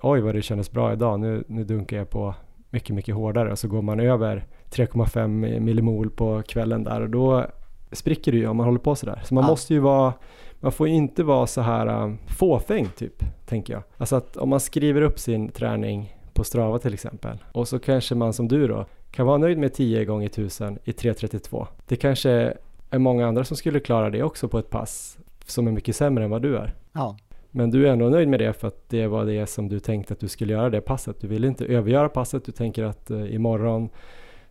oj 0.00 0.20
vad 0.20 0.34
det 0.34 0.42
kändes 0.42 0.72
bra 0.72 0.92
idag, 0.92 1.20
nu, 1.20 1.44
nu 1.48 1.64
dunkar 1.64 1.96
jag 1.96 2.10
på 2.10 2.34
mycket, 2.70 2.96
mycket 2.96 3.14
hårdare 3.14 3.52
och 3.52 3.58
så 3.58 3.68
går 3.68 3.82
man 3.82 4.00
över 4.00 4.46
3,5 4.70 5.60
millimol 5.60 6.10
på 6.10 6.42
kvällen 6.42 6.84
där 6.84 7.00
och 7.00 7.10
då 7.10 7.46
spricker 7.92 8.32
det 8.32 8.38
ju 8.38 8.48
om 8.48 8.56
man 8.56 8.66
håller 8.66 8.78
på 8.78 8.94
sådär. 8.94 9.22
Så 9.24 9.34
man 9.34 9.44
ja. 9.44 9.50
måste 9.50 9.74
ju 9.74 9.80
vara, 9.80 10.12
man 10.60 10.72
får 10.72 10.88
inte 10.88 11.24
vara 11.24 11.46
så 11.46 11.60
här 11.60 12.02
um, 12.02 12.18
fåfäng 12.26 12.88
typ, 12.96 13.24
tänker 13.46 13.72
jag. 13.72 13.82
Alltså 13.96 14.16
att 14.16 14.36
om 14.36 14.48
man 14.48 14.60
skriver 14.60 15.02
upp 15.02 15.18
sin 15.18 15.48
träning 15.48 16.16
på 16.32 16.44
Strava 16.44 16.78
till 16.78 16.94
exempel 16.94 17.38
och 17.52 17.68
så 17.68 17.78
kanske 17.78 18.14
man 18.14 18.32
som 18.32 18.48
du 18.48 18.68
då 18.68 18.86
kan 19.10 19.26
vara 19.26 19.38
nöjd 19.38 19.58
med 19.58 19.74
10 19.74 20.04
gånger 20.04 20.26
1000 20.26 20.78
i 20.84 20.92
3.32. 20.92 21.66
Det 21.86 21.96
kanske 21.96 22.54
är 22.90 22.98
många 22.98 23.26
andra 23.26 23.44
som 23.44 23.56
skulle 23.56 23.80
klara 23.80 24.10
det 24.10 24.22
också 24.22 24.48
på 24.48 24.58
ett 24.58 24.70
pass 24.70 25.18
som 25.46 25.66
är 25.66 25.72
mycket 25.72 25.96
sämre 25.96 26.24
än 26.24 26.30
vad 26.30 26.42
du 26.42 26.56
är. 26.56 26.74
Ja. 26.92 27.16
Men 27.50 27.70
du 27.70 27.88
är 27.88 27.92
ändå 27.92 28.08
nöjd 28.08 28.28
med 28.28 28.40
det 28.40 28.52
för 28.52 28.68
att 28.68 28.88
det 28.88 29.06
var 29.06 29.24
det 29.24 29.46
som 29.46 29.68
du 29.68 29.80
tänkte 29.80 30.14
att 30.14 30.20
du 30.20 30.28
skulle 30.28 30.52
göra 30.52 30.70
det 30.70 30.80
passet. 30.80 31.20
Du 31.20 31.28
vill 31.28 31.44
inte 31.44 31.64
övergöra 31.64 32.08
passet, 32.08 32.44
du 32.44 32.52
tänker 32.52 32.84
att 32.84 33.10
eh, 33.10 33.34
imorgon 33.34 33.88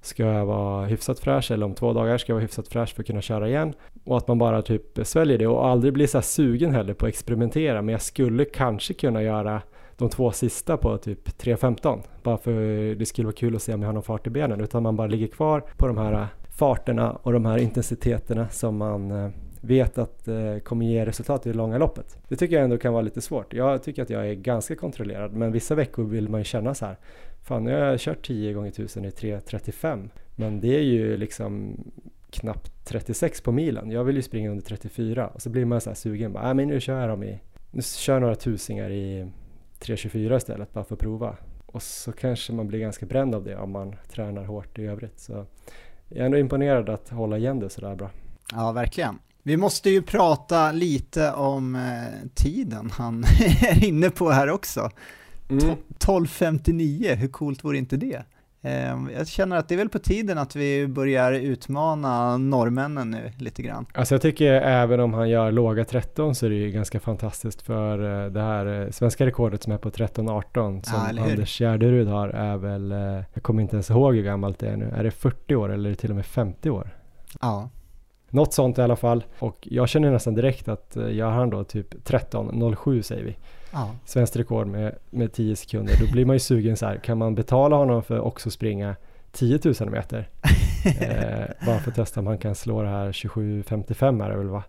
ska 0.01 0.23
jag 0.23 0.45
vara 0.45 0.85
hyfsat 0.85 1.19
fräsch 1.19 1.51
eller 1.51 1.65
om 1.65 1.75
två 1.75 1.93
dagar 1.93 2.17
ska 2.17 2.31
jag 2.31 2.35
vara 2.35 2.41
hyfsat 2.41 2.67
fräsch 2.67 2.95
för 2.95 3.01
att 3.03 3.07
kunna 3.07 3.21
köra 3.21 3.47
igen. 3.47 3.73
Och 4.03 4.17
att 4.17 4.27
man 4.27 4.37
bara 4.37 4.61
typ 4.61 4.99
sväljer 5.03 5.37
det 5.37 5.47
och 5.47 5.67
aldrig 5.67 5.93
blir 5.93 6.07
så 6.07 6.17
här 6.17 6.23
sugen 6.23 6.71
heller 6.71 6.93
på 6.93 7.05
att 7.05 7.09
experimentera. 7.09 7.81
Men 7.81 7.91
jag 7.91 8.01
skulle 8.01 8.45
kanske 8.45 8.93
kunna 8.93 9.23
göra 9.23 9.61
de 9.97 10.09
två 10.09 10.31
sista 10.31 10.77
på 10.77 10.97
typ 10.97 11.27
3.15 11.27 12.01
bara 12.23 12.37
för 12.37 12.95
det 12.95 13.05
skulle 13.05 13.25
vara 13.25 13.35
kul 13.35 13.55
att 13.55 13.61
se 13.61 13.73
om 13.73 13.81
jag 13.81 13.89
har 13.89 13.93
någon 13.93 14.03
fart 14.03 14.27
i 14.27 14.29
benen. 14.29 14.61
Utan 14.61 14.83
man 14.83 14.95
bara 14.95 15.07
ligger 15.07 15.27
kvar 15.27 15.63
på 15.77 15.87
de 15.87 15.97
här 15.97 16.27
farterna 16.57 17.11
och 17.11 17.33
de 17.33 17.45
här 17.45 17.57
intensiteterna 17.57 18.49
som 18.49 18.77
man 18.77 19.11
eh, 19.11 19.29
vet 19.61 19.97
att 19.97 20.27
eh, 20.27 20.57
kommer 20.63 20.85
ge 20.85 21.05
resultat 21.05 21.45
i 21.45 21.49
det 21.49 21.57
långa 21.57 21.77
loppet. 21.77 22.17
Det 22.27 22.35
tycker 22.35 22.55
jag 22.55 22.63
ändå 22.63 22.77
kan 22.77 22.93
vara 22.93 23.01
lite 23.01 23.21
svårt. 23.21 23.53
Jag 23.53 23.83
tycker 23.83 24.01
att 24.01 24.09
jag 24.09 24.29
är 24.29 24.33
ganska 24.33 24.75
kontrollerad 24.75 25.33
men 25.33 25.51
vissa 25.51 25.75
veckor 25.75 26.03
vill 26.03 26.29
man 26.29 26.39
ju 26.39 26.43
känna 26.43 26.73
så 26.73 26.85
här. 26.85 26.97
Fan, 27.47 27.63
nu 27.63 27.73
har 27.73 27.79
jag 27.79 27.99
kört 27.99 28.27
10 28.27 28.53
gånger 28.53 28.69
1000 28.69 29.05
i 29.05 29.09
3.35 29.09 30.09
men 30.35 30.59
det 30.59 30.75
är 30.75 30.81
ju 30.81 31.17
liksom 31.17 31.77
knappt 32.29 32.85
36 32.85 33.41
på 33.41 33.51
milen. 33.51 33.91
Jag 33.91 34.03
vill 34.03 34.15
ju 34.15 34.21
springa 34.21 34.49
under 34.49 34.63
34 34.63 35.27
och 35.27 35.41
så 35.41 35.49
blir 35.49 35.65
man 35.65 35.81
så 35.81 35.89
här 35.89 35.95
sugen. 35.95 36.33
Bara, 36.33 36.49
äh, 36.49 36.53
men 36.53 36.67
nu 36.67 36.79
kör 36.79 37.07
jag 37.07 37.23
i, 37.23 37.39
nu 37.71 37.81
kör 37.81 38.19
några 38.19 38.35
tusingar 38.35 38.89
i 38.89 39.31
3.24 39.79 40.37
istället 40.37 40.73
bara 40.73 40.83
för 40.83 40.95
att 40.95 41.01
prova. 41.01 41.37
Och 41.65 41.83
så 41.83 42.11
kanske 42.11 42.53
man 42.53 42.67
blir 42.67 42.79
ganska 42.79 43.05
bränd 43.05 43.35
av 43.35 43.43
det 43.43 43.55
om 43.55 43.71
man 43.71 43.95
tränar 44.11 44.43
hårt 44.43 44.79
i 44.79 44.85
övrigt. 44.85 45.19
Så 45.19 45.45
jag 46.09 46.19
är 46.19 46.25
ändå 46.25 46.37
imponerad 46.37 46.89
att 46.89 47.09
hålla 47.09 47.37
igen 47.37 47.59
det 47.59 47.69
sådär 47.69 47.95
bra. 47.95 48.09
Ja, 48.51 48.71
verkligen. 48.71 49.19
Vi 49.43 49.57
måste 49.57 49.89
ju 49.89 50.01
prata 50.01 50.71
lite 50.71 51.31
om 51.31 51.75
eh, 51.75 52.29
tiden 52.35 52.89
han 52.93 53.23
är 53.61 53.85
inne 53.85 54.09
på 54.09 54.29
här 54.29 54.49
också. 54.49 54.91
Mm. 55.49 55.75
12.59, 55.99 57.15
hur 57.15 57.27
coolt 57.27 57.63
vore 57.63 57.77
inte 57.77 57.97
det? 57.97 58.23
Eh, 58.61 58.97
jag 59.17 59.27
känner 59.27 59.55
att 59.55 59.67
det 59.67 59.75
är 59.75 59.77
väl 59.77 59.89
på 59.89 59.99
tiden 59.99 60.37
att 60.37 60.55
vi 60.55 60.87
börjar 60.87 61.31
utmana 61.31 62.37
norrmännen 62.37 63.11
nu 63.11 63.31
lite 63.37 63.61
grann. 63.61 63.85
Alltså 63.93 64.13
jag 64.15 64.21
tycker 64.21 64.53
även 64.53 64.99
om 64.99 65.13
han 65.13 65.29
gör 65.29 65.51
låga 65.51 65.85
13 65.85 66.35
så 66.35 66.45
är 66.45 66.49
det 66.49 66.55
ju 66.55 66.71
ganska 66.71 66.99
fantastiskt 66.99 67.61
för 67.61 68.25
eh, 68.25 68.31
det 68.31 68.41
här 68.41 68.81
eh, 68.81 68.91
svenska 68.91 69.25
rekordet 69.25 69.63
som 69.63 69.73
är 69.73 69.77
på 69.77 69.89
13.18 69.89 70.81
som 70.83 71.17
ja, 71.17 71.23
Anders 71.23 71.59
Gärderud 71.59 72.07
har 72.07 72.29
är 72.29 72.57
väl, 72.57 72.91
eh, 72.91 73.23
jag 73.33 73.43
kommer 73.43 73.61
inte 73.61 73.75
ens 73.75 73.89
ihåg 73.89 74.15
hur 74.15 74.23
gammalt 74.23 74.59
det 74.59 74.67
är 74.67 74.77
nu, 74.77 74.93
är 74.95 75.03
det 75.03 75.11
40 75.11 75.55
år 75.55 75.73
eller 75.73 75.89
är 75.89 75.93
det 75.93 75.99
till 75.99 76.09
och 76.09 76.15
med 76.15 76.25
50 76.25 76.69
år? 76.69 76.89
Ja. 77.41 77.69
Något 78.29 78.53
sånt 78.53 78.77
i 78.77 78.81
alla 78.81 78.95
fall. 78.95 79.23
Och 79.39 79.57
jag 79.61 79.89
känner 79.89 80.11
nästan 80.11 80.35
direkt 80.35 80.67
att 80.67 80.91
jag 80.95 81.17
eh, 81.17 81.29
har 81.29 81.47
då 81.47 81.63
typ 81.63 81.93
13.07 81.93 83.01
säger 83.01 83.23
vi. 83.23 83.37
Ja. 83.71 83.95
Svenskt 84.05 84.35
rekord 84.35 84.67
med, 84.67 84.95
med 85.09 85.33
10 85.33 85.55
sekunder. 85.55 85.95
Då 86.05 86.11
blir 86.11 86.25
man 86.25 86.35
ju 86.35 86.39
sugen 86.39 86.77
så 86.77 86.85
här, 86.85 86.97
kan 86.97 87.17
man 87.17 87.35
betala 87.35 87.75
honom 87.75 88.03
för 88.03 88.15
att 88.15 88.23
också 88.23 88.51
springa 88.51 88.95
10 89.31 89.59
000 89.79 89.89
meter? 89.89 90.29
eh, 90.85 91.65
bara 91.65 91.79
för 91.79 91.89
att 91.91 91.95
testa 91.95 92.19
om 92.19 92.27
han 92.27 92.37
kan 92.37 92.55
slå 92.55 92.81
det 92.81 92.89
här 92.89 93.11
27.55 93.11 94.25
är 94.25 94.29
det 94.29 94.37
väl 94.37 94.47
va? 94.47 94.63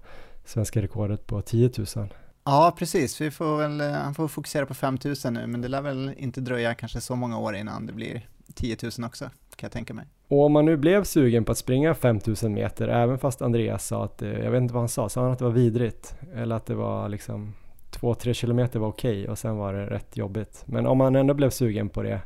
Svenska 0.44 0.82
rekordet 0.82 1.26
på 1.26 1.42
10 1.42 1.70
000. 1.96 2.08
Ja, 2.44 2.74
precis. 2.78 3.20
Vi 3.20 3.30
får 3.30 3.56
väl, 3.56 3.80
eh, 3.80 3.90
han 3.90 4.14
får 4.14 4.28
fokusera 4.28 4.66
på 4.66 4.74
5000 4.74 5.34
nu, 5.34 5.46
men 5.46 5.60
det 5.60 5.68
lär 5.68 5.82
väl 5.82 6.14
inte 6.16 6.40
dröja 6.40 6.74
kanske 6.74 7.00
så 7.00 7.16
många 7.16 7.38
år 7.38 7.56
innan 7.56 7.86
det 7.86 7.92
blir 7.92 8.28
10 8.54 8.76
000 8.82 9.06
också, 9.06 9.24
kan 9.24 9.66
jag 9.66 9.72
tänka 9.72 9.94
mig. 9.94 10.04
Och 10.28 10.44
om 10.44 10.52
man 10.52 10.64
nu 10.64 10.76
blev 10.76 11.04
sugen 11.04 11.44
på 11.44 11.52
att 11.52 11.58
springa 11.58 11.94
5000 11.94 12.54
meter, 12.54 12.88
även 12.88 13.18
fast 13.18 13.42
Andreas 13.42 13.86
sa 13.86 14.04
att, 14.04 14.22
eh, 14.22 14.28
jag 14.28 14.50
vet 14.50 14.62
inte 14.62 14.74
vad 14.74 14.82
han 14.82 14.88
sa, 14.88 15.08
sa 15.08 15.22
han 15.22 15.32
att 15.32 15.38
det 15.38 15.44
var 15.44 15.52
vidrigt? 15.52 16.14
Eller 16.34 16.56
att 16.56 16.66
det 16.66 16.74
var 16.74 17.08
liksom 17.08 17.54
2-3 17.90 18.32
kilometer 18.32 18.78
var 18.78 18.88
okej 18.88 19.22
okay, 19.22 19.26
och 19.26 19.38
sen 19.38 19.56
var 19.56 19.72
det 19.72 19.86
rätt 19.86 20.16
jobbigt. 20.16 20.62
Men 20.66 20.86
om 20.86 20.98
man 20.98 21.16
ändå 21.16 21.34
blev 21.34 21.50
sugen 21.50 21.88
på 21.88 22.02
det 22.02 22.20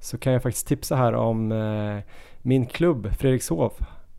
så 0.00 0.18
kan 0.18 0.32
jag 0.32 0.42
faktiskt 0.42 0.66
tipsa 0.66 0.96
här 0.96 1.14
om 1.14 1.52
eh, 1.52 1.98
min 2.42 2.66
klubb 2.66 3.14
Fredrikshov 3.18 3.72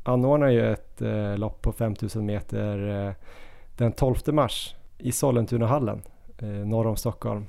anordnar 0.03 0.47
ju 0.47 0.71
ett 0.71 1.01
eh, 1.01 1.37
lopp 1.37 1.61
på 1.61 1.71
5000 1.71 2.25
meter 2.25 3.07
eh, 3.07 3.13
den 3.77 3.91
12 3.91 4.15
mars 4.27 4.75
i 4.97 5.11
Sollentunahallen 5.11 6.01
eh, 6.37 6.47
norr 6.47 6.87
om 6.87 6.95
Stockholm. 6.95 7.45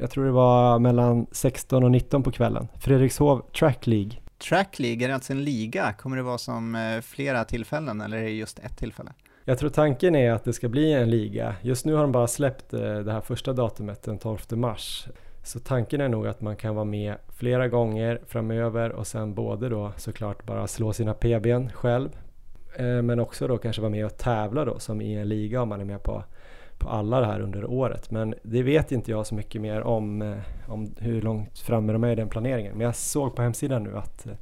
Jag 0.00 0.10
tror 0.10 0.24
det 0.24 0.30
var 0.30 0.78
mellan 0.78 1.26
16 1.32 1.84
och 1.84 1.90
19 1.90 2.22
på 2.22 2.30
kvällen. 2.30 2.68
Fredrikshov 2.78 3.42
Track 3.58 3.86
League. 3.86 4.10
Track 4.48 4.78
League, 4.78 5.04
är 5.04 5.08
det 5.08 5.14
alltså 5.14 5.32
en 5.32 5.44
liga? 5.44 5.92
Kommer 5.92 6.16
det 6.16 6.22
vara 6.22 6.38
som 6.38 6.74
eh, 6.74 7.00
flera 7.00 7.44
tillfällen 7.44 8.00
eller 8.00 8.16
är 8.16 8.22
det 8.22 8.30
just 8.30 8.58
ett 8.58 8.78
tillfälle? 8.78 9.12
Jag 9.44 9.58
tror 9.58 9.70
tanken 9.70 10.14
är 10.14 10.32
att 10.32 10.44
det 10.44 10.52
ska 10.52 10.68
bli 10.68 10.92
en 10.92 11.10
liga. 11.10 11.54
Just 11.62 11.84
nu 11.84 11.94
har 11.94 12.02
de 12.02 12.12
bara 12.12 12.26
släppt 12.26 12.72
eh, 12.72 12.80
det 12.80 13.12
här 13.12 13.20
första 13.20 13.52
datumet 13.52 14.02
den 14.02 14.18
12 14.18 14.38
mars. 14.50 15.06
Så 15.42 15.58
tanken 15.58 16.00
är 16.00 16.08
nog 16.08 16.26
att 16.26 16.40
man 16.40 16.56
kan 16.56 16.74
vara 16.74 16.84
med 16.84 17.16
flera 17.28 17.68
gånger 17.68 18.20
framöver 18.26 18.92
och 18.92 19.06
sen 19.06 19.34
både 19.34 19.68
då 19.68 19.92
såklart 19.96 20.46
bara 20.46 20.66
slå 20.66 20.92
sina 20.92 21.14
PBn 21.14 21.68
själv 21.74 22.08
eh, 22.76 23.02
men 23.02 23.20
också 23.20 23.48
då 23.48 23.58
kanske 23.58 23.82
vara 23.82 23.90
med 23.90 24.06
och 24.06 24.18
tävla 24.18 24.64
då 24.64 24.78
som 24.78 25.00
i 25.00 25.14
en 25.14 25.28
liga 25.28 25.62
om 25.62 25.68
man 25.68 25.80
är 25.80 25.84
med 25.84 26.02
på 26.02 26.24
på 26.80 26.88
alla 26.88 27.20
det 27.20 27.26
här 27.26 27.40
under 27.40 27.64
året. 27.64 28.10
Men 28.10 28.34
det 28.42 28.62
vet 28.62 28.92
inte 28.92 29.10
jag 29.10 29.26
så 29.26 29.34
mycket 29.34 29.60
mer 29.60 29.80
om, 29.80 30.22
eh, 30.22 30.36
om 30.68 30.94
hur 30.98 31.22
långt 31.22 31.58
framme 31.58 31.92
de 31.92 32.04
är 32.04 32.12
i 32.12 32.14
den 32.14 32.28
planeringen. 32.28 32.72
Men 32.72 32.84
jag 32.84 32.96
såg 32.96 33.36
på 33.36 33.42
hemsidan 33.42 33.84
nu 33.84 33.96
att 33.98 34.26
eh, 34.26 34.32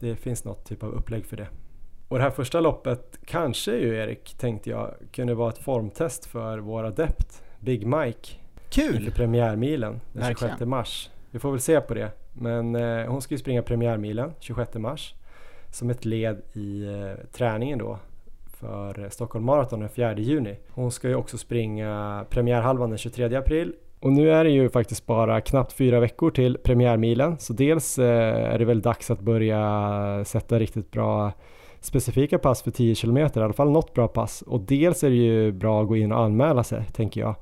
det 0.00 0.16
finns 0.16 0.44
något 0.44 0.64
typ 0.64 0.82
av 0.82 0.92
upplägg 0.92 1.26
för 1.26 1.36
det. 1.36 1.46
Och 2.08 2.18
det 2.18 2.24
här 2.24 2.30
första 2.30 2.60
loppet 2.60 3.18
kanske 3.24 3.72
ju 3.72 3.96
Erik, 3.96 4.34
tänkte 4.38 4.70
jag, 4.70 4.94
kunde 5.12 5.34
vara 5.34 5.48
ett 5.48 5.58
formtest 5.58 6.26
för 6.26 6.58
vår 6.58 6.84
adept 6.84 7.42
Big 7.60 7.86
Mike. 7.86 8.34
Kul! 8.70 8.96
Inför 8.96 9.10
premiärmilen 9.10 10.00
den 10.12 10.34
26 10.34 10.60
mars. 10.60 11.10
Vi 11.30 11.38
får 11.38 11.50
väl 11.50 11.60
se 11.60 11.80
på 11.80 11.94
det. 11.94 12.10
Men 12.32 12.74
eh, 12.74 13.06
hon 13.06 13.22
ska 13.22 13.34
ju 13.34 13.38
springa 13.38 13.62
premiärmilen 13.62 14.32
26 14.40 14.74
mars 14.74 15.14
som 15.70 15.90
ett 15.90 16.04
led 16.04 16.42
i 16.52 16.84
eh, 16.84 17.26
träningen 17.32 17.78
då 17.78 17.98
för 18.62 19.08
Stockholm 19.10 19.44
Marathon 19.44 19.80
den 19.80 19.88
4 19.88 20.18
juni. 20.18 20.56
Hon 20.70 20.92
ska 20.92 21.08
ju 21.08 21.14
också 21.14 21.38
springa 21.38 22.24
premiärhalvan 22.30 22.88
den 22.90 22.98
23 22.98 23.36
april 23.36 23.72
och 24.00 24.12
nu 24.12 24.30
är 24.30 24.44
det 24.44 24.50
ju 24.50 24.68
faktiskt 24.68 25.06
bara 25.06 25.40
knappt 25.40 25.72
fyra 25.72 26.00
veckor 26.00 26.30
till 26.30 26.58
premiärmilen 26.58 27.38
så 27.38 27.52
dels 27.52 27.98
eh, 27.98 28.52
är 28.54 28.58
det 28.58 28.64
väl 28.64 28.80
dags 28.80 29.10
att 29.10 29.20
börja 29.20 30.24
sätta 30.24 30.58
riktigt 30.58 30.90
bra 30.90 31.32
specifika 31.80 32.38
pass 32.38 32.62
för 32.62 32.70
10 32.70 32.94
km, 32.94 33.16
i 33.16 33.28
alla 33.34 33.52
fall 33.52 33.70
något 33.70 33.94
bra 33.94 34.08
pass 34.08 34.42
och 34.42 34.60
dels 34.60 35.04
är 35.04 35.10
det 35.10 35.16
ju 35.16 35.52
bra 35.52 35.82
att 35.82 35.88
gå 35.88 35.96
in 35.96 36.12
och 36.12 36.20
anmäla 36.20 36.64
sig 36.64 36.84
tänker 36.92 37.20
jag. 37.20 37.34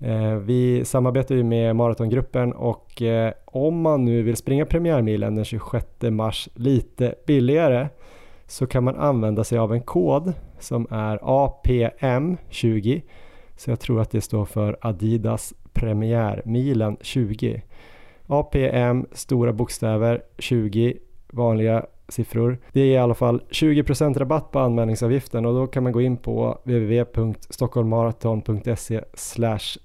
Eh, 0.00 0.34
vi 0.34 0.84
samarbetar 0.84 1.34
ju 1.34 1.42
med 1.42 1.76
maratongruppen 1.76 2.52
och 2.52 3.02
eh, 3.02 3.32
om 3.44 3.80
man 3.80 4.04
nu 4.04 4.22
vill 4.22 4.36
springa 4.36 4.66
premiärmilen 4.66 5.34
den 5.34 5.44
26 5.44 5.86
mars 6.00 6.48
lite 6.54 7.14
billigare 7.26 7.88
så 8.50 8.66
kan 8.66 8.84
man 8.84 8.96
använda 8.96 9.44
sig 9.44 9.58
av 9.58 9.72
en 9.72 9.80
kod 9.80 10.32
som 10.58 10.86
är 10.90 11.18
APM20. 11.18 13.02
Så 13.56 13.70
jag 13.70 13.80
tror 13.80 14.00
att 14.00 14.10
det 14.10 14.20
står 14.20 14.44
för 14.44 14.76
Adidas 14.80 15.54
Premiärmilen 15.72 16.96
20. 17.00 17.62
APM 18.26 19.06
stora 19.12 19.52
bokstäver 19.52 20.22
20 20.38 20.98
vanliga 21.32 21.86
siffror. 22.08 22.58
Det 22.72 22.80
är 22.80 22.86
i 22.86 22.98
alla 22.98 23.14
fall 23.14 23.42
20% 23.50 24.18
rabatt 24.18 24.50
på 24.50 24.58
anmälningsavgiften 24.58 25.46
och 25.46 25.54
då 25.54 25.66
kan 25.66 25.82
man 25.82 25.92
gå 25.92 26.00
in 26.00 26.16
på 26.16 26.58
www.stockholmmaraton.se 26.64 29.00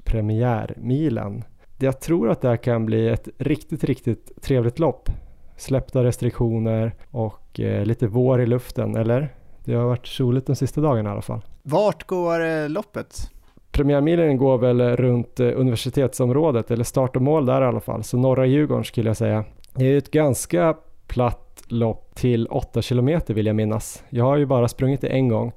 premiärmilen. 0.03 1.43
Jag 1.80 1.99
tror 1.99 2.30
att 2.30 2.41
det 2.41 2.47
här 2.47 2.57
kan 2.57 2.86
bli 2.86 3.07
ett 3.07 3.30
riktigt, 3.38 3.84
riktigt 3.84 4.41
trevligt 4.41 4.80
lopp. 4.80 5.09
Släppta 5.58 6.03
restriktioner 6.03 6.95
och 7.12 7.60
eh, 7.60 7.86
lite 7.86 8.08
vår 8.08 8.41
i 8.41 8.45
luften, 8.45 8.95
eller? 8.95 9.34
Det 9.64 9.74
har 9.74 9.86
varit 9.86 10.08
soligt 10.08 10.47
de 10.47 10.56
sista 10.56 10.82
dagarna 10.82 11.10
i 11.10 11.12
alla 11.12 11.22
fall. 11.22 11.41
Vart 11.64 12.08
går 12.08 12.45
eh, 12.45 12.70
loppet? 12.70 13.32
Premiärmilen 13.72 14.38
går 14.38 14.58
väl 14.58 14.82
runt 14.82 15.39
eh, 15.39 15.51
universitetsområdet, 15.56 16.72
eller 16.72 16.84
start 16.84 17.16
och 17.16 17.22
mål 17.22 17.45
där 17.45 17.62
i 17.62 17.66
alla 17.66 17.80
fall, 17.80 18.03
så 18.03 18.18
norra 18.18 18.45
Djurgården 18.45 18.84
skulle 18.84 19.10
jag 19.10 19.18
säga. 19.18 19.45
Det 19.74 19.86
är 19.86 19.97
ett 19.97 20.12
ganska 20.12 20.76
platt 21.08 21.64
lopp 21.68 22.16
till 22.16 22.47
8 22.47 22.82
kilometer 22.82 23.34
vill 23.34 23.45
jag 23.45 23.56
minnas. 23.56 24.03
Jag 24.10 24.24
har 24.24 24.38
ju 24.38 24.45
bara 24.45 24.68
sprungit 24.68 25.01
det 25.01 25.08
en 25.08 25.28
gång. 25.28 25.51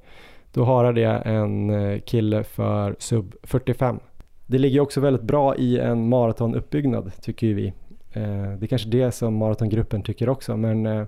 Då 0.53 0.63
harade 0.63 1.01
jag 1.01 1.21
en 1.25 1.69
eh, 1.69 1.99
kille 1.99 2.43
för 2.43 2.95
sub 2.99 3.35
45. 3.43 3.99
Det 4.45 4.57
ligger 4.57 4.79
också 4.79 5.01
väldigt 5.01 5.23
bra 5.23 5.55
i 5.55 5.79
en 5.79 6.09
maratonuppbyggnad 6.09 7.11
tycker 7.21 7.47
ju 7.47 7.53
vi. 7.53 7.73
Eh, 8.13 8.51
det 8.57 8.65
är 8.65 8.67
kanske 8.67 8.89
det 8.89 9.11
som 9.11 9.35
maratongruppen 9.35 10.03
tycker 10.03 10.29
också 10.29 10.57
men 10.57 11.07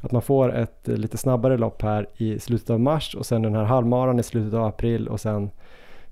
att 0.00 0.12
man 0.12 0.22
får 0.22 0.54
ett 0.54 0.88
lite 0.88 1.18
snabbare 1.18 1.58
lopp 1.58 1.82
här 1.82 2.06
i 2.16 2.38
slutet 2.38 2.70
av 2.70 2.80
mars 2.80 3.14
och 3.14 3.26
sen 3.26 3.42
den 3.42 3.54
här 3.54 3.64
halvmaran 3.64 4.18
i 4.18 4.22
slutet 4.22 4.54
av 4.54 4.64
april 4.64 5.08
och 5.08 5.20
sen 5.20 5.50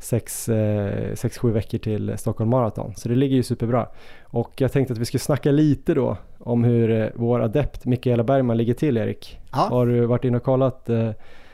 6-7 0.01 1.51
veckor 1.51 1.78
till 1.78 2.18
Stockholm 2.18 2.51
Marathon. 2.51 2.95
Så 2.97 3.09
det 3.09 3.14
ligger 3.14 3.36
ju 3.36 3.43
superbra. 3.43 3.86
Och 4.22 4.53
jag 4.57 4.72
tänkte 4.72 4.93
att 4.93 4.99
vi 4.99 5.05
skulle 5.05 5.18
snacka 5.18 5.51
lite 5.51 5.95
då 5.95 6.16
om 6.38 6.64
hur 6.64 6.91
eh, 6.91 7.09
vår 7.14 7.41
adept 7.41 7.84
Mikaela 7.84 8.24
Bergman 8.24 8.57
ligger 8.57 8.74
till 8.74 8.97
Erik. 8.97 9.38
Ja. 9.53 9.59
Har 9.59 9.86
du 9.86 10.07
varit 10.07 10.24
inne 10.24 10.36
och 10.36 10.43
kollat 10.43 10.88
eh, 10.88 11.11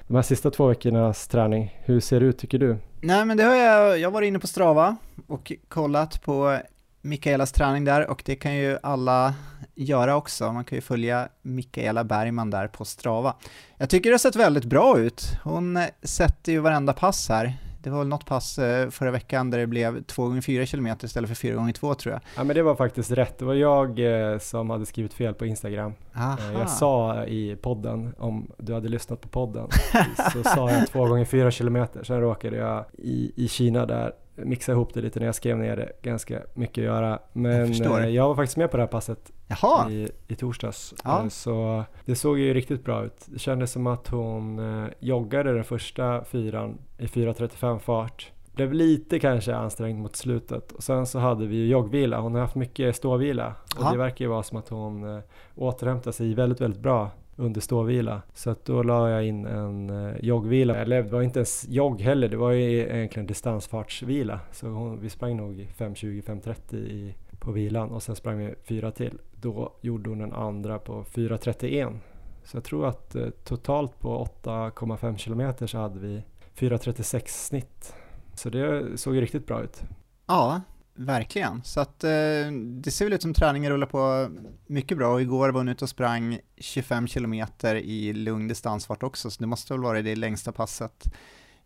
de 0.06 0.14
här 0.14 0.22
sista 0.22 0.50
två 0.50 0.66
veckornas 0.66 1.28
träning? 1.28 1.76
Hur 1.84 2.00
ser 2.00 2.20
det 2.20 2.26
ut 2.26 2.38
tycker 2.38 2.58
du? 2.58 2.76
Nej 3.00 3.24
men 3.24 3.36
det 3.36 3.42
har 3.42 3.54
jag, 3.54 3.98
jag 3.98 4.08
har 4.08 4.12
varit 4.12 4.26
inne 4.26 4.38
på 4.38 4.46
Strava 4.46 4.96
och 5.26 5.52
kollat 5.68 6.22
på 6.22 6.58
Mikaelas 7.06 7.52
träning 7.52 7.84
där 7.84 8.10
och 8.10 8.22
det 8.24 8.36
kan 8.36 8.54
ju 8.54 8.78
alla 8.82 9.34
göra 9.74 10.16
också. 10.16 10.52
Man 10.52 10.64
kan 10.64 10.76
ju 10.76 10.82
följa 10.82 11.28
Mikaela 11.42 12.04
Bergman 12.04 12.50
där 12.50 12.68
på 12.68 12.84
Strava. 12.84 13.34
Jag 13.76 13.90
tycker 13.90 14.10
det 14.10 14.14
har 14.14 14.18
sett 14.18 14.36
väldigt 14.36 14.64
bra 14.64 14.98
ut. 14.98 15.38
Hon 15.44 15.78
sätter 16.02 16.52
ju 16.52 16.58
varenda 16.58 16.92
pass 16.92 17.28
här. 17.28 17.56
Det 17.82 17.90
var 17.90 17.98
väl 17.98 18.08
något 18.08 18.26
pass 18.26 18.58
eh, 18.58 18.90
förra 18.90 19.10
veckan 19.10 19.50
där 19.50 19.58
det 19.58 19.66
blev 19.66 20.02
2 20.02 20.26
gånger 20.26 20.40
4 20.40 20.66
km 20.66 20.88
istället 21.02 21.28
för 21.28 21.34
4 21.34 21.54
gånger 21.54 21.72
2 21.72 21.94
tror 21.94 22.12
jag. 22.12 22.22
Ja 22.36 22.44
men 22.44 22.56
det 22.56 22.62
var 22.62 22.74
faktiskt 22.74 23.10
rätt. 23.10 23.38
Det 23.38 23.44
var 23.44 23.54
jag 23.54 23.98
eh, 24.32 24.38
som 24.38 24.70
hade 24.70 24.86
skrivit 24.86 25.14
fel 25.14 25.34
på 25.34 25.46
Instagram. 25.46 25.92
Aha. 26.14 26.38
Eh, 26.38 26.58
jag 26.58 26.70
sa 26.70 27.24
i 27.24 27.56
podden, 27.56 28.14
om 28.18 28.50
du 28.58 28.74
hade 28.74 28.88
lyssnat 28.88 29.20
på 29.20 29.28
podden, 29.28 29.68
så 30.32 30.42
sa 30.42 30.70
jag 30.70 30.88
2 30.88 31.06
gånger 31.06 31.24
4 31.24 31.50
km. 31.50 31.86
Sen 32.02 32.20
råkade 32.20 32.56
jag 32.56 32.84
i, 32.92 33.32
i 33.44 33.48
Kina 33.48 33.86
där 33.86 34.12
mixa 34.36 34.72
ihop 34.72 34.94
det 34.94 35.00
lite 35.00 35.18
när 35.18 35.26
jag 35.26 35.34
skrev 35.34 35.58
ner 35.58 35.76
det. 35.76 35.92
Ganska 36.02 36.40
mycket 36.54 36.78
att 36.78 36.84
göra. 36.84 37.18
Men 37.32 37.72
jag, 37.72 38.10
jag 38.10 38.28
var 38.28 38.34
faktiskt 38.34 38.56
med 38.56 38.70
på 38.70 38.76
det 38.76 38.82
här 38.82 38.88
passet 38.88 39.32
Jaha. 39.46 39.90
I, 39.90 40.08
i 40.28 40.34
torsdags. 40.34 40.94
Ja. 41.04 41.30
Så 41.30 41.84
det 42.04 42.16
såg 42.16 42.38
ju 42.38 42.54
riktigt 42.54 42.84
bra 42.84 43.04
ut. 43.04 43.26
Det 43.26 43.38
kändes 43.38 43.72
som 43.72 43.86
att 43.86 44.08
hon 44.08 44.60
joggade 44.98 45.54
den 45.54 45.64
första 45.64 46.24
fyran 46.24 46.78
i 46.98 47.06
4.35 47.06 47.78
fart. 47.78 48.32
Blev 48.56 48.72
lite 48.72 49.18
kanske 49.18 49.54
ansträngd 49.54 50.00
mot 50.00 50.16
slutet 50.16 50.72
och 50.72 50.82
sen 50.82 51.06
så 51.06 51.18
hade 51.18 51.46
vi 51.46 51.56
ju 51.56 51.66
joggvila. 51.66 52.20
Hon 52.20 52.34
har 52.34 52.40
haft 52.40 52.54
mycket 52.54 52.96
ståvila 52.96 53.54
och 53.76 53.82
Aha. 53.82 53.92
det 53.92 53.98
verkar 53.98 54.24
ju 54.24 54.28
vara 54.28 54.42
som 54.42 54.58
att 54.58 54.68
hon 54.68 55.16
eh, 55.16 55.22
återhämtar 55.54 56.12
sig 56.12 56.34
väldigt, 56.34 56.60
väldigt 56.60 56.82
bra 56.82 57.10
under 57.36 57.60
ståvila. 57.60 58.22
Så 58.34 58.50
att 58.50 58.64
då 58.64 58.82
la 58.82 59.10
jag 59.10 59.26
in 59.26 59.46
en 59.46 59.90
eh, 59.90 60.16
joggvila. 60.20 60.76
Eller 60.76 61.02
det 61.02 61.10
var 61.10 61.22
inte 61.22 61.38
ens 61.38 61.68
jogg 61.68 62.00
heller, 62.00 62.28
det 62.28 62.36
var 62.36 62.50
ju 62.50 62.80
egentligen 62.80 63.26
distansfartsvila. 63.26 64.40
Så 64.52 64.68
hon, 64.68 65.00
vi 65.00 65.10
sprang 65.10 65.36
nog 65.36 65.68
5.20-5.30 65.78 67.14
på 67.38 67.52
vilan 67.52 67.90
och 67.90 68.02
sen 68.02 68.16
sprang 68.16 68.38
vi 68.38 68.54
fyra 68.64 68.90
till. 68.90 69.18
Då 69.40 69.72
gjorde 69.80 70.10
hon 70.10 70.20
en 70.20 70.32
andra 70.32 70.78
på 70.78 71.04
4.31. 71.04 71.98
Så 72.44 72.56
jag 72.56 72.64
tror 72.64 72.86
att 72.86 73.14
eh, 73.14 73.28
totalt 73.30 74.00
på 74.00 74.28
8,5 74.42 75.16
kilometer 75.16 75.66
så 75.66 75.78
hade 75.78 75.98
vi 76.00 76.22
4.36 76.56 77.22
snitt. 77.26 77.94
Så 78.34 78.50
det 78.50 78.98
såg 78.98 79.14
ju 79.14 79.20
riktigt 79.20 79.46
bra 79.46 79.62
ut. 79.62 79.82
Ja, 80.26 80.60
verkligen. 80.96 81.62
Så 81.64 81.80
att 81.80 82.04
eh, 82.04 82.10
det 82.52 82.90
ser 82.90 83.04
väl 83.04 83.12
ut 83.12 83.22
som 83.22 83.34
träningen 83.34 83.72
rullar 83.72 83.86
på 83.86 84.28
mycket 84.66 84.98
bra 84.98 85.12
och 85.12 85.22
igår 85.22 85.48
var 85.48 85.60
hon 85.60 85.68
ute 85.68 85.84
och 85.84 85.88
sprang 85.88 86.38
25 86.56 87.06
kilometer 87.06 87.74
i 87.74 88.12
lugn 88.12 88.48
distansfart 88.48 89.02
också, 89.02 89.30
så 89.30 89.40
det 89.40 89.46
måste 89.46 89.72
väl 89.72 89.82
vara 89.82 90.02
det 90.02 90.16
längsta 90.16 90.52
passet 90.52 91.14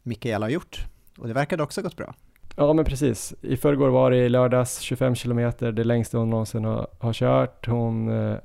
Mikaela 0.02 0.46
har 0.46 0.50
gjort. 0.50 0.84
Och 1.18 1.28
det 1.28 1.34
verkade 1.34 1.62
också 1.62 1.82
gått 1.82 1.96
bra. 1.96 2.14
Ja 2.56 2.72
men 2.72 2.84
precis. 2.84 3.34
I 3.42 3.56
förrgår 3.56 3.88
var 3.88 4.10
det 4.10 4.16
i 4.16 4.28
lördags 4.28 4.80
25 4.80 5.14
kilometer, 5.14 5.72
det 5.72 5.84
längsta 5.84 6.18
hon 6.18 6.30
någonsin 6.30 6.64
har, 6.64 6.86
har 7.00 7.12
kört. 7.12 7.66
Hon 7.66 8.08
eh, 8.08 8.38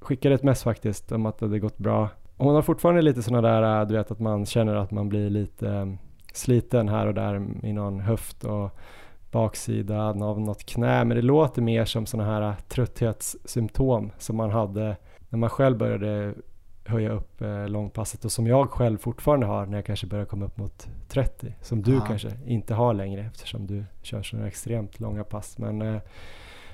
skickade 0.00 0.34
ett 0.34 0.42
mess 0.42 0.62
faktiskt 0.62 1.12
om 1.12 1.26
att 1.26 1.38
det 1.38 1.46
hade 1.46 1.58
gått 1.58 1.78
bra 1.78 2.10
hon 2.36 2.54
har 2.54 2.62
fortfarande 2.62 3.02
lite 3.02 3.22
sådana 3.22 3.48
där, 3.48 3.80
eh, 3.80 3.86
du 3.86 3.94
vet 3.94 4.10
att 4.10 4.20
man 4.20 4.46
känner 4.46 4.74
att 4.74 4.90
man 4.90 5.08
blir 5.08 5.30
lite 5.30 5.68
eh, 5.68 5.86
sliten 6.32 6.88
här 6.88 7.06
och 7.06 7.14
där 7.14 7.46
i 7.62 7.72
någon 7.72 8.00
höft 8.00 8.44
och 8.44 8.78
baksida 9.36 10.02
av 10.02 10.40
något 10.40 10.66
knä. 10.66 11.04
Men 11.04 11.16
det 11.16 11.22
låter 11.22 11.62
mer 11.62 11.84
som 11.84 12.06
sådana 12.06 12.32
här 12.32 12.54
trötthetssymptom 12.68 14.12
som 14.18 14.36
man 14.36 14.50
hade 14.50 14.96
när 15.28 15.38
man 15.38 15.50
själv 15.50 15.78
började 15.78 16.34
höja 16.84 17.10
upp 17.10 17.42
eh, 17.42 17.68
långpasset 17.68 18.24
och 18.24 18.32
som 18.32 18.46
jag 18.46 18.70
själv 18.70 18.98
fortfarande 18.98 19.46
har 19.46 19.66
när 19.66 19.78
jag 19.78 19.86
kanske 19.86 20.06
börjar 20.06 20.24
komma 20.24 20.44
upp 20.44 20.56
mot 20.56 20.88
30. 21.08 21.54
Som 21.60 21.82
du 21.82 21.94
ja. 21.94 22.00
kanske 22.00 22.30
inte 22.46 22.74
har 22.74 22.94
längre 22.94 23.20
eftersom 23.20 23.66
du 23.66 23.84
kör 24.02 24.22
sådana 24.22 24.48
extremt 24.48 25.00
långa 25.00 25.24
pass. 25.24 25.58
Men, 25.58 25.82
eh, 25.82 26.00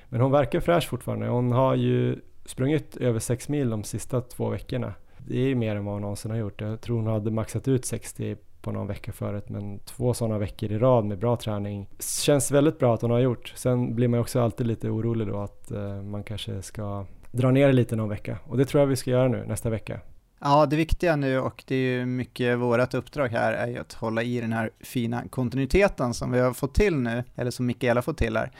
men 0.08 0.20
hon 0.20 0.30
verkar 0.30 0.60
fräsch 0.60 0.88
fortfarande. 0.88 1.28
Hon 1.28 1.52
har 1.52 1.74
ju 1.74 2.20
sprungit 2.44 2.96
över 2.96 3.18
6 3.18 3.48
mil 3.48 3.70
de 3.70 3.84
sista 3.84 4.20
två 4.20 4.48
veckorna 4.48 4.94
det 5.26 5.38
är 5.38 5.46
ju 5.46 5.54
mer 5.54 5.76
än 5.76 5.84
vad 5.84 5.94
hon 5.94 6.02
någonsin 6.02 6.30
har 6.30 6.38
gjort. 6.38 6.60
Jag 6.60 6.80
tror 6.80 6.96
hon 6.96 7.06
hade 7.06 7.30
maxat 7.30 7.68
ut 7.68 7.84
60 7.84 8.36
på 8.62 8.72
någon 8.72 8.86
vecka 8.86 9.12
förut 9.12 9.48
men 9.48 9.78
två 9.78 10.14
sådana 10.14 10.38
veckor 10.38 10.72
i 10.72 10.78
rad 10.78 11.04
med 11.04 11.18
bra 11.18 11.36
träning 11.36 11.88
känns 11.98 12.50
väldigt 12.50 12.78
bra 12.78 12.94
att 12.94 13.02
hon 13.02 13.10
har 13.10 13.18
gjort. 13.18 13.52
Sen 13.56 13.94
blir 13.94 14.08
man 14.08 14.18
ju 14.18 14.20
också 14.20 14.40
alltid 14.40 14.66
lite 14.66 14.88
orolig 14.88 15.26
då 15.26 15.40
att 15.40 15.70
eh, 15.70 16.02
man 16.02 16.22
kanske 16.22 16.62
ska 16.62 17.06
dra 17.30 17.50
ner 17.50 17.66
det 17.66 17.72
lite 17.72 17.96
någon 17.96 18.08
vecka 18.08 18.38
och 18.44 18.56
det 18.56 18.64
tror 18.64 18.80
jag 18.80 18.86
vi 18.86 18.96
ska 18.96 19.10
göra 19.10 19.28
nu 19.28 19.44
nästa 19.46 19.70
vecka. 19.70 20.00
Ja, 20.44 20.66
det 20.66 20.76
viktiga 20.76 21.16
nu 21.16 21.38
och 21.38 21.64
det 21.66 21.74
är 21.74 21.98
ju 21.98 22.06
mycket 22.06 22.58
vårt 22.58 22.94
uppdrag 22.94 23.28
här 23.28 23.52
är 23.52 23.66
ju 23.66 23.78
att 23.78 23.92
hålla 23.92 24.22
i 24.22 24.40
den 24.40 24.52
här 24.52 24.70
fina 24.80 25.22
kontinuiteten 25.30 26.14
som 26.14 26.32
vi 26.32 26.40
har 26.40 26.52
fått 26.52 26.74
till 26.74 26.96
nu, 26.96 27.24
eller 27.34 27.50
som 27.50 27.66
Mikaela 27.66 27.98
har 27.98 28.02
fått 28.02 28.18
till 28.18 28.36
här. 28.36 28.50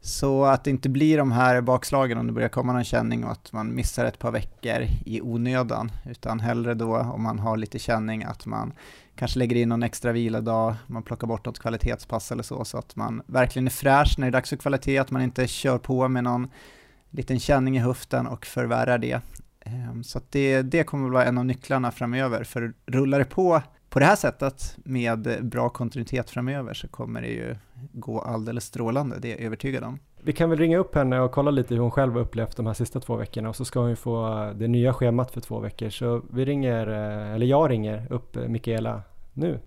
Så 0.00 0.44
att 0.44 0.64
det 0.64 0.70
inte 0.70 0.88
blir 0.88 1.18
de 1.18 1.32
här 1.32 1.60
bakslagen 1.60 2.18
om 2.18 2.26
det 2.26 2.32
börjar 2.32 2.48
komma 2.48 2.72
någon 2.72 2.84
känning 2.84 3.24
och 3.24 3.32
att 3.32 3.52
man 3.52 3.74
missar 3.74 4.04
ett 4.04 4.18
par 4.18 4.30
veckor 4.30 4.86
i 5.04 5.20
onödan, 5.20 5.92
utan 6.10 6.40
hellre 6.40 6.74
då 6.74 6.96
om 6.96 7.22
man 7.22 7.38
har 7.38 7.56
lite 7.56 7.78
känning 7.78 8.24
att 8.24 8.46
man 8.46 8.72
kanske 9.20 9.38
lägger 9.38 9.56
in 9.56 9.68
någon 9.68 9.82
extra 9.82 10.12
vilodag, 10.12 10.74
man 10.86 11.02
plockar 11.02 11.26
bort 11.26 11.46
något 11.46 11.58
kvalitetspass 11.58 12.32
eller 12.32 12.42
så, 12.42 12.64
så 12.64 12.78
att 12.78 12.96
man 12.96 13.22
verkligen 13.26 13.66
är 13.66 13.70
fräsch 13.70 14.14
när 14.18 14.26
det 14.26 14.30
är 14.30 14.32
dags 14.32 14.50
för 14.50 14.56
kvalitet, 14.56 14.98
att 14.98 15.10
man 15.10 15.22
inte 15.22 15.46
kör 15.46 15.78
på 15.78 16.08
med 16.08 16.24
någon 16.24 16.50
liten 17.10 17.40
känning 17.40 17.76
i 17.76 17.80
höften 17.80 18.26
och 18.26 18.46
förvärrar 18.46 18.98
det. 18.98 19.20
Ehm, 19.60 20.04
så 20.04 20.18
att 20.18 20.32
det, 20.32 20.62
det 20.62 20.84
kommer 20.84 21.06
att 21.06 21.12
vara 21.12 21.24
en 21.24 21.38
av 21.38 21.44
nycklarna 21.44 21.90
framöver, 21.90 22.44
för 22.44 22.72
rullar 22.86 23.18
det 23.18 23.24
på 23.24 23.62
på 23.90 23.98
det 23.98 24.04
här 24.04 24.16
sättet 24.16 24.76
med 24.84 25.38
bra 25.42 25.68
kontinuitet 25.68 26.30
framöver 26.30 26.74
så 26.74 26.88
kommer 26.88 27.22
det 27.22 27.28
ju 27.28 27.56
gå 27.92 28.20
alldeles 28.20 28.64
strålande, 28.64 29.18
det 29.18 29.28
är 29.28 29.36
jag 29.36 29.40
övertygad 29.40 29.84
om. 29.84 29.98
Vi 30.22 30.32
kan 30.32 30.50
väl 30.50 30.58
ringa 30.58 30.78
upp 30.78 30.94
henne 30.94 31.20
och 31.20 31.32
kolla 31.32 31.50
lite 31.50 31.74
hur 31.74 31.80
hon 31.80 31.90
själv 31.90 32.12
har 32.12 32.20
upplevt 32.20 32.56
de 32.56 32.66
här 32.66 32.74
sista 32.74 33.00
två 33.00 33.16
veckorna 33.16 33.48
och 33.48 33.56
så 33.56 33.64
ska 33.64 33.80
hon 33.80 33.90
ju 33.90 33.96
få 33.96 34.52
det 34.56 34.68
nya 34.68 34.92
schemat 34.92 35.30
för 35.30 35.40
två 35.40 35.60
veckor. 35.60 35.90
Så 35.90 36.22
vi 36.30 36.44
ringer, 36.44 36.86
eh, 36.88 37.34
eller 37.34 37.46
jag 37.46 37.70
ringer 37.70 38.12
upp 38.12 38.36
Mikaela 38.48 39.02
nu. 39.34 39.58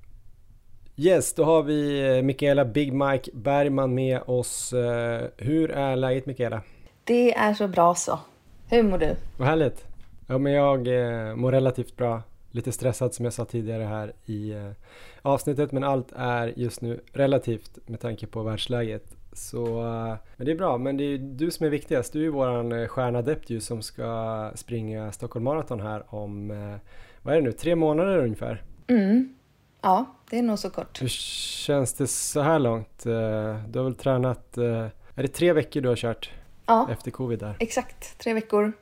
Yes, 0.95 1.33
då 1.33 1.43
har 1.43 1.63
vi 1.63 2.09
eh, 2.17 2.23
Mikaela 2.23 2.65
Big 2.65 2.93
Mike 2.93 3.31
Bergman 3.33 3.95
med 3.95 4.21
oss. 4.25 4.73
Eh, 4.73 5.21
hur 5.37 5.71
är 5.71 5.95
läget 5.95 6.25
Mikaela? 6.25 6.61
Det 7.03 7.33
är 7.33 7.53
så 7.53 7.67
bra 7.67 7.95
så. 7.95 8.19
Hur 8.69 8.83
mår 8.83 8.97
du? 8.97 9.15
Vad 9.37 9.47
härligt. 9.47 9.85
Ja, 10.27 10.37
men 10.37 10.53
jag 10.53 10.79
mår 11.37 11.51
relativt 11.51 11.97
bra 11.97 12.21
lite 12.53 12.71
stressad 12.71 13.13
som 13.13 13.25
jag 13.25 13.33
sa 13.33 13.45
tidigare 13.45 13.83
här 13.83 14.13
i 14.25 14.51
eh, 14.51 14.71
avsnittet 15.21 15.71
men 15.71 15.83
allt 15.83 16.11
är 16.15 16.53
just 16.55 16.81
nu 16.81 16.99
relativt 17.13 17.79
med 17.85 17.99
tanke 17.99 18.27
på 18.27 18.43
världsläget. 18.43 19.17
Så, 19.33 19.65
eh, 19.65 20.15
men 20.37 20.45
det 20.45 20.51
är 20.51 20.55
bra, 20.55 20.77
men 20.77 20.97
det 20.97 21.03
är 21.03 21.17
du 21.17 21.51
som 21.51 21.65
är 21.65 21.69
viktigast. 21.69 22.13
Du 22.13 22.19
är 22.19 22.23
ju 22.23 22.29
våran 22.29 22.71
eh, 22.71 22.87
stjärnadept 22.87 23.49
ju 23.49 23.59
som 23.59 23.81
ska 23.81 24.51
springa 24.55 25.11
Stockholm 25.11 25.45
Marathon 25.45 25.79
här 25.79 26.03
om, 26.15 26.47
vad 27.21 27.33
är 27.33 27.37
det 27.41 27.45
nu, 27.45 27.51
tre 27.51 27.75
månader 27.75 28.17
ungefär? 28.17 28.63
Mm. 28.87 29.35
Ja, 29.83 30.05
det 30.29 30.37
är 30.37 30.43
nog 30.43 30.59
så 30.59 30.69
kort. 30.69 31.01
Hur 31.01 31.07
känns 31.07 31.93
det 31.93 32.07
så 32.07 32.41
här 32.41 32.59
långt? 32.59 33.03
Du 33.67 33.79
har 33.79 33.83
väl 33.83 33.95
tränat, 33.95 34.57
är 34.57 34.91
det 35.15 35.27
tre 35.27 35.53
veckor 35.53 35.81
du 35.81 35.89
har 35.89 35.95
kört? 35.95 36.31
Ja, 36.65 36.87
efter 36.91 37.11
covid 37.11 37.39
där? 37.39 37.55
exakt, 37.59 38.17
tre 38.17 38.33
veckor. 38.33 38.73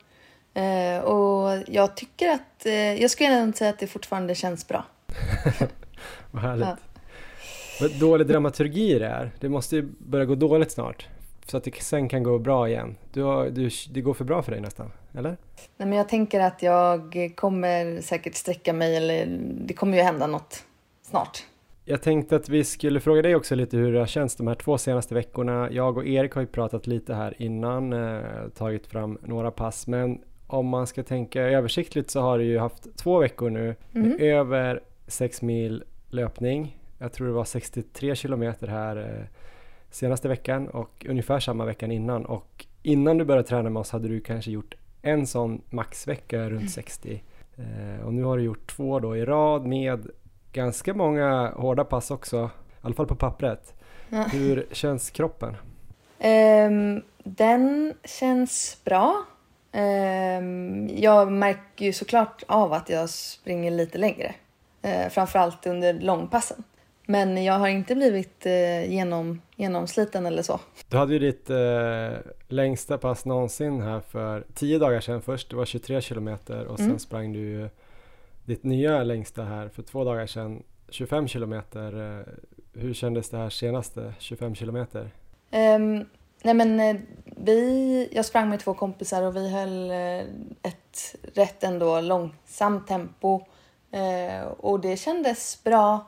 Eh, 0.54 1.04
och 1.04 1.62
jag 1.66 1.96
tycker 1.96 2.28
att, 2.28 2.66
eh, 2.66 2.72
jag 2.74 3.10
skulle 3.10 3.28
ändå 3.28 3.52
säga 3.56 3.70
att 3.70 3.78
det 3.78 3.86
fortfarande 3.86 4.34
känns 4.34 4.68
bra. 4.68 4.84
Vad 6.30 6.42
härligt. 6.42 6.66
Ja. 6.66 6.76
Vad 7.80 7.90
dålig 8.00 8.26
dramaturgi 8.26 8.98
det 8.98 9.06
är. 9.06 9.30
Det 9.40 9.48
måste 9.48 9.76
ju 9.76 9.88
börja 9.98 10.24
gå 10.24 10.34
dåligt 10.34 10.72
snart. 10.72 11.08
Så 11.46 11.56
att 11.56 11.64
det 11.64 11.82
sen 11.82 12.08
kan 12.08 12.22
gå 12.22 12.38
bra 12.38 12.68
igen. 12.68 12.96
Du 13.12 13.22
har, 13.22 13.50
du, 13.50 13.70
det 13.90 14.00
går 14.00 14.14
för 14.14 14.24
bra 14.24 14.42
för 14.42 14.52
dig 14.52 14.60
nästan, 14.60 14.92
eller? 15.14 15.36
Nej, 15.76 15.88
men 15.88 15.92
jag 15.92 16.08
tänker 16.08 16.40
att 16.40 16.62
jag 16.62 17.32
kommer 17.34 18.00
säkert 18.00 18.34
sträcka 18.34 18.72
mig 18.72 18.96
eller 18.96 19.26
det 19.66 19.74
kommer 19.74 19.96
ju 19.96 20.02
hända 20.02 20.26
något 20.26 20.64
snart. 21.12 21.44
Jag 21.84 22.02
tänkte 22.02 22.36
att 22.36 22.48
vi 22.48 22.64
skulle 22.64 23.00
fråga 23.00 23.22
dig 23.22 23.36
också 23.36 23.54
lite 23.54 23.76
hur 23.76 23.92
det 23.92 23.98
har 23.98 24.06
känts 24.06 24.36
de 24.36 24.46
här 24.46 24.54
två 24.54 24.78
senaste 24.78 25.14
veckorna. 25.14 25.68
Jag 25.70 25.96
och 25.96 26.06
Erik 26.06 26.32
har 26.32 26.40
ju 26.40 26.46
pratat 26.46 26.86
lite 26.86 27.14
här 27.14 27.42
innan, 27.42 27.92
eh, 27.92 28.48
tagit 28.54 28.86
fram 28.86 29.18
några 29.22 29.50
pass, 29.50 29.86
men 29.86 30.20
om 30.46 30.66
man 30.66 30.86
ska 30.86 31.02
tänka 31.02 31.42
översiktligt 31.42 32.10
så 32.10 32.20
har 32.20 32.38
du 32.38 32.44
ju 32.44 32.58
haft 32.58 32.96
två 32.96 33.18
veckor 33.18 33.50
nu 33.50 33.74
med 33.90 34.06
mm. 34.06 34.18
över 34.20 34.80
6 35.06 35.42
mil 35.42 35.84
löpning. 36.10 36.78
Jag 36.98 37.12
tror 37.12 37.26
det 37.26 37.32
var 37.32 37.44
63 37.44 38.14
kilometer 38.14 38.66
här 38.66 38.96
eh, 38.96 39.26
senaste 39.90 40.28
veckan 40.28 40.68
och 40.68 41.06
ungefär 41.08 41.40
samma 41.40 41.64
veckan 41.64 41.90
innan 41.90 42.24
och 42.26 42.66
innan 42.82 43.18
du 43.18 43.24
började 43.24 43.48
träna 43.48 43.70
med 43.70 43.80
oss 43.80 43.90
hade 43.90 44.08
du 44.08 44.20
kanske 44.20 44.50
gjort 44.50 44.74
en 45.02 45.26
sån 45.26 45.62
maxvecka 45.70 46.50
runt 46.50 46.70
60 46.70 47.22
eh, 47.56 48.06
och 48.06 48.14
nu 48.14 48.22
har 48.22 48.36
du 48.38 48.44
gjort 48.44 48.66
två 48.66 49.00
då 49.00 49.16
i 49.16 49.24
rad 49.24 49.66
med 49.66 50.10
ganska 50.52 50.94
många 50.94 51.52
hårda 51.56 51.84
pass 51.84 52.10
också, 52.10 52.50
i 52.72 52.76
alla 52.80 52.94
fall 52.94 53.06
på 53.06 53.16
pappret. 53.16 53.74
Ja. 54.08 54.22
Hur 54.22 54.66
känns 54.72 55.10
kroppen? 55.10 55.56
Um, 56.24 57.02
den 57.24 57.94
känns 58.04 58.78
bra. 58.84 59.24
Um, 59.72 60.88
jag 60.96 61.32
märker 61.32 61.84
ju 61.84 61.92
såklart 61.92 62.42
av 62.46 62.72
att 62.72 62.88
jag 62.88 63.10
springer 63.10 63.70
lite 63.70 63.98
längre. 63.98 64.34
Uh, 64.84 65.08
framförallt 65.10 65.66
under 65.66 65.92
långpassen. 65.92 66.62
Men 67.06 67.44
jag 67.44 67.54
har 67.54 67.68
inte 67.68 67.94
blivit 67.94 68.46
uh, 68.46 68.92
genom, 68.92 69.40
genomsliten 69.56 70.26
eller 70.26 70.42
så. 70.42 70.60
Du 70.88 70.96
hade 70.96 71.12
ju 71.12 71.18
ditt 71.18 71.50
uh, 71.50 72.32
längsta 72.48 72.98
pass 72.98 73.24
någonsin 73.24 73.80
här 73.80 74.00
för 74.00 74.44
tio 74.54 74.78
dagar 74.78 75.00
sedan 75.00 75.22
först. 75.22 75.50
Det 75.50 75.56
var 75.56 75.64
23 75.64 76.00
kilometer 76.00 76.66
och 76.66 76.78
sen 76.78 76.86
mm. 76.86 76.98
sprang 76.98 77.32
du 77.32 77.68
ditt 78.44 78.64
nya 78.64 79.02
längsta 79.02 79.42
här 79.42 79.68
för 79.68 79.82
två 79.82 80.04
dagar 80.04 80.26
sedan, 80.26 80.62
25 80.88 81.28
kilometer. 81.28 82.18
Eh, 82.18 82.26
hur 82.72 82.94
kändes 82.94 83.28
det 83.28 83.36
här 83.36 83.50
senaste 83.50 84.14
25 84.18 84.54
kilometer? 84.54 85.10
Um, 85.50 86.06
nej 86.42 86.54
men 86.54 86.80
eh, 86.80 86.96
vi, 87.24 88.08
jag 88.12 88.24
sprang 88.24 88.48
med 88.48 88.60
två 88.60 88.74
kompisar 88.74 89.22
och 89.22 89.36
vi 89.36 89.50
höll 89.50 89.90
eh, 89.90 90.20
ett 90.62 91.16
rätt 91.34 91.64
ändå 91.64 92.00
långsamt 92.00 92.88
tempo 92.88 93.40
uh, 93.94 94.46
och 94.46 94.80
det 94.80 94.96
kändes 94.96 95.64
bra. 95.64 96.06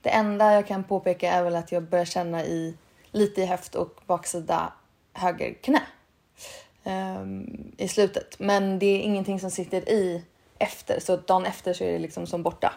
Det 0.00 0.10
enda 0.10 0.52
jag 0.54 0.66
kan 0.66 0.84
påpeka 0.84 1.32
är 1.32 1.44
väl 1.44 1.56
att 1.56 1.72
jag 1.72 1.82
börjar 1.82 2.04
känna 2.04 2.44
i 2.44 2.76
lite 3.10 3.42
i 3.42 3.46
höft 3.46 3.74
och 3.74 4.00
baksida 4.06 4.72
höger 5.12 5.54
knä 5.54 5.82
um, 6.84 7.72
i 7.76 7.88
slutet. 7.88 8.38
Men 8.38 8.78
det 8.78 8.86
är 8.86 9.00
ingenting 9.00 9.40
som 9.40 9.50
sitter 9.50 9.88
i 9.88 10.24
efter, 10.62 11.00
så 11.00 11.16
dagen 11.16 11.44
efter 11.46 11.72
så 11.72 11.84
är 11.84 11.92
det 11.92 11.98
liksom 11.98 12.26
som 12.26 12.42
borta. 12.42 12.72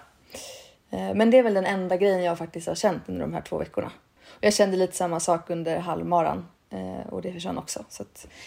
Eh, 0.90 1.14
men 1.16 1.32
det 1.32 1.38
är 1.38 1.44
väl 1.44 1.54
den 1.54 1.66
enda 1.66 1.98
grejen 1.98 2.24
jag 2.24 2.38
faktiskt 2.38 2.68
har 2.68 2.76
känt 2.76 3.10
under 3.10 3.22
de 3.22 3.34
här 3.34 3.42
två 3.42 3.58
veckorna. 3.58 3.92
Och 4.28 4.44
jag 4.44 4.54
kände 4.54 4.78
lite 4.78 4.96
samma 4.96 5.20
sak 5.20 5.50
under 5.50 5.80
halvmaran 5.80 6.46
eh, 6.70 7.08
och 7.10 7.22
det 7.22 7.34
försvann 7.34 7.58
också. 7.58 7.86
Så 7.90 8.04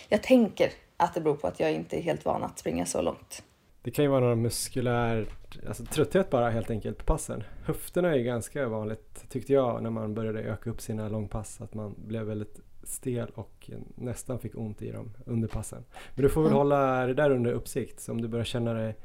jag 0.09 0.23
tänker 0.23 0.71
att 0.97 1.15
det 1.15 1.21
beror 1.21 1.37
på 1.37 1.47
att 1.47 1.61
jag 1.61 1.73
inte 1.73 1.99
är 1.99 2.03
helt 2.03 2.25
van 2.25 2.45
att 2.45 2.59
springa 2.59 2.87
så 2.87 3.03
långt. 3.03 3.43
Det 3.83 3.91
kan 3.91 4.05
ju 4.05 4.11
vara 4.11 4.21
någon 4.21 4.43
muskulär 4.43 5.27
alltså 5.69 5.85
trötthet 5.85 6.31
bara 6.31 6.51
helt 6.51 6.71
enkelt 6.71 6.99
på 6.99 7.05
passen. 7.05 7.45
Höfterna 7.65 8.11
är 8.11 8.17
ju 8.17 8.25
ganska 8.25 8.69
vanligt 8.69 9.31
tyckte 9.31 9.53
jag 9.53 9.83
när 9.83 9.91
man 9.91 10.15
började 10.15 10.41
öka 10.41 10.71
upp 10.71 10.81
sina 10.81 11.09
långpass 11.09 11.61
att 11.61 11.75
man 11.75 11.95
blev 12.07 12.23
väldigt 12.23 12.61
stel 12.83 13.31
och 13.35 13.71
nästan 13.95 14.39
fick 14.39 14.57
ont 14.57 14.83
i 14.83 14.91
dem 14.91 15.11
under 15.27 15.49
passen. 15.49 15.85
Men 16.15 16.23
du 16.23 16.29
får 16.29 16.43
väl 16.43 16.51
mm. 16.51 16.59
hålla 16.59 17.07
det 17.07 17.15
där 17.15 17.31
under 17.31 17.53
uppsikt 17.53 18.01
så 18.01 18.13
om 18.13 18.21
du 18.21 18.29
börjar 18.29 18.45
känna 18.45 18.73
dig 18.73 18.97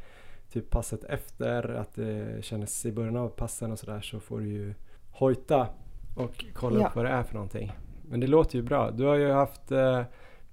typ 0.53 0.69
passet 0.69 1.03
efter, 1.03 1.69
att 1.69 1.95
det 1.95 2.45
kändes 2.45 2.85
i 2.85 2.91
början 2.91 3.17
av 3.17 3.29
passen 3.29 3.71
och 3.71 3.79
sådär 3.79 4.01
så 4.01 4.19
får 4.19 4.39
du 4.39 4.47
ju 4.47 4.73
hojta 5.11 5.67
och 6.15 6.45
kolla 6.53 6.79
ja. 6.79 6.87
upp 6.87 6.95
vad 6.95 7.05
det 7.05 7.11
är 7.11 7.23
för 7.23 7.33
någonting. 7.33 7.71
Men 8.09 8.19
det 8.19 8.27
låter 8.27 8.55
ju 8.55 8.61
bra. 8.61 8.91
Du 8.91 9.03
har 9.03 9.15
ju 9.15 9.31
haft 9.31 9.71
eh, 9.71 10.01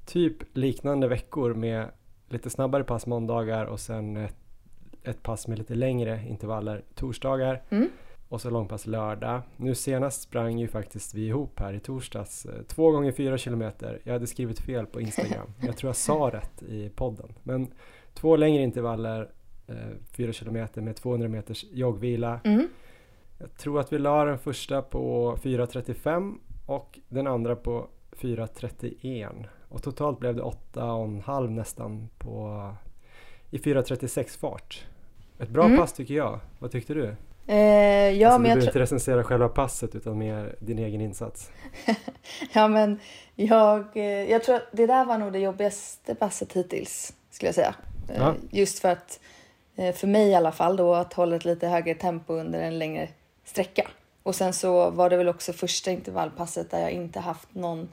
typ 0.06 0.56
liknande 0.56 1.08
veckor 1.08 1.54
med 1.54 1.88
lite 2.28 2.50
snabbare 2.50 2.84
pass 2.84 3.06
måndagar 3.06 3.64
och 3.64 3.80
sen 3.80 4.16
ett, 4.16 4.36
ett 5.02 5.22
pass 5.22 5.48
med 5.48 5.58
lite 5.58 5.74
längre 5.74 6.24
intervaller 6.28 6.82
torsdagar. 6.94 7.62
Mm. 7.70 7.88
Och 8.28 8.40
så 8.40 8.50
långpass 8.50 8.86
lördag. 8.86 9.40
Nu 9.56 9.74
senast 9.74 10.22
sprang 10.22 10.58
ju 10.58 10.68
faktiskt 10.68 11.14
vi 11.14 11.26
ihop 11.26 11.60
här 11.60 11.72
i 11.72 11.80
torsdags. 11.80 12.46
Eh, 12.46 12.62
två 12.62 12.90
gånger 12.90 13.12
fyra 13.12 13.38
kilometer. 13.38 14.00
Jag 14.04 14.12
hade 14.12 14.26
skrivit 14.26 14.60
fel 14.60 14.86
på 14.86 15.00
Instagram. 15.00 15.46
Jag 15.60 15.76
tror 15.76 15.88
jag 15.88 15.96
sa 15.96 16.30
rätt 16.32 16.62
i 16.62 16.88
podden. 16.88 17.34
Men 17.42 17.68
två 18.14 18.36
längre 18.36 18.62
intervaller 18.62 19.30
4 20.12 20.26
eh, 20.28 20.32
kilometer 20.32 20.80
med 20.80 20.96
200 20.96 21.28
meters 21.28 21.64
joggvila. 21.72 22.40
Mm. 22.44 22.68
Jag 23.38 23.54
tror 23.54 23.80
att 23.80 23.92
vi 23.92 23.98
la 23.98 24.24
den 24.24 24.38
första 24.38 24.82
på 24.82 25.36
4.35 25.42 26.34
och 26.66 26.98
den 27.08 27.26
andra 27.26 27.56
på 27.56 27.88
4.31 28.12 29.46
och 29.68 29.82
totalt 29.82 30.18
blev 30.18 30.36
det 30.36 30.42
8,5 30.42 31.50
nästan 31.50 32.08
på 32.18 32.70
i 33.50 33.58
4.36 33.58 34.38
fart. 34.38 34.84
Ett 35.38 35.48
bra 35.48 35.64
mm. 35.64 35.78
pass 35.78 35.92
tycker 35.92 36.14
jag. 36.14 36.40
Vad 36.58 36.70
tyckte 36.70 36.94
du? 36.94 37.14
Eh, 37.46 37.56
ja, 37.56 38.28
alltså, 38.28 38.38
du 38.38 38.42
behöver 38.42 38.66
inte 38.66 38.78
recensera 38.78 39.24
själva 39.24 39.48
passet 39.48 39.94
utan 39.94 40.18
mer 40.18 40.56
din 40.60 40.78
egen 40.78 41.00
insats. 41.00 41.50
ja 42.52 42.68
men 42.68 42.98
jag, 43.34 43.96
eh, 43.96 44.30
jag 44.30 44.44
tror 44.44 44.56
att 44.56 44.68
det 44.72 44.86
där 44.86 45.04
var 45.04 45.18
nog 45.18 45.32
det 45.32 45.38
jobbigaste 45.38 46.14
passet 46.14 46.52
hittills 46.52 47.12
skulle 47.30 47.48
jag 47.48 47.54
säga. 47.54 47.74
Ja. 48.16 48.28
Eh, 48.28 48.34
just 48.50 48.78
för 48.78 48.88
att 48.88 49.20
för 49.94 50.06
mig 50.06 50.28
i 50.28 50.34
alla 50.34 50.52
fall 50.52 50.76
då, 50.76 50.94
att 50.94 51.12
hålla 51.12 51.36
ett 51.36 51.44
lite 51.44 51.68
högre 51.68 51.94
tempo 51.94 52.32
under 52.32 52.62
en 52.62 52.78
längre 52.78 53.08
sträcka. 53.44 53.88
Och 54.22 54.34
sen 54.34 54.52
så 54.52 54.90
var 54.90 55.10
det 55.10 55.16
väl 55.16 55.28
också 55.28 55.52
första 55.52 55.90
intervallpasset 55.90 56.70
där 56.70 56.80
jag 56.80 56.90
inte 56.90 57.20
haft 57.20 57.54
någon 57.54 57.88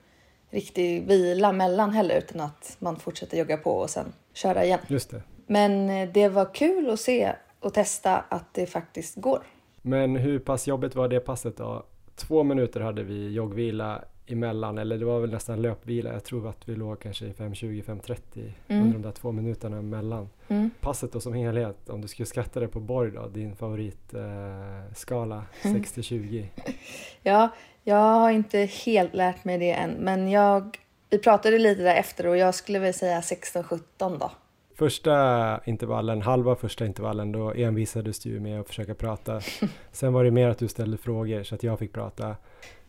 riktig 0.50 1.08
vila 1.08 1.52
mellan 1.52 1.92
heller 1.92 2.18
utan 2.18 2.42
att 2.42 2.76
man 2.80 2.96
fortsätter 2.96 3.38
jogga 3.38 3.58
på 3.58 3.72
och 3.72 3.90
sen 3.90 4.14
köra 4.34 4.66
igen. 4.66 4.80
Just 4.88 5.10
det. 5.10 5.22
Men 5.48 5.90
eh, 5.90 6.10
det 6.10 6.30
var 6.30 6.54
kul 6.54 6.90
att 6.90 7.00
se 7.00 7.34
och 7.60 7.74
testa 7.74 8.18
att 8.18 8.54
det 8.54 8.66
faktiskt 8.66 9.16
går. 9.16 9.44
Men 9.82 10.16
hur 10.16 10.40
pass 10.40 10.68
jobbigt 10.68 10.96
var 10.96 11.08
det 11.08 11.20
passet 11.20 11.58
då? 11.58 11.86
Två 12.16 12.44
minuter 12.44 12.80
hade 12.82 13.04
vi 13.04 13.32
joggvila 13.32 14.04
emellan, 14.28 14.78
eller 14.78 14.98
det 14.98 15.06
var 15.06 15.20
väl 15.20 15.32
nästan 15.32 15.62
löpvila. 15.62 16.14
Jag 16.14 16.24
tror 16.24 16.50
att 16.50 16.70
vi 16.70 16.76
låg 16.76 17.00
kanske 17.00 17.26
i 17.26 17.32
5.20-5.30 17.32 18.52
mm. 18.68 18.84
under 18.84 18.94
de 18.94 19.02
där 19.02 19.12
två 19.12 19.32
minuterna 19.32 19.78
emellan. 19.78 20.30
Mm. 20.48 20.70
Passet 20.82 21.12
då 21.12 21.20
som 21.20 21.34
helhet, 21.34 21.90
om 21.90 22.02
du 22.02 22.08
skulle 22.08 22.26
skatta 22.26 22.60
det 22.60 22.68
på 22.68 22.80
Borg 22.80 23.12
då, 23.12 23.28
din 23.28 23.56
favoritskala 23.56 25.46
eh, 25.64 25.72
60-20? 25.72 26.46
ja, 27.24 27.50
jag 27.84 27.96
har 27.96 28.32
inte 28.32 28.58
helt 28.86 29.14
lärt 29.14 29.44
mig 29.44 29.58
det 29.58 29.72
än, 29.72 29.92
men 29.92 30.32
jag, 30.32 30.78
vi 31.10 31.18
pratade 31.18 31.58
lite 31.58 31.82
där 31.82 31.96
efter 31.96 32.28
och 32.28 32.38
jag 32.38 32.56
skulle 32.56 32.80
väl 32.80 32.94
säga 32.94 33.20
16-17 33.20 33.80
då. 33.98 34.32
Första 34.78 35.60
intervallen, 35.66 36.22
halva 36.22 36.56
första 36.56 36.86
intervallen, 36.86 37.32
då 37.32 37.54
envisades 37.54 38.20
du 38.20 38.40
med 38.40 38.60
att 38.60 38.68
försöka 38.68 38.96
prata. 38.96 39.42
Sen 39.92 40.14
var 40.14 40.24
det 40.24 40.32
mer 40.32 40.50
att 40.50 40.58
du 40.58 40.68
ställde 40.68 40.98
frågor 40.98 41.44
så 41.44 41.56
att 41.56 41.64
jag 41.64 41.80
fick 41.80 41.94
prata. 41.94 42.36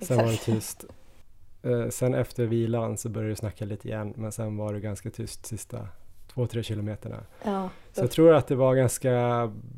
Sen 0.01 0.17
var 0.17 0.25
det 0.25 0.37
tyst. 0.37 0.85
Eh, 1.63 1.89
sen 1.89 2.15
efter 2.15 2.47
vilan 2.47 2.97
så 2.97 3.09
började 3.09 3.33
du 3.33 3.37
snacka 3.37 3.65
lite 3.65 3.89
igen 3.89 4.15
men 4.17 4.33
sen 4.33 4.57
var 4.57 4.73
det 4.73 4.81
ganska 4.81 5.11
tyst 5.11 5.47
sista 5.47 5.89
två, 6.35 6.47
tre 6.47 6.63
kilometerna. 6.63 7.17
Ja, 7.43 7.69
så 7.93 8.01
jag 8.01 8.11
tror 8.11 8.35
att 8.35 8.47
det 8.47 8.55
var 8.55 8.75
ganska 8.75 9.13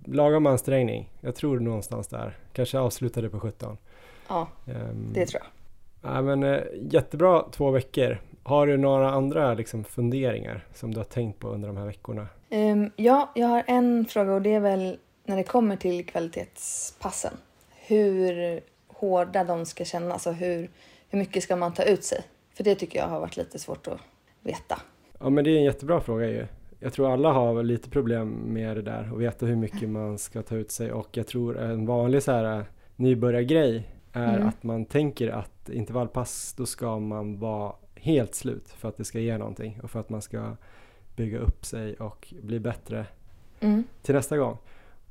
lagom 0.05 0.47
ansträngning. 0.47 1.12
Jag 1.20 1.35
tror 1.35 1.61
någonstans 1.61 2.09
där. 2.09 2.39
Kanske 2.52 2.78
avslutade 2.78 3.31
på 3.31 3.40
17. 3.40 3.77
Ja, 4.28 4.48
um, 4.66 5.12
det 5.12 5.27
tror 5.27 5.43
jag. 5.43 6.12
Ja, 6.12 6.23
men, 6.23 6.43
uh, 6.43 6.61
jättebra 6.90 7.44
två 7.52 7.70
veckor. 7.70 8.20
Har 8.43 8.66
du 8.66 8.77
några 8.77 9.11
andra 9.11 9.55
liksom, 9.55 9.85
funderingar 9.85 10.66
som 10.74 10.94
du 10.94 11.01
har 11.01 11.05
tänkt 11.05 11.39
på 11.39 11.48
under 11.48 11.69
de 11.69 11.77
här 11.77 11.86
veckorna? 11.86 12.27
Um, 12.51 12.90
ja, 12.97 13.31
jag 13.35 13.47
har 13.47 13.65
en 13.66 14.07
fråga 14.07 14.32
och 14.32 14.43
det 14.43 14.55
är 14.55 14.61
väl 14.61 14.98
när 15.24 15.36
det 15.36 15.44
kommer 15.44 15.77
till 15.77 16.07
kvalitetspassen. 16.07 17.32
Hur 17.86 18.61
hårda 18.89 19.44
de 19.44 19.66
ska 19.66 19.85
kännas 19.85 20.27
och 20.27 20.35
hur 20.35 20.70
hur 21.11 21.19
mycket 21.19 21.43
ska 21.43 21.57
man 21.57 21.74
ta 21.74 21.82
ut 21.82 22.05
sig? 22.05 22.23
För 22.55 22.65
det 22.65 22.74
tycker 22.74 22.99
jag 22.99 23.07
har 23.07 23.20
varit 23.20 23.37
lite 23.37 23.59
svårt 23.59 23.87
att 23.87 24.01
veta. 24.41 24.81
Ja 25.19 25.31
men 25.31 25.45
det 25.45 25.51
är 25.51 25.57
en 25.57 25.65
jättebra 25.65 26.01
fråga 26.01 26.28
ju. 26.28 26.47
Jag 26.78 26.93
tror 26.93 27.12
alla 27.12 27.32
har 27.32 27.62
lite 27.62 27.91
problem 27.91 28.28
med 28.28 28.77
det 28.77 28.82
där 28.82 29.12
och 29.12 29.20
veta 29.20 29.47
hur 29.47 29.57
mycket 29.57 29.89
man 29.89 30.19
ska 30.19 30.43
ta 30.43 30.57
ut 30.57 30.70
sig 30.70 30.93
och 30.93 31.16
jag 31.16 31.27
tror 31.27 31.59
en 31.59 31.87
vanlig 31.87 32.23
så 32.23 32.32
här 32.32 32.59
äh, 32.59 32.65
nybörjargrej 32.97 33.89
är 34.12 34.37
mm. 34.37 34.49
att 34.49 34.62
man 34.62 34.85
tänker 34.85 35.28
att 35.28 35.69
intervallpass 35.69 36.55
då 36.57 36.66
ska 36.66 36.99
man 36.99 37.39
vara 37.39 37.73
helt 37.95 38.35
slut 38.35 38.69
för 38.69 38.89
att 38.89 38.97
det 38.97 39.05
ska 39.05 39.19
ge 39.19 39.39
någonting 39.39 39.81
och 39.82 39.91
för 39.91 40.01
att 40.01 40.09
man 40.11 40.23
ska 40.23 40.57
bygga 41.16 41.39
upp 41.39 41.65
sig 41.65 41.95
och 41.95 42.35
bli 42.43 42.61
bättre 42.61 43.07
Mm. 43.61 43.85
till 44.03 44.15
nästa 44.15 44.37
gång. 44.37 44.57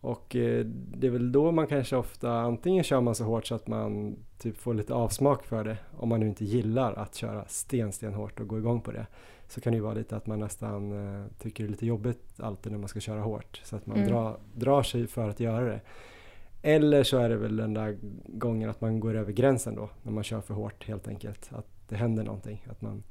Och 0.01 0.35
eh, 0.35 0.65
det 0.65 1.07
är 1.07 1.11
väl 1.11 1.31
då 1.31 1.51
man 1.51 1.67
kanske 1.67 1.95
ofta 1.95 2.31
antingen 2.31 2.83
kör 2.83 3.01
man 3.01 3.15
så 3.15 3.23
hårt 3.23 3.45
så 3.47 3.55
att 3.55 3.67
man 3.67 4.15
typ 4.37 4.57
får 4.57 4.73
lite 4.73 4.93
avsmak 4.93 5.43
för 5.43 5.63
det 5.63 5.77
om 5.97 6.09
man 6.09 6.19
nu 6.19 6.27
inte 6.27 6.45
gillar 6.45 6.93
att 6.93 7.15
köra 7.15 7.45
sten, 7.47 7.91
sten 7.91 8.13
hårt 8.13 8.39
och 8.39 8.47
gå 8.47 8.57
igång 8.57 8.81
på 8.81 8.91
det. 8.91 9.07
Så 9.47 9.61
kan 9.61 9.73
det 9.73 9.77
ju 9.77 9.83
vara 9.83 9.93
lite 9.93 10.15
att 10.15 10.27
man 10.27 10.39
nästan 10.39 10.91
eh, 10.91 11.25
tycker 11.39 11.63
det 11.63 11.67
är 11.67 11.71
lite 11.71 11.85
jobbigt 11.85 12.39
alltid 12.39 12.71
när 12.71 12.79
man 12.79 12.87
ska 12.89 12.99
köra 12.99 13.21
hårt 13.21 13.61
så 13.63 13.75
att 13.75 13.85
man 13.85 13.97
Mm. 13.97 14.09
drar, 14.09 14.37
drar 14.55 14.83
sig 14.83 15.07
för 15.07 15.29
att 15.29 15.39
göra 15.39 15.65
det. 15.65 15.81
Eller 16.61 17.03
så 17.03 17.17
är 17.17 17.29
det 17.29 17.35
väl 17.37 17.57
den 17.57 17.73
där 17.73 17.97
gången 18.27 18.69
att 18.69 18.81
man 18.81 18.99
går 18.99 19.15
över 19.15 19.31
gränsen 19.31 19.75
då 19.75 19.89
när 20.03 20.11
man 20.11 20.23
kör 20.23 20.41
för 20.41 20.53
hårt 20.53 20.87
helt 20.87 21.07
enkelt. 21.07 21.49
Att 21.53 21.67
det 21.89 21.95
händer 21.95 22.23
någonting, 22.23 22.65
att 22.69 22.81
man 22.81 23.03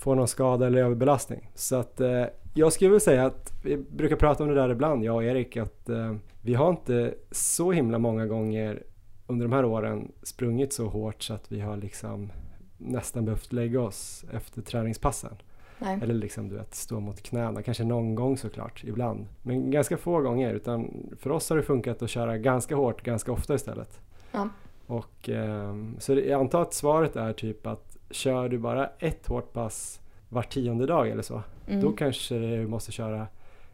får 0.00 0.14
någon 0.14 0.28
skada 0.28 0.66
eller 0.66 0.82
överbelastning. 0.82 1.50
Så 1.54 1.76
att 1.76 2.00
eh, 2.00 2.24
jag 2.54 2.72
skulle 2.72 2.90
vilja 2.90 3.00
säga 3.00 3.26
att 3.26 3.52
vi 3.64 3.76
brukar 3.76 4.16
prata 4.16 4.42
om 4.42 4.48
det 4.48 4.54
där 4.54 4.70
ibland, 4.70 5.04
jag 5.04 5.16
och 5.16 5.24
Erik, 5.24 5.56
att 5.56 5.88
eh, 5.88 6.14
vi 6.42 6.54
har 6.54 6.70
inte 6.70 7.14
så 7.30 7.72
himla 7.72 7.98
många 7.98 8.26
gånger 8.26 8.82
under 9.26 9.46
de 9.46 9.52
här 9.52 9.64
åren 9.64 10.12
sprungit 10.22 10.72
så 10.72 10.86
hårt 10.86 11.22
så 11.22 11.34
att 11.34 11.52
vi 11.52 11.60
har 11.60 11.76
liksom 11.76 12.32
nästan 12.78 13.24
behövt 13.24 13.52
lägga 13.52 13.80
oss 13.80 14.24
efter 14.32 14.62
träningspassen. 14.62 15.36
Nej. 15.78 15.98
Eller 16.02 16.14
liksom 16.14 16.48
du 16.48 16.56
vet, 16.56 16.74
stå 16.74 17.00
mot 17.00 17.22
knäna. 17.22 17.62
Kanske 17.62 17.84
någon 17.84 18.14
gång 18.14 18.36
såklart, 18.36 18.84
ibland. 18.84 19.26
Men 19.42 19.70
ganska 19.70 19.96
få 19.96 20.20
gånger. 20.20 20.54
Utan 20.54 21.06
för 21.18 21.30
oss 21.30 21.50
har 21.50 21.56
det 21.56 21.62
funkat 21.62 22.02
att 22.02 22.10
köra 22.10 22.38
ganska 22.38 22.76
hårt 22.76 23.02
ganska 23.02 23.32
ofta 23.32 23.54
istället. 23.54 24.00
Ja. 24.32 24.48
Och, 24.86 25.28
ehm, 25.28 25.96
så 25.98 26.12
jag 26.14 26.40
antar 26.40 26.62
att 26.62 26.74
svaret 26.74 27.16
är 27.16 27.32
typ 27.32 27.66
att 27.66 27.89
kör 28.10 28.48
du 28.48 28.58
bara 28.58 28.90
ett 28.98 29.26
hårt 29.26 29.52
pass 29.52 30.00
var 30.28 30.42
tionde 30.42 30.86
dag 30.86 31.10
eller 31.10 31.22
så. 31.22 31.42
Mm. 31.66 31.80
Då 31.80 31.92
kanske 31.92 32.38
du 32.38 32.66
måste 32.66 32.92
köra, 32.92 33.26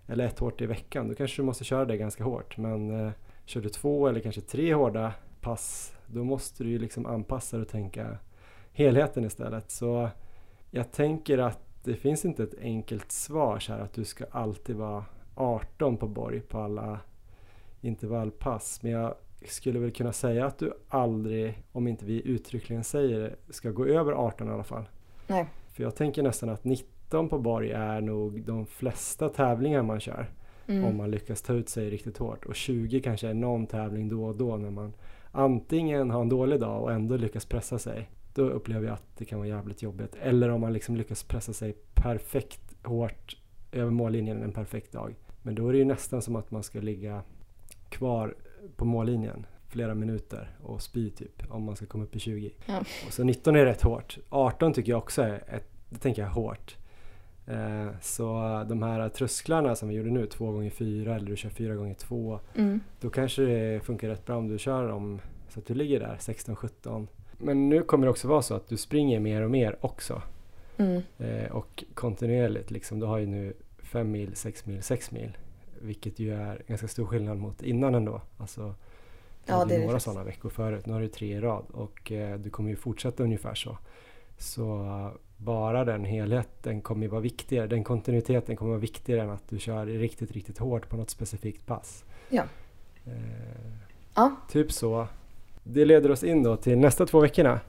eller 0.06 0.26
ett 0.26 0.38
hårt 0.38 0.60
i 0.60 0.66
veckan. 0.66 1.08
Då 1.08 1.14
kanske 1.14 1.42
du 1.42 1.46
måste 1.46 1.64
köra 1.64 1.84
det 1.84 1.96
ganska 1.96 2.24
hårt. 2.24 2.56
Men 2.56 3.06
eh, 3.06 3.12
kör 3.44 3.60
du 3.60 3.68
två 3.68 4.08
eller 4.08 4.20
kanske 4.20 4.40
tre 4.40 4.74
hårda 4.74 5.12
pass. 5.40 5.94
Då 6.06 6.24
måste 6.24 6.64
du 6.64 6.70
ju 6.70 6.78
liksom 6.78 7.06
anpassa 7.06 7.56
dig 7.56 7.62
och 7.62 7.70
tänka 7.70 8.18
helheten 8.72 9.24
istället. 9.24 9.70
Så 9.70 10.08
jag 10.70 10.92
tänker 10.92 11.38
att 11.38 11.60
det 11.84 11.94
finns 11.94 12.24
inte 12.24 12.42
ett 12.42 12.58
enkelt 12.60 13.12
svar 13.12 13.58
så 13.58 13.72
här 13.72 13.80
att 13.80 13.92
du 13.92 14.04
ska 14.04 14.24
alltid 14.30 14.76
vara 14.76 15.04
18 15.34 15.96
på 15.96 16.08
borg 16.08 16.40
på 16.40 16.60
alla 16.60 17.00
intervallpass. 17.80 18.82
Men 18.82 18.92
jag 18.92 19.14
skulle 19.44 19.78
väl 19.78 19.90
kunna 19.90 20.12
säga 20.12 20.46
att 20.46 20.58
du 20.58 20.72
aldrig, 20.88 21.62
om 21.72 21.88
inte 21.88 22.04
vi 22.04 22.28
uttryckligen 22.28 22.84
säger 22.84 23.18
det, 23.18 23.52
ska 23.52 23.70
gå 23.70 23.86
över 23.86 24.12
18 24.12 24.48
i 24.48 24.50
alla 24.50 24.64
fall. 24.64 24.88
Nej. 25.26 25.46
För 25.72 25.82
jag 25.82 25.96
tänker 25.96 26.22
nästan 26.22 26.48
att 26.48 26.64
19 26.64 27.28
på 27.28 27.38
borg 27.38 27.70
är 27.70 28.00
nog 28.00 28.42
de 28.42 28.66
flesta 28.66 29.28
tävlingar 29.28 29.82
man 29.82 30.00
kör. 30.00 30.30
Mm. 30.66 30.84
Om 30.84 30.96
man 30.96 31.10
lyckas 31.10 31.42
ta 31.42 31.52
ut 31.52 31.68
sig 31.68 31.90
riktigt 31.90 32.18
hårt. 32.18 32.46
Och 32.46 32.54
20 32.54 33.00
kanske 33.00 33.28
är 33.28 33.34
någon 33.34 33.66
tävling 33.66 34.08
då 34.08 34.24
och 34.24 34.36
då 34.36 34.56
när 34.56 34.70
man 34.70 34.92
antingen 35.32 36.10
har 36.10 36.20
en 36.20 36.28
dålig 36.28 36.60
dag 36.60 36.82
och 36.82 36.92
ändå 36.92 37.16
lyckas 37.16 37.46
pressa 37.46 37.78
sig. 37.78 38.10
Då 38.34 38.42
upplever 38.42 38.86
jag 38.86 38.94
att 38.94 39.16
det 39.16 39.24
kan 39.24 39.38
vara 39.38 39.48
jävligt 39.48 39.82
jobbigt. 39.82 40.16
Eller 40.22 40.48
om 40.48 40.60
man 40.60 40.72
liksom 40.72 40.96
lyckas 40.96 41.24
pressa 41.24 41.52
sig 41.52 41.76
perfekt 41.94 42.76
hårt 42.84 43.36
över 43.72 43.90
mållinjen 43.90 44.42
en 44.42 44.52
perfekt 44.52 44.92
dag. 44.92 45.14
Men 45.42 45.54
då 45.54 45.68
är 45.68 45.72
det 45.72 45.78
ju 45.78 45.84
nästan 45.84 46.22
som 46.22 46.36
att 46.36 46.50
man 46.50 46.62
ska 46.62 46.80
ligga 46.80 47.22
kvar 47.88 48.34
på 48.76 48.84
mållinjen 48.84 49.46
flera 49.68 49.94
minuter 49.94 50.50
och 50.62 50.82
spy 50.82 51.10
typ 51.10 51.42
om 51.48 51.62
man 51.62 51.76
ska 51.76 51.86
komma 51.86 52.04
upp 52.04 52.16
i 52.16 52.18
20. 52.18 52.50
Ja. 52.66 52.78
Och 53.06 53.12
så 53.12 53.24
19 53.24 53.56
är 53.56 53.64
rätt 53.64 53.82
hårt. 53.82 54.18
18 54.28 54.72
tycker 54.72 54.92
jag 54.92 54.98
också 54.98 55.22
är, 55.22 55.34
ett, 55.34 55.68
det 55.90 55.98
tänker 55.98 56.22
jag 56.22 56.28
hårt. 56.30 56.76
Eh, 57.46 57.88
så 58.00 58.24
de 58.68 58.82
här 58.82 59.08
trösklarna 59.08 59.74
som 59.76 59.88
vi 59.88 59.94
gjorde 59.94 60.10
nu, 60.10 60.26
2 60.26 60.52
gånger 60.52 60.70
4 60.70 61.16
eller 61.16 61.26
du 61.26 61.36
kör 61.36 61.50
4 61.50 61.74
gånger 61.74 61.94
2 61.94 62.40
Mm. 62.54 62.80
då 63.00 63.10
kanske 63.10 63.42
det 63.42 63.84
funkar 63.84 64.08
rätt 64.08 64.26
bra 64.26 64.36
om 64.36 64.48
du 64.48 64.58
kör 64.58 64.88
dem 64.88 65.20
så 65.48 65.60
att 65.60 65.66
du 65.66 65.74
ligger 65.74 66.00
där 66.00 66.16
16-17. 66.20 67.06
Men 67.38 67.68
nu 67.68 67.82
kommer 67.82 68.06
det 68.06 68.10
också 68.10 68.28
vara 68.28 68.42
så 68.42 68.54
att 68.54 68.68
du 68.68 68.76
springer 68.76 69.20
mer 69.20 69.42
och 69.42 69.50
mer 69.50 69.76
också. 69.80 70.22
Mm. 70.76 71.02
Eh, 71.18 71.52
och 71.52 71.84
kontinuerligt 71.94 72.70
liksom. 72.70 73.00
Du 73.00 73.06
har 73.06 73.18
ju 73.18 73.26
nu 73.26 73.52
5 73.78 74.10
mil, 74.10 74.36
6 74.36 74.66
mil, 74.66 74.82
6 74.82 75.10
mil. 75.10 75.36
Vilket 75.86 76.18
ju 76.18 76.34
är 76.34 76.62
ganska 76.66 76.88
stor 76.88 77.06
skillnad 77.06 77.38
mot 77.38 77.62
innan 77.62 77.94
ändå. 77.94 78.20
Alltså, 78.38 78.62
du 79.46 79.52
Ja, 79.52 79.64
det 79.64 79.74
är 79.74 79.78
det 79.78 79.86
några 79.86 80.00
sådana 80.00 80.24
veckor 80.24 80.50
förut. 80.50 80.86
Nu 80.86 80.92
har 80.92 81.00
du 81.00 81.08
tre 81.08 81.36
i 81.36 81.40
rad 81.40 81.64
och 81.72 82.12
eh, 82.12 82.38
du 82.38 82.50
kommer 82.50 82.70
ju 82.70 82.76
fortsätta 82.76 83.22
ungefär 83.22 83.54
så. 83.54 83.78
Så 84.38 84.84
eh, 84.84 85.10
bara 85.36 85.84
den 85.84 86.04
helheten 86.04 86.80
kommer 86.80 87.02
ju 87.02 87.08
vara 87.08 87.20
viktigare. 87.20 87.66
Den 87.66 87.84
kontinuiteten 87.84 88.56
kommer 88.56 88.70
vara 88.70 88.80
viktigare 88.80 89.22
än 89.22 89.30
att 89.30 89.48
du 89.48 89.58
kör 89.58 89.86
riktigt, 89.86 90.32
riktigt 90.32 90.58
hårt 90.58 90.88
på 90.88 90.96
något 90.96 91.10
specifikt 91.10 91.66
pass. 91.66 92.04
Ja. 92.28 92.42
Eh, 93.06 93.12
Ja. 94.16 94.36
Typ 94.50 94.72
så. 94.72 95.06
Det 95.64 95.84
leder 95.84 96.10
oss 96.10 96.24
in 96.24 96.42
då 96.42 96.56
till 96.56 96.78
nästa 96.78 97.06
två 97.06 97.20
veckorna. 97.20 97.60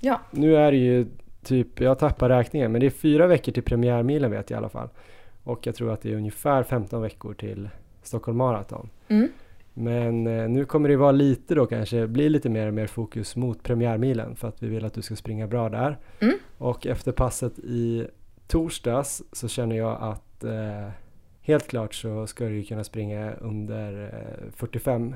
Ja. 0.00 0.20
Nu 0.30 0.56
är 0.56 0.72
det 0.72 0.78
ju 0.78 1.06
typ, 1.42 1.80
jag 1.80 1.98
tappar 1.98 2.28
räkningen, 2.28 2.72
men 2.72 2.80
det 2.80 2.86
är 2.86 2.90
fyra 2.90 3.26
veckor 3.26 3.52
till 3.52 3.62
premiärmilen 3.62 4.30
vet 4.30 4.50
jag 4.50 4.56
i 4.56 4.58
alla 4.58 4.68
fall. 4.68 4.88
Och 5.46 5.66
jag 5.66 5.74
tror 5.74 5.92
att 5.92 6.02
det 6.02 6.12
är 6.12 6.16
ungefär 6.16 6.62
15 6.62 7.02
veckor 7.02 7.34
till 7.34 7.68
Stockholm 8.02 8.38
Marathon. 8.38 8.88
Mm. 9.08 9.28
Men 9.74 10.26
eh, 10.26 10.48
nu 10.48 10.64
kommer 10.64 10.88
det 10.88 10.96
vara 10.96 11.12
lite 11.12 11.54
då 11.54 11.66
kanske, 11.66 12.06
bli 12.06 12.28
lite 12.28 12.48
mer 12.48 12.66
och 12.66 12.74
mer 12.74 12.86
fokus 12.86 13.36
mot 13.36 13.62
premiärmilen 13.62 14.36
för 14.36 14.48
att 14.48 14.62
vi 14.62 14.68
vill 14.68 14.84
att 14.84 14.94
du 14.94 15.02
ska 15.02 15.16
springa 15.16 15.46
bra 15.46 15.68
där. 15.68 15.98
Mm. 16.20 16.34
Och 16.58 16.86
efter 16.86 17.12
passet 17.12 17.58
i 17.58 18.06
torsdags 18.46 19.22
så 19.32 19.48
känner 19.48 19.76
jag 19.76 19.98
att 20.00 20.44
eh, 20.44 20.88
helt 21.40 21.66
klart 21.66 21.94
så 21.94 22.26
ska 22.26 22.44
du 22.44 22.62
kunna 22.64 22.84
springa 22.84 23.32
under 23.32 24.04
eh, 24.04 24.50
45 24.56 25.14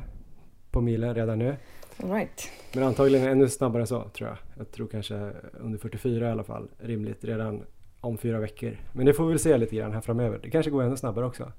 på 0.70 0.80
milen 0.80 1.14
redan 1.14 1.38
nu. 1.38 1.56
All 2.02 2.10
right. 2.10 2.50
Men 2.74 2.84
antagligen 2.84 3.28
ännu 3.28 3.48
snabbare 3.48 3.82
än 3.82 3.86
så 3.86 4.08
tror 4.08 4.28
jag. 4.28 4.38
Jag 4.58 4.70
tror 4.70 4.86
kanske 4.86 5.32
under 5.60 5.78
44 5.78 6.28
i 6.28 6.30
alla 6.30 6.44
fall 6.44 6.68
rimligt 6.78 7.24
redan 7.24 7.62
om 8.00 8.18
fyra 8.18 8.40
veckor. 8.40 8.76
Men 8.92 9.06
det 9.06 9.12
får 9.12 9.24
vi 9.24 9.30
väl 9.30 9.38
se 9.38 9.58
lite 9.58 9.76
grann 9.76 9.92
här 9.92 10.00
framöver. 10.00 10.40
Det 10.42 10.50
kanske 10.50 10.70
går 10.70 10.82
ännu 10.82 10.96
snabbare 10.96 11.26
också. 11.26 11.52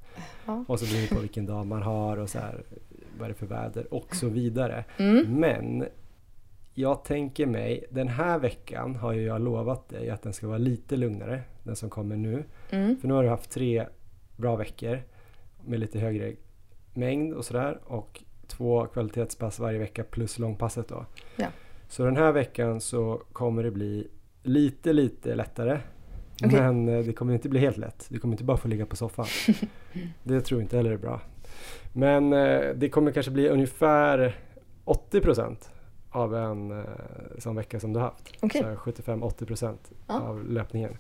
Ja. 0.46 0.66
Och 0.68 0.80
så 0.80 0.86
beror 0.86 1.02
det 1.02 1.16
på 1.16 1.22
vilken 1.22 1.46
dag 1.46 1.66
man 1.66 1.82
har 1.82 2.18
och 2.18 2.30
så 2.30 2.40
här, 2.40 2.64
vad 3.18 3.26
är 3.26 3.30
det 3.30 3.40
för 3.40 3.46
väder 3.46 3.94
och 3.94 4.16
så 4.16 4.30
vidare. 4.30 4.86
Mm. 4.98 5.40
Men 5.40 5.86
jag 6.74 7.04
tänker 7.04 7.46
mig, 7.46 7.86
den 7.90 8.08
här 8.08 8.40
veckan 8.40 8.96
har 8.96 9.14
ju 9.14 9.22
jag 9.22 9.42
lovat 9.42 9.90
dig 9.90 10.10
att 10.10 10.22
den 10.22 10.34
ska 10.34 10.48
vara 10.48 10.58
lite 10.58 10.96
lugnare, 10.96 11.42
den 11.64 11.76
som 11.76 11.90
kommer 11.90 12.16
nu. 12.16 12.44
Mm. 12.70 12.98
För 12.98 13.08
nu 13.08 13.14
har 13.14 13.24
du 13.24 13.30
haft 13.30 13.52
tre 13.52 13.86
bra 14.36 14.56
veckor 14.56 15.00
med 15.66 15.80
lite 15.80 16.00
högre 16.00 16.34
mängd 16.94 17.34
och 17.34 17.46
sådär 17.46 17.80
och 17.84 18.24
två 18.48 18.86
kvalitetspass 18.86 19.60
varje 19.60 19.80
vecka 19.80 20.04
plus 20.04 20.40
långpasset 20.40 20.88
då. 20.88 21.06
Ja. 21.36 21.48
Så 21.88 22.06
den 22.06 22.18
här 22.18 22.32
veckan 22.32 22.82
så 22.82 23.22
kommer 23.34 23.64
det 23.64 23.72
bli 23.72 24.08
lite, 24.44 24.94
lite 24.94 25.36
lättare. 25.36 25.80
Okej. 26.46 26.60
Men 26.62 26.88
eh, 26.90 27.06
det 27.06 27.14
kommer 27.14 27.34
inte 27.34 27.50
bli 27.50 27.60
helt 27.60 27.78
lätt. 27.78 28.06
Du 28.10 28.20
kommer 28.20 28.34
inte 28.34 28.44
bara 28.44 28.58
få 28.58 28.68
ligga 28.68 28.86
på 28.86 28.96
soffan. 28.96 29.26
det 30.24 30.42
tror 30.42 30.62
jag 30.62 30.66
inte 30.66 30.78
heller 30.78 30.92
är 30.92 30.98
bra. 30.98 31.22
Men 31.94 32.34
eh, 32.34 32.62
det 32.76 32.90
kommer 32.90 33.12
kanske 33.12 33.32
bli 33.32 33.50
ungefär 33.50 34.36
80% 34.86 35.56
av 36.10 36.36
en 36.36 36.72
eh, 36.72 36.86
sån 37.38 37.56
vecka 37.56 37.80
som 37.80 37.94
du 37.94 38.00
har 38.00 38.06
haft. 38.06 38.54
Här 38.56 38.76
75-80% 38.76 39.76
Ja. 40.08 40.20
av 40.20 40.50
löpningen. 40.50 40.98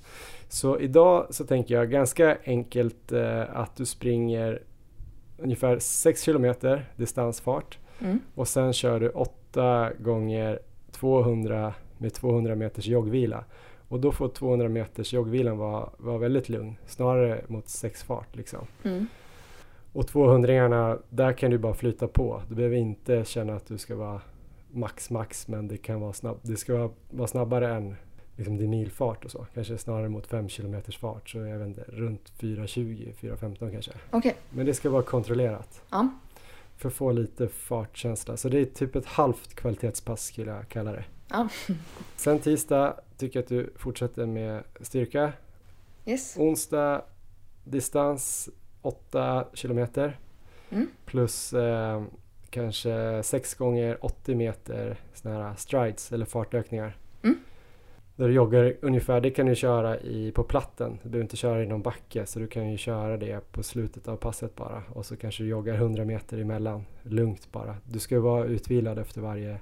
Så 0.49 0.79
idag 0.79 1.27
så 1.29 1.45
tänker 1.45 1.75
jag 1.75 1.91
ganska 1.91 2.37
enkelt 2.45 3.11
att 3.49 3.75
du 3.75 3.85
springer 3.85 4.61
ungefär 5.37 5.79
6 5.79 6.21
kilometer 6.23 6.89
distansfart 6.95 7.77
Mm. 8.03 8.19
och 8.35 8.47
sen 8.47 8.73
kör 8.73 8.99
du 8.99 9.09
8 9.09 9.89
gånger 9.99 10.59
200 10.91 11.73
med 11.97 12.13
200 12.13 12.55
meters 12.55 12.87
joggvila. 12.87 13.43
Och 13.91 13.99
då 13.99 14.11
får 14.11 14.29
200 14.29 14.69
meters 14.69 15.13
joggvilan 15.13 15.57
vara, 15.57 15.89
vara 15.97 16.17
väldigt 16.17 16.49
lugn, 16.49 16.75
snarare 16.87 17.41
mot 17.47 17.69
6 17.69 18.03
fart 18.03 18.35
liksom. 18.35 18.67
Mm. 18.83 19.07
Och 19.93 20.07
200 20.07 20.97
där 21.09 21.33
kan 21.33 21.51
du 21.51 21.57
bara 21.57 21.73
flyta 21.73 22.07
på. 22.07 22.41
Du 22.49 22.55
behöver 22.55 22.75
inte 22.75 23.25
känna 23.25 23.55
att 23.55 23.67
du 23.67 23.77
ska 23.77 23.95
vara 23.95 24.21
max 24.71 25.09
max 25.09 25.47
men 25.47 25.67
det 25.67 25.77
kan 25.77 26.01
vara 26.01 26.13
snabb, 26.13 26.39
det 26.41 26.57
ska 26.57 26.77
vara, 26.77 26.89
vara 27.09 27.27
snabbare 27.27 27.73
än 27.73 27.95
liksom 28.37 28.57
din 28.57 28.69
milfart 28.69 29.25
och 29.25 29.31
så. 29.31 29.45
Kanske 29.53 29.77
snarare 29.77 30.09
mot 30.09 30.27
5 30.27 30.47
km 30.47 30.81
fart 30.99 31.29
så 31.29 31.37
jag 31.37 31.57
vet 31.59 31.67
inte, 31.67 31.83
runt 31.87 32.33
4.20, 32.39 33.13
4.15 33.13 33.71
kanske. 33.71 33.91
Okej. 34.11 34.35
Men 34.49 34.65
det 34.65 34.73
ska 34.73 34.89
vara 34.89 35.03
kontrollerat 35.03 35.81
Ja. 35.89 36.09
för 36.77 36.87
att 36.87 36.95
få 36.95 37.11
lite 37.11 37.47
fartkänsla. 37.47 38.37
Så 38.37 38.49
det 38.49 38.59
är 38.59 38.65
typ 38.65 38.95
ett 38.95 39.05
halvt 39.05 39.55
kvalitetspass 39.55 40.25
skulle 40.25 40.51
jag 40.51 40.69
kalla 40.69 40.91
det. 40.91 41.03
Ja. 41.31 41.49
Sen 42.15 42.39
tisdag 42.39 42.95
tycker 43.17 43.39
jag 43.39 43.43
att 43.43 43.49
du 43.49 43.69
fortsätter 43.75 44.25
med 44.25 44.63
styrka. 44.81 45.33
Yes. 46.05 46.35
Onsdag 46.37 47.01
distans 47.63 48.49
8 48.81 49.45
kilometer 49.53 50.17
Mm. 50.69 50.87
plus 51.05 51.53
eh, 51.53 52.03
kanske 52.49 53.23
6 53.23 53.53
gånger 53.53 54.05
80 54.05 54.35
meter 54.35 54.99
såna 55.13 55.43
här 55.43 55.55
strides 55.55 56.11
eller 56.11 56.25
fartökningar. 56.25 56.97
Mm. 57.23 57.37
där 58.15 58.27
du 58.27 58.33
joggar 58.33 58.75
ungefär, 58.81 59.21
det 59.21 59.31
kan 59.31 59.45
du 59.45 59.55
köra 59.55 59.99
i, 59.99 60.31
på 60.31 60.43
platten. 60.43 60.99
Du 61.03 61.09
behöver 61.09 61.23
inte 61.23 61.37
köra 61.37 61.63
i 61.63 61.65
någon 61.67 61.81
backe 61.81 62.25
så 62.25 62.39
du 62.39 62.47
kan 62.47 62.71
ju 62.71 62.77
köra 62.77 63.17
det 63.17 63.51
på 63.51 63.63
slutet 63.63 64.07
av 64.07 64.17
passet 64.17 64.55
bara. 64.55 64.83
Och 64.93 65.05
så 65.05 65.15
kanske 65.17 65.43
du 65.43 65.49
joggar 65.49 65.75
100 65.75 66.05
meter 66.05 66.37
emellan, 66.37 66.85
lugnt 67.03 67.51
bara. 67.51 67.75
Du 67.83 67.99
ska 67.99 68.15
ju 68.15 68.21
vara 68.21 68.45
utvilad 68.45 68.99
efter 68.99 69.21
varje, 69.21 69.59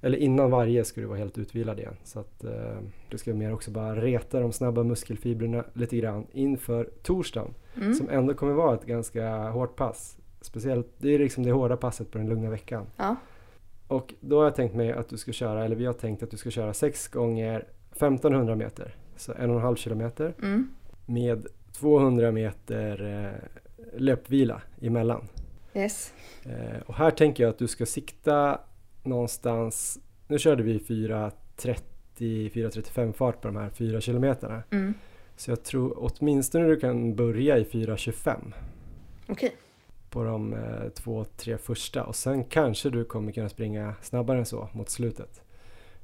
eller 0.00 0.18
innan 0.18 0.50
varje 0.50 0.84
ska 0.84 1.00
du 1.00 1.06
vara 1.06 1.18
helt 1.18 1.38
utvilad 1.38 1.78
igen. 1.78 1.96
Så 2.04 2.20
att 2.20 2.44
eh, 2.44 2.78
du 3.08 3.18
ska 3.18 3.34
mer 3.34 3.52
också 3.54 3.70
bara 3.70 3.94
reta 4.00 4.40
de 4.40 4.52
snabba 4.52 4.82
muskelfibrerna 4.82 5.64
lite 5.72 5.96
grann 5.96 6.26
inför 6.32 6.90
torsdagen. 7.02 7.54
Mm. 7.76 7.94
Som 7.94 8.08
ändå 8.08 8.34
kommer 8.34 8.52
vara 8.52 8.74
ett 8.74 8.86
ganska 8.86 9.36
hårt 9.50 9.76
pass. 9.76 10.18
Speciellt, 10.40 10.86
det 10.98 11.14
är 11.14 11.18
liksom 11.18 11.44
det 11.44 11.52
hårda 11.52 11.76
passet 11.76 12.10
på 12.10 12.18
den 12.18 12.28
lugna 12.28 12.50
veckan. 12.50 12.86
Ja. 12.96 13.16
Och 13.88 14.14
då 14.20 14.38
har 14.38 14.44
jag 14.44 14.54
tänkt 14.54 14.74
mig 14.74 14.92
att 14.92 15.08
du 15.08 15.16
ska 15.16 15.32
köra, 15.32 15.64
eller 15.64 15.76
vi 15.76 15.86
har 15.86 15.92
tänkt 15.92 16.22
att 16.22 16.30
du 16.30 16.36
ska 16.36 16.50
köra 16.50 16.74
6 16.74 17.08
gånger 17.08 17.64
1500 17.92 18.56
meter. 18.56 18.94
Så 19.16 19.32
en 19.32 19.50
och 19.50 19.56
en 19.56 19.62
halv 19.62 19.76
kilometer 19.76 20.34
Mm. 20.42 20.68
med 21.06 21.46
200 21.72 22.32
meter 22.32 23.24
eh, 23.26 24.00
löpvila 24.00 24.62
emellan. 24.80 25.28
Yes. 25.74 26.14
Eh, 26.44 26.80
och 26.86 26.94
här 26.94 27.10
tänker 27.10 27.42
jag 27.44 27.50
att 27.50 27.58
du 27.58 27.68
ska 27.68 27.86
sikta 27.86 28.60
någonstans, 29.02 29.98
nu 30.26 30.38
körde 30.38 30.62
vi 30.62 30.78
4.30-4.35 30.78 33.12
fart 33.12 33.40
på 33.40 33.48
de 33.48 33.56
här 33.56 33.70
4 33.70 34.00
kilometerna. 34.00 34.62
Mm. 34.70 34.94
Så 35.36 35.50
jag 35.50 35.62
tror 35.62 35.94
åtminstone 35.96 36.66
du 36.66 36.76
kan 36.76 37.14
börja 37.14 37.58
i 37.58 37.64
4.25 37.64 38.52
Okej. 39.28 39.56
på 40.10 40.24
de 40.24 40.54
eh, 40.54 40.88
två, 40.94 41.24
tre 41.24 41.58
första 41.58 42.04
och 42.04 42.16
sen 42.16 42.44
kanske 42.44 42.90
du 42.90 43.04
kommer 43.04 43.32
kunna 43.32 43.48
springa 43.48 43.94
snabbare 44.02 44.38
än 44.38 44.46
så 44.46 44.68
mot 44.72 44.90
slutet. 44.90 45.42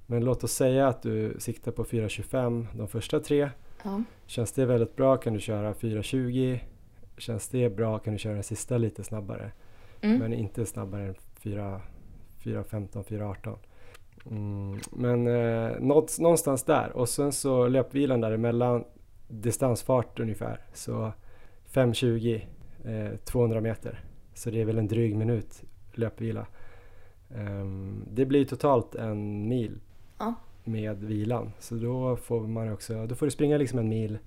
Men 0.07 0.25
låt 0.25 0.45
oss 0.45 0.53
säga 0.53 0.89
att 0.89 1.03
du 1.03 1.37
siktar 1.39 1.73
på 1.73 1.85
4.25 1.85 2.67
de 2.75 2.89
första 2.89 3.21
tre. 3.21 3.51
Ja. 3.83 4.03
Känns 4.27 4.53
det 4.53 4.67
väldigt 4.67 4.97
bra 4.97 5.17
kan 5.17 5.35
du 5.35 5.41
köra 5.41 5.73
4.20. 5.73 6.59
Känns 7.19 7.49
det 7.49 7.77
bra 7.77 7.99
kan 7.99 8.13
du 8.13 8.19
köra 8.19 8.35
den 8.35 8.43
sista 8.43 8.79
lite 8.79 9.05
snabbare. 9.05 9.53
Mm. 10.01 10.19
Men 10.19 10.33
inte 10.33 10.67
snabbare 10.67 11.07
än 11.07 11.15
4 11.41 11.81
4.15, 12.43 13.05
4.18. 13.05 13.57
Mm, 14.31 14.79
men 14.93 15.27
eh, 15.27 15.81
någonstans 16.19 16.63
där 16.63 16.91
och 16.97 17.09
sen 17.09 17.33
så 17.33 17.69
löpvilan 17.69 18.21
däremellan 18.21 18.85
distansfart 19.29 20.21
ungefär. 20.21 20.61
Så 20.73 21.13
5.20 21.73 22.47
eh, 22.85 23.17
200 23.19 23.61
meter. 23.61 24.01
Så 24.35 24.51
det 24.51 24.61
är 24.61 24.65
väl 24.65 24.79
en 24.79 24.89
dryg 24.89 25.17
minut 25.17 25.63
löpvila. 25.93 26.47
Ehm, 27.35 28.05
det 28.13 28.27
blir 28.27 28.45
totalt 28.45 28.95
en 28.95 29.49
mil 29.49 29.81
Ja. 30.19 30.35
med 30.65 30.97
vilan. 31.05 31.53
Så 31.59 31.75
då 31.75 32.17
får 32.17 32.41
man 32.41 32.73
också, 32.73 33.07
då 33.07 33.15
får 33.15 33.27
du 33.27 33.31
springa 33.31 33.57
liksom 33.59 33.79
en 33.79 33.89
mil 33.89 34.19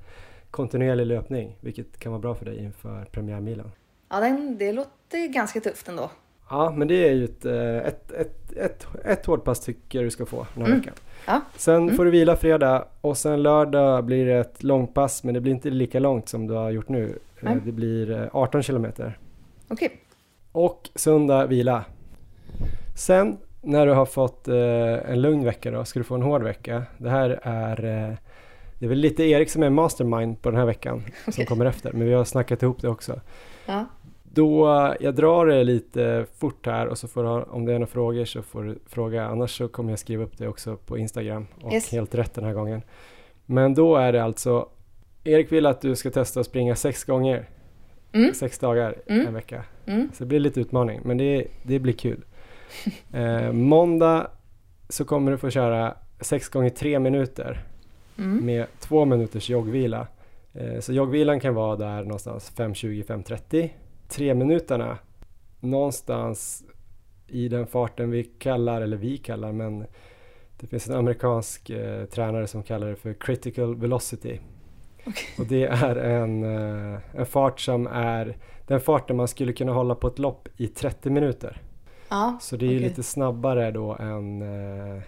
kontinuerlig 0.51 1.05
löpning, 1.05 1.57
vilket 1.61 1.99
kan 1.99 2.11
vara 2.11 2.21
bra 2.21 2.35
för 2.35 2.45
dig 2.45 2.57
inför 2.63 3.05
premiärmilen. 3.05 3.71
Ja, 4.09 4.19
den, 4.19 4.57
det 4.57 4.71
låter 4.71 5.33
ganska 5.33 5.61
tufft 5.61 5.87
ändå. 5.87 6.11
Ja, 6.49 6.73
men 6.75 6.87
det 6.87 7.07
är 7.09 7.11
ju 7.13 7.25
ett, 7.25 7.45
eh, 7.45 7.77
ett, 7.77 8.11
ett, 8.11 8.51
ett, 8.57 8.87
ett 9.05 9.25
hårdpass 9.25 9.59
tycker 9.59 9.99
jag 9.99 10.05
du 10.05 10.11
ska 10.11 10.25
få 10.25 10.47
den 10.53 10.61
här 10.63 10.69
Mm. 10.69 10.79
veckan. 10.79 10.93
Ja. 11.27 11.41
Sen 11.55 11.75
Mm. 11.83 11.95
får 11.95 12.05
du 12.05 12.11
vila 12.11 12.35
fredag 12.35 12.85
och 13.01 13.17
sen 13.17 13.43
lördag 13.43 14.03
blir 14.05 14.25
det 14.25 14.33
ett 14.39 14.63
långpass 14.63 15.23
men 15.23 15.33
det 15.33 15.41
blir 15.41 15.51
inte 15.53 15.69
lika 15.69 15.99
långt 15.99 16.29
som 16.29 16.47
du 16.47 16.53
har 16.53 16.69
gjort 16.71 16.89
nu. 16.89 17.05
Eh, 17.05 17.43
Nej. 17.43 17.57
Det 17.65 17.71
blir 17.71 18.11
eh, 18.11 18.27
18 18.31 18.63
kilometer. 18.63 19.17
Okej. 19.67 19.91
Och 20.51 20.89
söndag 20.95 21.45
vila. 21.45 21.83
Sen 22.95 23.37
när 23.61 23.85
du 23.85 23.93
har 23.93 24.05
fått 24.05 24.47
eh, 24.47 25.11
en 25.11 25.21
lugn 25.21 25.43
vecka 25.45 25.71
då 25.71 25.85
ska 25.85 25.99
du 25.99 26.03
få 26.03 26.15
en 26.15 26.21
hård 26.21 26.43
vecka. 26.43 26.83
Det 26.97 27.09
här 27.09 27.39
är 27.43 27.85
eh, 28.09 28.15
det 28.79 28.85
är 28.85 28.89
väl 28.89 28.97
lite 28.97 29.23
Erik 29.23 29.49
som 29.49 29.63
är 29.63 29.69
mastermind 29.69 30.41
på 30.41 30.49
den 30.49 30.59
här 30.59 30.65
veckan 30.65 31.01
som 31.23 31.31
Okej. 31.33 31.45
kommer 31.45 31.65
efter 31.65 31.91
men 31.93 32.07
vi 32.07 32.13
har 32.13 32.23
snackat 32.25 32.63
ihop 32.63 32.81
det 32.81 32.89
också. 32.89 33.19
Ja. 33.65 33.85
Då, 34.33 34.67
jag 34.99 35.15
drar 35.15 35.45
det 35.45 35.63
lite 35.63 36.25
fort 36.37 36.65
här 36.65 36.87
och 36.87 36.97
så 36.97 37.07
får 37.07 37.23
du, 37.23 37.29
om 37.29 37.65
det 37.65 37.71
är 37.73 37.79
några 37.79 37.87
frågor 37.87 38.25
så 38.25 38.41
får 38.41 38.63
du 38.63 38.79
fråga. 38.87 39.25
Annars 39.25 39.57
så 39.57 39.67
kommer 39.67 39.89
jag 39.91 39.99
skriva 39.99 40.23
upp 40.23 40.37
det 40.37 40.47
också 40.47 40.75
på 40.77 40.97
Instagram 40.97 41.47
och 41.61 41.73
Yes. 41.73 41.91
helt 41.91 42.15
rätt 42.15 42.33
den 42.33 42.43
här 42.43 42.53
gången. 42.53 42.81
Men 43.45 43.73
då 43.73 43.95
är 43.95 44.11
det 44.13 44.23
alltså, 44.23 44.69
Erik 45.23 45.51
vill 45.51 45.65
att 45.65 45.81
du 45.81 45.95
ska 45.95 46.09
testa 46.11 46.39
att 46.39 46.45
springa 46.45 46.75
sex 46.75 47.03
gånger, 47.03 47.45
Mm. 48.11 48.33
sex 48.33 48.59
dagar 48.59 48.95
Mm. 49.07 49.27
en 49.27 49.33
vecka. 49.33 49.63
Mm. 49.85 50.09
Så 50.13 50.23
det 50.23 50.27
blir 50.27 50.39
lite 50.39 50.61
utmaning, 50.61 50.99
men 51.03 51.17
det, 51.17 51.47
det 51.63 51.79
blir 51.79 51.93
kul. 51.93 52.23
Eh, 53.13 53.51
måndag 53.51 54.27
så 54.89 55.05
kommer 55.05 55.31
du 55.31 55.37
få 55.37 55.49
köra 55.49 55.93
sex 56.19 56.49
gånger 56.49 56.69
tre 56.69 56.99
minuter 56.99 57.59
Mm. 58.17 58.45
med 58.45 58.65
två 58.79 59.05
minuters 59.05 59.49
joggvila. 59.49 60.07
Eh, 60.53 60.79
så 60.79 60.93
joggvilan 60.93 61.39
kan 61.39 61.53
vara 61.55 61.75
där 61.75 62.03
någonstans 62.03 62.51
5.20-5.30. 62.57 63.69
Tre 64.09 64.33
minuterna 64.33 64.97
någonstans 65.59 66.63
i 67.27 67.47
den 67.47 67.67
farten 67.67 68.11
vi 68.11 68.23
kallar, 68.23 68.81
eller 68.81 68.97
vi 68.97 69.17
kallar, 69.17 69.51
men 69.51 69.85
det 70.59 70.67
finns 70.67 70.89
en 70.89 70.95
amerikansk 70.95 71.69
eh, 71.69 72.05
tränare 72.05 72.47
som 72.47 72.63
kallar 72.63 72.87
det 72.87 72.95
för 72.95 73.13
critical 73.13 73.75
velocity. 73.75 74.39
Okej. 75.05 75.13
Och 75.39 75.45
det 75.45 75.63
är 75.63 75.95
en, 75.95 76.43
eh, 76.43 76.99
en 77.13 77.25
fart 77.25 77.59
som 77.59 77.87
är 77.87 78.37
den 78.67 78.79
farten 78.79 79.15
man 79.17 79.27
skulle 79.27 79.53
kunna 79.53 79.71
hålla 79.71 79.95
på 79.95 80.07
ett 80.07 80.19
lopp 80.19 80.47
i 80.57 80.67
30 80.67 81.09
minuter. 81.09 81.61
Ja. 82.09 82.37
Så 82.41 82.55
det 82.57 82.65
är 82.65 82.69
ju 82.71 82.77
okej. 82.77 82.89
lite 82.89 83.03
snabbare 83.03 83.71
då 83.71 83.95
än, 83.95 84.41
eh, 84.41 85.01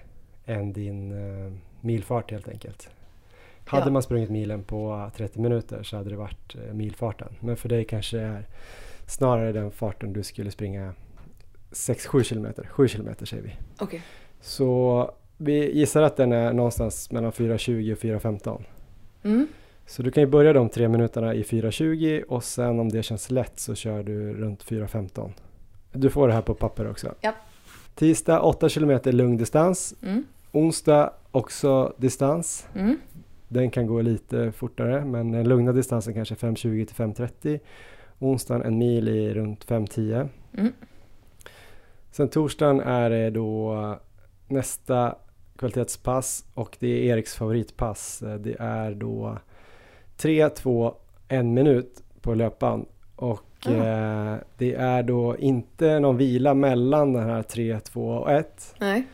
än 0.46 0.74
din 0.74 1.12
eh, 1.12 1.54
milfart 1.82 2.32
helt 2.32 2.48
enkelt. 2.48 2.90
Hade 3.66 3.86
Ja. 3.86 3.92
man 3.92 4.02
sprungit 4.04 4.30
milen 4.30 4.64
på 4.64 5.12
30 5.16 5.40
minuter 5.40 5.84
så 5.84 5.98
hade 5.98 6.10
det 6.10 6.16
varit 6.16 6.56
eh, 6.56 6.74
milfarten. 6.74 7.36
Men 7.40 7.58
för 7.58 7.70
dig 7.70 7.86
kanske 7.86 8.18
det 8.18 8.24
är 8.24 8.46
snarare 9.08 9.52
den 9.52 9.72
farten 9.72 10.14
du 10.14 10.24
skulle 10.24 10.52
springa 10.52 10.94
6-7 11.72 12.24
kilometer. 12.24 12.68
7 12.72 12.88
kilometer 12.88 13.26
säger 13.26 13.44
vi. 13.44 13.56
Okej. 13.80 14.02
Så 14.42 15.12
vi 15.38 15.72
gissar 15.72 16.02
att 16.02 16.18
den 16.18 16.32
är 16.32 16.54
någonstans 16.54 17.12
mellan 17.12 17.32
4.20 17.32 17.92
och 17.92 18.00
4.15. 18.00 18.64
Mm. 19.24 19.48
Så 19.86 20.04
du 20.04 20.12
kan 20.12 20.24
ju 20.24 20.28
börja 20.28 20.54
de 20.54 20.70
tre 20.70 20.88
minuterna 20.88 21.34
i 21.34 21.44
4.20 21.44 22.24
och 22.24 22.44
sen 22.44 22.80
om 22.80 22.90
det 22.90 23.04
känns 23.04 23.32
lätt 23.32 23.60
så 23.60 23.76
kör 23.76 24.04
du 24.04 24.34
runt 24.34 24.66
4.15. 24.66 25.32
Du 25.92 26.10
får 26.10 26.28
det 26.28 26.34
här 26.34 26.42
på 26.42 26.54
papper 26.54 26.90
också. 26.90 27.16
Ja. 27.22 27.34
Tisdag 27.96 28.42
8 28.42 28.70
km 28.70 29.00
lugn 29.04 29.38
distans. 29.38 29.96
Mm. 30.02 30.24
Onsdag 30.52 31.14
också 31.32 31.94
distans. 31.98 32.68
Mm. 32.76 33.00
Den 33.48 33.72
kan 33.72 33.88
gå 33.88 34.02
lite 34.02 34.52
fortare 34.52 35.06
men 35.06 35.32
den 35.32 35.50
lugna 35.50 35.72
distansen 35.72 36.14
kanske 36.14 36.36
5.20 36.36 36.86
till 36.86 36.96
5.30. 36.96 37.60
Onsdagen 38.22 38.62
en 38.62 38.78
mil 38.78 39.08
i 39.08 39.34
runt 39.34 39.66
5.10. 39.68 40.30
Mm. 40.58 40.74
Sen 42.12 42.30
torsdagen 42.30 42.80
är 42.80 43.10
det 43.10 43.30
då 43.30 44.00
nästa 44.48 45.16
kvalitetspass 45.58 46.46
och 46.54 46.78
det 46.80 46.88
är 46.88 47.14
Eriks 47.14 47.36
favoritpass. 47.36 48.24
Det 48.40 48.56
är 48.60 48.94
då 48.94 49.38
3, 50.18 50.50
2, 50.50 50.96
1 51.28 51.46
minut 51.46 52.04
på 52.22 52.34
löpan 52.34 52.86
och 53.16 53.46
Ah. 53.66 53.72
eh, 53.72 54.38
det 54.58 54.74
är 54.74 55.04
då 55.04 55.38
inte 55.38 56.00
någon 56.00 56.18
vila 56.18 56.54
mellan 56.54 57.14
den 57.14 57.24
här 57.24 57.44
3, 57.44 57.80
2 57.80 58.08
och 58.10 58.32
1. 58.32 58.76
Nej. 58.80 59.08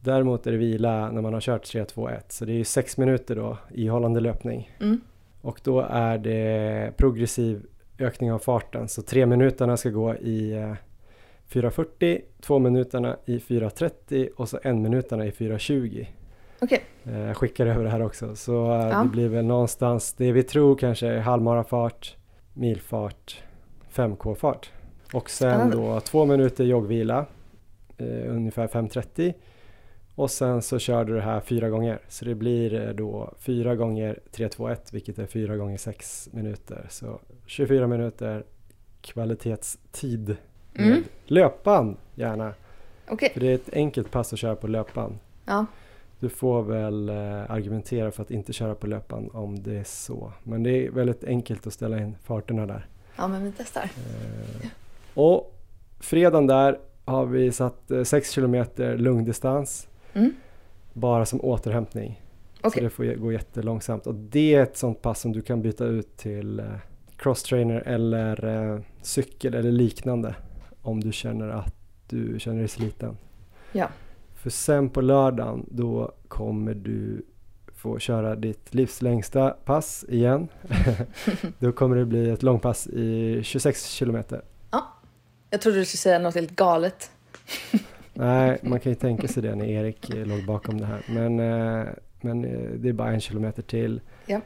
Däremot 0.00 0.46
är 0.46 0.52
det 0.52 0.58
vila 0.58 1.10
när 1.10 1.22
man 1.22 1.34
har 1.34 1.40
kört 1.40 1.64
3, 1.64 1.84
2, 1.84 2.08
1 2.08 2.32
så 2.32 2.44
det 2.44 2.52
är 2.52 2.56
ju 2.56 2.64
6 2.64 2.96
minuter 2.96 3.36
då 3.36 3.58
ihållande 3.74 4.20
löpning. 4.20 4.70
Mm. 4.80 5.00
Och 5.40 5.60
då 5.64 5.80
är 5.80 6.18
det 6.18 6.92
progressiv 6.96 7.66
ökning 7.98 8.32
av 8.32 8.38
farten. 8.38 8.88
Så 8.88 9.02
tre 9.02 9.26
minuterna 9.26 9.76
ska 9.76 9.90
gå 9.90 10.14
i 10.14 10.52
eh, 10.52 10.74
4.40, 11.50 12.20
två 12.40 12.58
minuterna 12.58 13.16
i 13.24 13.38
4.30 13.38 14.28
och 14.36 14.48
så 14.48 14.58
en 14.62 14.82
minuterna 14.82 15.26
i 15.26 15.30
4.20. 15.30 16.06
Okej. 16.60 16.82
Eh, 17.04 17.18
Jag 17.20 17.36
skickar 17.36 17.66
över 17.66 17.84
det 17.84 17.90
här 17.90 18.02
också. 18.02 18.36
Så 18.36 18.72
eh, 18.74 18.88
Ja. 18.88 19.02
det 19.02 19.08
blir 19.08 19.28
väl 19.28 19.44
någonstans 19.44 20.12
det 20.12 20.32
vi 20.32 20.42
tror 20.42 20.76
kanske 20.76 21.06
är 21.08 21.18
halvmarafart, 21.18 22.16
milfart, 22.54 23.42
5K-fart. 23.94 24.70
Och 25.12 25.30
sen 25.30 25.70
då 25.70 26.00
två 26.00 26.24
minuter 26.24 26.64
joggvila, 26.64 27.26
eh, 27.96 28.06
ungefär 28.34 28.66
5.30. 28.66 29.34
Och 30.14 30.30
sen 30.30 30.62
så 30.62 30.78
kör 30.78 31.04
du 31.04 31.14
det 31.14 31.20
här 31.22 31.40
fyra 31.40 31.68
gånger. 31.68 31.98
Så 32.08 32.24
det 32.24 32.34
blir 32.34 32.74
eh, 32.88 32.94
då 32.94 33.34
fyra 33.38 33.76
gånger 33.76 34.18
3-2-1 34.32 34.76
vilket 34.92 35.18
är 35.18 35.26
fyra 35.26 35.56
gånger 35.56 35.76
sex 35.76 36.28
minuter. 36.32 36.86
Så 36.90 37.20
24 37.46 37.86
minuter 37.86 38.44
kvalitetstid 39.00 40.36
med 40.72 40.86
Mm. 40.86 41.04
löpan 41.24 41.96
gärna. 42.14 42.54
Okej. 43.08 43.30
För 43.32 43.40
det 43.40 43.46
är 43.50 43.54
ett 43.54 43.72
enkelt 43.72 44.10
pass 44.10 44.32
att 44.32 44.38
köra 44.38 44.56
på 44.56 44.66
löpan. 44.66 45.18
Ja. 45.44 45.66
Du 46.20 46.28
får 46.28 46.62
väl 46.62 47.08
eh, 47.08 47.50
argumentera 47.50 48.10
för 48.10 48.22
att 48.22 48.30
inte 48.30 48.52
köra 48.52 48.74
på 48.74 48.86
löpan 48.86 49.30
om 49.32 49.62
det 49.62 49.76
är 49.76 49.84
så. 49.84 50.32
Men 50.42 50.62
det 50.62 50.86
är 50.86 50.90
väldigt 50.90 51.24
enkelt 51.24 51.66
att 51.66 51.72
ställa 51.72 51.98
in 51.98 52.16
farterna 52.24 52.66
där. 52.66 52.86
Ja, 53.16 53.28
men 53.28 53.44
vi 53.44 53.52
testar. 53.56 53.82
Eh, 53.82 54.68
och 55.14 55.54
fredagen 56.00 56.46
där 56.46 56.78
har 57.04 57.26
vi 57.26 57.52
satt 57.52 57.90
eh, 57.90 58.02
6 58.02 58.34
km 58.34 58.64
lungdistans 58.76 59.88
Mm. 60.14 60.32
bara 60.92 61.26
som 61.26 61.40
återhämtning. 61.40 62.22
Okej. 62.60 62.70
Så 62.72 62.80
det 62.80 62.90
får 62.90 63.04
gå 63.14 63.32
jättelångsamt 63.32 64.06
och 64.06 64.14
det 64.14 64.54
är 64.54 64.62
ett 64.62 64.76
sånt 64.76 65.02
pass 65.02 65.20
som 65.20 65.32
du 65.32 65.42
kan 65.42 65.62
byta 65.62 65.84
ut 65.84 66.16
till 66.16 66.60
eh, 66.60 66.66
crosstrainer 67.16 67.82
eller 67.86 68.44
eh, 68.44 68.80
cykel 69.02 69.54
eller 69.54 69.72
liknande 69.72 70.34
om 70.82 71.00
du 71.00 71.12
känner 71.12 71.48
att 71.48 71.74
du 72.08 72.38
känner 72.38 72.58
dig 72.58 72.68
sliten. 72.68 73.16
Ja. 73.72 73.88
För 74.34 74.50
sen 74.50 74.90
på 74.90 75.00
lördagen 75.00 75.66
då 75.70 76.12
kommer 76.28 76.74
du 76.74 77.24
få 77.74 77.98
köra 77.98 78.36
ditt 78.36 78.74
livs 78.74 79.02
längsta 79.02 79.50
pass 79.50 80.04
igen. 80.08 80.48
då 81.58 81.72
kommer 81.72 81.96
det 81.96 82.04
bli 82.04 82.30
ett 82.30 82.42
långpass 82.42 82.86
i 82.86 83.40
26 83.42 83.86
kilometer. 83.86 84.42
Jag 85.50 85.60
trodde 85.60 85.78
du 85.78 85.84
skulle 85.84 85.98
säga 85.98 86.18
något 86.18 86.34
helt 86.34 86.56
galet. 86.56 87.10
Nej, 88.14 88.58
man 88.62 88.80
kan 88.80 88.92
ju 88.92 88.96
tänka 88.96 89.28
sig 89.28 89.42
det 89.42 89.54
när 89.54 89.64
Erik 89.64 90.10
eh, 90.10 90.26
låg 90.26 90.46
bakom 90.46 90.80
det 90.80 90.86
här. 90.86 91.02
Men, 91.08 91.40
eh, 91.40 91.86
men 92.20 92.44
eh, 92.44 92.70
det 92.70 92.88
är 92.88 92.92
bara 92.92 93.12
en 93.12 93.20
kilometer 93.20 93.62
till. 93.62 94.00
Ja. 94.26 94.40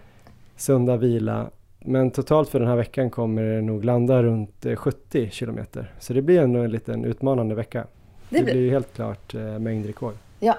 Söndag 0.57 0.97
vila. 0.97 1.51
Men 1.85 2.11
totalt 2.11 2.49
för 2.49 2.59
den 2.61 2.69
här 2.69 2.77
veckan 2.77 3.11
kommer 3.11 3.43
det 3.43 3.61
nog 3.63 3.85
landa 3.85 4.23
runt 4.23 4.67
eh, 4.67 4.77
70 4.77 5.31
kilometer. 5.31 5.93
Så 5.99 6.13
det 6.13 6.23
blir 6.23 6.41
ändå 6.41 6.61
en 6.61 6.71
liten 6.71 7.05
utmanande 7.05 7.55
vecka. 7.55 7.87
Det, 8.29 8.39
Det 8.39 8.45
blir 8.45 8.55
blir... 8.55 8.63
ju 8.65 8.71
helt 8.71 8.95
klart 8.95 9.35
eh, 9.35 9.59
mängdrekord. 9.59 10.15
Ja. 10.41 10.59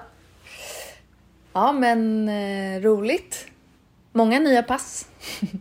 Ja, 1.54 1.72
men 1.72 2.30
eh, 2.30 2.82
roligt. 2.82 3.48
Många 4.12 4.40
nya 4.40 4.64
pass. 4.64 5.08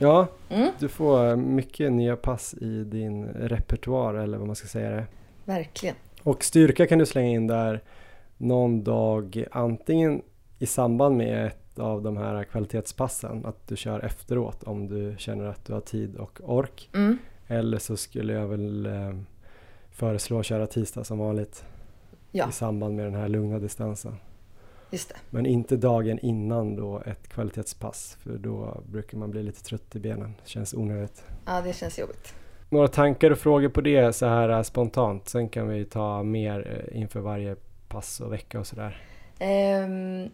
Ja, 0.00 0.26
Mm. 0.50 0.68
du 0.78 0.88
får 0.88 1.36
mycket 1.36 1.92
nya 1.92 2.16
pass 2.16 2.54
i 2.54 2.84
din 2.84 3.24
repertoar 3.26 4.14
eller 4.14 4.38
vad 4.38 4.46
man 4.46 4.56
ska 4.56 4.68
säga 4.68 4.90
det. 4.90 5.04
Verkligen. 5.44 5.94
Och 6.22 6.44
styrka 6.44 6.86
kan 6.86 6.98
du 6.98 7.06
slänga 7.06 7.28
in 7.28 7.46
där 7.46 7.80
någon 8.36 8.84
dag 8.84 9.44
antingen 9.50 10.22
i 10.58 10.66
samband 10.66 11.16
med 11.16 11.46
ett 11.46 11.67
av 11.80 12.02
de 12.02 12.16
här 12.16 12.44
kvalitetspassen, 12.44 13.46
att 13.46 13.68
du 13.68 13.76
kör 13.76 14.00
efteråt 14.00 14.62
om 14.62 14.86
du 14.88 15.14
känner 15.18 15.44
att 15.44 15.64
du 15.64 15.72
har 15.72 15.80
tid 15.80 16.16
och 16.16 16.40
ork. 16.44 16.90
Mm. 16.94 17.18
Eller 17.46 17.78
så 17.78 17.96
skulle 17.96 18.32
jag 18.32 18.46
väl 18.46 18.86
eh, 18.86 19.16
föreslå 19.90 20.38
att 20.38 20.46
köra 20.46 20.66
tisdag 20.66 21.04
som 21.04 21.18
vanligt 21.18 21.64
Ja. 22.30 22.48
i 22.48 22.52
samband 22.52 22.96
med 22.96 23.04
den 23.04 23.14
här 23.14 23.28
lugna 23.28 23.58
distansen. 23.58 24.16
Det. 24.90 25.12
Men 25.30 25.46
inte 25.46 25.76
dagen 25.76 26.18
innan 26.18 26.76
då 26.76 27.02
ett 27.06 27.28
kvalitetspass 27.28 28.16
för 28.20 28.38
då 28.38 28.82
brukar 28.86 29.18
man 29.18 29.30
bli 29.30 29.42
lite 29.42 29.62
trött 29.62 29.96
i 29.96 29.98
benen. 30.00 30.34
Känns 30.44 30.74
onödigt. 30.74 31.24
Ja, 31.46 31.60
det 31.60 31.72
känns 31.72 31.98
jobbigt. 31.98 32.34
Några 32.68 32.88
tankar 32.88 33.30
och 33.30 33.38
frågor 33.38 33.68
på 33.68 33.80
det 33.80 34.12
så 34.12 34.26
här 34.26 34.48
eh, 34.48 34.62
spontant. 34.62 35.28
Sen 35.28 35.48
kan 35.48 35.68
vi 35.68 35.84
ta 35.84 36.22
mer 36.22 36.86
eh, 36.92 37.00
inför 37.00 37.20
varje 37.20 37.56
pass 37.88 38.20
och 38.20 38.32
vecka 38.32 38.60
och 38.60 38.66
sådär. 38.66 39.02
Ehm, 39.38 40.28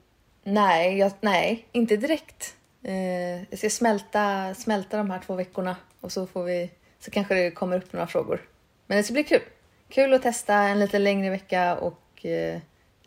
nej, 0.44 0.98
jag, 0.98 1.12
nej, 1.20 1.66
inte 1.72 1.96
direkt. 1.96 2.56
Eh, 2.82 3.50
jag 3.50 3.58
ska 3.58 3.70
smälta, 3.70 4.54
smälta 4.54 4.96
de 4.96 5.10
här 5.10 5.20
två 5.26 5.34
veckorna 5.34 5.76
och 6.00 6.12
så 6.12 6.26
får 6.26 6.44
vi, 6.44 6.70
så 6.98 7.10
kanske 7.10 7.34
det 7.34 7.50
kommer 7.50 7.76
upp 7.76 7.92
några 7.92 8.06
frågor. 8.06 8.40
Men 8.86 8.96
det 8.96 9.02
ska 9.02 9.12
bli 9.12 9.24
kul. 9.24 9.42
Kul 9.88 10.14
att 10.14 10.22
testa 10.22 10.54
en 10.54 10.80
lite 10.80 10.98
längre 10.98 11.30
vecka 11.30 11.76
och 11.76 12.26
eh, 12.26 12.60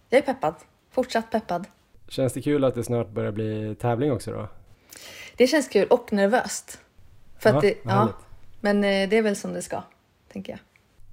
jag 0.09 0.17
är 0.17 0.21
peppad. 0.21 0.55
Fortsatt 0.91 1.31
peppad. 1.31 1.67
Känns 2.07 2.33
det 2.33 2.41
kul 2.41 2.63
att 2.63 2.75
det 2.75 2.83
snart 2.83 3.09
börjar 3.09 3.31
bli 3.31 3.75
tävling 3.75 4.11
också 4.11 4.31
då? 4.31 4.47
Det 5.37 5.47
känns 5.47 5.67
kul 5.67 5.87
och 5.87 6.13
nervöst. 6.13 6.79
För 7.39 7.49
att 7.49 7.61
det, 7.61 7.77
ja, 7.83 7.89
härligt. 7.91 8.15
men 8.61 8.77
eh, 8.77 9.09
det 9.09 9.17
är 9.17 9.21
väl 9.21 9.35
som 9.35 9.53
det 9.53 9.61
ska, 9.61 9.83
tänker 10.31 10.53
jag. 10.53 10.59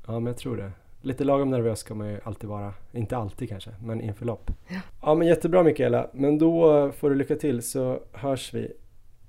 Ja, 0.07 0.13
men 0.13 0.27
jag 0.27 0.37
tror 0.37 0.57
det. 0.57 0.73
Lite 1.05 1.25
lagom 1.25 1.51
nervös 1.51 1.79
ska 1.79 1.95
man 1.95 2.09
ju 2.09 2.21
alltid 2.25 2.49
vara. 2.51 2.75
Inte 2.93 3.17
alltid 3.17 3.49
kanske, 3.49 3.71
men 3.83 4.01
inför 4.01 4.27
lopp. 4.27 4.51
Ja. 4.69 4.81
ja, 5.03 5.15
men 5.15 5.29
jättebra 5.29 5.63
Mikaela. 5.63 6.11
Men 6.13 6.39
då 6.39 6.93
får 6.93 7.11
du 7.11 7.17
lycka 7.17 7.37
till 7.37 7.63
så 7.63 8.01
hörs 8.13 8.55
vi 8.55 8.73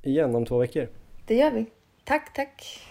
igen 0.01 0.35
om 0.35 0.45
två 0.45 0.57
veckor. 0.57 0.87
Det 1.25 1.35
gör 1.35 1.51
vi. 1.51 1.65
Tack, 2.03 2.33
tack. 2.33 2.81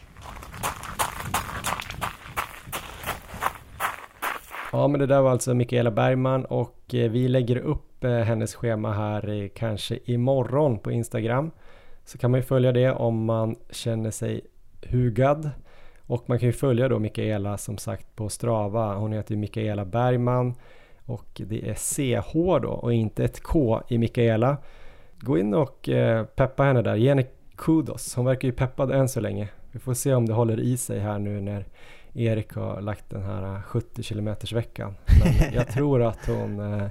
Ja, 4.72 4.88
men 4.88 5.00
det 5.00 5.06
där 5.06 5.20
var 5.20 5.30
alltså 5.30 5.54
Mikaela 5.54 5.90
Bergman 5.90 6.44
och 6.44 6.94
eh, 6.94 7.10
vi 7.10 7.28
lägger 7.28 7.56
upp 7.56 8.04
eh, 8.04 8.10
hennes 8.10 8.54
schema 8.54 8.92
här 8.92 9.28
eh, 9.28 9.48
kanske 9.48 9.98
imorgon 10.04 10.78
på 10.78 10.92
Instagram. 10.92 11.50
Så 12.04 12.18
kan 12.18 12.30
man 12.30 12.40
ju 12.40 12.44
följa 12.46 12.72
det 12.72 12.92
om 12.92 13.24
man 13.24 13.56
känner 13.70 14.10
sig 14.10 14.40
hugad. 14.90 15.50
Och 16.06 16.24
man 16.28 16.38
kan 16.38 16.46
ju 16.46 16.52
följa 16.52 16.88
då 16.88 16.98
Mikaela 16.98 17.58
som 17.58 17.78
sagt 17.78 18.16
på 18.16 18.28
Strava. 18.28 18.94
Hon 18.94 19.12
heter 19.12 19.34
ju 19.34 19.40
Mikaela 19.40 19.84
Bergman 19.84 20.54
och 21.04 21.40
det 21.46 21.68
är 21.68 21.74
CH 21.74 22.32
då 22.62 22.68
och 22.68 22.92
inte 22.92 23.24
ett 23.24 23.42
K 23.42 23.82
i 23.88 23.98
Mikaela. 23.98 24.56
Gå 25.18 25.38
in 25.38 25.54
och 25.54 25.88
eh, 25.88 26.24
peppa 26.24 26.62
henne 26.62 26.82
där. 26.82 26.94
Ge 26.94 27.08
henne 27.08 27.24
kudos. 27.56 28.14
Hon 28.14 28.24
verkar 28.24 28.48
ju 28.48 28.52
peppad 28.52 28.90
än 28.90 29.08
så 29.08 29.20
länge. 29.20 29.48
Vi 29.72 29.78
får 29.78 29.94
se 29.94 30.14
om 30.14 30.26
det 30.26 30.34
håller 30.34 30.60
i 30.60 30.76
sig 30.76 31.00
här 31.00 31.18
nu 31.18 31.40
när 31.40 31.66
Erik 32.14 32.54
har 32.54 32.80
lagt 32.80 33.10
den 33.10 33.22
här 33.22 33.62
70 33.62 34.02
km 34.02 34.34
veckan. 34.52 34.94
Men 35.24 35.54
jag 35.54 35.68
tror 35.68 36.02
att 36.02 36.26
hon 36.26 36.60
eh, 36.60 36.88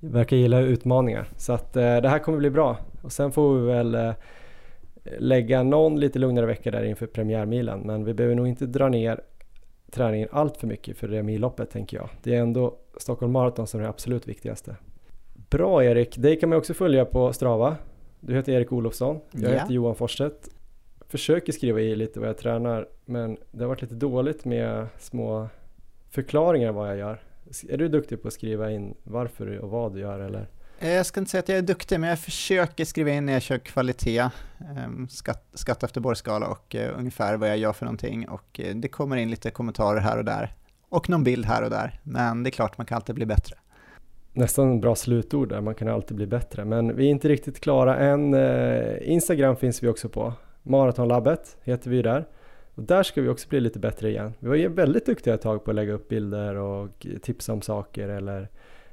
verkar 0.00 0.36
gilla 0.36 0.60
utmaningar. 0.60 1.28
Så 1.36 1.52
att 1.52 1.76
eh, 1.76 1.96
det 1.96 2.08
här 2.08 2.18
kommer 2.18 2.38
bli 2.38 2.50
bra. 2.50 2.76
Och 3.02 3.12
sen 3.12 3.32
får 3.32 3.58
vi 3.58 3.66
väl 3.66 3.94
eh, 3.94 4.12
lägga 5.18 5.62
någon 5.62 6.00
lite 6.00 6.18
lugnare 6.18 6.46
vecka 6.46 6.70
där 6.70 6.84
inför 6.84 7.06
premiärmilen. 7.06 7.80
Men 7.80 8.04
vi 8.04 8.14
behöver 8.14 8.34
nog 8.34 8.48
inte 8.48 8.66
dra 8.66 8.88
ner 8.88 9.20
träningen 9.90 10.28
allt 10.32 10.56
för 10.56 10.66
mycket 10.66 10.96
för 10.96 11.08
det 11.08 11.22
milloppet 11.22 11.70
tänker 11.70 11.96
jag. 11.96 12.08
Det 12.22 12.34
är 12.34 12.40
ändå 12.40 12.76
Stockholm 12.96 13.32
Marathon 13.32 13.66
som 13.66 13.80
är 13.80 13.84
det 13.84 13.90
absolut 13.90 14.28
viktigaste. 14.28 14.76
Bra 15.50 15.84
Erik, 15.84 16.16
dig 16.16 16.40
kan 16.40 16.48
man 16.48 16.58
också 16.58 16.74
följa 16.74 17.04
på 17.04 17.32
Strava. 17.32 17.76
Du 18.20 18.34
heter 18.34 18.52
Erik 18.52 18.72
Olofsson, 18.72 19.20
jag 19.30 19.42
Ja. 19.42 19.48
heter 19.48 19.74
Johan 19.74 19.94
Forstedt. 19.94 20.48
Försöker 21.08 21.52
skriva 21.52 21.80
i 21.80 21.96
lite 21.96 22.20
vad 22.20 22.28
jag 22.28 22.38
tränar 22.38 22.88
men 23.04 23.36
det 23.50 23.64
har 23.64 23.68
varit 23.68 23.82
lite 23.82 23.94
dåligt 23.94 24.44
med 24.44 24.86
små 24.98 25.48
förklaringar 26.10 26.72
vad 26.72 26.88
jag 26.88 26.96
gör. 26.96 27.20
Är 27.68 27.76
du 27.76 27.88
duktig 27.88 28.22
på 28.22 28.28
att 28.28 28.34
skriva 28.34 28.70
in 28.70 28.94
varför 29.02 29.58
och 29.58 29.70
vad 29.70 29.94
du 29.94 30.00
gör 30.00 30.20
eller? 30.20 30.46
Eh, 30.78 30.92
jag 30.92 31.06
ska 31.06 31.20
inte 31.20 31.30
säga 31.30 31.38
att 31.38 31.48
jag 31.48 31.58
är 31.58 31.62
duktig, 31.62 32.00
men 32.00 32.10
jag 32.10 32.18
försöker 32.18 32.84
skriva 32.84 33.10
in 33.10 33.26
när 33.26 33.32
jag 33.32 33.42
kör 33.42 33.58
kvalitet, 33.58 34.28
ehm, 34.76 35.08
skatt, 35.08 35.46
skatt 35.54 35.82
efter 35.82 36.00
borrskala 36.00 36.48
och 36.48 36.74
eh, 36.74 36.98
ungefär 36.98 37.36
vad 37.36 37.48
jag 37.48 37.58
gör 37.58 37.72
för 37.72 37.84
någonting. 37.84 38.28
Och 38.28 38.60
eh, 38.60 38.76
det 38.76 38.88
kommer 38.88 39.16
in 39.16 39.30
lite 39.30 39.50
kommentarer 39.50 40.00
här 40.00 40.18
och 40.18 40.24
där. 40.24 40.54
Och 40.88 41.10
någon 41.10 41.24
bild 41.24 41.46
här 41.46 41.62
och 41.62 41.70
där. 41.70 42.00
Men 42.02 42.42
det 42.42 42.48
är 42.48 42.52
klart, 42.52 42.78
man 42.78 42.86
kan 42.86 42.96
alltid 42.96 43.14
bli 43.14 43.26
bättre. 43.26 43.56
Nästan 44.32 44.70
en 44.70 44.80
bra 44.80 44.94
slutord 44.94 45.48
där, 45.48 45.60
man 45.60 45.74
kan 45.74 45.88
alltid 45.88 46.16
bli 46.16 46.26
bättre. 46.26 46.64
Men 46.64 46.96
vi 46.96 47.06
är 47.06 47.10
inte 47.10 47.28
riktigt 47.28 47.60
klara 47.60 47.96
än. 47.96 48.34
Instagram 49.02 49.56
finns 49.56 49.82
vi 49.82 49.88
också 49.88 50.08
på. 50.08 50.32
Maratonlabbet 50.62 51.56
heter 51.62 51.90
vi 51.90 52.02
där. 52.02 52.26
Och 52.74 52.82
där 52.82 53.02
ska 53.02 53.22
vi 53.22 53.28
också 53.28 53.48
bli 53.48 53.60
lite 53.60 53.78
bättre 53.78 54.10
igen. 54.10 54.34
Vi 54.38 54.48
var 54.48 54.54
ju 54.54 54.68
väldigt 54.68 55.06
duktiga 55.06 55.34
ett 55.34 55.42
tag 55.42 55.64
på 55.64 55.70
att 55.70 55.74
lägga 55.74 55.92
upp 55.92 56.08
bilder 56.08 56.54
och 56.54 57.06
tipsa 57.22 57.52
om 57.52 57.62
saker 57.62 58.08
eller, 58.08 58.48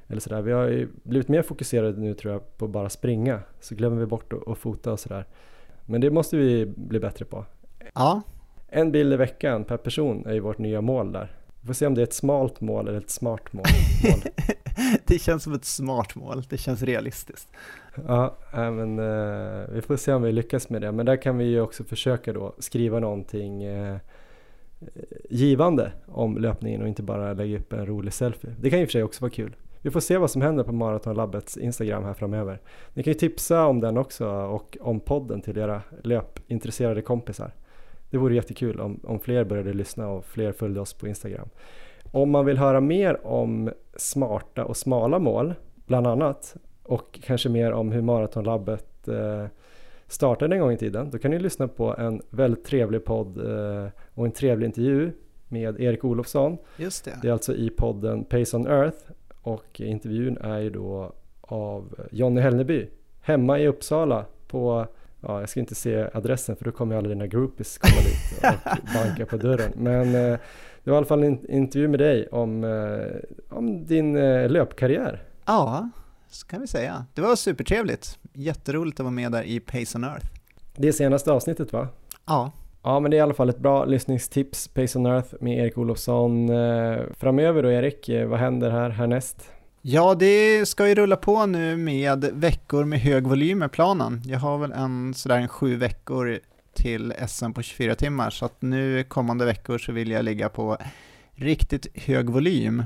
eller 0.08 0.20
sådär. 0.20 0.42
Vi 0.42 0.52
har 0.52 0.66
ju 0.66 0.88
blivit 1.02 1.28
mer 1.28 1.42
fokuserade 1.42 2.00
nu 2.00 2.14
tror 2.14 2.32
jag 2.32 2.58
på 2.58 2.68
bara 2.68 2.88
springa. 2.88 3.40
Så 3.60 3.74
glömmer 3.74 4.00
vi 4.00 4.06
bort 4.06 4.32
att, 4.46 4.58
fota 4.58 4.92
och 4.92 5.00
sådär. 5.00 5.26
Men 5.86 6.00
det 6.00 6.10
måste 6.10 6.36
vi 6.36 6.66
bli 6.66 7.00
bättre 7.00 7.24
på. 7.24 7.44
Ja, 7.94 8.22
En 8.68 8.92
bild 8.92 9.12
i 9.12 9.16
veckan 9.16 9.64
per 9.64 9.76
person 9.76 10.26
är 10.26 10.32
ju 10.32 10.40
vårt 10.40 10.58
nya 10.58 10.80
mål 10.80 11.12
där. 11.12 11.32
Vi 11.60 11.66
får 11.66 11.74
se 11.74 11.86
om 11.86 11.94
det 11.94 12.00
är 12.00 12.04
ett 12.06 12.12
smalt 12.12 12.60
mål 12.60 12.88
eller 12.88 12.98
ett 12.98 13.10
smart 13.10 13.52
mål. 13.52 13.64
det 15.06 15.18
känns 15.18 15.42
som 15.42 15.52
ett 15.52 15.64
smart 15.64 16.14
mål. 16.14 16.42
Det 16.48 16.58
känns 16.58 16.82
realistiskt. 16.82 17.48
Ja, 18.06 18.36
men 18.52 18.98
eh, 18.98 19.68
vi 19.72 19.82
får 19.82 19.96
se 19.96 20.12
om 20.12 20.22
vi 20.22 20.32
lyckas 20.32 20.70
med 20.70 20.82
det. 20.82 20.92
Men 20.92 21.06
där 21.06 21.16
kan 21.16 21.38
vi 21.38 21.44
ju 21.44 21.60
också 21.60 21.84
försöka 21.84 22.32
då 22.32 22.54
skriva 22.58 23.00
någonting 23.00 23.62
eh, 23.62 23.96
givande 25.30 25.92
om 26.06 26.38
löpningen 26.38 26.82
och 26.82 26.88
inte 26.88 27.02
bara 27.02 27.32
lägga 27.32 27.58
upp 27.58 27.72
en 27.72 27.86
rolig 27.86 28.12
selfie. 28.12 28.54
Det 28.60 28.70
kan 28.70 28.78
ju 28.78 28.86
för 28.86 28.92
sig 28.92 29.02
också 29.02 29.20
vara 29.20 29.30
kul. 29.30 29.56
Vi 29.84 29.90
får 29.90 30.00
se 30.00 30.18
vad 30.18 30.30
som 30.30 30.42
händer 30.42 30.64
på 30.64 30.72
Maratonlabbets 30.72 31.56
Instagram 31.56 32.04
här 32.04 32.14
framöver. 32.14 32.60
Ni 32.94 33.02
kan 33.02 33.10
ju 33.10 33.18
tipsa 33.18 33.66
om 33.66 33.80
den 33.80 33.98
också 33.98 34.28
och 34.28 34.78
om 34.80 35.00
podden 35.00 35.40
till 35.40 35.58
era 35.58 35.82
löpintresserade 36.02 37.02
kompisar. 37.02 37.52
Det 38.10 38.18
vore 38.18 38.34
jättekul 38.34 38.80
om, 38.80 39.00
om 39.04 39.20
fler 39.20 39.44
började 39.44 39.72
lyssna 39.72 40.08
och 40.08 40.24
fler 40.24 40.52
följde 40.52 40.80
oss 40.80 40.94
på 40.94 41.08
Instagram. 41.08 41.48
Om 42.12 42.30
man 42.30 42.44
vill 42.44 42.58
höra 42.58 42.80
mer 42.80 43.26
om 43.26 43.70
smarta 43.96 44.64
och 44.64 44.76
smala 44.76 45.18
mål, 45.18 45.54
bland 45.86 46.06
annat, 46.06 46.56
och 46.82 47.18
kanske 47.22 47.48
mer 47.48 47.72
om 47.72 47.92
hur 47.92 48.02
Maratonlabbet 48.02 49.08
eh, 49.08 49.46
startade 50.06 50.54
en 50.56 50.60
gång 50.60 50.72
i 50.72 50.78
tiden, 50.78 51.10
då 51.10 51.18
kan 51.18 51.30
ni 51.30 51.38
lyssna 51.38 51.68
på 51.68 51.96
en 51.96 52.22
väldigt 52.30 52.64
trevlig 52.64 53.04
podd 53.04 53.38
eh, 53.38 53.88
och 54.14 54.24
en 54.24 54.32
trevlig 54.32 54.66
intervju 54.66 55.12
med 55.48 55.80
Erik 55.80 56.04
Olofsson. 56.04 56.58
Just 56.76 57.04
det. 57.04 57.18
Det 57.22 57.28
är 57.28 57.32
alltså 57.32 57.54
i 57.54 57.70
podden 57.70 58.24
Pace 58.24 58.56
on 58.56 58.66
Earth 58.66 58.98
och 59.44 59.80
intervjun 59.80 60.38
är 60.40 60.58
ju 60.58 60.70
då 60.70 61.12
av 61.40 61.94
Jonny 62.10 62.40
Hellneby 62.40 62.88
hemma 63.20 63.58
i 63.58 63.66
Uppsala 63.66 64.24
på 64.48 64.86
Ja, 65.26 65.40
jag 65.40 65.48
ska 65.48 65.60
inte 65.60 65.74
se 65.74 66.08
adressen 66.14 66.56
för 66.56 66.64
då 66.64 66.72
kommer 66.72 66.94
ju 66.94 66.98
alla 66.98 67.08
dina 67.08 67.26
groupies 67.26 67.78
komma 67.78 68.00
dit 68.02 68.38
och 68.38 68.94
banka 68.94 69.26
på 69.26 69.36
dörren. 69.36 69.72
Men 69.76 70.06
eh, 70.14 70.38
det 70.84 70.90
var 70.90 70.94
i 70.94 70.96
alla 70.96 71.06
fall 71.06 71.22
en 71.22 71.50
intervju 71.50 71.88
med 71.88 72.00
dig 72.00 72.28
om, 72.28 72.64
eh, 72.64 73.56
om 73.56 73.86
din 73.86 74.16
eh, 74.16 74.50
löpkarriär. 74.50 75.22
Ja, 75.46 75.90
Så 76.30 76.46
kan 76.46 76.60
vi 76.60 76.66
säga. 76.66 77.06
Det 77.14 77.20
var 77.22 77.36
supertrevligt. 77.36 78.18
Jätteroligt 78.32 79.00
att 79.00 79.04
vara 79.04 79.14
med 79.14 79.32
där 79.32 79.42
i 79.42 79.60
Pace 79.60 79.98
on 79.98 80.04
Earth. 80.04 80.26
Det 80.76 80.92
senaste 80.92 81.32
avsnittet 81.32 81.72
va? 81.72 81.88
Ja. 82.26 82.52
Ja, 82.86 83.00
men 83.00 83.10
det 83.10 83.16
är 83.16 83.18
i 83.18 83.20
alla 83.20 83.34
fall 83.34 83.48
ett 83.48 83.58
bra 83.58 83.84
lyssningstips, 83.84 84.68
Pace 84.68 84.98
on 84.98 85.06
Earth 85.06 85.34
med 85.40 85.58
Erik 85.58 85.78
Olofsson. 85.78 86.50
Eh, 86.50 87.00
framöver 87.18 87.62
då 87.62 87.72
Erik, 87.72 88.08
eh, 88.08 88.28
vad 88.28 88.38
händer 88.38 88.70
här 88.70 88.90
härnäst? 88.90 89.50
Ja, 89.82 90.14
det 90.14 90.68
ska 90.68 90.88
ju 90.88 90.94
rulla 90.94 91.16
på 91.16 91.46
nu 91.46 91.76
med 91.76 92.24
veckor 92.32 92.84
med 92.84 93.00
hög 93.00 93.26
volym 93.26 93.58
med 93.58 93.72
planen. 93.72 94.22
Jag 94.24 94.38
har 94.38 94.58
väl 94.58 94.72
en 94.72 95.14
sådär 95.14 95.38
en 95.38 95.48
sju 95.48 95.76
veckor 95.76 96.40
till 96.74 97.14
SM 97.28 97.52
på 97.52 97.62
24 97.62 97.94
timmar, 97.94 98.30
så 98.30 98.44
att 98.44 98.62
nu 98.62 99.04
kommande 99.04 99.44
veckor 99.44 99.78
så 99.78 99.92
vill 99.92 100.10
jag 100.10 100.24
ligga 100.24 100.48
på 100.48 100.76
riktigt 101.34 101.86
hög 101.94 102.30
volym. 102.30 102.82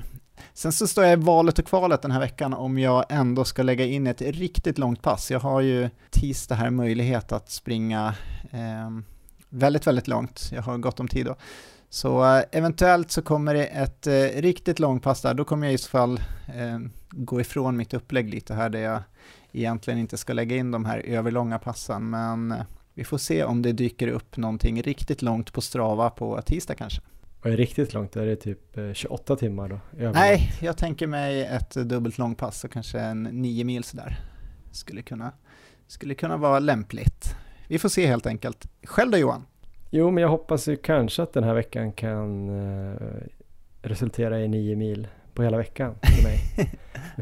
Sen 0.55 0.73
så 0.73 0.87
står 0.87 1.05
jag 1.05 1.13
i 1.13 1.23
valet 1.23 1.59
och 1.59 1.67
kvalet 1.67 2.03
den 2.03 2.11
här 2.11 2.21
veckan 2.21 2.55
om 2.55 2.79
jag 2.79 3.05
ändå 3.09 3.45
ska 3.45 3.63
lägga 3.63 3.85
in 3.85 4.07
ett 4.07 4.23
riktigt 4.23 4.79
långt 4.79 5.03
pass. 5.03 5.31
Jag 5.31 5.41
har 5.41 5.61
ju 5.61 5.91
tisdag 6.11 6.55
här 6.55 6.71
möjlighet 6.71 7.33
att 7.33 7.51
springa 7.51 8.15
eh, 8.51 8.91
väldigt, 9.49 9.87
väldigt 9.87 10.09
långt. 10.09 10.51
Jag 10.53 10.63
har 10.63 10.79
gott 10.79 11.01
om 11.01 11.09
tid 11.09 11.27
då. 11.27 11.37
Så 11.91 12.37
eh, 12.37 12.45
eventuellt 12.53 13.11
så 13.11 13.23
kommer 13.23 13.55
det 13.55 13.67
ett 13.67 14.07
eh, 14.07 14.13
riktigt 14.43 14.79
långpass 14.79 15.23
där, 15.23 15.35
då 15.35 15.45
kommer 15.45 15.67
jag 15.67 15.75
i 15.75 15.79
så 15.79 15.91
fall 15.91 16.21
eh, 16.57 16.79
gå 17.11 17.41
ifrån 17.41 17.77
mitt 17.77 17.95
upplägg 17.95 18.31
lite 18.31 18.55
här 18.55 18.71
där 18.71 18.81
jag 18.81 19.03
egentligen 19.53 19.99
inte 19.99 20.17
ska 20.17 20.33
lägga 20.33 20.57
in 20.57 20.71
de 20.71 20.85
här 20.85 20.99
överlånga 20.99 21.59
passen, 21.59 22.11
men 22.11 22.53
eh, 22.53 22.63
vi 22.95 23.05
får 23.05 23.19
se 23.19 23.45
om 23.45 23.63
det 23.63 23.73
dyker 23.73 24.09
upp 24.09 24.37
någonting 24.37 24.83
riktigt 24.83 25.23
långt 25.23 25.53
på 25.53 25.61
Strava 25.61 26.11
på 26.11 26.43
tisdag 26.43 26.75
kanske. 26.75 27.01
Och 27.41 27.47
är 27.47 27.57
riktigt 27.57 27.95
långt, 27.95 28.17
är 28.17 28.27
det 28.27 28.37
typ 28.37 28.79
28 28.95 29.33
eh, 29.33 29.39
timmar 29.39 29.69
då? 29.69 29.81
Nej, 30.13 30.53
jag 30.61 30.77
tänker 30.77 31.07
mig 31.07 31.45
ett 31.45 31.75
dubbelt 31.75 32.19
långpass, 32.19 32.61
så 32.61 32.69
kanske 32.69 33.01
en 33.01 33.23
9 33.23 33.65
mil 33.65 33.85
sådär. 33.85 34.21
Skulle 34.73 35.03
kunna, 35.03 35.33
skulle 35.87 36.15
kunna 36.15 36.37
vara 36.37 36.59
lämpligt. 36.59 37.35
Vi 37.69 37.79
får 37.79 37.89
se 37.89 38.07
helt 38.07 38.27
enkelt. 38.27 38.69
Själv 38.85 39.11
då 39.11 39.19
Johan? 39.19 39.47
Jo, 39.91 40.11
men 40.11 40.23
jag 40.23 40.29
hoppas 40.29 40.69
ju 40.69 40.77
kanske 40.77 41.23
att 41.23 41.33
den 41.33 41.45
här 41.45 41.55
veckan 41.55 41.93
kan 41.93 42.49
uh, 42.49 42.97
resultera 43.83 44.41
i 44.41 44.49
9 44.49 44.77
mil 44.77 45.09
på 45.35 45.43
hela 45.43 45.57
veckan 45.57 45.95
för 46.03 46.23
mig. 46.23 46.39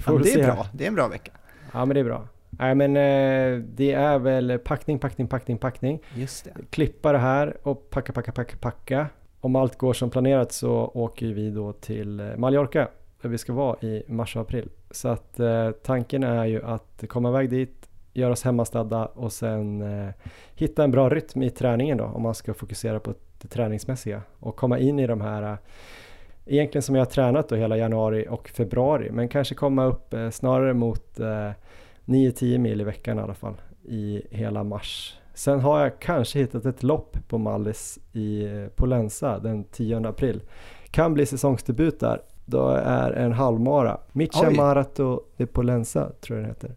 ja, 0.06 0.18
det 0.22 0.32
är 0.32 0.44
bra, 0.44 0.66
det 0.72 0.84
är 0.84 0.88
en 0.88 0.94
bra 0.94 1.08
vecka. 1.08 1.32
Ja, 1.72 1.84
men 1.84 1.94
det 1.94 2.00
är 2.00 2.04
bra. 2.04 2.28
Nej 2.50 2.74
men 2.74 2.96
eh, 2.96 3.58
det 3.58 3.92
är 3.92 4.18
väl 4.18 4.58
packning, 4.58 4.98
packning, 4.98 5.28
packning, 5.28 5.58
packning. 5.58 6.00
Just 6.14 6.44
det. 6.44 6.50
Klippa 6.70 7.12
det 7.12 7.18
här 7.18 7.56
och 7.62 7.90
packa, 7.90 8.12
packa, 8.12 8.32
packa, 8.32 8.56
packa. 8.56 9.06
Om 9.40 9.56
allt 9.56 9.78
går 9.78 9.92
som 9.92 10.10
planerat 10.10 10.52
så 10.52 10.70
åker 10.94 11.26
vi 11.26 11.50
då 11.50 11.72
till 11.72 12.20
eh, 12.20 12.36
Mallorca 12.36 12.88
där 13.22 13.28
vi 13.28 13.38
ska 13.38 13.52
vara 13.52 13.76
i 13.80 14.02
mars 14.08 14.36
och 14.36 14.42
april. 14.42 14.68
Så 14.90 15.08
att 15.08 15.40
eh, 15.40 15.70
tanken 15.70 16.22
är 16.22 16.44
ju 16.44 16.62
att 16.64 17.04
komma 17.08 17.28
iväg 17.28 17.50
dit, 17.50 17.85
göra 18.16 18.32
oss 18.32 18.42
hemmastadda 18.42 19.06
och 19.06 19.32
sen 19.32 19.82
eh, 19.82 20.14
hitta 20.54 20.84
en 20.84 20.90
bra 20.90 21.08
rytm 21.08 21.42
i 21.42 21.50
träningen 21.50 21.98
då 21.98 22.04
om 22.04 22.22
man 22.22 22.34
ska 22.34 22.54
fokusera 22.54 23.00
på 23.00 23.14
det 23.42 23.48
träningsmässiga 23.48 24.22
och 24.40 24.56
komma 24.56 24.78
in 24.78 24.98
i 24.98 25.06
de 25.06 25.20
här 25.20 25.42
eh, 25.42 25.58
egentligen 26.46 26.82
som 26.82 26.94
jag 26.94 27.00
har 27.00 27.10
tränat 27.10 27.48
då 27.48 27.56
hela 27.56 27.76
januari 27.76 28.26
och 28.30 28.48
februari 28.48 29.10
men 29.10 29.28
kanske 29.28 29.54
komma 29.54 29.84
upp 29.84 30.14
eh, 30.14 30.30
snarare 30.30 30.74
mot 30.74 31.18
9-10 32.04 32.58
mil 32.58 32.80
i 32.80 32.84
veckan 32.84 33.18
i 33.18 33.22
alla 33.22 33.34
fall 33.34 33.54
i 33.84 34.22
hela 34.30 34.64
mars. 34.64 35.18
Sen 35.34 35.60
har 35.60 35.80
jag 35.80 36.00
kanske 36.00 36.38
hittat 36.38 36.66
ett 36.66 36.82
lopp 36.82 37.16
på 37.28 37.38
Mallis 37.38 37.98
i 38.12 38.46
Polensa 38.76 39.38
den 39.38 39.64
10 39.64 40.08
april. 40.08 40.42
Kan 40.90 41.14
bli 41.14 41.26
säsongsdebut 41.26 42.00
där. 42.00 42.20
Då 42.44 42.68
är 42.68 43.10
en 43.10 43.32
halvmara. 43.32 44.00
Mitja 44.12 44.50
Marato 44.50 45.20
de 45.36 45.46
Polensa 45.46 46.12
tror 46.20 46.38
jag 46.38 46.44
den 46.44 46.54
heter. 46.54 46.74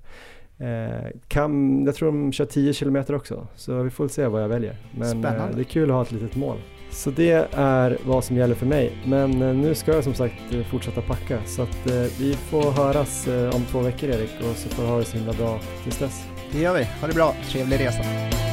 Eh, 0.59 1.07
kan, 1.27 1.83
jag 1.85 1.95
tror 1.95 2.11
de 2.11 2.31
kör 2.31 2.45
10 2.45 2.73
kilometer 2.73 3.15
också, 3.15 3.47
så 3.55 3.83
vi 3.83 3.89
får 3.89 4.07
se 4.07 4.27
vad 4.27 4.43
jag 4.43 4.49
väljer. 4.49 4.75
Men 4.91 5.25
eh, 5.25 5.47
det 5.55 5.61
är 5.61 5.63
kul 5.63 5.89
att 5.89 5.95
ha 5.95 6.01
ett 6.01 6.11
litet 6.11 6.35
mål. 6.35 6.57
Så 6.91 7.11
det 7.11 7.47
är 7.53 7.97
vad 8.05 8.23
som 8.23 8.35
gäller 8.35 8.55
för 8.55 8.65
mig. 8.65 8.97
Men 9.05 9.41
eh, 9.41 9.53
nu 9.53 9.75
ska 9.75 9.93
jag 9.93 10.03
som 10.03 10.13
sagt 10.13 10.33
fortsätta 10.71 11.01
packa. 11.01 11.39
Så 11.45 11.61
att 11.61 11.87
vi 12.19 12.33
får 12.33 12.71
höras 12.71 13.27
om 13.53 13.65
två 13.71 13.79
veckor 13.79 14.09
Erik 14.09 14.31
och 14.39 14.55
så 14.55 14.69
får 14.69 14.83
du 14.83 14.89
ha 14.89 14.97
det 14.97 15.05
så 15.05 15.17
himla 15.17 15.33
bra 15.33 15.59
tills 15.83 15.99
dess. 15.99 16.25
Det 16.51 16.59
gör 16.59 16.73
vi. 16.73 16.83
Ha 16.83 17.07
det 17.07 17.13
bra. 17.13 17.35
Trevlig 17.51 17.79
resa. 17.79 18.48